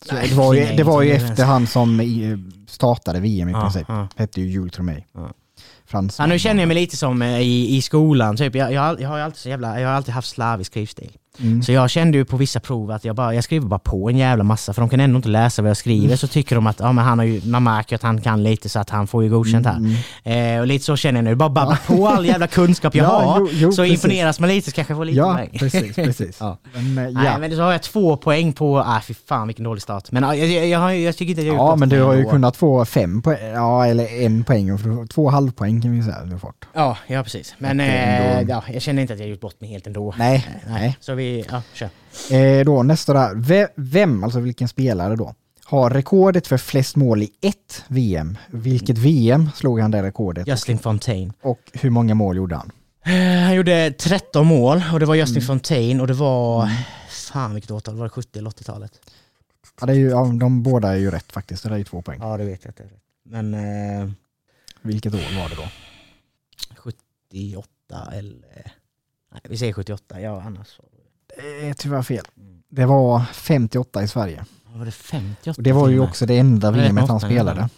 Så 0.09 0.15
det 0.15 0.35
var 0.35 0.55
ju, 0.55 0.67
det 0.77 0.83
var 0.83 1.03
ju 1.03 1.13
efter 1.13 1.45
han 1.45 1.67
som 1.67 2.01
eh, 2.01 2.07
startade 2.69 3.21
VM 3.21 3.49
i 3.49 3.53
princip. 3.53 3.85
ja. 3.89 4.09
Hette 4.17 4.41
ju 4.41 4.47
Jules 4.47 4.79
Rimet. 4.79 5.05
Frans. 5.87 6.19
Ja, 6.19 6.27
nu 6.27 6.39
känner 6.39 6.63
jag 6.63 6.69
mig 6.69 6.75
lite 6.75 6.97
som 6.97 7.23
eh, 7.23 7.41
i, 7.41 7.77
i 7.77 7.83
skolan, 7.83 8.37
typ. 8.37 8.55
jag, 8.55 8.73
jag, 8.73 8.81
har- 8.83 8.99
jag 9.01 9.09
har 9.09 9.19
alltid 9.19 9.39
så 9.39 9.49
jävla, 9.49 9.81
jag 9.81 9.89
har 9.89 9.95
alltid 9.95 10.15
haft 10.15 10.29
slavisk 10.29 10.73
skrivstil. 10.73 11.11
Mm. 11.41 11.63
Så 11.63 11.73
jag 11.73 11.91
kände 11.91 12.19
ju 12.19 12.25
på 12.25 12.37
vissa 12.37 12.61
prov 12.61 12.91
att 12.91 13.05
jag, 13.05 13.17
bara, 13.17 13.35
jag 13.35 13.45
skriver 13.45 13.67
bara 13.67 13.79
på 13.79 14.11
en 14.11 14.17
jävla 14.17 14.45
massa 14.45 14.73
för 14.73 14.83
de 14.83 14.89
kan 14.89 15.01
ändå 15.01 15.17
inte 15.17 15.29
läsa 15.29 15.63
vad 15.63 15.71
jag 15.71 15.77
skriver. 15.77 16.17
Så 16.17 16.27
tycker 16.27 16.55
de 16.55 16.67
att 16.67 16.81
ja, 16.81 16.93
men 16.93 17.05
han 17.05 17.19
har 17.19 17.27
ju, 17.27 17.41
man 17.45 17.63
märker 17.65 17.97
att 17.97 18.03
han 18.03 18.21
kan 18.21 18.43
lite 18.43 18.69
så 18.69 18.79
att 18.79 18.91
han 18.91 19.07
får 19.07 19.23
ju 19.25 19.31
godkänt 19.31 19.67
här. 19.67 19.77
Mm. 20.25 20.55
Eh, 20.57 20.61
och 20.61 20.67
lite 20.67 20.85
så 20.85 20.97
känner 20.97 21.19
jag 21.19 21.25
nu, 21.25 21.35
bara 21.35 21.49
babbla 21.49 21.79
på 21.87 22.09
all 22.09 22.27
jävla 22.27 22.47
kunskap 22.47 22.95
jag 22.95 23.05
Ja, 23.09 23.09
har. 23.21 23.41
jo, 23.41 23.49
jo, 23.53 23.73
så 23.73 23.83
precis. 23.83 24.05
imponeras 24.05 24.41
man 24.41 24.49
lite 24.49 24.71
så 24.71 24.75
kanske 24.75 24.93
jag 24.93 24.99
får 24.99 25.05
lite 25.05 25.19
Ja, 25.19 25.35
poäng. 25.35 25.59
precis, 25.59 25.95
precis. 25.97 26.37
Ja. 26.41 26.59
Men, 26.75 27.07
eh, 27.07 27.13
Nej 27.13 27.25
ja. 27.25 27.39
men 27.39 27.51
så 27.57 27.63
har 27.63 27.73
jag 27.73 27.83
två 27.83 28.17
poäng 28.17 28.53
på, 28.53 28.79
ah 28.79 29.01
fy 29.07 29.15
fan 29.29 29.47
vilken 29.47 29.65
dålig 29.65 29.83
start. 29.83 30.11
Men 30.13 30.23
ja, 30.23 30.35
jag, 30.35 30.49
jag, 30.49 30.67
jag, 30.67 30.99
jag 31.01 31.17
tycker 31.17 31.31
inte 31.31 31.41
att 31.41 31.47
jag 31.47 31.57
ja, 31.57 31.77
men 31.77 31.89
du 31.89 32.03
har 32.03 32.13
ju 32.15 32.19
ändå. 32.21 32.31
kunnat 32.31 32.57
få 32.57 32.85
fem 32.85 33.23
poäng, 33.23 33.39
ja 33.55 33.87
eller 33.87 34.23
en 34.25 34.45
poäng 34.45 34.79
två 35.09 35.29
halvpoäng 35.31 35.83
kan 35.83 35.93
vi 35.93 36.03
säga. 36.03 36.17
Ja, 36.75 36.97
ja 37.07 37.23
precis. 37.23 37.55
Men 37.59 37.81
eh, 37.81 38.41
ja, 38.41 38.63
jag 38.73 38.83
känner 38.83 39.03
inte 39.03 39.15
att 39.15 39.21
jag 39.21 39.29
gjort 39.29 39.41
bort 39.41 39.61
mig 39.61 39.71
helt 39.71 39.87
ändå. 39.87 40.15
Nej, 40.19 40.47
Nej. 40.67 40.73
nej. 40.81 40.97
Så 41.01 41.15
vi, 41.15 41.28
ja, 41.51 41.63
kör. 41.75 41.91
Eh, 42.31 42.65
då 42.65 42.83
nästa 42.83 43.13
där. 43.13 43.35
Ve- 43.35 43.69
Vem, 43.77 44.25
alltså 44.25 44.41
vilken 44.41 44.69
spelare 44.69 45.17
då, 45.17 45.35
har 45.65 45.91
rekordet 45.91 46.47
för 46.47 46.59
flest 46.59 46.97
mål 46.97 47.23
i 47.23 47.31
ett 47.41 47.85
VM? 47.89 48.39
Vilket 48.51 48.99
VM 48.99 49.51
slog 49.55 49.81
han 49.81 49.91
det 49.91 50.03
rekordet? 50.03 50.47
Justin 50.49 50.79
Fontaine. 50.79 51.33
Och 51.43 51.61
hur 51.73 51.91
många 51.91 52.15
mål 52.15 52.37
gjorde 52.37 52.57
han? 52.57 52.71
Eh, 53.05 53.43
Han 53.45 53.55
gjorde 53.55 53.91
13 53.93 54.47
mål 54.47 54.83
och 54.93 55.01
det 55.01 55.07
var 55.07 55.15
Justin 55.15 55.37
Mm. 55.37 55.47
Fontaine 55.47 56.01
och 56.01 56.07
det 56.07 56.15
var... 56.15 56.69
Fan 57.11 57.55
vilket 57.55 57.71
årtal, 57.71 57.95
var 57.97 58.05
det 58.05 58.11
70 58.11 58.39
eller 58.39 58.51
80-talet? 58.51 58.93
Ja, 59.81 59.87
det 59.87 59.93
är 59.93 59.97
ju, 59.97 60.09
ja, 60.11 60.25
de 60.41 60.63
båda 60.63 60.89
är 60.93 60.97
ju 60.97 61.11
rätt 61.11 61.33
faktiskt, 61.33 61.63
det 61.63 61.69
är 61.71 61.77
ju 61.77 61.85
två 61.85 62.03
poäng. 62.03 62.19
Ja 62.23 62.37
det 62.37 62.45
vet 62.45 62.65
jag 62.65 62.75
rätt. 62.81 62.93
Men 63.25 63.55
eh, 63.55 64.11
Vilket 64.83 65.15
år 65.15 65.19
var 65.43 65.49
det 65.49 65.55
då? 65.55 65.69
78 66.77 67.69
eller... 68.13 68.73
Nej 69.33 69.41
vi 69.49 69.57
säger 69.59 69.73
78, 69.73 70.21
ja 70.21 70.43
annars 70.43 70.81
är 71.43 71.75
tyvärr 71.75 72.03
fel. 72.03 72.25
Det 72.71 72.85
var 72.87 73.21
58 73.33 74.03
i 74.03 74.09
Sverige. 74.09 74.45
Var 74.75 74.85
det 74.85 74.91
58? 74.91 75.59
Och 75.59 75.63
det 75.63 75.73
var 75.73 75.89
ju 75.89 76.01
också 76.01 76.27
det 76.27 76.39
enda 76.39 76.71
VMet 76.71 77.09
han 77.09 77.21
spelade. 77.21 77.69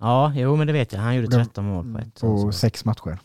Ja, 0.00 0.32
jo 0.36 0.56
men 0.56 0.66
det 0.66 0.72
vet 0.72 0.92
jag. 0.92 1.00
Han 1.00 1.14
gjorde 1.16 1.28
Det- 1.28 1.44
13 1.44 1.64
mål 1.64 1.92
på 1.94 1.98
ett. 1.98 2.20
På 2.20 2.52
sex 2.52 2.84
matcher. 2.84 3.18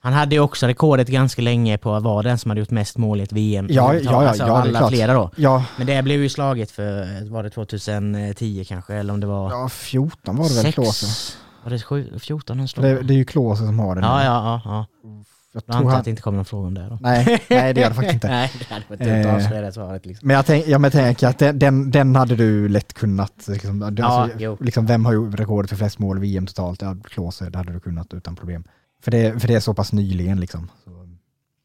Han 0.00 0.12
hade 0.12 0.34
ju 0.34 0.40
också 0.40 0.66
rekordet 0.66 1.08
ganska 1.08 1.42
länge 1.42 1.78
på 1.78 1.94
att 1.94 2.02
vara 2.02 2.22
den 2.22 2.38
som 2.38 2.50
hade 2.50 2.60
gjort 2.60 2.70
mest 2.70 2.96
mål 2.98 3.20
i 3.20 3.22
ett 3.22 3.32
VM. 3.32 3.66
Ja, 3.70 3.94
ja, 3.94 4.00
ja, 4.02 4.28
alltså 4.28 4.42
ja, 4.46 4.52
det 4.52 4.52
är 4.58 4.60
alla 4.60 4.78
klart. 4.78 4.90
flera 4.90 5.14
då. 5.14 5.30
Ja, 5.36 5.64
Men 5.76 5.86
det 5.86 6.02
blev 6.02 6.22
ju 6.22 6.28
slaget 6.28 6.70
för, 6.70 7.30
var 7.30 7.42
det 7.42 7.50
2010 7.50 8.64
kanske? 8.68 8.94
Eller 8.94 9.12
om 9.14 9.20
det 9.20 9.26
var... 9.26 9.50
ja 9.50 9.68
14 9.68 10.36
var 10.36 10.48
det 10.48 10.62
väl? 10.62 10.72
Klose. 10.72 11.06
Var 11.64 11.70
det 11.70 11.78
sju, 11.82 12.18
14 12.18 12.58
han 12.58 12.68
slog? 12.68 12.84
Det, 12.84 13.02
det 13.02 13.14
är 13.14 13.18
ju 13.18 13.24
Klose 13.24 13.66
som 13.66 13.78
har 13.78 13.94
den. 13.94 14.04
ja, 14.04 14.24
ja, 14.24 14.60
ja. 14.64 14.86
ja. 15.02 15.24
Jag 15.52 15.66
tror 15.66 15.76
antar 15.76 15.90
han, 15.90 15.98
att 15.98 16.04
det 16.04 16.10
inte 16.10 16.22
kommer 16.22 16.36
någon 16.36 16.44
fråga 16.44 16.66
om 16.66 16.74
det 16.74 16.88
då. 16.88 16.98
nej, 17.00 17.42
nej, 17.50 17.74
det 17.74 17.80
gör 17.80 17.88
det 17.88 17.94
faktiskt 17.94 18.14
inte. 18.14 18.28
Nej, 18.30 18.52
det 18.58 18.64
hade 18.74 18.84
varit 18.88 19.00
dumt 19.00 19.10
att 19.20 19.26
Eh. 19.26 19.34
avslöja 19.34 19.60
det 19.62 19.72
svaret 19.72 20.06
liksom. 20.06 20.26
Men 20.28 20.36
jag, 20.36 20.46
tänk, 20.46 20.66
ja, 20.66 20.78
men 20.78 20.84
jag 20.84 20.92
tänker 20.92 21.26
att 21.28 21.38
den, 21.38 21.58
den, 21.58 21.90
den 21.90 22.16
hade 22.16 22.36
du 22.36 22.68
lätt 22.68 22.94
kunnat, 22.94 23.48
liksom, 23.48 23.94
Ja, 23.98 24.04
alltså, 24.04 24.56
liksom, 24.60 24.86
vem 24.86 25.04
har 25.04 25.12
gjort 25.12 25.34
rekordet 25.40 25.70
för 25.70 25.76
flest 25.76 25.98
mål 25.98 26.16
i 26.18 26.20
VM 26.20 26.46
totalt? 26.46 26.82
Ja, 26.82 26.96
Klose, 27.04 27.50
det 27.50 27.58
hade 27.58 27.72
du 27.72 27.80
kunnat 27.80 28.14
utan 28.14 28.36
problem. 28.36 28.64
För 29.02 29.10
det, 29.10 29.40
för 29.40 29.48
det 29.48 29.54
är 29.54 29.60
så 29.60 29.74
pass 29.74 29.92
nyligen 29.92 30.40
liksom. 30.40 30.70
Så, 30.84 30.90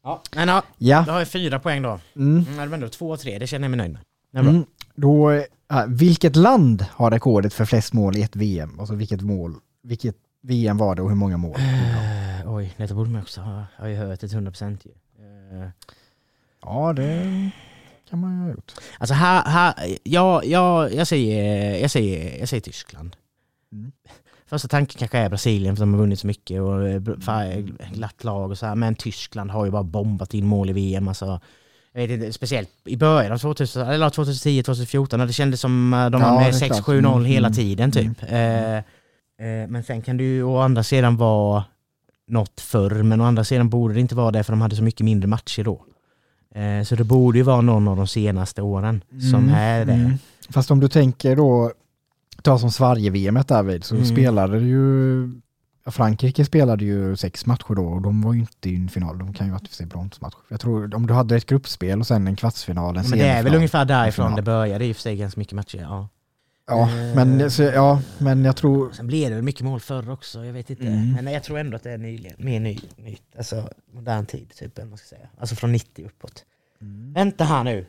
Ja, 0.04 0.22
men 0.36 0.48
ja, 0.48 0.62
ja, 0.78 1.02
då 1.06 1.12
har 1.12 1.18
jag 1.18 1.28
fyra 1.28 1.58
poäng 1.58 1.82
då. 1.82 1.98
mm. 2.16 2.38
Mm, 2.48 2.56
det 2.56 2.66
var 2.66 2.74
ändå 2.74 2.88
två 2.88 3.10
och 3.10 3.20
tre, 3.20 3.38
det 3.38 3.46
känner 3.46 3.64
jag 3.64 3.70
mig 3.70 3.78
nöjd 3.78 3.92
med. 3.92 4.00
Det 4.32 4.38
är 4.38 4.42
bra. 4.42 4.50
Mm. 4.52 4.64
Då, 4.94 5.30
äh, 5.30 5.44
vilket 5.88 6.36
land 6.36 6.86
har 6.92 7.10
rekordet 7.10 7.54
för 7.54 7.64
flest 7.64 7.92
mål 7.92 8.16
i 8.16 8.22
ett 8.22 8.36
VM? 8.36 8.80
Alltså 8.80 8.94
vilket 8.94 9.20
mål, 9.20 9.54
vilket 9.82 10.16
VM 10.46 10.76
var 10.78 10.94
det 10.94 11.02
och 11.02 11.08
hur 11.08 11.16
många 11.16 11.36
mål? 11.36 11.56
Eh, 11.58 12.54
oj, 12.54 12.74
detta 12.76 12.94
borde 12.94 13.10
man 13.10 13.22
också 13.22 13.40
ha, 13.40 13.64
har 13.76 13.86
ju 13.88 13.96
hört 13.96 14.22
ett 14.22 14.32
100% 14.32 14.78
ju. 14.84 14.90
Eh, 15.62 15.68
Ja, 16.66 16.92
det 16.92 17.50
kan 18.10 18.18
man 18.20 18.34
ju 18.36 18.42
ha 18.42 18.50
gjort. 18.50 18.72
Alltså 18.98 19.14
här, 19.14 19.44
här 19.44 19.74
ja, 20.02 20.42
ja, 20.44 20.88
jag, 20.88 21.06
säger, 21.06 21.74
jag, 21.80 21.90
säger, 21.90 22.38
jag 22.38 22.48
säger 22.48 22.60
Tyskland. 22.60 23.16
Mm. 23.72 23.92
Första 24.46 24.68
tanken 24.68 24.98
kanske 24.98 25.18
är 25.18 25.28
Brasilien 25.28 25.76
för 25.76 25.82
de 25.82 25.92
har 25.94 26.00
vunnit 26.00 26.20
så 26.20 26.26
mycket 26.26 26.60
och 26.60 26.88
eh, 26.88 27.00
fa- 27.00 27.78
glatt 27.94 28.24
lag 28.24 28.50
och 28.50 28.58
så 28.58 28.66
här. 28.66 28.74
Men 28.74 28.94
Tyskland 28.94 29.50
har 29.50 29.64
ju 29.64 29.70
bara 29.70 29.82
bombat 29.82 30.34
in 30.34 30.46
mål 30.46 30.70
i 30.70 30.72
VM. 30.72 31.08
Alltså, 31.08 31.40
jag 31.92 32.00
vet 32.00 32.10
inte, 32.10 32.32
speciellt 32.32 32.70
i 32.84 32.96
början 32.96 33.32
av 33.32 33.38
2000, 33.38 33.88
eller 33.88 34.10
2010, 34.10 34.62
2014 34.62 35.18
när 35.18 35.26
det 35.26 35.32
kändes 35.32 35.60
som 35.60 35.90
de 36.12 36.20
Ja, 36.22 36.30
var 36.30 36.40
med 36.40 36.48
är 36.54 36.66
klart. 36.68 36.80
6-7-0 36.86 37.12
Mm, 37.12 37.24
hela 37.24 37.46
mm, 37.46 37.56
tiden 37.56 37.92
typ. 37.92 38.22
Eh, 38.22 38.74
eh, 38.76 38.82
men 39.68 39.82
sen 39.84 40.02
kan 40.02 40.16
det 40.16 40.24
ju 40.24 40.42
å 40.42 40.58
andra 40.58 40.82
sidan 40.82 41.16
vara 41.16 41.64
något 42.28 42.60
förr, 42.60 43.02
men 43.02 43.20
å 43.20 43.24
andra 43.24 43.44
sidan 43.44 43.68
borde 43.68 43.94
det 43.94 44.00
inte 44.00 44.14
vara 44.14 44.30
det 44.30 44.44
för 44.44 44.52
de 44.52 44.60
hade 44.60 44.76
så 44.76 44.82
mycket 44.82 45.04
mindre 45.04 45.28
matcher 45.28 45.64
då. 45.64 45.84
Eh, 46.54 46.82
så 46.84 46.94
det 46.94 47.04
borde 47.04 47.38
ju 47.38 47.44
vara 47.44 47.60
någon 47.60 47.88
av 47.88 47.96
de 47.96 48.06
senaste 48.06 48.62
åren 48.62 49.04
som 49.32 49.42
Mm, 49.44 49.54
är 49.54 49.84
det. 49.84 49.92
mm. 49.92 50.12
Fast 50.50 50.70
om 50.70 50.80
du 50.80 50.88
tänker 50.88 51.36
då, 51.36 51.72
ta 52.42 52.58
som 52.58 52.70
Sverige-VM 52.70 53.38
därvid, 53.48 53.84
så 53.84 53.94
Mm. 53.94 54.06
spelade 54.06 54.58
ju, 54.58 55.30
ja, 55.84 55.90
Frankrike 55.90 56.44
spelade 56.44 56.84
ju 56.84 57.16
sex 57.16 57.46
matcher 57.46 57.74
då 57.74 57.84
och 57.86 58.02
de 58.02 58.22
var 58.22 58.32
ju 58.32 58.40
inte 58.40 58.70
i 58.70 58.76
en 58.76 58.88
final, 58.88 59.18
de 59.18 59.32
kan 59.34 59.46
ju 59.46 59.52
varit 59.52 59.80
i 59.80 59.86
bronsmatch. 59.86 60.34
Jag 60.48 60.60
tror 60.60 60.94
om 60.94 61.06
du 61.06 61.14
hade 61.14 61.36
ett 61.36 61.46
gruppspel 61.46 62.00
och 62.00 62.06
sen 62.06 62.26
en 62.26 62.36
kvartsfinal, 62.36 62.96
en 62.96 63.04
Men 63.10 63.18
det 63.18 63.24
är 63.28 63.42
väl 63.42 63.54
ungefär 63.54 63.84
därifrån 63.84 64.34
det 64.36 64.42
började 64.42 64.84
i 64.86 64.92
och 64.92 64.96
för 64.96 65.02
sig 65.02 65.16
ganska 65.16 65.40
mycket 65.40 65.54
matcher. 65.54 65.78
Ja. 65.80 66.08
Ja, 66.66 66.90
Eh. 66.90 67.14
men, 67.14 67.50
så, 67.50 67.62
ja, 67.62 68.02
men 68.18 68.44
jag 68.44 68.56
tror, 68.56 68.92
Sen 68.92 69.06
blev 69.06 69.28
det 69.30 69.34
väl 69.34 69.44
mycket 69.44 69.60
mål 69.64 69.80
förr 69.80 70.10
också, 70.10 70.44
jag 70.44 70.52
vet 70.52 70.70
inte. 70.70 70.86
Mm. 70.86 71.12
Men 71.24 71.32
jag 71.32 71.42
tror 71.44 71.58
ändå 71.58 71.76
att 71.76 71.82
det 71.82 71.90
är 71.92 71.98
nyligen, 71.98 72.36
mer 72.38 72.60
ny, 72.60 72.78
nytt, 72.96 73.22
alltså 73.36 73.68
modern 73.92 74.26
tid 74.26 74.52
typ, 74.56 74.78
man 74.88 74.98
ska 74.98 75.06
säga. 75.16 75.28
Alltså 75.38 75.54
från 75.54 75.72
90 75.72 76.06
uppåt. 76.06 76.44
Vänta 77.14 77.44
här 77.44 77.64
nu. 77.64 77.86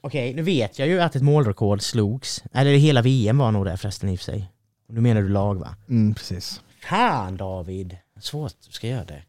Okej, 0.00 0.34
nu 0.34 0.42
vet 0.42 0.78
jag 0.78 0.88
ju 0.88 1.00
att 1.00 1.16
ett 1.16 1.22
målrekord 1.22 1.82
slogs. 1.82 2.44
Eller 2.52 2.70
hela 2.76 3.02
VM 3.02 3.38
var 3.38 3.52
nog 3.52 3.64
det 3.64 3.76
förresten 3.76 4.08
i 4.08 4.14
och 4.14 4.18
för 4.18 4.24
sig. 4.24 4.50
Nu 4.88 5.00
menar 5.00 5.22
du 5.22 5.28
lag 5.28 5.54
va? 5.58 5.74
mm, 5.88 6.14
precis. 6.14 6.60
Fan 6.88 7.36
David! 7.36 7.96
Svårt 8.20 8.52
du 8.66 8.72
ska 8.72 8.86
göra 8.88 9.04
det. 9.04 9.22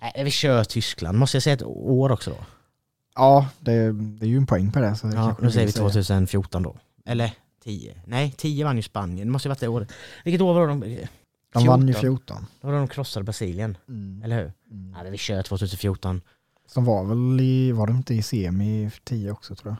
Nej, 0.00 0.24
vi 0.24 0.30
kör 0.30 0.64
Tyskland. 0.64 1.18
Måste 1.18 1.36
jag 1.36 1.42
säga 1.42 1.54
ett 1.54 1.62
år 1.66 2.12
också 2.12 2.30
då? 2.30 2.36
Ja, 3.14 3.48
det, 3.60 3.92
det 3.92 4.26
är 4.26 4.28
ju 4.30 4.36
en 4.36 4.46
poäng 4.46 4.72
på 4.72 4.80
det. 4.80 4.96
Så 4.96 5.10
Ja, 5.14 5.36
du 5.42 5.50
säger 5.50 5.66
vi 5.66 5.72
2014 5.72 6.62
då. 6.62 6.76
Eller 7.06 7.32
10. 7.64 7.94
Nej, 8.06 8.34
10 8.36 8.64
vann 8.64 8.76
ju 8.76 8.82
Spanien. 8.82 9.26
Det 9.26 9.32
måste 9.32 9.48
ju 9.48 9.50
varit 9.50 9.60
det 9.60 9.68
året. 9.68 9.92
Vilket 10.24 10.40
år 10.40 10.54
var 10.54 10.60
det 10.68 10.74
de... 10.74 11.06
De 11.54 11.66
vann 11.66 11.88
ju 11.88 11.94
14. 11.94 12.00
14. 12.00 12.46
Då 12.60 12.68
var 12.68 12.74
de 12.74 12.88
krossade 12.88 13.24
Brasilien. 13.24 13.76
Mm. 13.88 14.22
Eller 14.24 14.36
hur? 14.42 14.52
Mm. 14.70 14.96
Ja, 15.04 15.10
vi 15.10 15.18
kör 15.18 15.42
2014. 15.42 16.20
Som 16.66 16.84
var 16.84 17.04
väl 17.04 17.40
i, 17.40 17.72
var 17.72 17.86
de 17.86 17.96
inte 17.96 18.14
i 18.14 18.22
semi 18.22 18.90
10 19.04 19.30
också 19.32 19.54
tror 19.54 19.70
jag? 19.72 19.76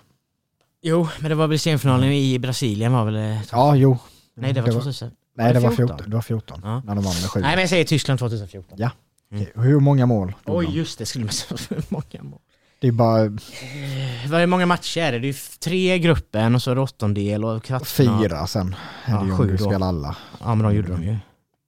Jo, 0.83 1.09
men 1.21 1.29
det 1.29 1.35
var 1.35 1.47
väl 1.47 1.59
semifinalen 1.59 2.13
i 2.13 2.39
Brasilien 2.39 2.93
var 2.93 3.05
väl... 3.05 3.17
eh, 3.17 3.39
Ja, 3.53 3.77
jo. 3.77 3.99
Nej, 4.35 4.53
det 4.53 4.61
var 4.61 4.69
2000. 4.69 5.11
Nej, 5.37 5.53
det 5.55 5.61
var 5.61 5.71
14? 5.71 5.87
14. 5.97 6.11
Det 6.11 6.17
var 6.17 6.23
14. 6.23 6.61
Ja. 6.65 6.83
När 6.87 6.95
de 6.95 7.05
vann 7.05 7.15
med 7.21 7.31
7. 7.31 7.41
Nej, 7.41 7.51
men 7.51 7.61
jag 7.61 7.69
säger 7.69 7.85
Tyskland 7.85 8.19
2014. 8.19 8.79
Ja. 8.79 8.91
Okej, 9.35 9.53
Hur 9.55 9.81
många 9.81 10.07
mål? 10.07 10.33
Oj, 10.47 10.67
de? 10.67 10.73
just 10.73 10.99
det. 10.99 11.07
Skulle 11.07 11.25
man 11.25 11.33
säga. 11.33 11.59
Hur 11.71 11.85
många 11.89 12.23
mål? 12.31 12.41
Det 12.83 12.89
är 12.89 12.93
bara 12.93 13.25
Eh, 13.25 14.33
är 14.33 14.47
många 14.47 14.67
matcher 14.67 15.01
är 15.01 15.13
det? 15.13 15.19
Det 15.19 15.29
är 15.29 15.59
tre 15.59 15.95
i 15.95 15.99
gruppen 15.99 16.55
och 16.55 16.63
så 16.63 16.71
är 16.71 16.75
det 16.75 16.81
åttondel 16.81 17.45
och 17.45 17.65
kvartsfinal. 17.65 18.23
fyra 18.23 18.47
sen. 18.47 18.77
Ja, 19.07 19.21
är 19.21 19.25
det 19.25 19.33
om 19.33 19.39
sju 19.39 19.47
du 19.47 19.57
då. 19.57 19.65
spelar 19.65 19.89
alla. 19.89 20.17
Ja, 20.41 20.55
men 20.55 20.67
de 20.67 20.75
gjorde 20.75 20.89
de 20.89 21.03
ju. 21.05 21.17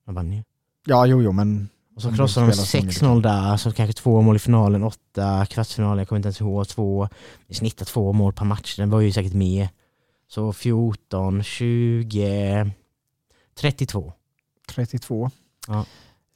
De 0.06 0.14
vann 0.14 0.32
ju. 0.32 0.42
Ja, 0.86 1.06
jo, 1.06 1.22
jo, 1.22 1.32
men 1.32 1.68
Och 1.96 2.02
så 2.02 2.14
krossade 2.14 2.46
de 2.46 2.50
de 2.50 2.56
spelar 2.56 2.90
så 2.92 3.06
många 3.06 3.20
6-0 3.20 3.22
där, 3.22 3.56
så 3.56 3.72
kanske 3.72 3.92
två 4.02 4.20
mål 4.22 4.36
i 4.36 4.38
finalen, 4.38 4.84
åtta 4.84 5.46
kvartsfinaler, 5.46 6.00
jag 6.00 6.08
kommer 6.08 6.18
inte 6.18 6.26
ens 6.26 6.40
ihåg, 6.40 6.68
två, 6.68 7.08
vi 7.46 7.54
snittar 7.54 7.84
två 7.84 8.12
mål 8.12 8.32
per 8.32 8.44
match, 8.44 8.76
den 8.76 8.90
var 8.90 9.00
ju 9.00 9.12
säkert 9.12 9.34
med. 9.34 9.68
Så 10.28 10.52
14, 10.52 11.42
20, 11.42 12.70
32. 13.60 14.12
32. 14.68 15.30
Ja. 15.68 15.86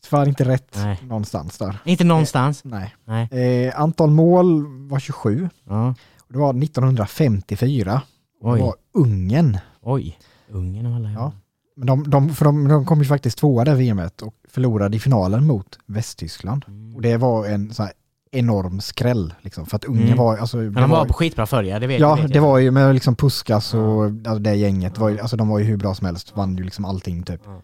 Tyvärr 0.04 0.28
inte 0.28 0.44
rätt 0.44 0.72
Nej. 0.76 0.98
någonstans 1.02 1.58
där. 1.58 1.78
Inte 1.84 2.04
någonstans. 2.04 2.64
Nej. 2.64 2.94
Nej. 3.04 3.28
Eh, 3.66 3.80
antal 3.80 4.10
mål 4.10 4.66
var 4.88 4.98
27. 4.98 5.48
Ja. 5.64 5.94
Det 6.28 6.38
var 6.38 6.62
1954. 6.62 8.02
Det 8.42 8.48
Oj, 8.48 8.60
var 8.60 8.74
Ungern. 8.94 9.58
oj. 9.82 10.18
Ungern 10.50 10.86
av 10.86 10.94
alla. 10.94 11.10
Ja. 11.10 11.32
Men 11.76 11.86
de, 11.86 12.10
de, 12.10 12.34
för 12.34 12.44
de, 12.44 12.68
de 12.68 12.86
kom 12.86 12.98
ju 12.98 13.04
faktiskt 13.04 13.38
tvåa 13.38 13.64
det 13.64 13.74
VMet 13.74 14.22
och 14.22 14.34
förlorade 14.48 14.96
i 14.96 15.00
finalen 15.00 15.46
mot 15.46 15.78
Västtyskland. 15.86 16.64
Mm. 16.68 16.96
Och 16.96 17.02
det 17.02 17.16
var 17.16 17.46
en 17.46 17.74
så 17.74 17.82
här 17.82 17.92
enorm 18.32 18.80
skräll. 18.80 19.34
Liksom, 19.40 19.66
för 19.66 19.76
att 19.76 19.84
Ungern 19.84 20.06
Mm. 20.06 20.18
var... 20.18 20.36
Alltså, 20.36 20.56
Men 20.56 20.72
det 20.74 20.80
de 20.80 20.90
var 20.90 20.98
var, 20.98 21.04
på 21.06 21.12
skitbra 21.12 21.46
förr, 21.46 21.80
det 21.80 21.86
vet 21.86 22.00
Ja, 22.00 22.16
det 22.16 22.22
vet 22.22 22.32
det 22.32 22.40
var 22.40 22.58
ju 22.58 22.70
med 22.70 22.94
liksom 22.94 23.14
Puskas 23.14 23.74
och 23.74 24.04
alltså, 24.04 24.38
det 24.38 24.54
gänget. 24.54 24.98
Var 24.98 25.08
ju, 25.08 25.20
alltså, 25.20 25.36
de 25.36 25.48
var 25.48 25.58
ju 25.58 25.64
hur 25.64 25.76
bra 25.76 25.94
som 25.94 26.06
helst. 26.06 26.36
Vann 26.36 26.56
ju 26.56 26.64
liksom 26.64 26.84
allting 26.84 27.22
typ. 27.22 27.40
Ja. 27.44 27.62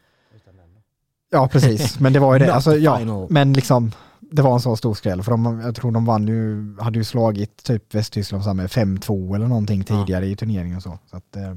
Ja, 1.34 1.48
precis. 1.48 2.00
Men 2.00 2.12
det 2.12 2.18
var 2.18 2.32
ju 2.32 2.38
det. 2.38 2.54
Alltså, 2.54 2.76
ja, 2.76 2.98
final. 2.98 3.26
men 3.30 3.52
liksom, 3.52 3.92
det 4.20 4.42
var 4.42 4.54
en 4.54 4.60
så 4.60 4.76
stor 4.76 4.94
skräll. 4.94 5.22
För 5.22 5.30
de, 5.30 5.60
jag 5.60 5.74
tror 5.74 5.92
de 5.92 6.04
vann 6.04 6.28
ju, 6.28 6.76
hade 6.80 6.98
ju 6.98 7.04
slagit 7.04 7.64
typ 7.64 7.94
Västtyskland 7.94 8.56
med 8.56 8.66
5-2 8.70 9.34
eller 9.34 9.46
någonting 9.46 9.84
Ja. 9.88 9.96
tidigare 9.96 10.26
i 10.26 10.36
turneringen 10.36 10.76
och 10.76 10.82
så. 10.82 10.98
så 11.10 11.16
att, 11.16 11.36
eh, 11.36 11.54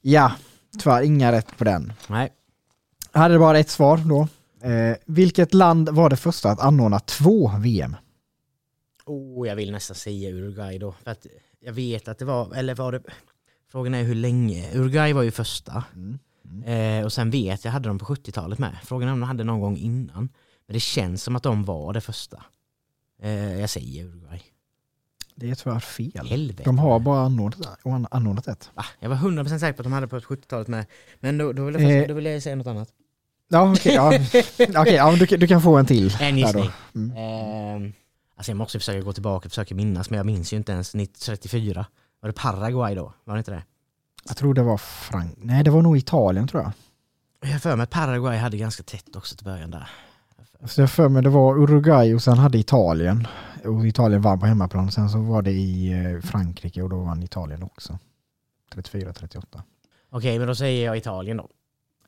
ja, 0.00 0.32
tyvärr 0.82 1.02
inga 1.02 1.32
rätt 1.32 1.56
på 1.58 1.64
den. 1.64 1.92
Nej. 2.08 2.32
Jag 3.12 3.20
hade 3.20 3.38
bara 3.38 3.58
ett 3.58 3.70
svar 3.70 3.96
då. 3.96 4.28
Eh, 4.68 4.96
vilket 5.06 5.54
land 5.54 5.88
var 5.88 6.10
det 6.10 6.16
första 6.16 6.50
att 6.50 6.60
anordna 6.60 6.98
två 7.00 7.52
VM? 7.58 7.96
Oh, 9.06 9.48
jag 9.48 9.56
vill 9.56 9.72
nästan 9.72 9.94
säga 9.94 10.30
Uruguay 10.30 10.78
då. 10.78 10.94
För 11.04 11.10
att 11.10 11.26
jag 11.60 11.72
vet 11.72 12.08
att 12.08 12.18
det 12.18 12.24
var, 12.24 12.54
eller 12.54 12.74
var 12.74 12.92
det, 12.92 13.02
frågan 13.72 13.94
är 13.94 14.02
hur 14.02 14.14
länge. 14.14 14.64
Uruguay 14.74 15.12
var 15.12 15.22
ju 15.22 15.30
första. 15.30 15.84
Mm. 15.94 16.18
Eh, 16.64 17.04
och 17.04 17.12
sen 17.12 17.30
vet 17.30 17.64
jag 17.64 17.72
hade 17.72 17.88
de 17.88 17.98
på 17.98 18.04
70-talet 18.04 18.58
med. 18.58 18.76
Frågan 18.84 19.08
är 19.08 19.12
om 19.12 19.20
de 19.20 19.26
hade 19.26 19.44
någon 19.44 19.60
gång 19.60 19.76
innan. 19.76 20.28
Men 20.66 20.74
det 20.74 20.80
känns 20.80 21.22
som 21.22 21.36
att 21.36 21.42
de 21.42 21.64
var 21.64 21.92
det 21.92 22.00
första. 22.00 22.44
Eh, 23.22 23.60
jag 23.60 23.70
säger 23.70 24.04
Uruguay. 24.04 24.42
Det 25.34 25.50
är 25.50 25.54
tyvärr 25.54 25.80
fel. 25.80 26.26
Helvete. 26.26 26.62
De 26.64 26.78
har 26.78 26.98
bara 27.00 27.20
anordnat, 27.20 27.78
anordnat 28.10 28.48
ett. 28.48 28.70
Va? 28.74 28.84
Jag 29.00 29.08
var 29.08 29.16
100% 29.16 29.58
säker 29.58 29.72
på 29.72 29.80
att 29.80 29.84
de 29.84 29.92
hade 29.92 30.08
på 30.08 30.18
70-talet 30.20 30.68
med. 30.68 30.86
Men 31.20 31.38
då, 31.38 31.52
då, 31.52 31.64
vill 31.64 31.74
jag, 31.82 32.02
Eh. 32.02 32.08
då 32.08 32.14
vill 32.14 32.24
jag 32.26 32.42
säga 32.42 32.56
något 32.56 32.66
annat. 32.66 32.88
Ja, 33.48 33.72
okej. 33.72 33.94
ja. 33.94 34.08
Okej, 34.80 34.94
ja, 34.94 35.16
du, 35.18 35.26
kan- 35.26 35.38
du 35.40 35.46
kan 35.46 35.62
få 35.62 35.76
en 35.76 35.86
till. 35.86 36.16
En 36.20 36.38
gissning. 36.38 36.70
Mm. 36.94 37.16
Eh, 37.86 37.90
alltså 38.36 38.50
jag 38.50 38.56
måste 38.56 38.78
försöka 38.78 39.00
gå 39.00 39.12
tillbaka 39.12 39.46
och 39.46 39.52
försöka 39.52 39.74
minnas, 39.74 40.10
men 40.10 40.16
jag 40.16 40.26
minns 40.26 40.52
ju 40.52 40.56
inte 40.56 40.72
ens 40.72 40.88
1934. 40.94 41.86
Var 42.20 42.28
det 42.28 42.32
Paraguay 42.32 42.94
då? 42.94 43.12
Var 43.24 43.34
det 43.34 43.38
inte 43.38 43.50
det? 43.50 43.62
Jag 44.28 44.36
tror 44.36 44.54
det 44.54 44.62
var 44.62 44.76
Frank... 44.76 45.34
Nej, 45.38 45.64
det 45.64 45.70
var 45.70 45.82
nog 45.82 45.96
Italien 45.96 46.48
tror 46.48 46.62
jag. 46.62 46.72
Jag 47.52 47.62
för 47.62 47.76
mig 47.76 47.86
Paraguay 47.86 48.38
hade 48.38 48.56
ganska 48.56 48.82
tätt 48.82 49.16
också 49.16 49.36
till 49.36 49.44
början 49.44 49.70
där. 49.70 49.90
Så 50.64 50.80
jag 50.80 50.90
för 50.90 51.08
mig 51.08 51.22
det 51.22 51.28
var 51.28 51.58
Uruguay 51.58 52.14
och 52.14 52.22
sen 52.22 52.38
hade 52.38 52.58
Italien. 52.58 53.26
Och 53.64 53.86
Italien 53.86 54.22
vann 54.22 54.40
på 54.40 54.46
hemmaplan. 54.46 54.90
Sen 54.92 55.08
så 55.10 55.18
var 55.18 55.42
det 55.42 55.50
i 55.52 55.92
eh, 55.92 56.20
Frankrike 56.20 56.82
och 56.82 56.90
då 56.90 57.00
vann 57.00 57.22
Italien 57.22 57.62
också. 57.62 57.98
34-38. 58.74 59.42
Okej, 60.10 60.38
men 60.38 60.48
då 60.48 60.54
säger 60.54 60.86
jag 60.86 60.96
Italien 60.96 61.36
då. 61.36 61.48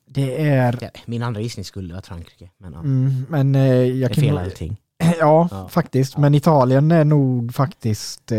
Det 0.07 0.47
är... 0.49 0.91
Min 1.07 1.23
andra 1.23 1.41
gissning 1.41 1.65
skulle 1.65 1.93
vara 1.95 2.03
Frankrike. 2.03 2.51
Men 2.59 2.73
ja, 2.73 2.79
Mm, 2.79 3.27
men 3.29 3.55
eh, 3.55 3.63
jag 3.85 4.13
kan... 4.13 4.25
fel 4.25 4.35
nog-. 4.35 4.77
Ja, 5.21 5.49
Ja. 5.51 5.69
faktiskt. 5.69 6.17
Men 6.17 6.35
Italien 6.35 6.91
är 6.91 7.05
nog 7.05 7.55
faktiskt 7.55 8.33
eh, 8.33 8.39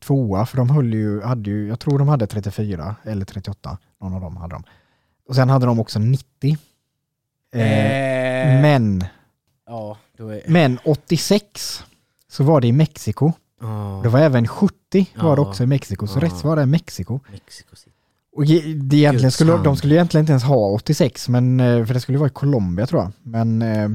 tvåa. 0.00 0.46
För 0.46 0.56
de 0.56 0.70
höll 0.70 0.94
ju, 0.94 1.22
hade 1.22 1.50
ju, 1.50 1.68
jag 1.68 1.80
tror 1.80 1.98
de 1.98 2.08
hade 2.08 2.26
34 2.26 2.96
eller 3.04 3.24
38. 3.24 3.78
Någon 4.00 4.14
av 4.14 4.20
dem 4.20 4.36
hade 4.36 4.54
de. 4.54 4.64
Och 5.28 5.34
sen 5.34 5.48
hade 5.50 5.66
de 5.66 5.80
också 5.80 5.98
90. 5.98 6.56
Eh, 7.54 7.60
Eh, 7.60 8.62
men, 8.62 9.04
Ja, 9.66 9.96
är... 10.18 10.50
men 10.50 10.78
86 10.84 11.84
så 12.30 12.44
var 12.44 12.60
det 12.60 12.66
i 12.66 12.72
Mexiko. 12.72 13.32
Ja, 13.60 14.00
Det 14.02 14.08
var 14.08 14.20
även 14.20 14.48
70 14.48 15.06
var 15.16 15.36
det 15.36 15.42
också 15.42 15.62
i 15.62 15.66
Mexiko. 15.66 16.06
Så 16.06 16.18
Ja. 16.18 16.24
rätt 16.24 16.44
var 16.44 16.56
det 16.56 16.66
Mexiko. 16.66 17.20
Mexico 17.32 17.76
City. 17.76 17.90
Och 18.36 18.44
det 18.46 18.96
egentligen 18.96 19.32
skulle, 19.32 19.56
de 19.56 19.76
skulle 19.76 19.94
egentligen 19.94 20.22
inte 20.22 20.32
ens 20.32 20.44
ha 20.44 20.56
86, 20.70 21.28
men, 21.28 21.60
eh, 21.60 21.84
för 21.86 21.94
det 21.94 22.00
skulle 22.00 22.18
vara 22.18 22.26
i 22.28 22.32
Colombia 22.32 22.86
tror 22.86 23.02
jag. 23.02 23.12
Men 23.22 23.62
eh, 23.62 23.88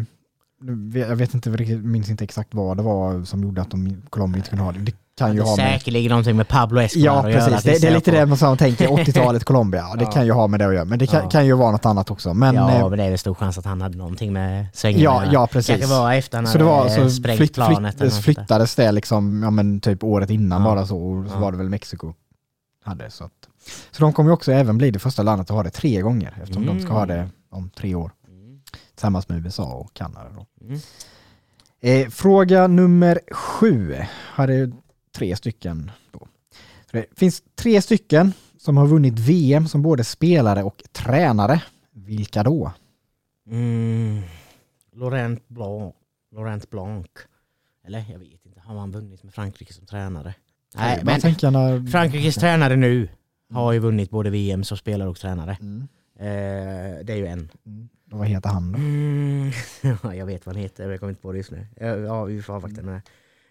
jag 0.93 1.16
vet 1.16 1.34
inte, 1.34 1.49
riktigt- 1.49 1.84
minns 1.86 2.10
inte 2.10 2.24
exakt 2.24 2.53
vad 2.53 2.78
det 2.78 2.84
var 2.84 3.24
som 3.24 3.43
gjorde 3.43 3.62
att 3.62 3.72
de 3.72 4.01
Colombia 4.10 4.38
inte 4.38 4.49
kunde 4.49 4.64
ha 4.66 4.72
det. 4.72 4.80
Det 4.80 4.93
kan 5.18 5.34
ju 5.34 5.39
Det 5.39 5.45
ha 5.45 5.55
med... 5.57 5.72
säkerligen 5.80 6.10
någonting 6.10 6.36
med 6.38 6.47
Pablo 6.47 6.82
Escobar 6.82 7.05
Ja, 7.05 7.26
att 7.28 7.32
göra. 7.34 7.45
precis. 7.45 7.64
Det, 7.64 7.82
det 7.82 7.88
är 7.88 7.95
lite 7.95 8.12
det 8.12 8.26
man 8.26 8.57
tänker, 8.57 8.88
80-talet 9.05 9.43
Colombia. 9.43 9.95
Det 9.97 10.03
Ja. 10.03 10.12
kan 10.12 10.26
ju 10.26 10.32
ha 10.32 10.47
med 10.47 10.60
det 10.60 10.68
att 10.68 10.74
göra. 10.74 10.86
Men 10.86 10.99
det 10.99 11.07
kan, 11.07 11.24
Ja. 11.24 11.30
kan 11.30 11.45
ju 11.45 11.53
vara 11.53 11.72
något 11.72 11.86
annat 11.86 12.12
också. 12.12 12.34
Men, 12.34 12.55
ja, 12.55 12.72
eh, 12.72 12.89
men 12.89 12.97
det 12.97 13.03
är 13.03 13.10
väl 13.10 13.20
stor 13.20 13.34
chans 13.36 13.57
att 13.57 13.66
han 13.66 13.82
hade 13.82 13.97
någonting 13.97 14.34
med 14.34 14.66
svängarna 14.74 15.03
ja, 15.03 15.24
ja, 15.32 15.47
precis. 15.47 15.70
Kanske 15.80 15.88
var 15.99 16.14
efter 16.14 16.38
han 16.38 16.47
Så 16.47 16.57
det 16.57 16.64
var 16.64 16.89
så 16.89 17.10
sprängt 17.10 17.38
flytt, 17.38 17.53
planet. 17.53 17.97
flytt, 17.97 18.14
flyttades 18.14 18.76
det 18.76 18.91
liksom, 18.91 19.43
ja 19.43 19.49
men 19.49 19.80
typ 19.80 20.03
året 20.03 20.30
innan 20.30 20.64
bara 20.64 20.86
så, 20.86 20.97
och 20.97 21.30
så 21.30 21.38
var 21.39 21.51
det 21.51 21.57
väl 21.57 21.70
Mexiko 21.70 22.14
hade. 22.86 23.10
Så, 23.12 23.24
att, 23.24 23.32
så 23.91 24.01
de 24.01 24.14
kommer 24.14 24.30
ju 24.30 24.34
också 24.34 24.51
även 24.51 24.78
bli 24.78 24.91
det 24.91 24.99
första 24.99 25.24
landet 25.24 25.49
att 25.49 25.55
ha 25.55 25.64
det 25.64 25.70
tre 25.70 26.01
gånger 26.01 26.34
eftersom 26.41 26.66
de 26.66 26.80
ska 26.82 26.91
ha 26.93 27.03
Mm. 27.03 27.18
det 27.18 27.30
om 27.49 27.70
tre 27.70 27.95
år 27.95 28.05
Mm. 28.05 28.16
Tillsammans 29.00 29.30
med 29.30 29.45
USA 29.45 29.74
och 29.74 29.93
Kanada. 29.93 30.45
Mm. 30.62 30.80
Eh, 31.80 32.10
fråga 32.10 32.68
nummer 32.68 33.20
sju. 33.32 33.95
Hade 34.12 34.72
tre 35.16 35.36
stycken 35.36 35.91
då. 36.12 36.28
Det 36.91 37.06
finns 37.16 37.43
tre 37.56 37.82
stycken 37.82 38.34
som 38.58 38.78
har 38.78 38.88
vunnit 38.88 39.20
VM 39.20 39.68
som 39.68 39.82
både 39.82 40.04
spelare 40.04 40.64
och 40.64 40.84
tränare. 40.91 41.64
Vilka 41.91 42.43
då? 42.43 42.72
Mm. 43.50 44.22
Laurent 44.95 45.47
Blanc. 45.47 45.95
Laurent 46.36 46.70
Blanc. 46.70 47.08
Eller 47.86 48.06
jag 48.12 48.20
vet 48.20 48.45
inte. 48.45 48.60
Har 48.60 48.80
han 48.80 48.91
vunnit 48.91 49.24
med 49.24 49.34
Frankrike 49.34 49.74
som 49.74 49.86
tränare? 49.86 50.36
Nej, 50.76 50.97
Man 50.97 51.06
men 51.06 51.22
tänker 51.22 51.52
när... 51.52 51.88
Frankrikes 51.88 52.36
tränare 52.36 52.76
nu 52.76 53.10
har 53.54 53.72
ju 53.72 53.80
vunnit 53.80 54.10
både 54.10 54.30
VM 54.30 54.64
som 54.64 54.78
spelare 54.78 55.10
och 55.10 55.20
tränare. 55.20 55.58
Mm. 55.62 55.88
Eh, 56.20 57.06
det 57.06 57.14
är 57.14 57.18
ju 57.18 57.28
en. 57.28 57.50
Mm. 57.66 57.89
Vad 58.12 58.28
heter 58.28 58.49
han 58.49 58.72
då? 58.72 58.78
Mm. 58.78 59.51
Ja, 60.03 60.16
jag 60.16 60.26
vet 60.26 60.45
vad 60.45 60.55
han 60.55 60.64
heter, 60.64 60.84
men 60.84 60.91
jag 60.91 60.99
kommer 60.99 61.10
inte 61.10 61.22
på 61.22 61.32
det 61.32 61.38
just 61.38 61.51
nu. 61.51 61.68
Ja, 61.80 61.95
Ja, 61.97 62.24
vi 62.24 62.41
får 62.41 62.53
avvakta 62.55 62.82
med 62.82 63.01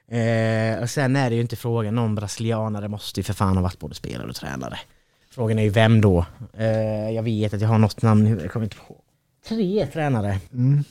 det. 0.07 0.77
Eh, 0.77 0.83
och 0.83 0.91
sen 0.91 1.17
är 1.17 1.31
det 1.31 1.37
ju 1.37 1.43
inte 1.43 1.57
frågan, 1.57 1.95
någon 1.95 2.15
brasilianare 2.15 2.89
måste 2.89 3.21
ju 3.21 3.25
för 3.25 3.35
fan 3.35 3.57
ha 3.57 3.63
varit 3.63 3.79
både 3.79 3.95
spelare 3.95 4.29
och 4.29 4.35
tränare. 4.35 4.79
Frågan 5.31 5.59
är 5.59 5.63
ju 5.63 5.71
vem 5.71 6.01
då? 6.01 6.27
Eh, 6.57 7.11
jag 7.11 7.23
vet 7.23 7.55
att 7.55 7.61
jag 7.61 7.69
har 7.69 7.79
något 7.79 8.03
namn, 8.03 8.27
jag 8.43 8.51
kommer 8.53 8.67
inte 8.67 8.77
på. 8.89 8.97
Tre 9.49 9.87
tränare. 9.87 10.41
Mm. 10.53 10.85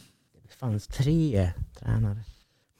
Det 0.44 0.54
fanns 0.60 0.88
tre 0.88 1.52
tränare. 1.80 2.18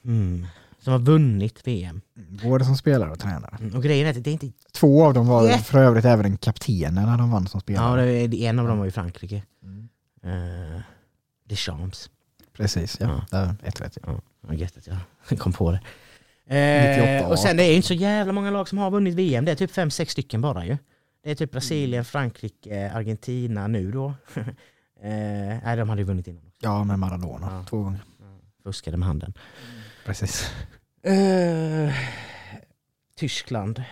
Mm. 0.04 0.46
Som 0.80 0.92
har 0.92 1.00
vunnit 1.00 1.66
VM. 1.66 2.00
Både 2.42 2.64
som 2.64 2.76
spelare 2.76 3.10
och 3.10 3.18
tränare. 3.18 3.56
Mm. 3.60 3.74
Och 3.76 3.82
grejen 3.82 4.06
är 4.06 4.10
att 4.10 4.24
det 4.24 4.30
är 4.30 4.32
inte... 4.32 4.50
Två 4.72 5.04
av 5.06 5.14
dem 5.14 5.26
var 5.26 5.44
Yeah. 5.44 5.60
för 5.60 5.78
övrigt 5.78 6.04
även 6.04 6.26
en 6.26 6.36
kaptenen 6.36 6.94
när 7.06 7.18
de 7.18 7.30
vann 7.30 7.46
som 7.46 7.58
Ja, 7.58 7.60
spelare. 7.62 8.10
är, 8.10 8.34
en 8.34 8.58
av 8.58 8.66
dem 8.68 8.78
var 8.78 8.84
ju 8.84 8.90
Frankrike. 8.90 9.42
Mm. 9.62 9.88
Eh, 10.22 10.80
Deschamps. 11.44 12.10
Precis, 12.52 12.96
ja. 13.00 13.06
Ja. 13.06 13.38
Där, 13.38 13.54
ett 13.68 13.80
rätt. 13.80 13.98
Ja. 14.02 14.20
Gött 14.54 14.76
att 14.76 14.86
jag 14.86 14.98
kom 15.38 15.52
på 15.52 15.70
det. 15.70 15.80
Eh, 16.56 16.98
98, 16.98 17.28
och 17.28 17.38
sen 17.38 17.56
det 17.56 17.62
är 17.62 17.68
ju 17.68 17.74
inte 17.76 17.88
så 17.88 17.94
jävla 17.94 18.32
många 18.32 18.50
lag 18.50 18.68
som 18.68 18.78
har 18.78 18.90
vunnit 18.90 19.14
VM. 19.14 19.44
Det 19.44 19.50
är 19.52 19.56
typ 19.56 19.70
fem 19.70 19.90
sex 19.90 20.12
stycken 20.12 20.40
bara 20.40 20.64
ju. 20.66 20.76
Det 21.22 21.30
är 21.30 21.34
typ 21.34 21.52
Brasilien, 21.52 22.04
Frankrike, 22.04 22.92
Argentina 22.94 23.66
nu 23.66 23.90
då. 23.92 24.14
eh, 25.00 25.58
nej, 25.64 25.76
de 25.76 25.88
hade 25.88 26.00
ju 26.00 26.06
vunnit 26.06 26.26
innan. 26.28 26.42
också. 26.46 26.56
ja, 26.60 26.84
med 26.84 26.98
Maradona. 26.98 27.46
Ja. 27.52 27.64
Två 27.68 27.82
gånger. 27.82 28.00
Fuskade 28.62 28.96
med 28.96 29.06
handen. 29.08 29.34
Precis. 30.04 30.50
Eh, 31.02 31.94
Tyskland. 33.16 33.82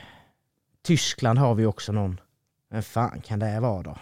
Tyskland 0.83 1.39
har 1.39 1.55
vi 1.55 1.67
också 1.67 1.93
någon. 1.93 2.21
Vem 2.71 2.83
fan 2.83 3.21
kan 3.21 3.39
det 3.39 3.61
vara 3.61 3.83
då? 3.83 3.99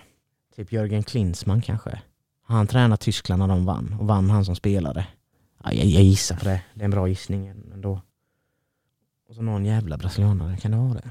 Typ 0.56 0.72
Jörgen 0.72 1.02
Klinsmann 1.02 1.62
kanske? 1.62 2.00
Han 2.46 2.66
tränade 2.66 3.02
Tyskland 3.02 3.40
när 3.40 3.48
de 3.48 3.64
vann 3.64 3.96
och 4.00 4.06
vann 4.06 4.30
han 4.30 4.44
som 4.44 4.56
spelare. 4.56 5.06
Ja, 5.64 5.72
jag, 5.72 5.86
jag 5.86 6.02
gissar 6.02 6.36
på 6.36 6.44
det. 6.44 6.60
Det 6.74 6.80
är 6.80 6.84
en 6.84 6.90
bra 6.90 7.08
gissning 7.08 7.46
ändå. 7.72 8.00
Och 9.28 9.34
så 9.34 9.42
någon 9.42 9.64
jävla 9.64 9.96
brasilianare, 9.96 10.56
kan 10.56 10.70
det 10.70 10.76
vara 10.76 10.94
det? 10.94 11.10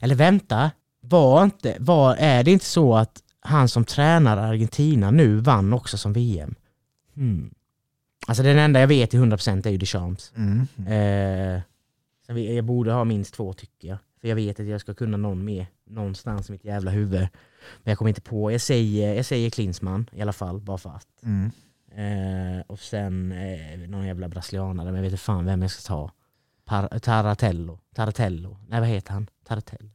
Eller 0.00 0.14
vänta, 0.14 0.70
var 1.00 1.44
inte, 1.44 1.76
var, 1.80 2.16
är 2.16 2.44
det 2.44 2.50
inte 2.50 2.64
så 2.64 2.96
att 2.96 3.22
han 3.40 3.68
som 3.68 3.84
tränar 3.84 4.36
Argentina 4.36 5.10
nu 5.10 5.36
vann 5.36 5.72
också 5.72 5.98
som 5.98 6.12
VM? 6.12 6.54
Hmm. 7.14 7.54
Alltså 8.26 8.42
den 8.42 8.58
enda 8.58 8.80
jag 8.80 8.88
vet 8.88 9.10
till 9.10 9.20
100% 9.20 9.66
är 9.66 9.70
ju 9.70 9.78
Deschamps. 9.78 10.32
Mm. 10.36 10.66
Eh, 10.86 11.62
jag 12.40 12.64
borde 12.64 12.92
ha 12.92 13.04
minst 13.04 13.34
två 13.34 13.52
tycker 13.52 13.88
jag. 13.88 13.98
För 14.20 14.28
jag 14.28 14.36
vet 14.36 14.60
att 14.60 14.66
jag 14.66 14.80
ska 14.80 14.94
kunna 14.94 15.16
någon 15.16 15.44
mer 15.44 15.66
någonstans 15.86 16.48
i 16.48 16.52
mitt 16.52 16.64
jävla 16.64 16.90
huvud. 16.90 17.28
Men 17.82 17.90
jag 17.90 17.98
kommer 17.98 18.08
inte 18.08 18.20
på. 18.20 18.52
Jag 18.52 18.60
säger, 18.60 19.14
jag 19.14 19.24
säger 19.24 19.50
Klinsmann 19.50 20.10
i 20.12 20.22
alla 20.22 20.32
fall, 20.32 20.60
bara 20.60 20.78
för 20.78 20.90
att. 20.90 21.06
Mm. 21.22 21.50
Eh, 21.96 22.62
och 22.66 22.80
sen 22.80 23.32
eh, 23.32 23.88
någon 23.88 24.06
jävla 24.06 24.28
brasilianare, 24.28 24.86
men 24.86 24.94
jag 24.94 25.02
vet 25.02 25.12
inte 25.12 25.22
fan 25.22 25.44
vem 25.44 25.62
jag 25.62 25.70
ska 25.70 25.88
ta. 25.88 26.10
Par, 26.64 26.98
Taratello. 26.98 27.78
Taratello. 27.94 28.56
Nej 28.68 28.80
vad 28.80 28.88
heter 28.88 29.12
han? 29.12 29.26
Taratello. 29.46 29.90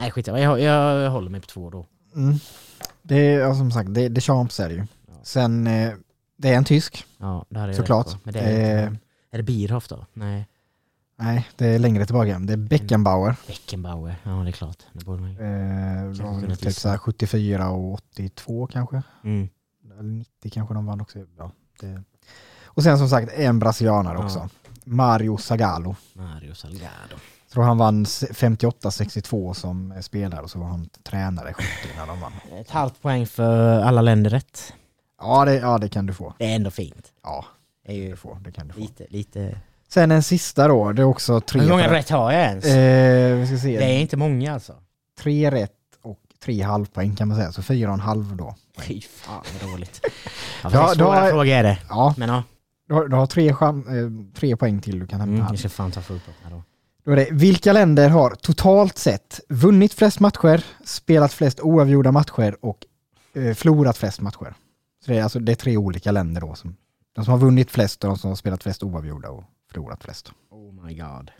Nej 0.00 0.10
skit 0.10 0.26
jag, 0.26 0.40
jag, 0.40 0.60
jag 0.60 1.10
håller 1.10 1.30
mig 1.30 1.40
på 1.40 1.46
två 1.46 1.70
då. 1.70 1.86
Mm. 2.14 2.34
Det 3.02 3.16
är 3.16 3.38
ja, 3.40 3.54
som 3.54 3.70
sagt, 3.70 3.94
det, 3.94 4.08
det 4.08 4.20
Champs 4.20 4.60
är 4.60 4.68
det 4.68 4.74
ju. 4.74 4.86
Ja. 5.06 5.12
Sen, 5.22 5.66
eh, 5.66 5.92
det 6.36 6.48
är 6.48 6.56
en 6.56 6.64
tysk. 6.64 7.04
Ja, 7.18 7.44
det 7.48 7.58
hade 7.58 7.72
jag 7.72 7.76
Såklart. 7.76 8.16
Men 8.24 8.34
det 8.34 8.40
är, 8.40 8.78
Eh. 8.82 8.88
inte, 8.88 9.00
är 9.30 9.36
det 9.38 9.42
Bierhoff 9.42 9.88
då? 9.88 10.06
Nej. 10.12 10.46
Nej, 11.20 11.48
det 11.56 11.66
är 11.66 11.78
längre 11.78 12.06
tillbaka. 12.06 12.38
Det 12.38 12.52
är 12.52 12.56
Beckenbauer. 12.56 13.36
Beckenbauer. 13.46 14.16
Ja 14.24 14.30
det 14.30 14.50
är 14.50 14.52
klart. 14.52 14.76
Det 14.92 15.04
borde 15.04 15.20
man 15.20 15.30
ju. 15.32 15.36
Eh, 15.36 16.10
de, 16.12 16.40
kunnat 16.40 16.60
typ 16.60 16.74
så 16.74 16.88
här 16.88 16.98
74 16.98 17.70
och 17.70 17.92
82 17.92 18.66
kanske. 18.66 19.02
Mm. 19.24 19.48
Eller 19.98 20.02
90 20.02 20.50
kanske 20.50 20.74
de 20.74 20.86
vann 20.86 21.00
också. 21.00 21.18
Ja, 21.38 21.50
det. 21.80 22.02
Och 22.64 22.82
sen 22.82 22.98
som 22.98 23.08
sagt 23.08 23.32
en 23.32 23.58
brasilianare 23.58 24.18
Ja. 24.18 24.24
också. 24.24 24.48
Mario 24.84 25.36
Zagallo. 25.36 25.96
Mario 26.12 26.54
Salgado. 26.54 27.16
tror 27.52 27.64
han 27.64 27.78
vann 27.78 28.04
58-62 28.04 29.52
som 29.54 29.94
spelare 30.02 30.40
och 30.42 30.50
så 30.50 30.58
var 30.58 30.66
han 30.66 30.88
tränare 31.02 31.52
70 31.54 31.64
när 31.96 32.06
de 32.06 32.20
vann. 32.20 32.32
Ett 32.60 32.70
halvt 32.70 33.02
poäng 33.02 33.26
för 33.26 33.80
alla 33.80 34.02
länder 34.02 34.30
rätt. 34.30 34.72
Ja 35.20 35.44
det, 35.44 35.54
ja, 35.54 35.78
det 35.78 35.88
kan 35.88 36.06
du 36.06 36.14
få. 36.14 36.34
Det 36.38 36.44
är 36.52 36.56
ändå 36.56 36.70
fint. 36.70 37.12
Ja, 37.22 37.44
Det 37.86 37.92
är 37.92 37.96
det, 38.00 38.06
ju 38.08 38.16
får, 38.16 38.34
det 38.44 38.52
kan 38.52 38.68
du 38.68 38.74
få. 38.74 38.80
lite, 38.80 39.06
lite... 39.10 39.60
Sen 39.88 40.10
en 40.10 40.22
sista 40.22 40.68
då, 40.68 40.92
det 40.92 41.02
är 41.02 41.06
också 41.06 41.40
tre, 41.40 41.60
Hur 41.60 41.68
många 41.68 41.92
rätt 41.92 42.10
har 42.10 42.32
jag 42.32 42.42
ens? 42.42 42.64
eh, 42.64 43.36
vi 43.36 43.46
ska 43.46 43.56
se. 43.56 43.78
Det 43.78 43.84
är 43.84 44.00
inte 44.00 44.16
många 44.16 44.54
alltså. 44.54 44.74
tre 45.20 45.50
rätt 45.50 45.72
och 46.02 46.18
tre 46.44 46.62
halvpoäng 46.62 47.16
kan 47.16 47.28
man 47.28 47.36
säga, 47.36 47.52
så 47.52 47.62
fyra 47.62 47.88
och 47.88 47.94
en 47.94 48.00
halv 48.00 48.36
då. 48.36 48.54
Fy 48.78 49.00
fan 49.00 49.42
vad 49.62 49.70
dåligt. 49.72 50.00
Ja, 50.62 50.70
Ja, 50.72 50.94
svåra 50.94 51.20
har- 51.20 51.30
frågor 51.30 51.46
är 51.52 51.62
det. 51.62 51.78
Ja, 51.88 52.14
Men 52.18 52.28
ja. 52.28 52.42
Du 52.88 52.94
har, 52.94 53.08
du 53.08 53.16
har 53.16 53.26
tre, 53.26 53.54
chans, 53.54 53.86
eh, 53.86 54.08
tre 54.34 54.56
poäng 54.56 54.80
till 54.80 54.98
du 55.00 55.06
kan 55.06 55.20
hämta 55.20 55.34
Mm, 55.34 55.46
jag 55.50 55.58
ska 55.58 55.68
fan 55.68 55.90
ta 55.90 56.00
här 56.00 56.50
då. 56.50 56.62
Då 57.04 57.12
är 57.12 57.16
det, 57.16 57.28
vilka 57.30 57.72
länder 57.72 58.08
har 58.08 58.30
totalt 58.30 58.98
sett 58.98 59.40
vunnit 59.48 59.94
flest 59.94 60.20
matcher, 60.20 60.64
spelat 60.84 61.32
flest 61.32 61.60
oavgjorda 61.60 62.12
matcher 62.12 62.56
och 62.60 62.78
eh, 63.34 63.54
förlorat 63.54 63.96
flest 63.96 64.20
matcher? 64.20 64.54
Så 65.04 65.10
det 65.10 65.18
är, 65.18 65.22
alltså, 65.22 65.38
det 65.38 65.52
är 65.52 65.56
tre 65.56 65.76
olika 65.76 66.10
länder 66.10 66.40
då. 66.40 66.54
Som, 66.54 66.76
de 67.14 67.24
som 67.24 67.32
har 67.32 67.38
vunnit 67.38 67.70
flest 67.70 68.04
och 68.04 68.08
de 68.10 68.18
som 68.18 68.28
har 68.30 68.36
spelat 68.36 68.62
flest 68.62 68.82
oavgjorda 68.82 69.28
och 69.30 69.44
förlorat 69.72 70.04
flest. 70.04 70.32
Oh 70.50 70.84
my 70.84 70.94
god. 70.94 71.30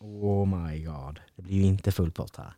Oh 0.00 0.46
my 0.46 0.84
god. 0.84 1.20
Det 1.36 1.42
blir 1.42 1.54
ju 1.54 1.62
inte 1.62 1.92
full 1.92 2.10
pott 2.10 2.36
här. 2.36 2.52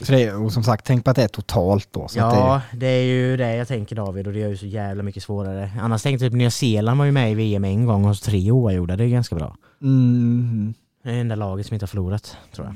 Så 0.00 0.12
det 0.12 0.32
och 0.32 0.52
som 0.52 0.62
sagt, 0.64 0.86
tänk 0.86 1.04
på 1.04 1.10
att 1.10 1.16
det 1.16 1.22
är 1.22 1.28
totalt 1.28 1.88
då. 1.92 2.08
Så 2.08 2.18
Ja, 2.18 2.60
det 2.72 2.86
är 2.86 3.02
ju 3.04 3.36
det 3.36 3.56
jag 3.56 3.68
tänker 3.68 3.96
David 3.96 4.26
och 4.26 4.32
det 4.32 4.42
är 4.42 4.48
ju 4.48 4.56
så 4.56 4.66
jävla 4.66 5.02
mycket 5.02 5.22
svårare. 5.22 5.70
Annars 5.80 6.02
tänkte 6.02 6.24
jag 6.24 6.32
typ 6.32 6.38
Nya 6.38 6.50
Zeeland 6.50 6.98
var 6.98 7.04
ju 7.04 7.12
med 7.12 7.32
i 7.32 7.34
VM 7.34 7.64
en 7.64 7.86
gång 7.86 8.04
och 8.04 8.16
så 8.16 8.24
tre 8.24 8.50
oavgjorda, 8.50 8.96
det 8.96 9.04
är 9.04 9.08
ganska 9.08 9.36
bra. 9.36 9.56
det, 9.78 9.86
mm, 9.86 10.74
Det 11.02 11.08
är 11.08 11.14
det 11.14 11.20
enda 11.20 11.34
laget 11.34 11.66
som 11.66 11.74
inte 11.74 11.84
har 11.84 11.88
förlorat, 11.88 12.36
tror 12.52 12.66
jag. 12.66 12.74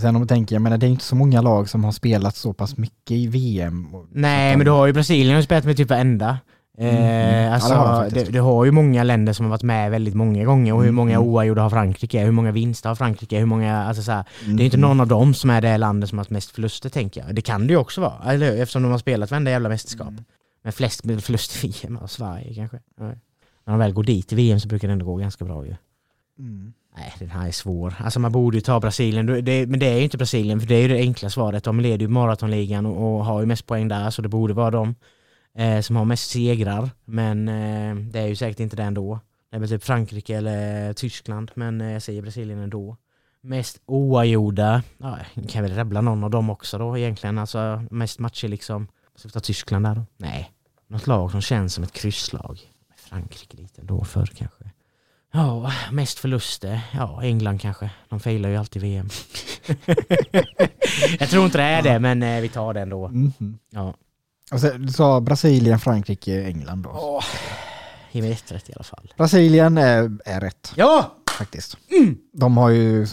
Sen 0.00 0.16
om 0.16 0.20
man 0.20 0.28
tänker, 0.28 0.54
jag 0.54 0.62
menar 0.62 0.78
det 0.78 0.86
är 0.86 0.90
inte 0.90 1.04
så 1.04 1.16
många 1.16 1.40
lag 1.40 1.68
som 1.68 1.84
har 1.84 1.92
spelat 1.92 2.36
så 2.36 2.52
pass 2.52 2.76
mycket 2.76 3.10
i 3.10 3.26
VM. 3.26 3.88
Nej, 4.12 4.56
men 4.56 4.64
du 4.64 4.70
har 4.70 4.86
ju 4.86 4.92
Brasilien 4.92 5.34
har 5.34 5.42
spelat 5.42 5.64
med 5.64 5.76
typ 5.76 5.90
varenda. 5.90 6.38
Eh, 6.78 6.86
Mm. 6.94 7.44
Ja, 7.44 7.54
alltså, 7.54 7.68
det 7.68 7.74
har 7.76 7.86
de 8.02 8.04
du, 8.04 8.10
faktiskt. 8.10 8.32
du 8.32 8.40
har 8.40 8.64
ju 8.64 8.70
många 8.70 9.02
länder 9.02 9.32
som 9.32 9.44
har 9.46 9.50
varit 9.50 9.62
med 9.62 9.90
väldigt 9.90 10.14
många 10.14 10.44
gånger 10.44 10.72
och 10.72 10.78
hur 10.80 10.84
Mm, 10.88 10.94
många 10.94 11.14
mm. 11.14 11.28
oavgjorda 11.28 11.62
har 11.62 11.70
Frankrike, 11.70 12.24
hur 12.24 12.30
många 12.30 12.52
vinster 12.52 12.88
har 12.88 12.96
Frankrike, 12.96 13.38
hur 13.38 13.46
många, 13.46 13.84
alltså 13.84 14.02
så 14.02 14.12
här, 14.12 14.24
Mm, 14.44 14.56
Det 14.56 14.62
är 14.62 14.64
inte 14.64 14.76
någon 14.76 15.00
av 15.00 15.06
dem 15.08 15.34
som 15.34 15.50
är 15.50 15.60
det 15.60 15.78
landet 15.78 16.08
som 16.08 16.18
har 16.18 16.20
haft 16.20 16.30
mest 16.30 16.50
förluster 16.50 16.88
tänker 16.90 17.24
jag. 17.26 17.34
Det 17.34 17.42
kan 17.42 17.66
det 17.66 17.72
ju 17.72 17.76
också 17.78 18.00
vara, 18.00 18.32
eller 18.32 18.52
hur? 18.52 18.60
Eftersom 18.62 18.82
de 18.82 18.90
har 18.92 18.98
spelat 18.98 19.30
varenda 19.30 19.50
jävla 19.50 19.68
mästerskap. 19.68 20.08
Mm. 20.08 20.24
Men 20.62 20.72
flest 20.72 21.00
förluster 21.24 21.66
i 21.68 21.74
VM 21.82 21.96
av 22.02 22.06
Sverige 22.06 22.54
kanske. 22.54 22.78
Ja. 22.98 23.04
När 23.66 23.72
de 23.72 23.78
väl 23.78 23.92
går 23.92 24.02
dit 24.02 24.32
i 24.32 24.36
VM 24.36 24.60
så 24.60 24.68
brukar 24.68 24.88
det 24.88 24.92
ändå 24.92 25.06
gå 25.06 25.16
ganska 25.16 25.44
bra 25.44 25.66
ju. 25.66 25.74
Mm. 26.38 26.72
Nej, 26.96 27.12
den 27.18 27.30
här 27.30 27.46
är 27.48 27.52
svår. 27.52 27.94
Alltså 27.98 28.20
man 28.20 28.32
borde 28.32 28.56
ju 28.56 28.60
ta 28.60 28.80
Brasilien, 28.80 29.26
det, 29.44 29.66
men 29.66 29.80
det 29.80 29.86
är 29.86 29.96
ju 29.96 30.02
inte 30.04 30.16
Brasilien 30.18 30.60
för 30.60 30.66
det 30.68 30.74
är 30.74 30.82
ju 30.82 30.88
det 30.88 30.98
enkla 30.98 31.30
svaret. 31.30 31.64
De 31.64 31.80
leder 31.80 31.98
ju 31.98 32.08
maratonligan 32.08 32.86
och, 32.86 33.18
och 33.18 33.24
har 33.24 33.40
ju 33.40 33.46
mest 33.46 33.66
poäng 33.66 33.88
där 33.88 34.10
så 34.10 34.22
det 34.22 34.28
borde 34.28 34.54
vara 34.54 34.70
de 34.70 34.94
eh, 35.58 35.80
som 35.80 35.96
har 35.96 36.04
mest 36.04 36.30
segrar. 36.30 36.90
Men 37.04 37.48
eh, 37.48 37.94
det 37.94 38.20
är 38.20 38.26
ju 38.26 38.36
säkert 38.36 38.60
inte 38.60 38.76
det 38.76 38.82
ändå. 38.82 39.20
Det 39.50 39.56
är 39.56 39.60
väl 39.60 39.68
typ 39.68 39.84
Frankrike 39.84 40.36
eller 40.36 40.92
Tyskland 40.92 41.50
men 41.54 41.80
eh, 41.80 41.92
jag 41.92 42.02
säger 42.02 42.22
Brasilien 42.22 42.58
ändå. 42.58 42.96
Mest 43.40 43.80
oavgjorda, 43.86 44.82
ja, 44.98 45.18
jag 45.34 45.48
kan 45.48 45.62
väl 45.62 45.74
rabbla 45.74 46.00
någon 46.00 46.24
av 46.24 46.30
dem 46.30 46.50
också 46.50 46.78
då 46.78 46.98
egentligen. 46.98 47.38
Alltså 47.38 47.84
mest 47.90 48.18
matcher 48.18 48.48
liksom. 48.48 48.88
Ska 49.16 49.28
vi 49.28 49.32
ta 49.32 49.40
Tyskland 49.40 49.84
där 49.84 49.94
då? 49.94 50.06
Nej. 50.16 50.50
Något 50.88 51.06
lag 51.06 51.30
som 51.30 51.40
känns 51.40 51.74
som 51.74 51.84
ett 51.84 51.92
krysslag. 51.92 52.60
Frankrike 52.96 53.56
lite 53.56 53.80
ändå 53.80 54.04
förr 54.04 54.30
kanske. 54.36 54.64
Ja, 55.32 55.72
mest 55.92 56.18
förluster. 56.18 56.80
Ja, 56.92 57.22
England 57.22 57.60
kanske. 57.60 57.90
De 58.08 58.20
failar 58.20 58.48
ju 58.48 58.56
alltid 58.56 58.82
VM. 58.82 59.08
jag 61.18 61.28
tror 61.28 61.44
inte 61.44 61.58
det 61.58 61.64
är 61.64 61.82
det, 61.82 61.98
men 61.98 62.22
eh, 62.22 62.40
vi 62.40 62.48
tar 62.48 62.74
det 62.74 62.80
ändå. 62.80 63.08
Mhm. 63.08 63.58
Ja. 63.70 63.94
Och 64.54 64.60
så, 64.60 64.70
du 64.72 64.92
sa 64.92 65.20
Brasilien, 65.20 65.78
Frankrike, 65.78 66.44
England 66.44 66.82
då. 66.82 66.90
Åh, 66.94 67.24
mig 68.20 68.32
ett 68.32 68.52
rätt 68.52 68.70
i 68.70 68.72
alla 68.74 68.84
fall. 68.84 69.12
Brasilien 69.16 69.78
är, 69.78 70.18
är 70.24 70.40
rätt 70.40 70.72
Ja! 70.74 71.14
faktiskt. 71.38 71.76
De 72.32 72.56
har 72.56 72.68
ju 72.68 73.06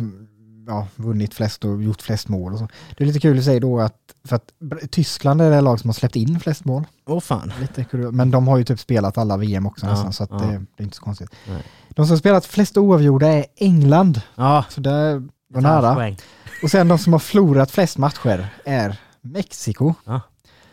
ja, 0.68 0.88
vunnit 0.96 1.34
flest 1.34 1.66
och 1.66 1.84
gjort 1.84 2.02
flest 2.02 2.28
mål 2.28 2.54
och 2.54 2.60
så. 2.60 2.68
Det 2.98 3.04
är 3.04 3.06
lite 3.08 3.20
kul 3.20 3.38
att 3.38 3.46
säga 3.46 3.60
då 3.60 3.80
att, 3.80 3.96
för 4.28 4.36
att 4.36 4.52
Tyskland 4.92 5.42
är 5.42 5.52
det 5.52 5.62
lag 5.62 5.80
som 5.80 5.90
har 5.90 5.94
släppt 5.94 6.16
in 6.16 6.40
flest 6.40 6.66
mål. 6.66 6.84
Åh 7.06 7.20
fan. 7.20 7.54
Lite 7.62 7.84
kul. 7.84 8.12
Men 8.12 8.32
de 8.32 8.48
har 8.48 8.58
ju 8.58 8.64
typ 8.64 8.80
spelat 8.80 9.18
alla 9.18 9.38
VM 9.38 9.66
också 9.66 9.86
Ja, 9.86 9.92
nästan 9.92 10.14
så 10.14 10.28
ja. 10.30 10.38
det, 10.38 10.46
det 10.78 10.84
är 10.84 10.84
inte 10.84 10.96
så 10.96 11.04
konstigt. 11.04 11.30
Nej. 11.48 11.64
De 11.90 12.06
som 12.06 12.14
har 12.14 12.18
spelat 12.18 12.46
flest 12.46 12.78
oavgjorda 12.78 13.28
är 13.28 13.46
England. 13.56 14.22
Ja, 14.36 14.66
Så 14.70 14.82
det 14.82 15.28
var 15.54 15.62
nära. 15.62 16.16
Och 16.64 16.72
sen 16.72 16.88
de 16.88 16.98
som 16.98 17.14
har 17.14 17.20
förlorat 17.20 17.72
flest 17.72 17.98
matcher 17.98 18.48
är 18.66 18.98
Mexiko. 19.22 19.94
Ja. 20.06 20.22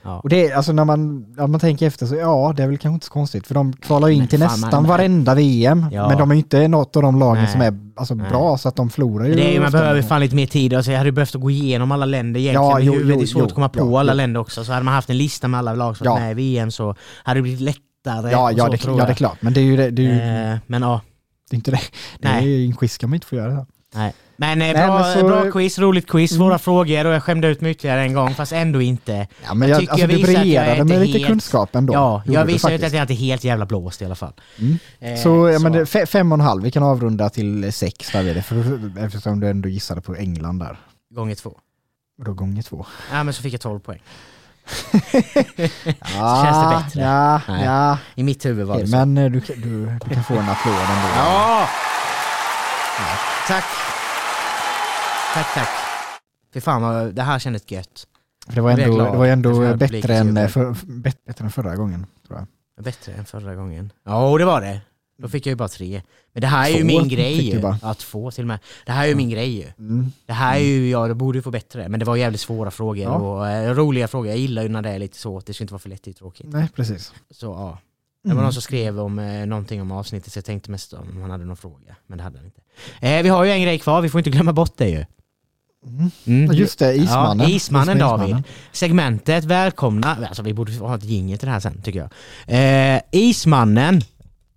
Ja. 0.09 0.20
Och 0.20 0.28
det 0.28 0.46
är, 0.48 0.56
alltså 0.56 0.72
när 0.72 0.84
man, 0.84 1.26
när 1.36 1.46
man 1.46 1.61
tänker 1.61 1.86
efter 1.86 2.06
så 2.06 2.14
ja, 2.14 2.52
det 2.56 2.62
är 2.62 2.66
väl 2.66 2.78
kanske 2.78 2.94
inte 2.94 3.06
så 3.06 3.12
konstigt 3.12 3.46
för 3.46 3.54
de 3.54 3.72
kvalar 3.72 4.09
ju 4.09 4.14
in 4.14 4.18
Men 4.20 4.28
till 4.28 4.38
nästan 4.40 4.70
man- 4.82 4.84
varenda 4.90 5.34
VM. 5.34 5.86
Ja. 5.92 6.09
Men 6.09 6.18
de 6.18 6.30
är 6.30 6.34
ju 6.34 6.38
inte 6.40 6.68
något 6.68 6.96
av 6.96 7.02
de 7.02 7.18
lagen 7.18 7.42
Nej. 7.42 7.52
som 7.52 7.61
är 7.61 7.78
alltså, 7.96 8.14
Nej. 8.14 8.30
bra 8.30 8.59
så 8.59 8.68
att 8.68 8.76
de 8.76 8.90
förlorar 8.90 9.26
ju. 9.26 9.34
Det 9.34 9.56
är, 9.56 9.61
man 9.61 9.72
behöver 9.72 10.02
fan 10.02 10.20
lite 10.20 10.34
mer 10.36 10.46
tid. 10.46 10.74
Alltså, 10.74 10.90
jag 10.90 10.98
hade 10.98 11.12
behövt 11.12 11.34
gå 11.34 11.50
igenom 11.50 11.92
alla 11.92 12.06
länder 12.06 12.40
egentligen 12.40 12.62
Ja, 12.70 12.80
jo, 12.80 12.94
jo, 13.00 13.16
Det 13.18 13.22
är 13.24 13.26
svårt 13.26 13.40
jo, 13.40 13.46
att 13.46 13.54
komma 13.54 13.68
på 13.68 13.98
alla 13.98 14.14
länder 14.14 14.40
också. 14.40 14.64
Så 14.64 14.72
hade 14.72 14.84
man 14.84 14.94
haft 14.94 15.11
en 15.11 15.18
lista 15.18 15.48
med 15.48 15.59
alla 15.59 15.74
lag 15.74 15.96
som 15.96 16.04
Ja. 16.04 16.18
med 16.18 16.30
i 16.30 16.34
VM 16.34 16.70
så 16.70 16.94
hade 17.24 17.38
det 17.38 17.42
blivit 17.42 17.61
lättare. 17.61 18.30
Ja, 18.30 18.52
ja, 18.52 18.64
så, 18.64 18.70
det, 18.72 18.84
ja 18.98 19.04
det 19.06 19.12
är 19.12 19.14
klart. 19.14 19.42
Men 19.42 19.52
det 19.52 19.61
är 19.61 19.64
ju, 19.64 19.76
det, 19.76 19.90
det 19.90 20.02
är 20.06 20.14
ju 20.46 20.52
Eh, 20.52 20.59
men 20.66 20.82
ja, 20.82 21.00
det 21.50 21.54
är 21.54 21.56
inte 21.56 21.70
det. 21.70 21.80
Det 22.20 22.28
Nej. 22.28 22.44
är 22.44 22.59
ju 22.59 22.64
en 22.66 22.76
quiz 22.76 22.98
kan 22.98 23.11
man 23.11 23.14
inte 23.14 23.26
få 23.26 23.36
göra. 23.36 23.52
Det. 23.54 23.66
Nej. 23.95 24.14
Men, 24.41 24.62
eh, 24.62 24.72
bra, 24.72 24.99
men 24.99 25.14
så- 25.20 25.26
bra 25.26 25.51
quiz, 25.51 25.78
roligt 25.78 26.07
quiz, 26.11 26.30
svåra 26.34 26.47
Mm. 26.49 26.59
frågor 26.59 27.07
och 27.07 27.12
jag 27.14 27.22
skämde 27.22 27.49
ut 27.49 27.61
mig 27.61 27.70
ytterligare 27.70 28.01
en 28.03 28.14
gång 28.14 28.34
fast 28.34 28.53
ändå 28.53 28.82
inte. 28.82 29.26
Ja, 29.45 29.55
men 29.55 29.68
Jag 29.68 29.74
jag, 29.74 29.80
tycker 29.80 29.93
alltså, 29.93 30.01
jag 30.07 30.11
du 30.11 30.16
visar 30.16 30.28
att 30.28 30.34
jag 30.34 30.41
är 30.41 30.45
briljerade 30.45 30.84
med 30.84 30.95
inte 30.95 31.07
lite 31.07 31.18
helt- 31.18 31.28
kunskap 31.30 31.74
ändå. 31.76 31.95
Ja, 31.95 32.22
jag 32.26 32.47
du 32.47 32.53
visar 32.53 32.72
att 32.72 32.93
jag 32.93 33.03
inte 33.03 33.12
är 33.12 33.16
helt 33.16 33.45
jävla 33.45 33.66
blåst 33.66 34.03
i 34.03 34.05
alla 34.05 34.14
fall. 34.14 34.32
Mm. 34.59 34.78
Eh, 35.01 35.16
Så, 35.22 35.51
ja, 35.51 35.59
men 35.59 35.74
fe- 35.74 36.07
fem 36.07 36.32
och 36.32 36.39
en 36.39 36.45
halv, 36.45 36.62
vi 36.62 36.70
kan 36.70 36.82
avrunda 36.82 37.30
till 37.30 37.72
sex 37.72 38.11
där 38.12 38.34
det, 38.34 38.43
för, 38.43 38.57
eftersom 39.05 39.41
du 39.41 39.49
ändå 39.49 39.68
gissade 39.68 40.01
på 40.01 40.14
England 40.16 40.59
där. 40.59 40.76
Gånger 41.14 41.34
två. 41.34 41.51
Och 42.18 42.24
då 42.24 42.32
gånger 42.34 42.62
två. 42.62 42.86
Ja 43.12 43.22
men 43.24 43.34
så 43.34 43.43
fick 43.43 43.55
jag 43.55 43.61
12 43.61 43.80
poäng. 43.80 44.03
Ja, 46.14 46.43
känns 46.45 46.59
det 46.62 46.84
bättre? 46.84 47.01
Ja, 47.01 47.41
ja. 47.64 47.99
I 48.14 48.22
mitt 48.22 48.45
huvud 48.45 48.66
var 48.66 48.78
det 48.78 48.86
så. 48.86 48.97
men 48.97 49.18
eh, 49.18 49.30
du, 49.30 49.41
kan- 49.41 49.61
du, 49.61 49.86
du 50.05 50.14
kan 50.14 50.24
få 50.24 50.34
en 50.34 50.49
applåd 50.49 50.74
ändå. 50.74 51.09
Ja! 51.16 51.68
Tack! 53.46 53.64
Tack, 55.34 55.55
tack. 55.55 55.68
Fy 56.55 56.61
fan 56.61 56.82
vad, 56.82 57.14
det 57.14 57.22
här 57.22 57.38
kändes 57.38 57.70
gött. 57.70 58.07
För 58.46 58.55
det 58.55 58.61
var 58.61 58.70
ändå, 58.70 58.94
glad. 58.94 59.12
det 59.12 59.18
var 59.18 59.26
ändå 59.26 59.61
bättre, 59.61 59.78
publiken 59.78 60.11
än, 60.11 60.36
eh, 60.36 60.49
för, 60.49 60.76
bättre, 60.86 61.44
än 61.44 61.51
förra 61.51 61.76
gången. 61.76 62.07
Tror 62.26 62.38
jag. 62.38 62.84
Bättre 62.84 63.12
än 63.12 63.24
förra 63.24 63.55
gången. 63.55 63.92
Ja, 64.05 64.38
det 64.38 64.44
var 64.44 64.61
det. 64.61 64.80
Då 65.18 65.28
fick 65.28 65.46
jag 65.46 65.51
ju 65.51 65.57
bara 65.57 65.68
tre. 65.68 66.03
Men 66.32 66.40
det 66.40 66.46
här 66.46 66.64
är 66.64 66.72
ju 66.72 66.78
Två 66.80 66.86
min 66.86 67.03
fick 67.03 67.12
grej 67.12 67.51
ju. 67.51 67.61
Ja, 67.82 67.94
två 67.94 68.30
till 68.30 68.44
och 68.44 68.49
med. 68.49 68.59
Det 68.86 68.92
här 68.92 69.05
är 69.05 69.09
ju 69.09 69.14
min 69.14 69.30
grej 69.30 69.57
ju. 69.57 69.66
Mm. 69.78 70.12
Det 70.26 70.32
här 70.32 70.57
är 70.57 70.61
ju, 70.62 70.90
ja 70.90 71.09
det 71.09 71.14
borde 71.14 71.38
ju 71.38 71.42
få 71.42 71.51
bättre. 71.51 71.88
Men 71.88 72.01
det 72.01 72.07
var 72.07 72.16
jävligt 72.16 72.40
svåra 72.40 72.70
frågor 72.70 73.05
Ja. 73.05 73.11
och 73.14 73.49
eh, 73.49 73.74
roliga 73.74 74.09
frågor. 74.09 74.28
Jag 74.28 74.38
gillar 74.38 74.62
ju 74.62 74.68
när 74.68 74.82
det 74.82 74.90
är 74.90 74.99
lite 74.99 75.18
så, 75.18 75.40
det 75.40 75.55
ska 75.55 75.64
inte 75.64 75.74
vara 75.74 75.78
för 75.80 75.88
lätt, 75.88 76.03
det 76.03 76.11
är 76.11 76.14
tråkigt. 76.14 76.46
Nej, 76.49 76.68
precis. 76.74 77.12
Så 77.30 77.46
ja. 77.46 77.78
Det 78.22 78.28
var 78.28 78.32
Mm. 78.32 78.44
någon 78.44 78.52
som 78.52 78.62
skrev 78.62 79.00
om 79.00 79.18
eh, 79.18 79.46
någonting 79.46 79.82
om 79.82 79.92
avsnittet 79.92 80.32
så 80.32 80.38
jag 80.38 80.44
tänkte 80.44 80.70
mest 80.70 80.92
om 80.92 81.20
han 81.22 81.30
hade 81.30 81.44
någon 81.44 81.56
fråga. 81.56 81.96
Men 82.06 82.18
det 82.18 82.24
hade 82.24 82.38
han 82.38 82.46
inte. 82.46 82.60
Eh, 83.00 83.22
vi 83.22 83.28
har 83.28 83.44
ju 83.44 83.50
en 83.50 83.62
grej 83.62 83.78
kvar, 83.78 84.00
vi 84.00 84.08
får 84.08 84.18
inte 84.18 84.30
glömma 84.30 84.52
bort 84.52 84.76
det 84.76 84.88
ju. 84.88 85.04
Mm. 85.86 86.10
Mm. 86.26 86.52
Just 86.56 86.78
det, 86.78 86.94
Ismannen. 86.94 87.48
Ja, 87.48 87.54
Ismannen 87.54 87.98
David. 87.98 88.36
segmentet 88.72 89.44
välkomna, 89.44 90.16
alltså 90.28 90.42
vi 90.42 90.54
borde 90.54 90.72
ha 90.72 90.94
ett 90.94 91.04
jingel 91.04 91.38
till 91.38 91.46
det 91.46 91.52
här 91.52 91.60
sen 91.60 91.82
tycker 91.82 91.98
jag. 91.98 92.10
Eh, 92.96 93.00
Ismannen, 93.12 94.00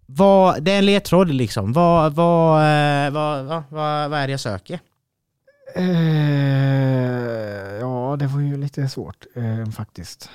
vad, 0.05 0.63
det 0.63 0.71
är 0.71 0.77
en 0.77 0.85
ledtråd 0.85 1.29
liksom. 1.33 1.73
Vad, 1.73 2.13
vad, 2.13 2.61
eh, 3.05 3.11
vad, 3.11 3.45
vad, 3.45 3.63
vad, 3.69 4.09
vad 4.09 4.19
är 4.19 4.27
det 4.27 4.31
jag 4.31 4.39
söker? 4.39 4.79
Eh, 5.75 5.85
ja, 7.79 8.15
det 8.19 8.27
var 8.27 8.39
ju 8.41 8.57
lite 8.57 8.89
svårt 8.89 9.25
eh, 9.35 9.71
faktiskt. 9.71 10.29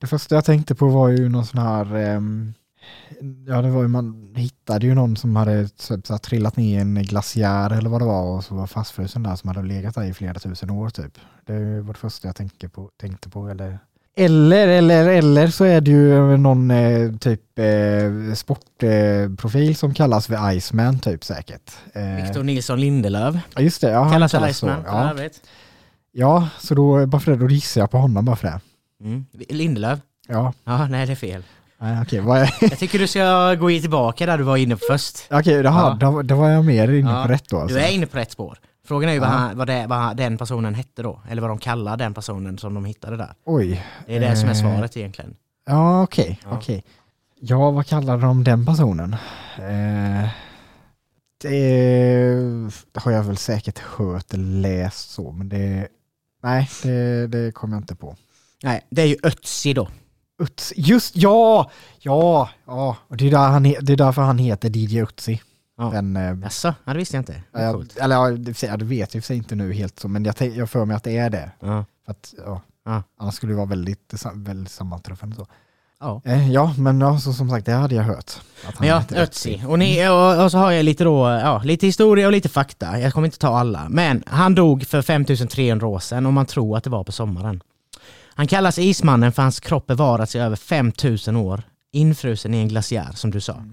Det 0.00 0.06
första 0.06 0.34
jag 0.34 0.44
tänkte 0.44 0.74
på 0.74 0.88
var 0.88 1.08
ju 1.08 1.28
någon 1.28 1.46
sån 1.46 1.60
här, 1.60 1.94
ehm, 1.96 2.54
ja 3.46 3.62
det 3.62 3.70
var 3.70 3.82
ju 3.82 3.88
man 3.88 4.34
hittade 4.36 4.86
ju 4.86 4.94
någon 4.94 5.16
som 5.16 5.36
hade 5.36 5.68
typ, 5.68 6.06
så 6.06 6.12
här, 6.12 6.18
trillat 6.18 6.56
ner 6.56 6.78
i 6.78 6.80
en 6.80 7.02
glaciär 7.02 7.70
eller 7.70 7.90
vad 7.90 8.00
det 8.00 8.04
var 8.06 8.36
och 8.36 8.44
så 8.44 8.54
var 8.54 8.66
fastfrusen 8.66 9.22
där 9.22 9.36
som 9.36 9.48
hade 9.48 9.62
legat 9.62 9.94
där 9.94 10.04
i 10.04 10.14
flera 10.14 10.34
tusen 10.34 10.70
år 10.70 10.90
typ. 10.90 11.18
Det 11.46 11.80
var 11.80 11.92
det 11.92 11.98
första 11.98 12.28
jag 12.28 12.36
tänkte 12.36 12.68
på, 12.68 12.90
tänkte 13.00 13.28
på 13.28 13.48
eller 13.48 13.78
eller, 14.16 14.68
eller, 14.68 15.08
eller 15.08 15.48
så 15.48 15.64
är 15.64 15.80
det 15.80 15.90
ju 15.90 16.36
någon 16.36 16.70
eh, 16.70 17.12
typ 17.16 17.58
eh, 17.58 18.34
sportprofil 18.34 19.76
som 19.76 19.94
kallas 19.94 20.26
för 20.26 20.52
Iceman 20.52 20.98
typ 20.98 21.24
säkert. 21.24 21.72
Eh, 21.92 22.24
Victor 22.24 22.42
Nilsson 22.42 22.80
Lindelöf. 22.80 23.36
ja, 23.54 23.62
just 23.62 23.80
det, 23.80 23.90
ja, 23.90 24.10
Kallas 24.12 24.30
för 24.32 24.38
kallas 24.38 24.58
så. 24.58 24.66
Iceman 24.66 25.14
för 25.14 25.22
Ja. 25.22 25.30
Ja, 26.12 26.48
så 26.58 26.74
då, 26.74 27.06
bara 27.06 27.20
för 27.20 27.30
det, 27.32 27.38
då 27.38 27.48
gissar 27.48 27.80
jag 27.80 27.90
på 27.90 27.98
honom 27.98 28.24
bara 28.24 28.36
för 28.36 28.48
det. 28.48 28.60
Mm. 29.00 29.26
Lindelöf? 29.48 29.98
Ja, 30.28 30.52
Ja, 30.64 30.86
nej 30.86 31.06
det 31.06 31.12
är 31.12 31.16
fel. 31.16 31.42
nej, 31.78 32.02
okej, 32.02 32.20
vad 32.20 32.38
är- 32.38 32.54
Jag 32.60 32.78
tycker 32.78 32.98
du 32.98 33.06
ska 33.06 33.54
gå 33.54 33.70
i 33.70 33.80
tillbaka 33.80 34.26
där 34.26 34.38
du 34.38 34.44
var 34.44 34.56
inne 34.56 34.76
på 34.76 34.80
först. 34.90 35.18
okej, 35.30 35.54
jaha, 35.54 35.94
då, 36.00 36.22
då 36.22 36.34
var 36.34 36.48
jag 36.48 36.64
mer 36.64 36.88
inne 36.92 37.22
på 37.22 37.32
rätt 37.32 37.48
då 37.48 37.60
alltså. 37.60 37.76
Du 37.76 37.82
är 37.82 37.90
inne 37.90 38.06
på 38.06 38.16
rätt 38.18 38.30
spår. 38.32 38.58
Frågan 38.86 39.10
är 39.10 39.14
ju 39.14 39.20
vad, 39.20 39.28
Ja. 39.28 39.32
han, 39.32 39.56
vad, 39.58 39.66
det, 39.66 39.86
vad 39.86 40.16
den 40.16 40.38
personen 40.38 40.74
hette 40.74 41.02
då, 41.02 41.20
eller 41.30 41.42
vad 41.42 41.50
de 41.50 41.58
kallar 41.58 41.96
den 41.96 42.14
personen 42.14 42.58
som 42.58 42.74
de 42.74 42.84
hittade 42.84 43.16
där. 43.16 43.32
Oj. 43.44 43.86
Det 44.06 44.16
är 44.16 44.20
det 44.20 44.36
som 44.36 44.48
är 44.48 44.52
Eh, 44.52 44.58
svaret 44.60 44.96
egentligen. 44.96 45.34
Ja, 45.66 46.02
okej, 46.02 46.40
Ja. 46.44 46.50
okej. 46.52 46.84
Ja, 47.40 47.70
vad 47.70 47.86
kallar 47.86 48.18
de 48.18 48.44
den 48.44 48.66
personen? 48.66 49.16
Eh, 49.58 50.28
det 51.42 52.70
har 52.94 53.12
jag 53.12 53.22
väl 53.22 53.36
säkert 53.36 53.78
hört 53.78 54.34
eller 54.34 54.60
läst 54.60 55.10
så, 55.10 55.32
men 55.32 55.48
det... 55.48 55.88
Nej, 56.42 56.68
det, 56.82 57.26
det 57.26 57.52
kommer 57.54 57.76
jag 57.76 57.80
inte 57.82 57.94
på. 57.94 58.16
Nej, 58.62 58.86
det 58.90 59.02
är 59.02 59.06
ju 59.06 59.16
Ötzi 59.22 59.74
då. 59.74 59.88
Utsi. 60.42 60.74
Just 60.76 61.16
ja! 61.16 61.70
Ja, 61.98 62.50
ja. 62.66 62.96
Och 63.08 63.16
det, 63.16 63.26
är 63.26 63.30
där 63.30 63.48
han, 63.48 63.62
det 63.62 63.92
är 63.92 63.96
därför 63.96 64.22
han 64.22 64.38
heter 64.38 64.76
DJ. 64.76 65.04
Ja. 65.78 65.90
Den, 65.90 66.16
eh, 66.16 66.38
Jaså? 66.42 66.74
Ja, 66.84 66.92
det 66.92 66.98
visste 66.98 67.16
jag 67.16 67.20
inte. 67.20 67.42
Coolt. 67.72 67.92
jag, 67.96 68.04
eller 68.04 68.16
ja, 68.16 68.30
det, 68.30 68.62
ja, 68.62 68.76
det 68.76 68.84
vet 68.84 69.14
jag 69.14 69.30
i 69.30 69.34
inte 69.34 69.54
nu 69.54 69.72
helt 69.72 69.98
så, 69.98 70.08
men 70.08 70.24
jag, 70.24 70.34
jag 70.40 70.70
för 70.70 70.84
mig 70.84 70.96
att 70.96 71.04
det 71.04 71.16
är 71.16 71.30
det. 71.30 71.50
Ja. 71.60 71.84
För 72.04 72.12
att, 72.12 72.34
ja, 72.46 72.60
Ja. 72.84 73.02
Annars 73.18 73.34
skulle 73.34 73.52
det 73.52 73.56
vara 73.56 73.66
väldigt, 73.66 74.14
väldigt 74.34 74.72
sammanträffande 74.72 75.36
så. 75.36 75.46
Ja. 76.00 76.22
Eh, 76.24 76.52
ja, 76.52 76.74
men 76.78 77.00
ja, 77.00 77.18
så, 77.18 77.32
som 77.32 77.50
sagt, 77.50 77.66
det 77.66 77.72
hade 77.72 77.94
jag 77.94 78.02
hört. 78.02 78.32
Men 78.78 78.88
ja, 78.88 79.02
Ötzi. 79.10 79.64
Och, 79.68 79.78
ni, 79.78 80.08
och, 80.08 80.44
och 80.44 80.50
så 80.50 80.58
har 80.58 80.70
jag 80.70 80.84
lite 80.84 81.04
då, 81.04 81.28
ja, 81.28 81.62
lite 81.64 81.86
historia 81.86 82.26
och 82.26 82.32
lite 82.32 82.48
fakta. 82.48 82.98
Jag 82.98 83.12
kommer 83.12 83.26
inte 83.26 83.38
ta 83.38 83.58
alla. 83.58 83.86
Men 83.88 84.22
han 84.26 84.54
dog 84.54 84.86
för 84.86 85.02
5300 85.02 85.86
år 85.86 85.98
sedan 85.98 86.26
och 86.26 86.32
man 86.32 86.46
tror 86.46 86.76
att 86.76 86.84
det 86.84 86.90
var 86.90 87.04
på 87.04 87.12
sommaren. 87.12 87.62
Han 88.40 88.46
kallas 88.46 88.78
Ismannen 88.78 89.32
för 89.32 89.42
hans 89.42 89.60
kropp 89.60 89.86
bevarats 89.86 90.36
i 90.36 90.38
över 90.38 90.56
5000 90.56 91.36
år. 91.36 91.62
Infrusen 91.92 92.54
i 92.54 92.58
en 92.58 92.68
glaciär 92.68 93.12
som 93.14 93.30
du 93.30 93.40
sa. 93.40 93.64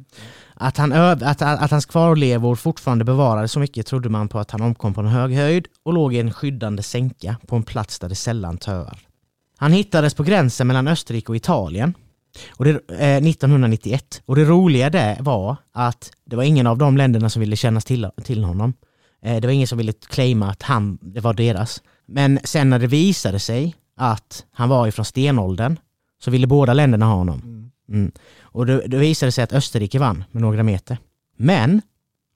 Att, 0.54 0.78
han 0.78 0.92
öv, 0.92 1.24
att, 1.24 1.42
att 1.42 1.72
hans 1.72 1.86
kvarlevor 1.86 2.56
fortfarande 2.56 3.06
bevarades 3.06 3.52
så 3.52 3.60
mycket 3.60 3.88
trodde 3.88 4.10
man 4.10 4.28
på 4.28 4.40
att 4.40 4.52
han 4.52 4.62
omkom 4.62 4.94
på 4.94 5.02
en 5.02 5.08
hög 5.08 5.34
höjd 5.34 5.68
och 5.84 5.94
låg 5.94 6.14
i 6.14 6.20
en 6.20 6.34
skyddande 6.34 6.84
sänka 6.84 7.36
på 7.48 7.56
en 7.56 7.64
plats 7.64 8.00
där 8.00 8.10
det 8.10 8.16
sällan 8.16 8.58
töar. 8.58 9.00
Han 9.58 9.72
hittades 9.72 10.14
på 10.14 10.24
gränsen 10.24 10.68
mellan 10.68 10.88
Österrike 10.88 11.32
och 11.32 11.36
Italien 11.36 11.94
och 12.50 12.66
det, 12.66 12.72
eh, 12.72 13.22
1991. 13.24 14.22
Och 14.26 14.36
det 14.36 14.46
roliga 14.46 14.90
det 14.90 15.18
var 15.20 15.56
att 15.74 16.12
det 16.26 16.36
var 16.36 16.44
ingen 16.44 16.68
av 16.68 16.78
de 16.78 16.98
länderna 16.98 17.30
som 17.30 17.40
ville 17.40 17.56
kännas 17.56 17.86
till, 17.86 18.10
till 18.24 18.44
honom. 18.44 18.74
Eh, 19.22 19.42
det 19.42 19.48
var 19.48 19.54
ingen 19.54 19.68
som 19.68 19.78
ville 19.78 19.94
claima 19.94 20.50
att 20.50 20.64
han, 20.64 20.98
det 21.02 21.20
var 21.20 21.34
deras. 21.34 21.82
Men 22.08 22.40
sen 22.44 22.70
när 22.70 22.80
det 22.80 22.88
visade 22.88 23.40
sig 23.40 23.76
att 23.98 24.46
han 24.52 24.70
var 24.70 24.88
ifrån 24.88 25.06
stenåldern 25.06 25.80
så 26.20 26.32
ville 26.32 26.48
båda 26.48 26.74
länderna 26.74 27.06
ha 27.06 27.16
honom. 27.16 27.42
Mm. 27.44 27.72
Mm. 27.90 28.12
Och 28.42 28.66
det, 28.66 28.88
det 28.88 28.98
visade 28.98 29.32
sig 29.32 29.44
att 29.44 29.54
Österrike 29.54 30.00
vann 30.00 30.24
med 30.32 30.42
några 30.42 30.64
meter. 30.64 30.98
Men 31.38 31.82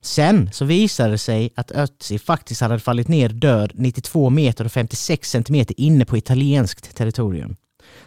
sen 0.02 0.50
så 0.52 0.64
visade 0.64 1.10
det 1.10 1.18
sig 1.18 1.50
att 1.56 1.70
Ötzi 1.70 2.18
faktiskt 2.18 2.60
hade 2.60 2.78
fallit 2.78 3.08
ner 3.08 3.28
död 3.28 3.72
92 3.74 4.30
meter 4.30 4.64
och 4.64 4.72
56 4.72 5.30
centimeter 5.30 5.80
inne 5.80 6.04
på 6.04 6.16
italienskt 6.16 6.96
territorium. 6.96 7.56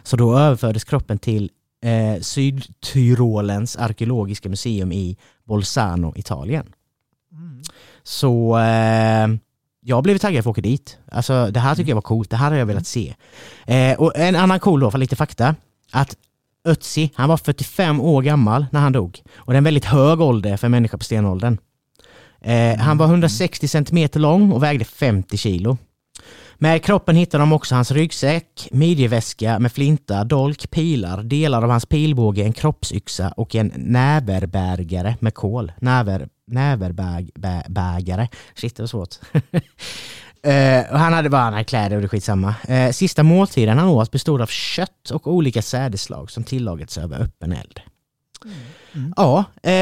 Så 0.02 0.16
då 0.16 0.38
överfördes 0.38 0.84
kroppen 0.84 1.18
till 1.18 1.50
eh, 1.84 2.20
Sydtyrolens 2.20 3.76
arkeologiska 3.76 4.48
museum 4.48 4.92
i 4.92 5.16
Bolzano, 5.44 6.12
Italien. 6.16 6.66
Mm. 7.32 7.62
Så 8.02 8.58
eh, 8.58 9.28
jag 9.88 10.02
blev 10.02 10.18
taggad 10.18 10.44
för 10.44 10.50
att 10.50 10.54
åka 10.54 10.60
dit. 10.60 10.98
Alltså 11.12 11.50
det 11.50 11.60
här 11.60 11.74
tycker 11.74 11.90
jag 11.90 11.94
var 11.96 12.02
coolt, 12.02 12.30
det 12.30 12.36
här 12.36 12.50
har 12.50 12.58
jag 12.58 12.66
velat 12.66 12.86
se. 12.86 13.14
Eh, 13.66 14.00
och 14.00 14.16
en 14.16 14.36
annan 14.36 14.60
cool 14.60 14.80
då, 14.80 14.90
för 14.90 14.98
lite 14.98 15.16
fakta, 15.16 15.54
att 15.92 16.16
Ötzi, 16.64 17.10
han 17.14 17.28
var 17.28 17.36
45 17.36 18.00
år 18.00 18.22
gammal 18.22 18.66
när 18.72 18.80
han 18.80 18.92
dog. 18.92 19.22
Och 19.36 19.52
det 19.52 19.56
är 19.56 19.58
en 19.58 19.64
väldigt 19.64 19.84
hög 19.84 20.20
ålder 20.20 20.56
för 20.56 20.66
en 20.66 20.70
människa 20.70 20.98
på 20.98 21.04
stenåldern. 21.04 21.58
Eh, 22.40 22.76
han 22.76 22.98
var 22.98 23.06
160 23.06 23.68
centimeter 23.68 24.20
lång 24.20 24.52
och 24.52 24.62
vägde 24.62 24.84
50 24.84 25.36
kilo. 25.36 25.78
Med 26.58 26.84
kroppen 26.84 27.16
hittade 27.16 27.42
de 27.42 27.52
också 27.52 27.74
hans 27.74 27.90
ryggsäck, 27.90 28.68
midjeväska 28.70 29.58
med 29.58 29.72
flinta, 29.72 30.24
dolk, 30.24 30.70
pilar, 30.70 31.22
delar 31.22 31.62
av 31.62 31.70
hans 31.70 31.86
pilbåge, 31.86 32.42
en 32.42 32.52
kroppsyxa 32.52 33.32
och 33.36 33.54
en 33.54 33.72
näverbärgare 33.76 35.16
med 35.20 35.34
kol. 35.34 35.72
Näver, 35.80 36.28
näverbägare. 36.46 38.28
Shit, 38.54 38.76
det 38.76 38.82
var 38.82 38.86
svårt. 38.88 39.14
Eh, 40.42 40.92
och 40.92 40.98
han 40.98 41.12
hade 41.12 41.30
bara 41.30 41.42
han 41.42 41.64
kläder 41.64 41.96
och 41.96 42.02
det 42.02 42.08
skitsamma. 42.08 42.54
Uh, 42.70 42.90
sista 42.90 43.22
måltiden 43.22 43.78
han 43.78 43.88
åt 43.88 44.10
bestod 44.10 44.40
av 44.40 44.46
kött 44.46 45.10
och 45.10 45.26
olika 45.26 45.62
sädeslag 45.62 46.30
som 46.30 46.44
tillagats 46.44 46.98
över 46.98 47.20
öppen 47.22 47.52
eld. 47.52 47.80
Mm. 48.94 49.12
Ja, 49.16 49.44
eh, 49.62 49.72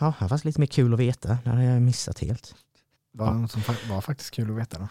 ja, 0.00 0.14
det 0.20 0.26
var 0.26 0.46
lite 0.46 0.60
mer 0.60 0.66
kul 0.66 0.94
att 0.94 1.00
veta. 1.00 1.38
Det 1.44 1.50
hade 1.50 1.64
jag 1.64 1.82
missat 1.82 2.18
helt. 2.18 2.54
Var, 3.12 3.30
något 3.30 3.50
som 3.50 3.62
var 3.90 4.00
faktiskt 4.00 4.30
kul 4.30 4.50
att 4.50 4.56
veta 4.56 4.78
då. 4.78 4.88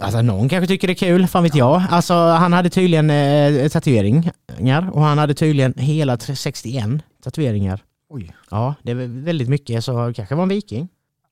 Alltså 0.00 0.22
någon 0.22 0.48
kanske 0.48 0.66
tycker 0.66 0.86
det 0.88 0.92
är 0.92 1.08
kul, 1.08 1.26
fan 1.26 1.42
vet 1.42 1.54
jag. 1.54 1.82
Alltså 1.90 2.14
han 2.14 2.52
hade 2.52 2.70
tydligen 2.70 3.10
eh, 3.10 3.68
tatueringar 3.68 4.90
och 4.92 5.02
han 5.02 5.18
hade 5.18 5.34
tydligen 5.34 5.74
hela 5.76 6.16
tre- 6.16 6.36
61 6.36 6.84
tatueringar. 7.24 7.82
Oj, 8.08 8.36
Ja, 8.50 8.74
det 8.82 8.90
är 8.90 8.94
väl 8.94 9.20
väldigt 9.20 9.48
mycket 9.48 9.84
så 9.84 10.12
kanske 10.16 10.34
var 10.34 10.42
en 10.42 10.48
viking. 10.48 10.84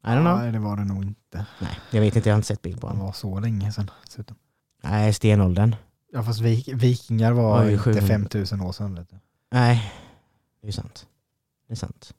I 0.05 0.09
don't 0.09 0.21
know. 0.21 0.39
nej 0.39 0.53
det 0.53 0.59
var 0.59 0.77
det 0.77 0.85
nog 0.85 1.05
inte. 1.05 1.47
Nej, 1.61 1.79
jag 1.91 2.01
vet 2.01 2.17
inte, 2.17 2.29
jag 2.29 2.35
har 2.35 2.39
inte 2.39 2.47
sett 2.49 2.63
bild 2.63 2.81
på 2.81 2.87
honom. 2.87 3.03
var 3.07 3.13
så 3.13 3.41
länge 3.41 3.73
sedan. 3.73 3.91
dessutom. 4.05 4.37
Nej, 4.83 5.13
stenåldern. 5.13 5.77
Ja 6.13 6.23
fast 6.23 6.41
vik 6.41 6.69
vikingar 6.75 7.33
var 7.33 7.65
Oj, 7.65 7.73
inte 7.73 7.83
700. 7.85 8.03
5000 8.07 8.61
år 8.61 8.73
sedan. 8.73 8.95
Vet 8.95 9.11
du. 9.11 9.17
Nej, 9.53 9.93
det 10.63 10.69
är 10.69 10.73
sant. 10.73 11.07
Det 11.69 11.75
är 11.75 11.77
sant. 11.77 12.15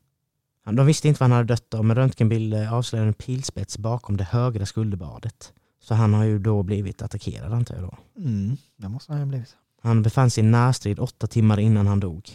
Han- 0.66 0.76
De 0.76 0.86
visste 0.86 1.08
inte 1.08 1.20
vad 1.20 1.30
han 1.30 1.38
hade 1.38 1.48
dött 1.54 1.74
av, 1.74 1.86
men 1.86 1.96
röntgenbilder 1.96 2.68
avslöjade 2.74 3.08
en 3.08 3.14
pilspets 3.14 3.78
bakom 3.78 4.18
det 4.18 4.24
högra 4.24 4.66
skulderbadet. 4.66 5.54
Så 5.80 5.94
han 5.96 6.14
har 6.14 6.24
ju 6.24 6.40
då 6.40 6.64
blivit 6.64 7.02
attackerad 7.02 7.54
antar 7.54 7.76
jag 7.76 7.84
då. 7.84 7.98
Mm, 8.22 8.58
det 8.78 8.90
måste 8.90 9.12
han 9.12 9.22
ha 9.22 9.26
blivit. 9.26 9.56
Han 9.82 10.04
befann 10.04 10.30
sig 10.30 10.44
i 10.44 10.48
närstrid 10.48 11.00
åtta 11.00 11.28
timmar 11.28 11.60
innan 11.60 11.88
han 11.88 12.00
dog. 12.00 12.30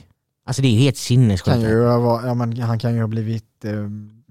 Alltså 0.44 0.62
det 0.62 0.68
är 0.68 0.78
helt 0.78 0.96
sinnessjukt. 0.96 1.44
Kan 1.44 1.60
ju 1.60 1.86
ha 1.86 1.98
vara- 1.98 2.26
ja, 2.54 2.64
han 2.64 2.78
kan 2.78 2.94
ju 2.94 3.00
ha 3.00 3.06
blivit 3.08 3.64
eh, 3.64 3.72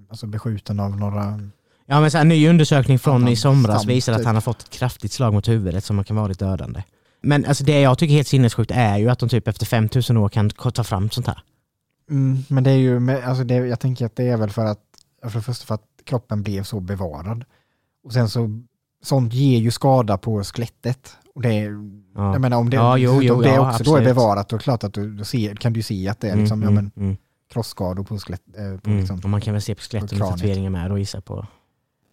alltså 0.10 0.28
beskjuten 0.28 0.80
av 0.80 0.98
några... 0.98 1.40
Ja 1.86 2.02
men 2.02 2.12
så 2.12 2.18
här, 2.18 2.22
en 2.22 2.30
ny 2.30 2.48
undersökning 2.50 3.00
från 3.00 3.28
i 3.28 3.36
somras 3.36 3.82
stamp, 3.82 3.90
visar 3.90 4.14
att 4.14 4.20
typ. 4.20 4.26
han 4.26 4.36
har 4.36 4.42
fått 4.42 4.62
ett 4.62 4.70
kraftigt 4.70 5.12
slag 5.12 5.34
mot 5.34 5.48
huvudet 5.48 5.84
som 5.84 6.04
kan 6.04 6.16
vara 6.16 6.28
lite 6.28 6.46
dödande. 6.46 6.84
Men 7.22 7.46
alltså 7.46 7.64
det 7.64 7.80
jag 7.82 7.98
tycker 7.98 8.14
är 8.14 8.16
helt 8.16 8.28
sinnessjukt 8.28 8.72
är 8.72 8.98
ju 8.98 9.10
att 9.10 9.20
de 9.20 9.30
typ 9.30 9.48
efter 9.48 9.66
5000 9.66 10.18
år 10.18 10.30
kan 10.30 10.50
ta 10.50 10.84
fram 10.84 11.10
sånt 11.10 11.28
här. 11.28 11.44
Mm, 12.10 12.44
men 12.48 12.64
det 12.64 12.72
är 12.72 12.76
ju, 12.76 13.12
alltså 13.12 13.44
det, 13.44 13.56
jag 13.56 13.80
tänker 13.80 14.06
att 14.06 14.16
det 14.16 14.28
är 14.28 14.38
väl 14.38 14.50
för 14.50 14.66
att, 14.66 14.80
för 15.24 15.40
det 15.40 15.42
första 15.44 15.66
för 15.66 15.76
att 15.76 15.84
kroppen 16.06 16.44
blev 16.44 16.64
så 16.64 16.80
bevarad. 16.80 17.46
Och 18.04 18.14
sen 18.14 18.30
så, 18.30 18.62
sånt 19.02 19.34
ger 19.34 19.60
ju 19.60 19.72
skada 19.72 20.18
på 20.18 20.44
skelettet. 20.44 21.18
Och 21.36 21.42
det, 21.42 21.68
Ja. 22.16 22.32
jag 22.32 22.42
menar 22.42 22.58
om 22.58 22.70
det, 22.70 22.76
Ja, 22.76 22.98
jo, 22.98 23.22
jo, 23.22 23.42
det 23.42 23.50
ja, 23.50 23.70
också 23.70 23.84
då 23.84 23.92
är 23.92 23.98
absolut. 23.98 24.16
bevarat, 24.16 24.50
då 24.50 24.56
är 24.56 24.58
det 24.58 24.64
klart 24.64 24.84
att 24.84 24.94
du, 24.94 25.24
ser, 25.24 25.56
kan 25.56 25.74
du 25.74 25.82
se 25.82 26.08
att 26.08 26.20
det 26.20 26.30
är 26.30 26.36
liksom, 26.36 26.64
Mm, 26.64 26.74
ja, 26.74 26.80
mm, 26.80 26.92
men, 26.96 27.06
mm, 27.06 27.18
krossskador 27.54 28.04
på 28.04 28.18
skelett. 28.18 28.42
Eh, 28.58 28.80
på 28.80 28.90
mm. 28.90 29.00
liksom. 29.00 29.20
Och 29.24 29.30
man 29.30 29.42
kan 29.42 29.54
väl 29.54 29.62
se 29.62 29.76
på 29.76 29.82
skeletten 29.82 30.20
med 30.20 30.28
tatueringar 30.28 30.70
med 30.70 30.92
och 30.92 31.00
gissa 31.00 31.22
på. 31.22 31.48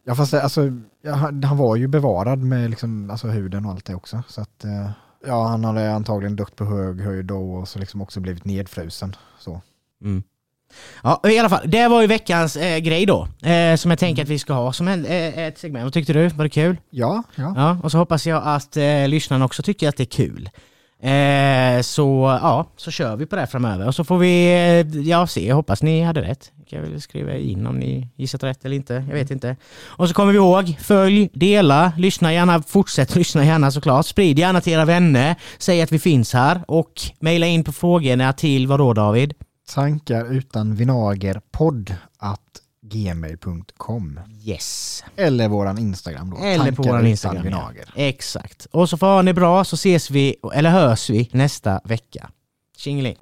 Ja 0.05 0.15
fast 0.15 0.31
det, 0.31 0.43
alltså, 0.43 0.73
ja, 1.02 1.12
han, 1.12 1.44
han 1.44 1.56
var 1.56 1.77
ju 1.77 1.86
bevarad 1.86 2.39
med 2.39 2.70
liksom, 2.70 3.10
alltså, 3.10 3.28
huden 3.28 3.65
och 3.66 3.73
allt 3.73 3.85
det 3.85 3.94
också. 3.94 4.23
Så 4.28 4.40
att, 4.40 4.65
eh, 4.65 4.90
ja 5.27 5.47
han 5.47 5.65
hade 5.65 5.93
antagligen 5.93 6.36
dött 6.36 6.56
på 6.56 6.65
hög 6.65 7.01
höjd 7.01 7.27
då 7.27 7.52
och 7.55 7.69
så 7.69 7.78
liksom 7.78 8.02
också 8.02 8.20
blivit 8.20 8.44
nedfrusen. 8.44 9.16
Så. 9.39 9.60
Ja, 11.03 11.20
i 11.28 11.39
alla 11.39 11.49
fall. 11.49 11.62
Det 11.65 11.89
var 11.89 12.01
ju 12.01 12.07
veckans 12.07 12.57
eh, 12.57 12.78
grej 12.78 13.07
då. 13.07 13.28
Eh, 13.49 13.77
som 13.77 13.90
jag 13.90 13.99
tänker 13.99 14.23
att 14.23 14.28
vi 14.28 14.39
ska 14.39 14.53
ha 14.53 14.73
som 14.73 14.89
en, 14.89 15.07
eh, 15.07 15.39
ett 15.39 15.59
segment. 15.59 15.85
Vad 15.85 15.93
tyckte 15.93 16.12
du? 16.12 16.28
Var 16.28 16.45
det 16.45 16.51
kul? 16.51 16.77
Ja, 16.90 17.23
ja. 17.35 17.53
Ja, 17.57 17.78
och 17.82 17.93
så 17.93 17.99
hoppas 17.99 18.27
jag 18.27 18.43
att 18.45 18.77
eh, 18.77 19.09
lyssnarna 19.09 19.45
också 19.45 19.62
tycker 19.62 19.89
att 19.89 19.97
det 19.97 20.03
är 20.03 20.05
kul. 20.05 20.51
Eh, 21.03 21.82
så 21.82 22.39
ja, 22.43 22.66
så 22.77 22.90
kör 22.90 23.16
vi 23.16 23.27
på 23.27 23.36
det 23.36 23.43
här 23.43 23.47
framöver. 23.47 23.86
Och 23.86 23.95
så 23.95 24.05
får 24.05 24.19
vi, 24.19 24.47
eh, 24.47 25.01
ja 25.01 25.27
se, 25.27 25.47
jag 25.47 25.57
hoppas 25.57 25.82
ni 25.82 26.03
hade 26.03 26.23
rätt. 26.23 26.53
Kan 26.70 26.78
jag 26.82 26.90
väl 26.90 27.01
skriva 27.01 27.36
in 27.36 27.66
om 27.66 27.78
ni 27.78 28.09
gissat 28.16 28.43
rätt 28.43 28.65
eller 28.65 28.77
inte, 28.77 28.95
jag 29.09 29.15
vet 29.15 29.31
inte. 29.31 29.57
Och 29.86 30.09
så 30.09 30.15
kommer 30.15 30.32
vi 30.32 30.39
ihåg, 30.39 30.77
följ, 30.81 31.31
dela, 31.32 31.93
lyssna 31.97 32.32
gärna, 32.32 32.62
fortsätt 32.62 33.15
lyssna 33.16 33.45
gärna 33.45 33.70
såklart. 33.70 34.07
Sprid 34.07 34.39
gärna 34.39 34.61
till 34.61 34.73
era 34.73 34.85
vänner, 34.85 35.35
säg 35.59 35.82
att 35.82 35.93
vi 35.93 35.99
finns 35.99 36.32
här 36.32 36.61
och 36.69 36.93
mejla 37.20 37.47
in 37.47 37.65
på 37.65 37.73
frågorna 37.73 38.32
till 38.32 38.66
vadå 38.66 38.93
David? 38.93 39.35
Tankar 39.74 40.32
utan 40.32 40.74
vinäger 40.74 41.40
podd 41.51 41.95
at 42.19 42.40
gmail.com 42.82 44.20
Yes. 44.45 45.05
eller 45.16 45.49
våran 45.49 45.78
Instagram 45.78 46.31
då. 46.31 46.36
Eller 46.36 46.73
på 46.73 46.82
våran 46.82 47.07
Instagram. 47.07 47.36
Ja. 47.36 47.43
Vinäger. 47.43 47.93
Exakt. 47.97 48.66
Och 48.70 48.89
så 48.89 48.97
får 48.97 49.07
ha 49.07 49.23
ni 49.23 49.32
bra 49.35 49.65
så 49.65 49.74
ses 49.74 50.11
vi, 50.11 50.36
eller 50.55 50.70
hörs 50.70 51.11
vi 51.11 51.28
nästa 51.32 51.81
vecka. 51.85 52.31
Tjingeling. 52.77 53.16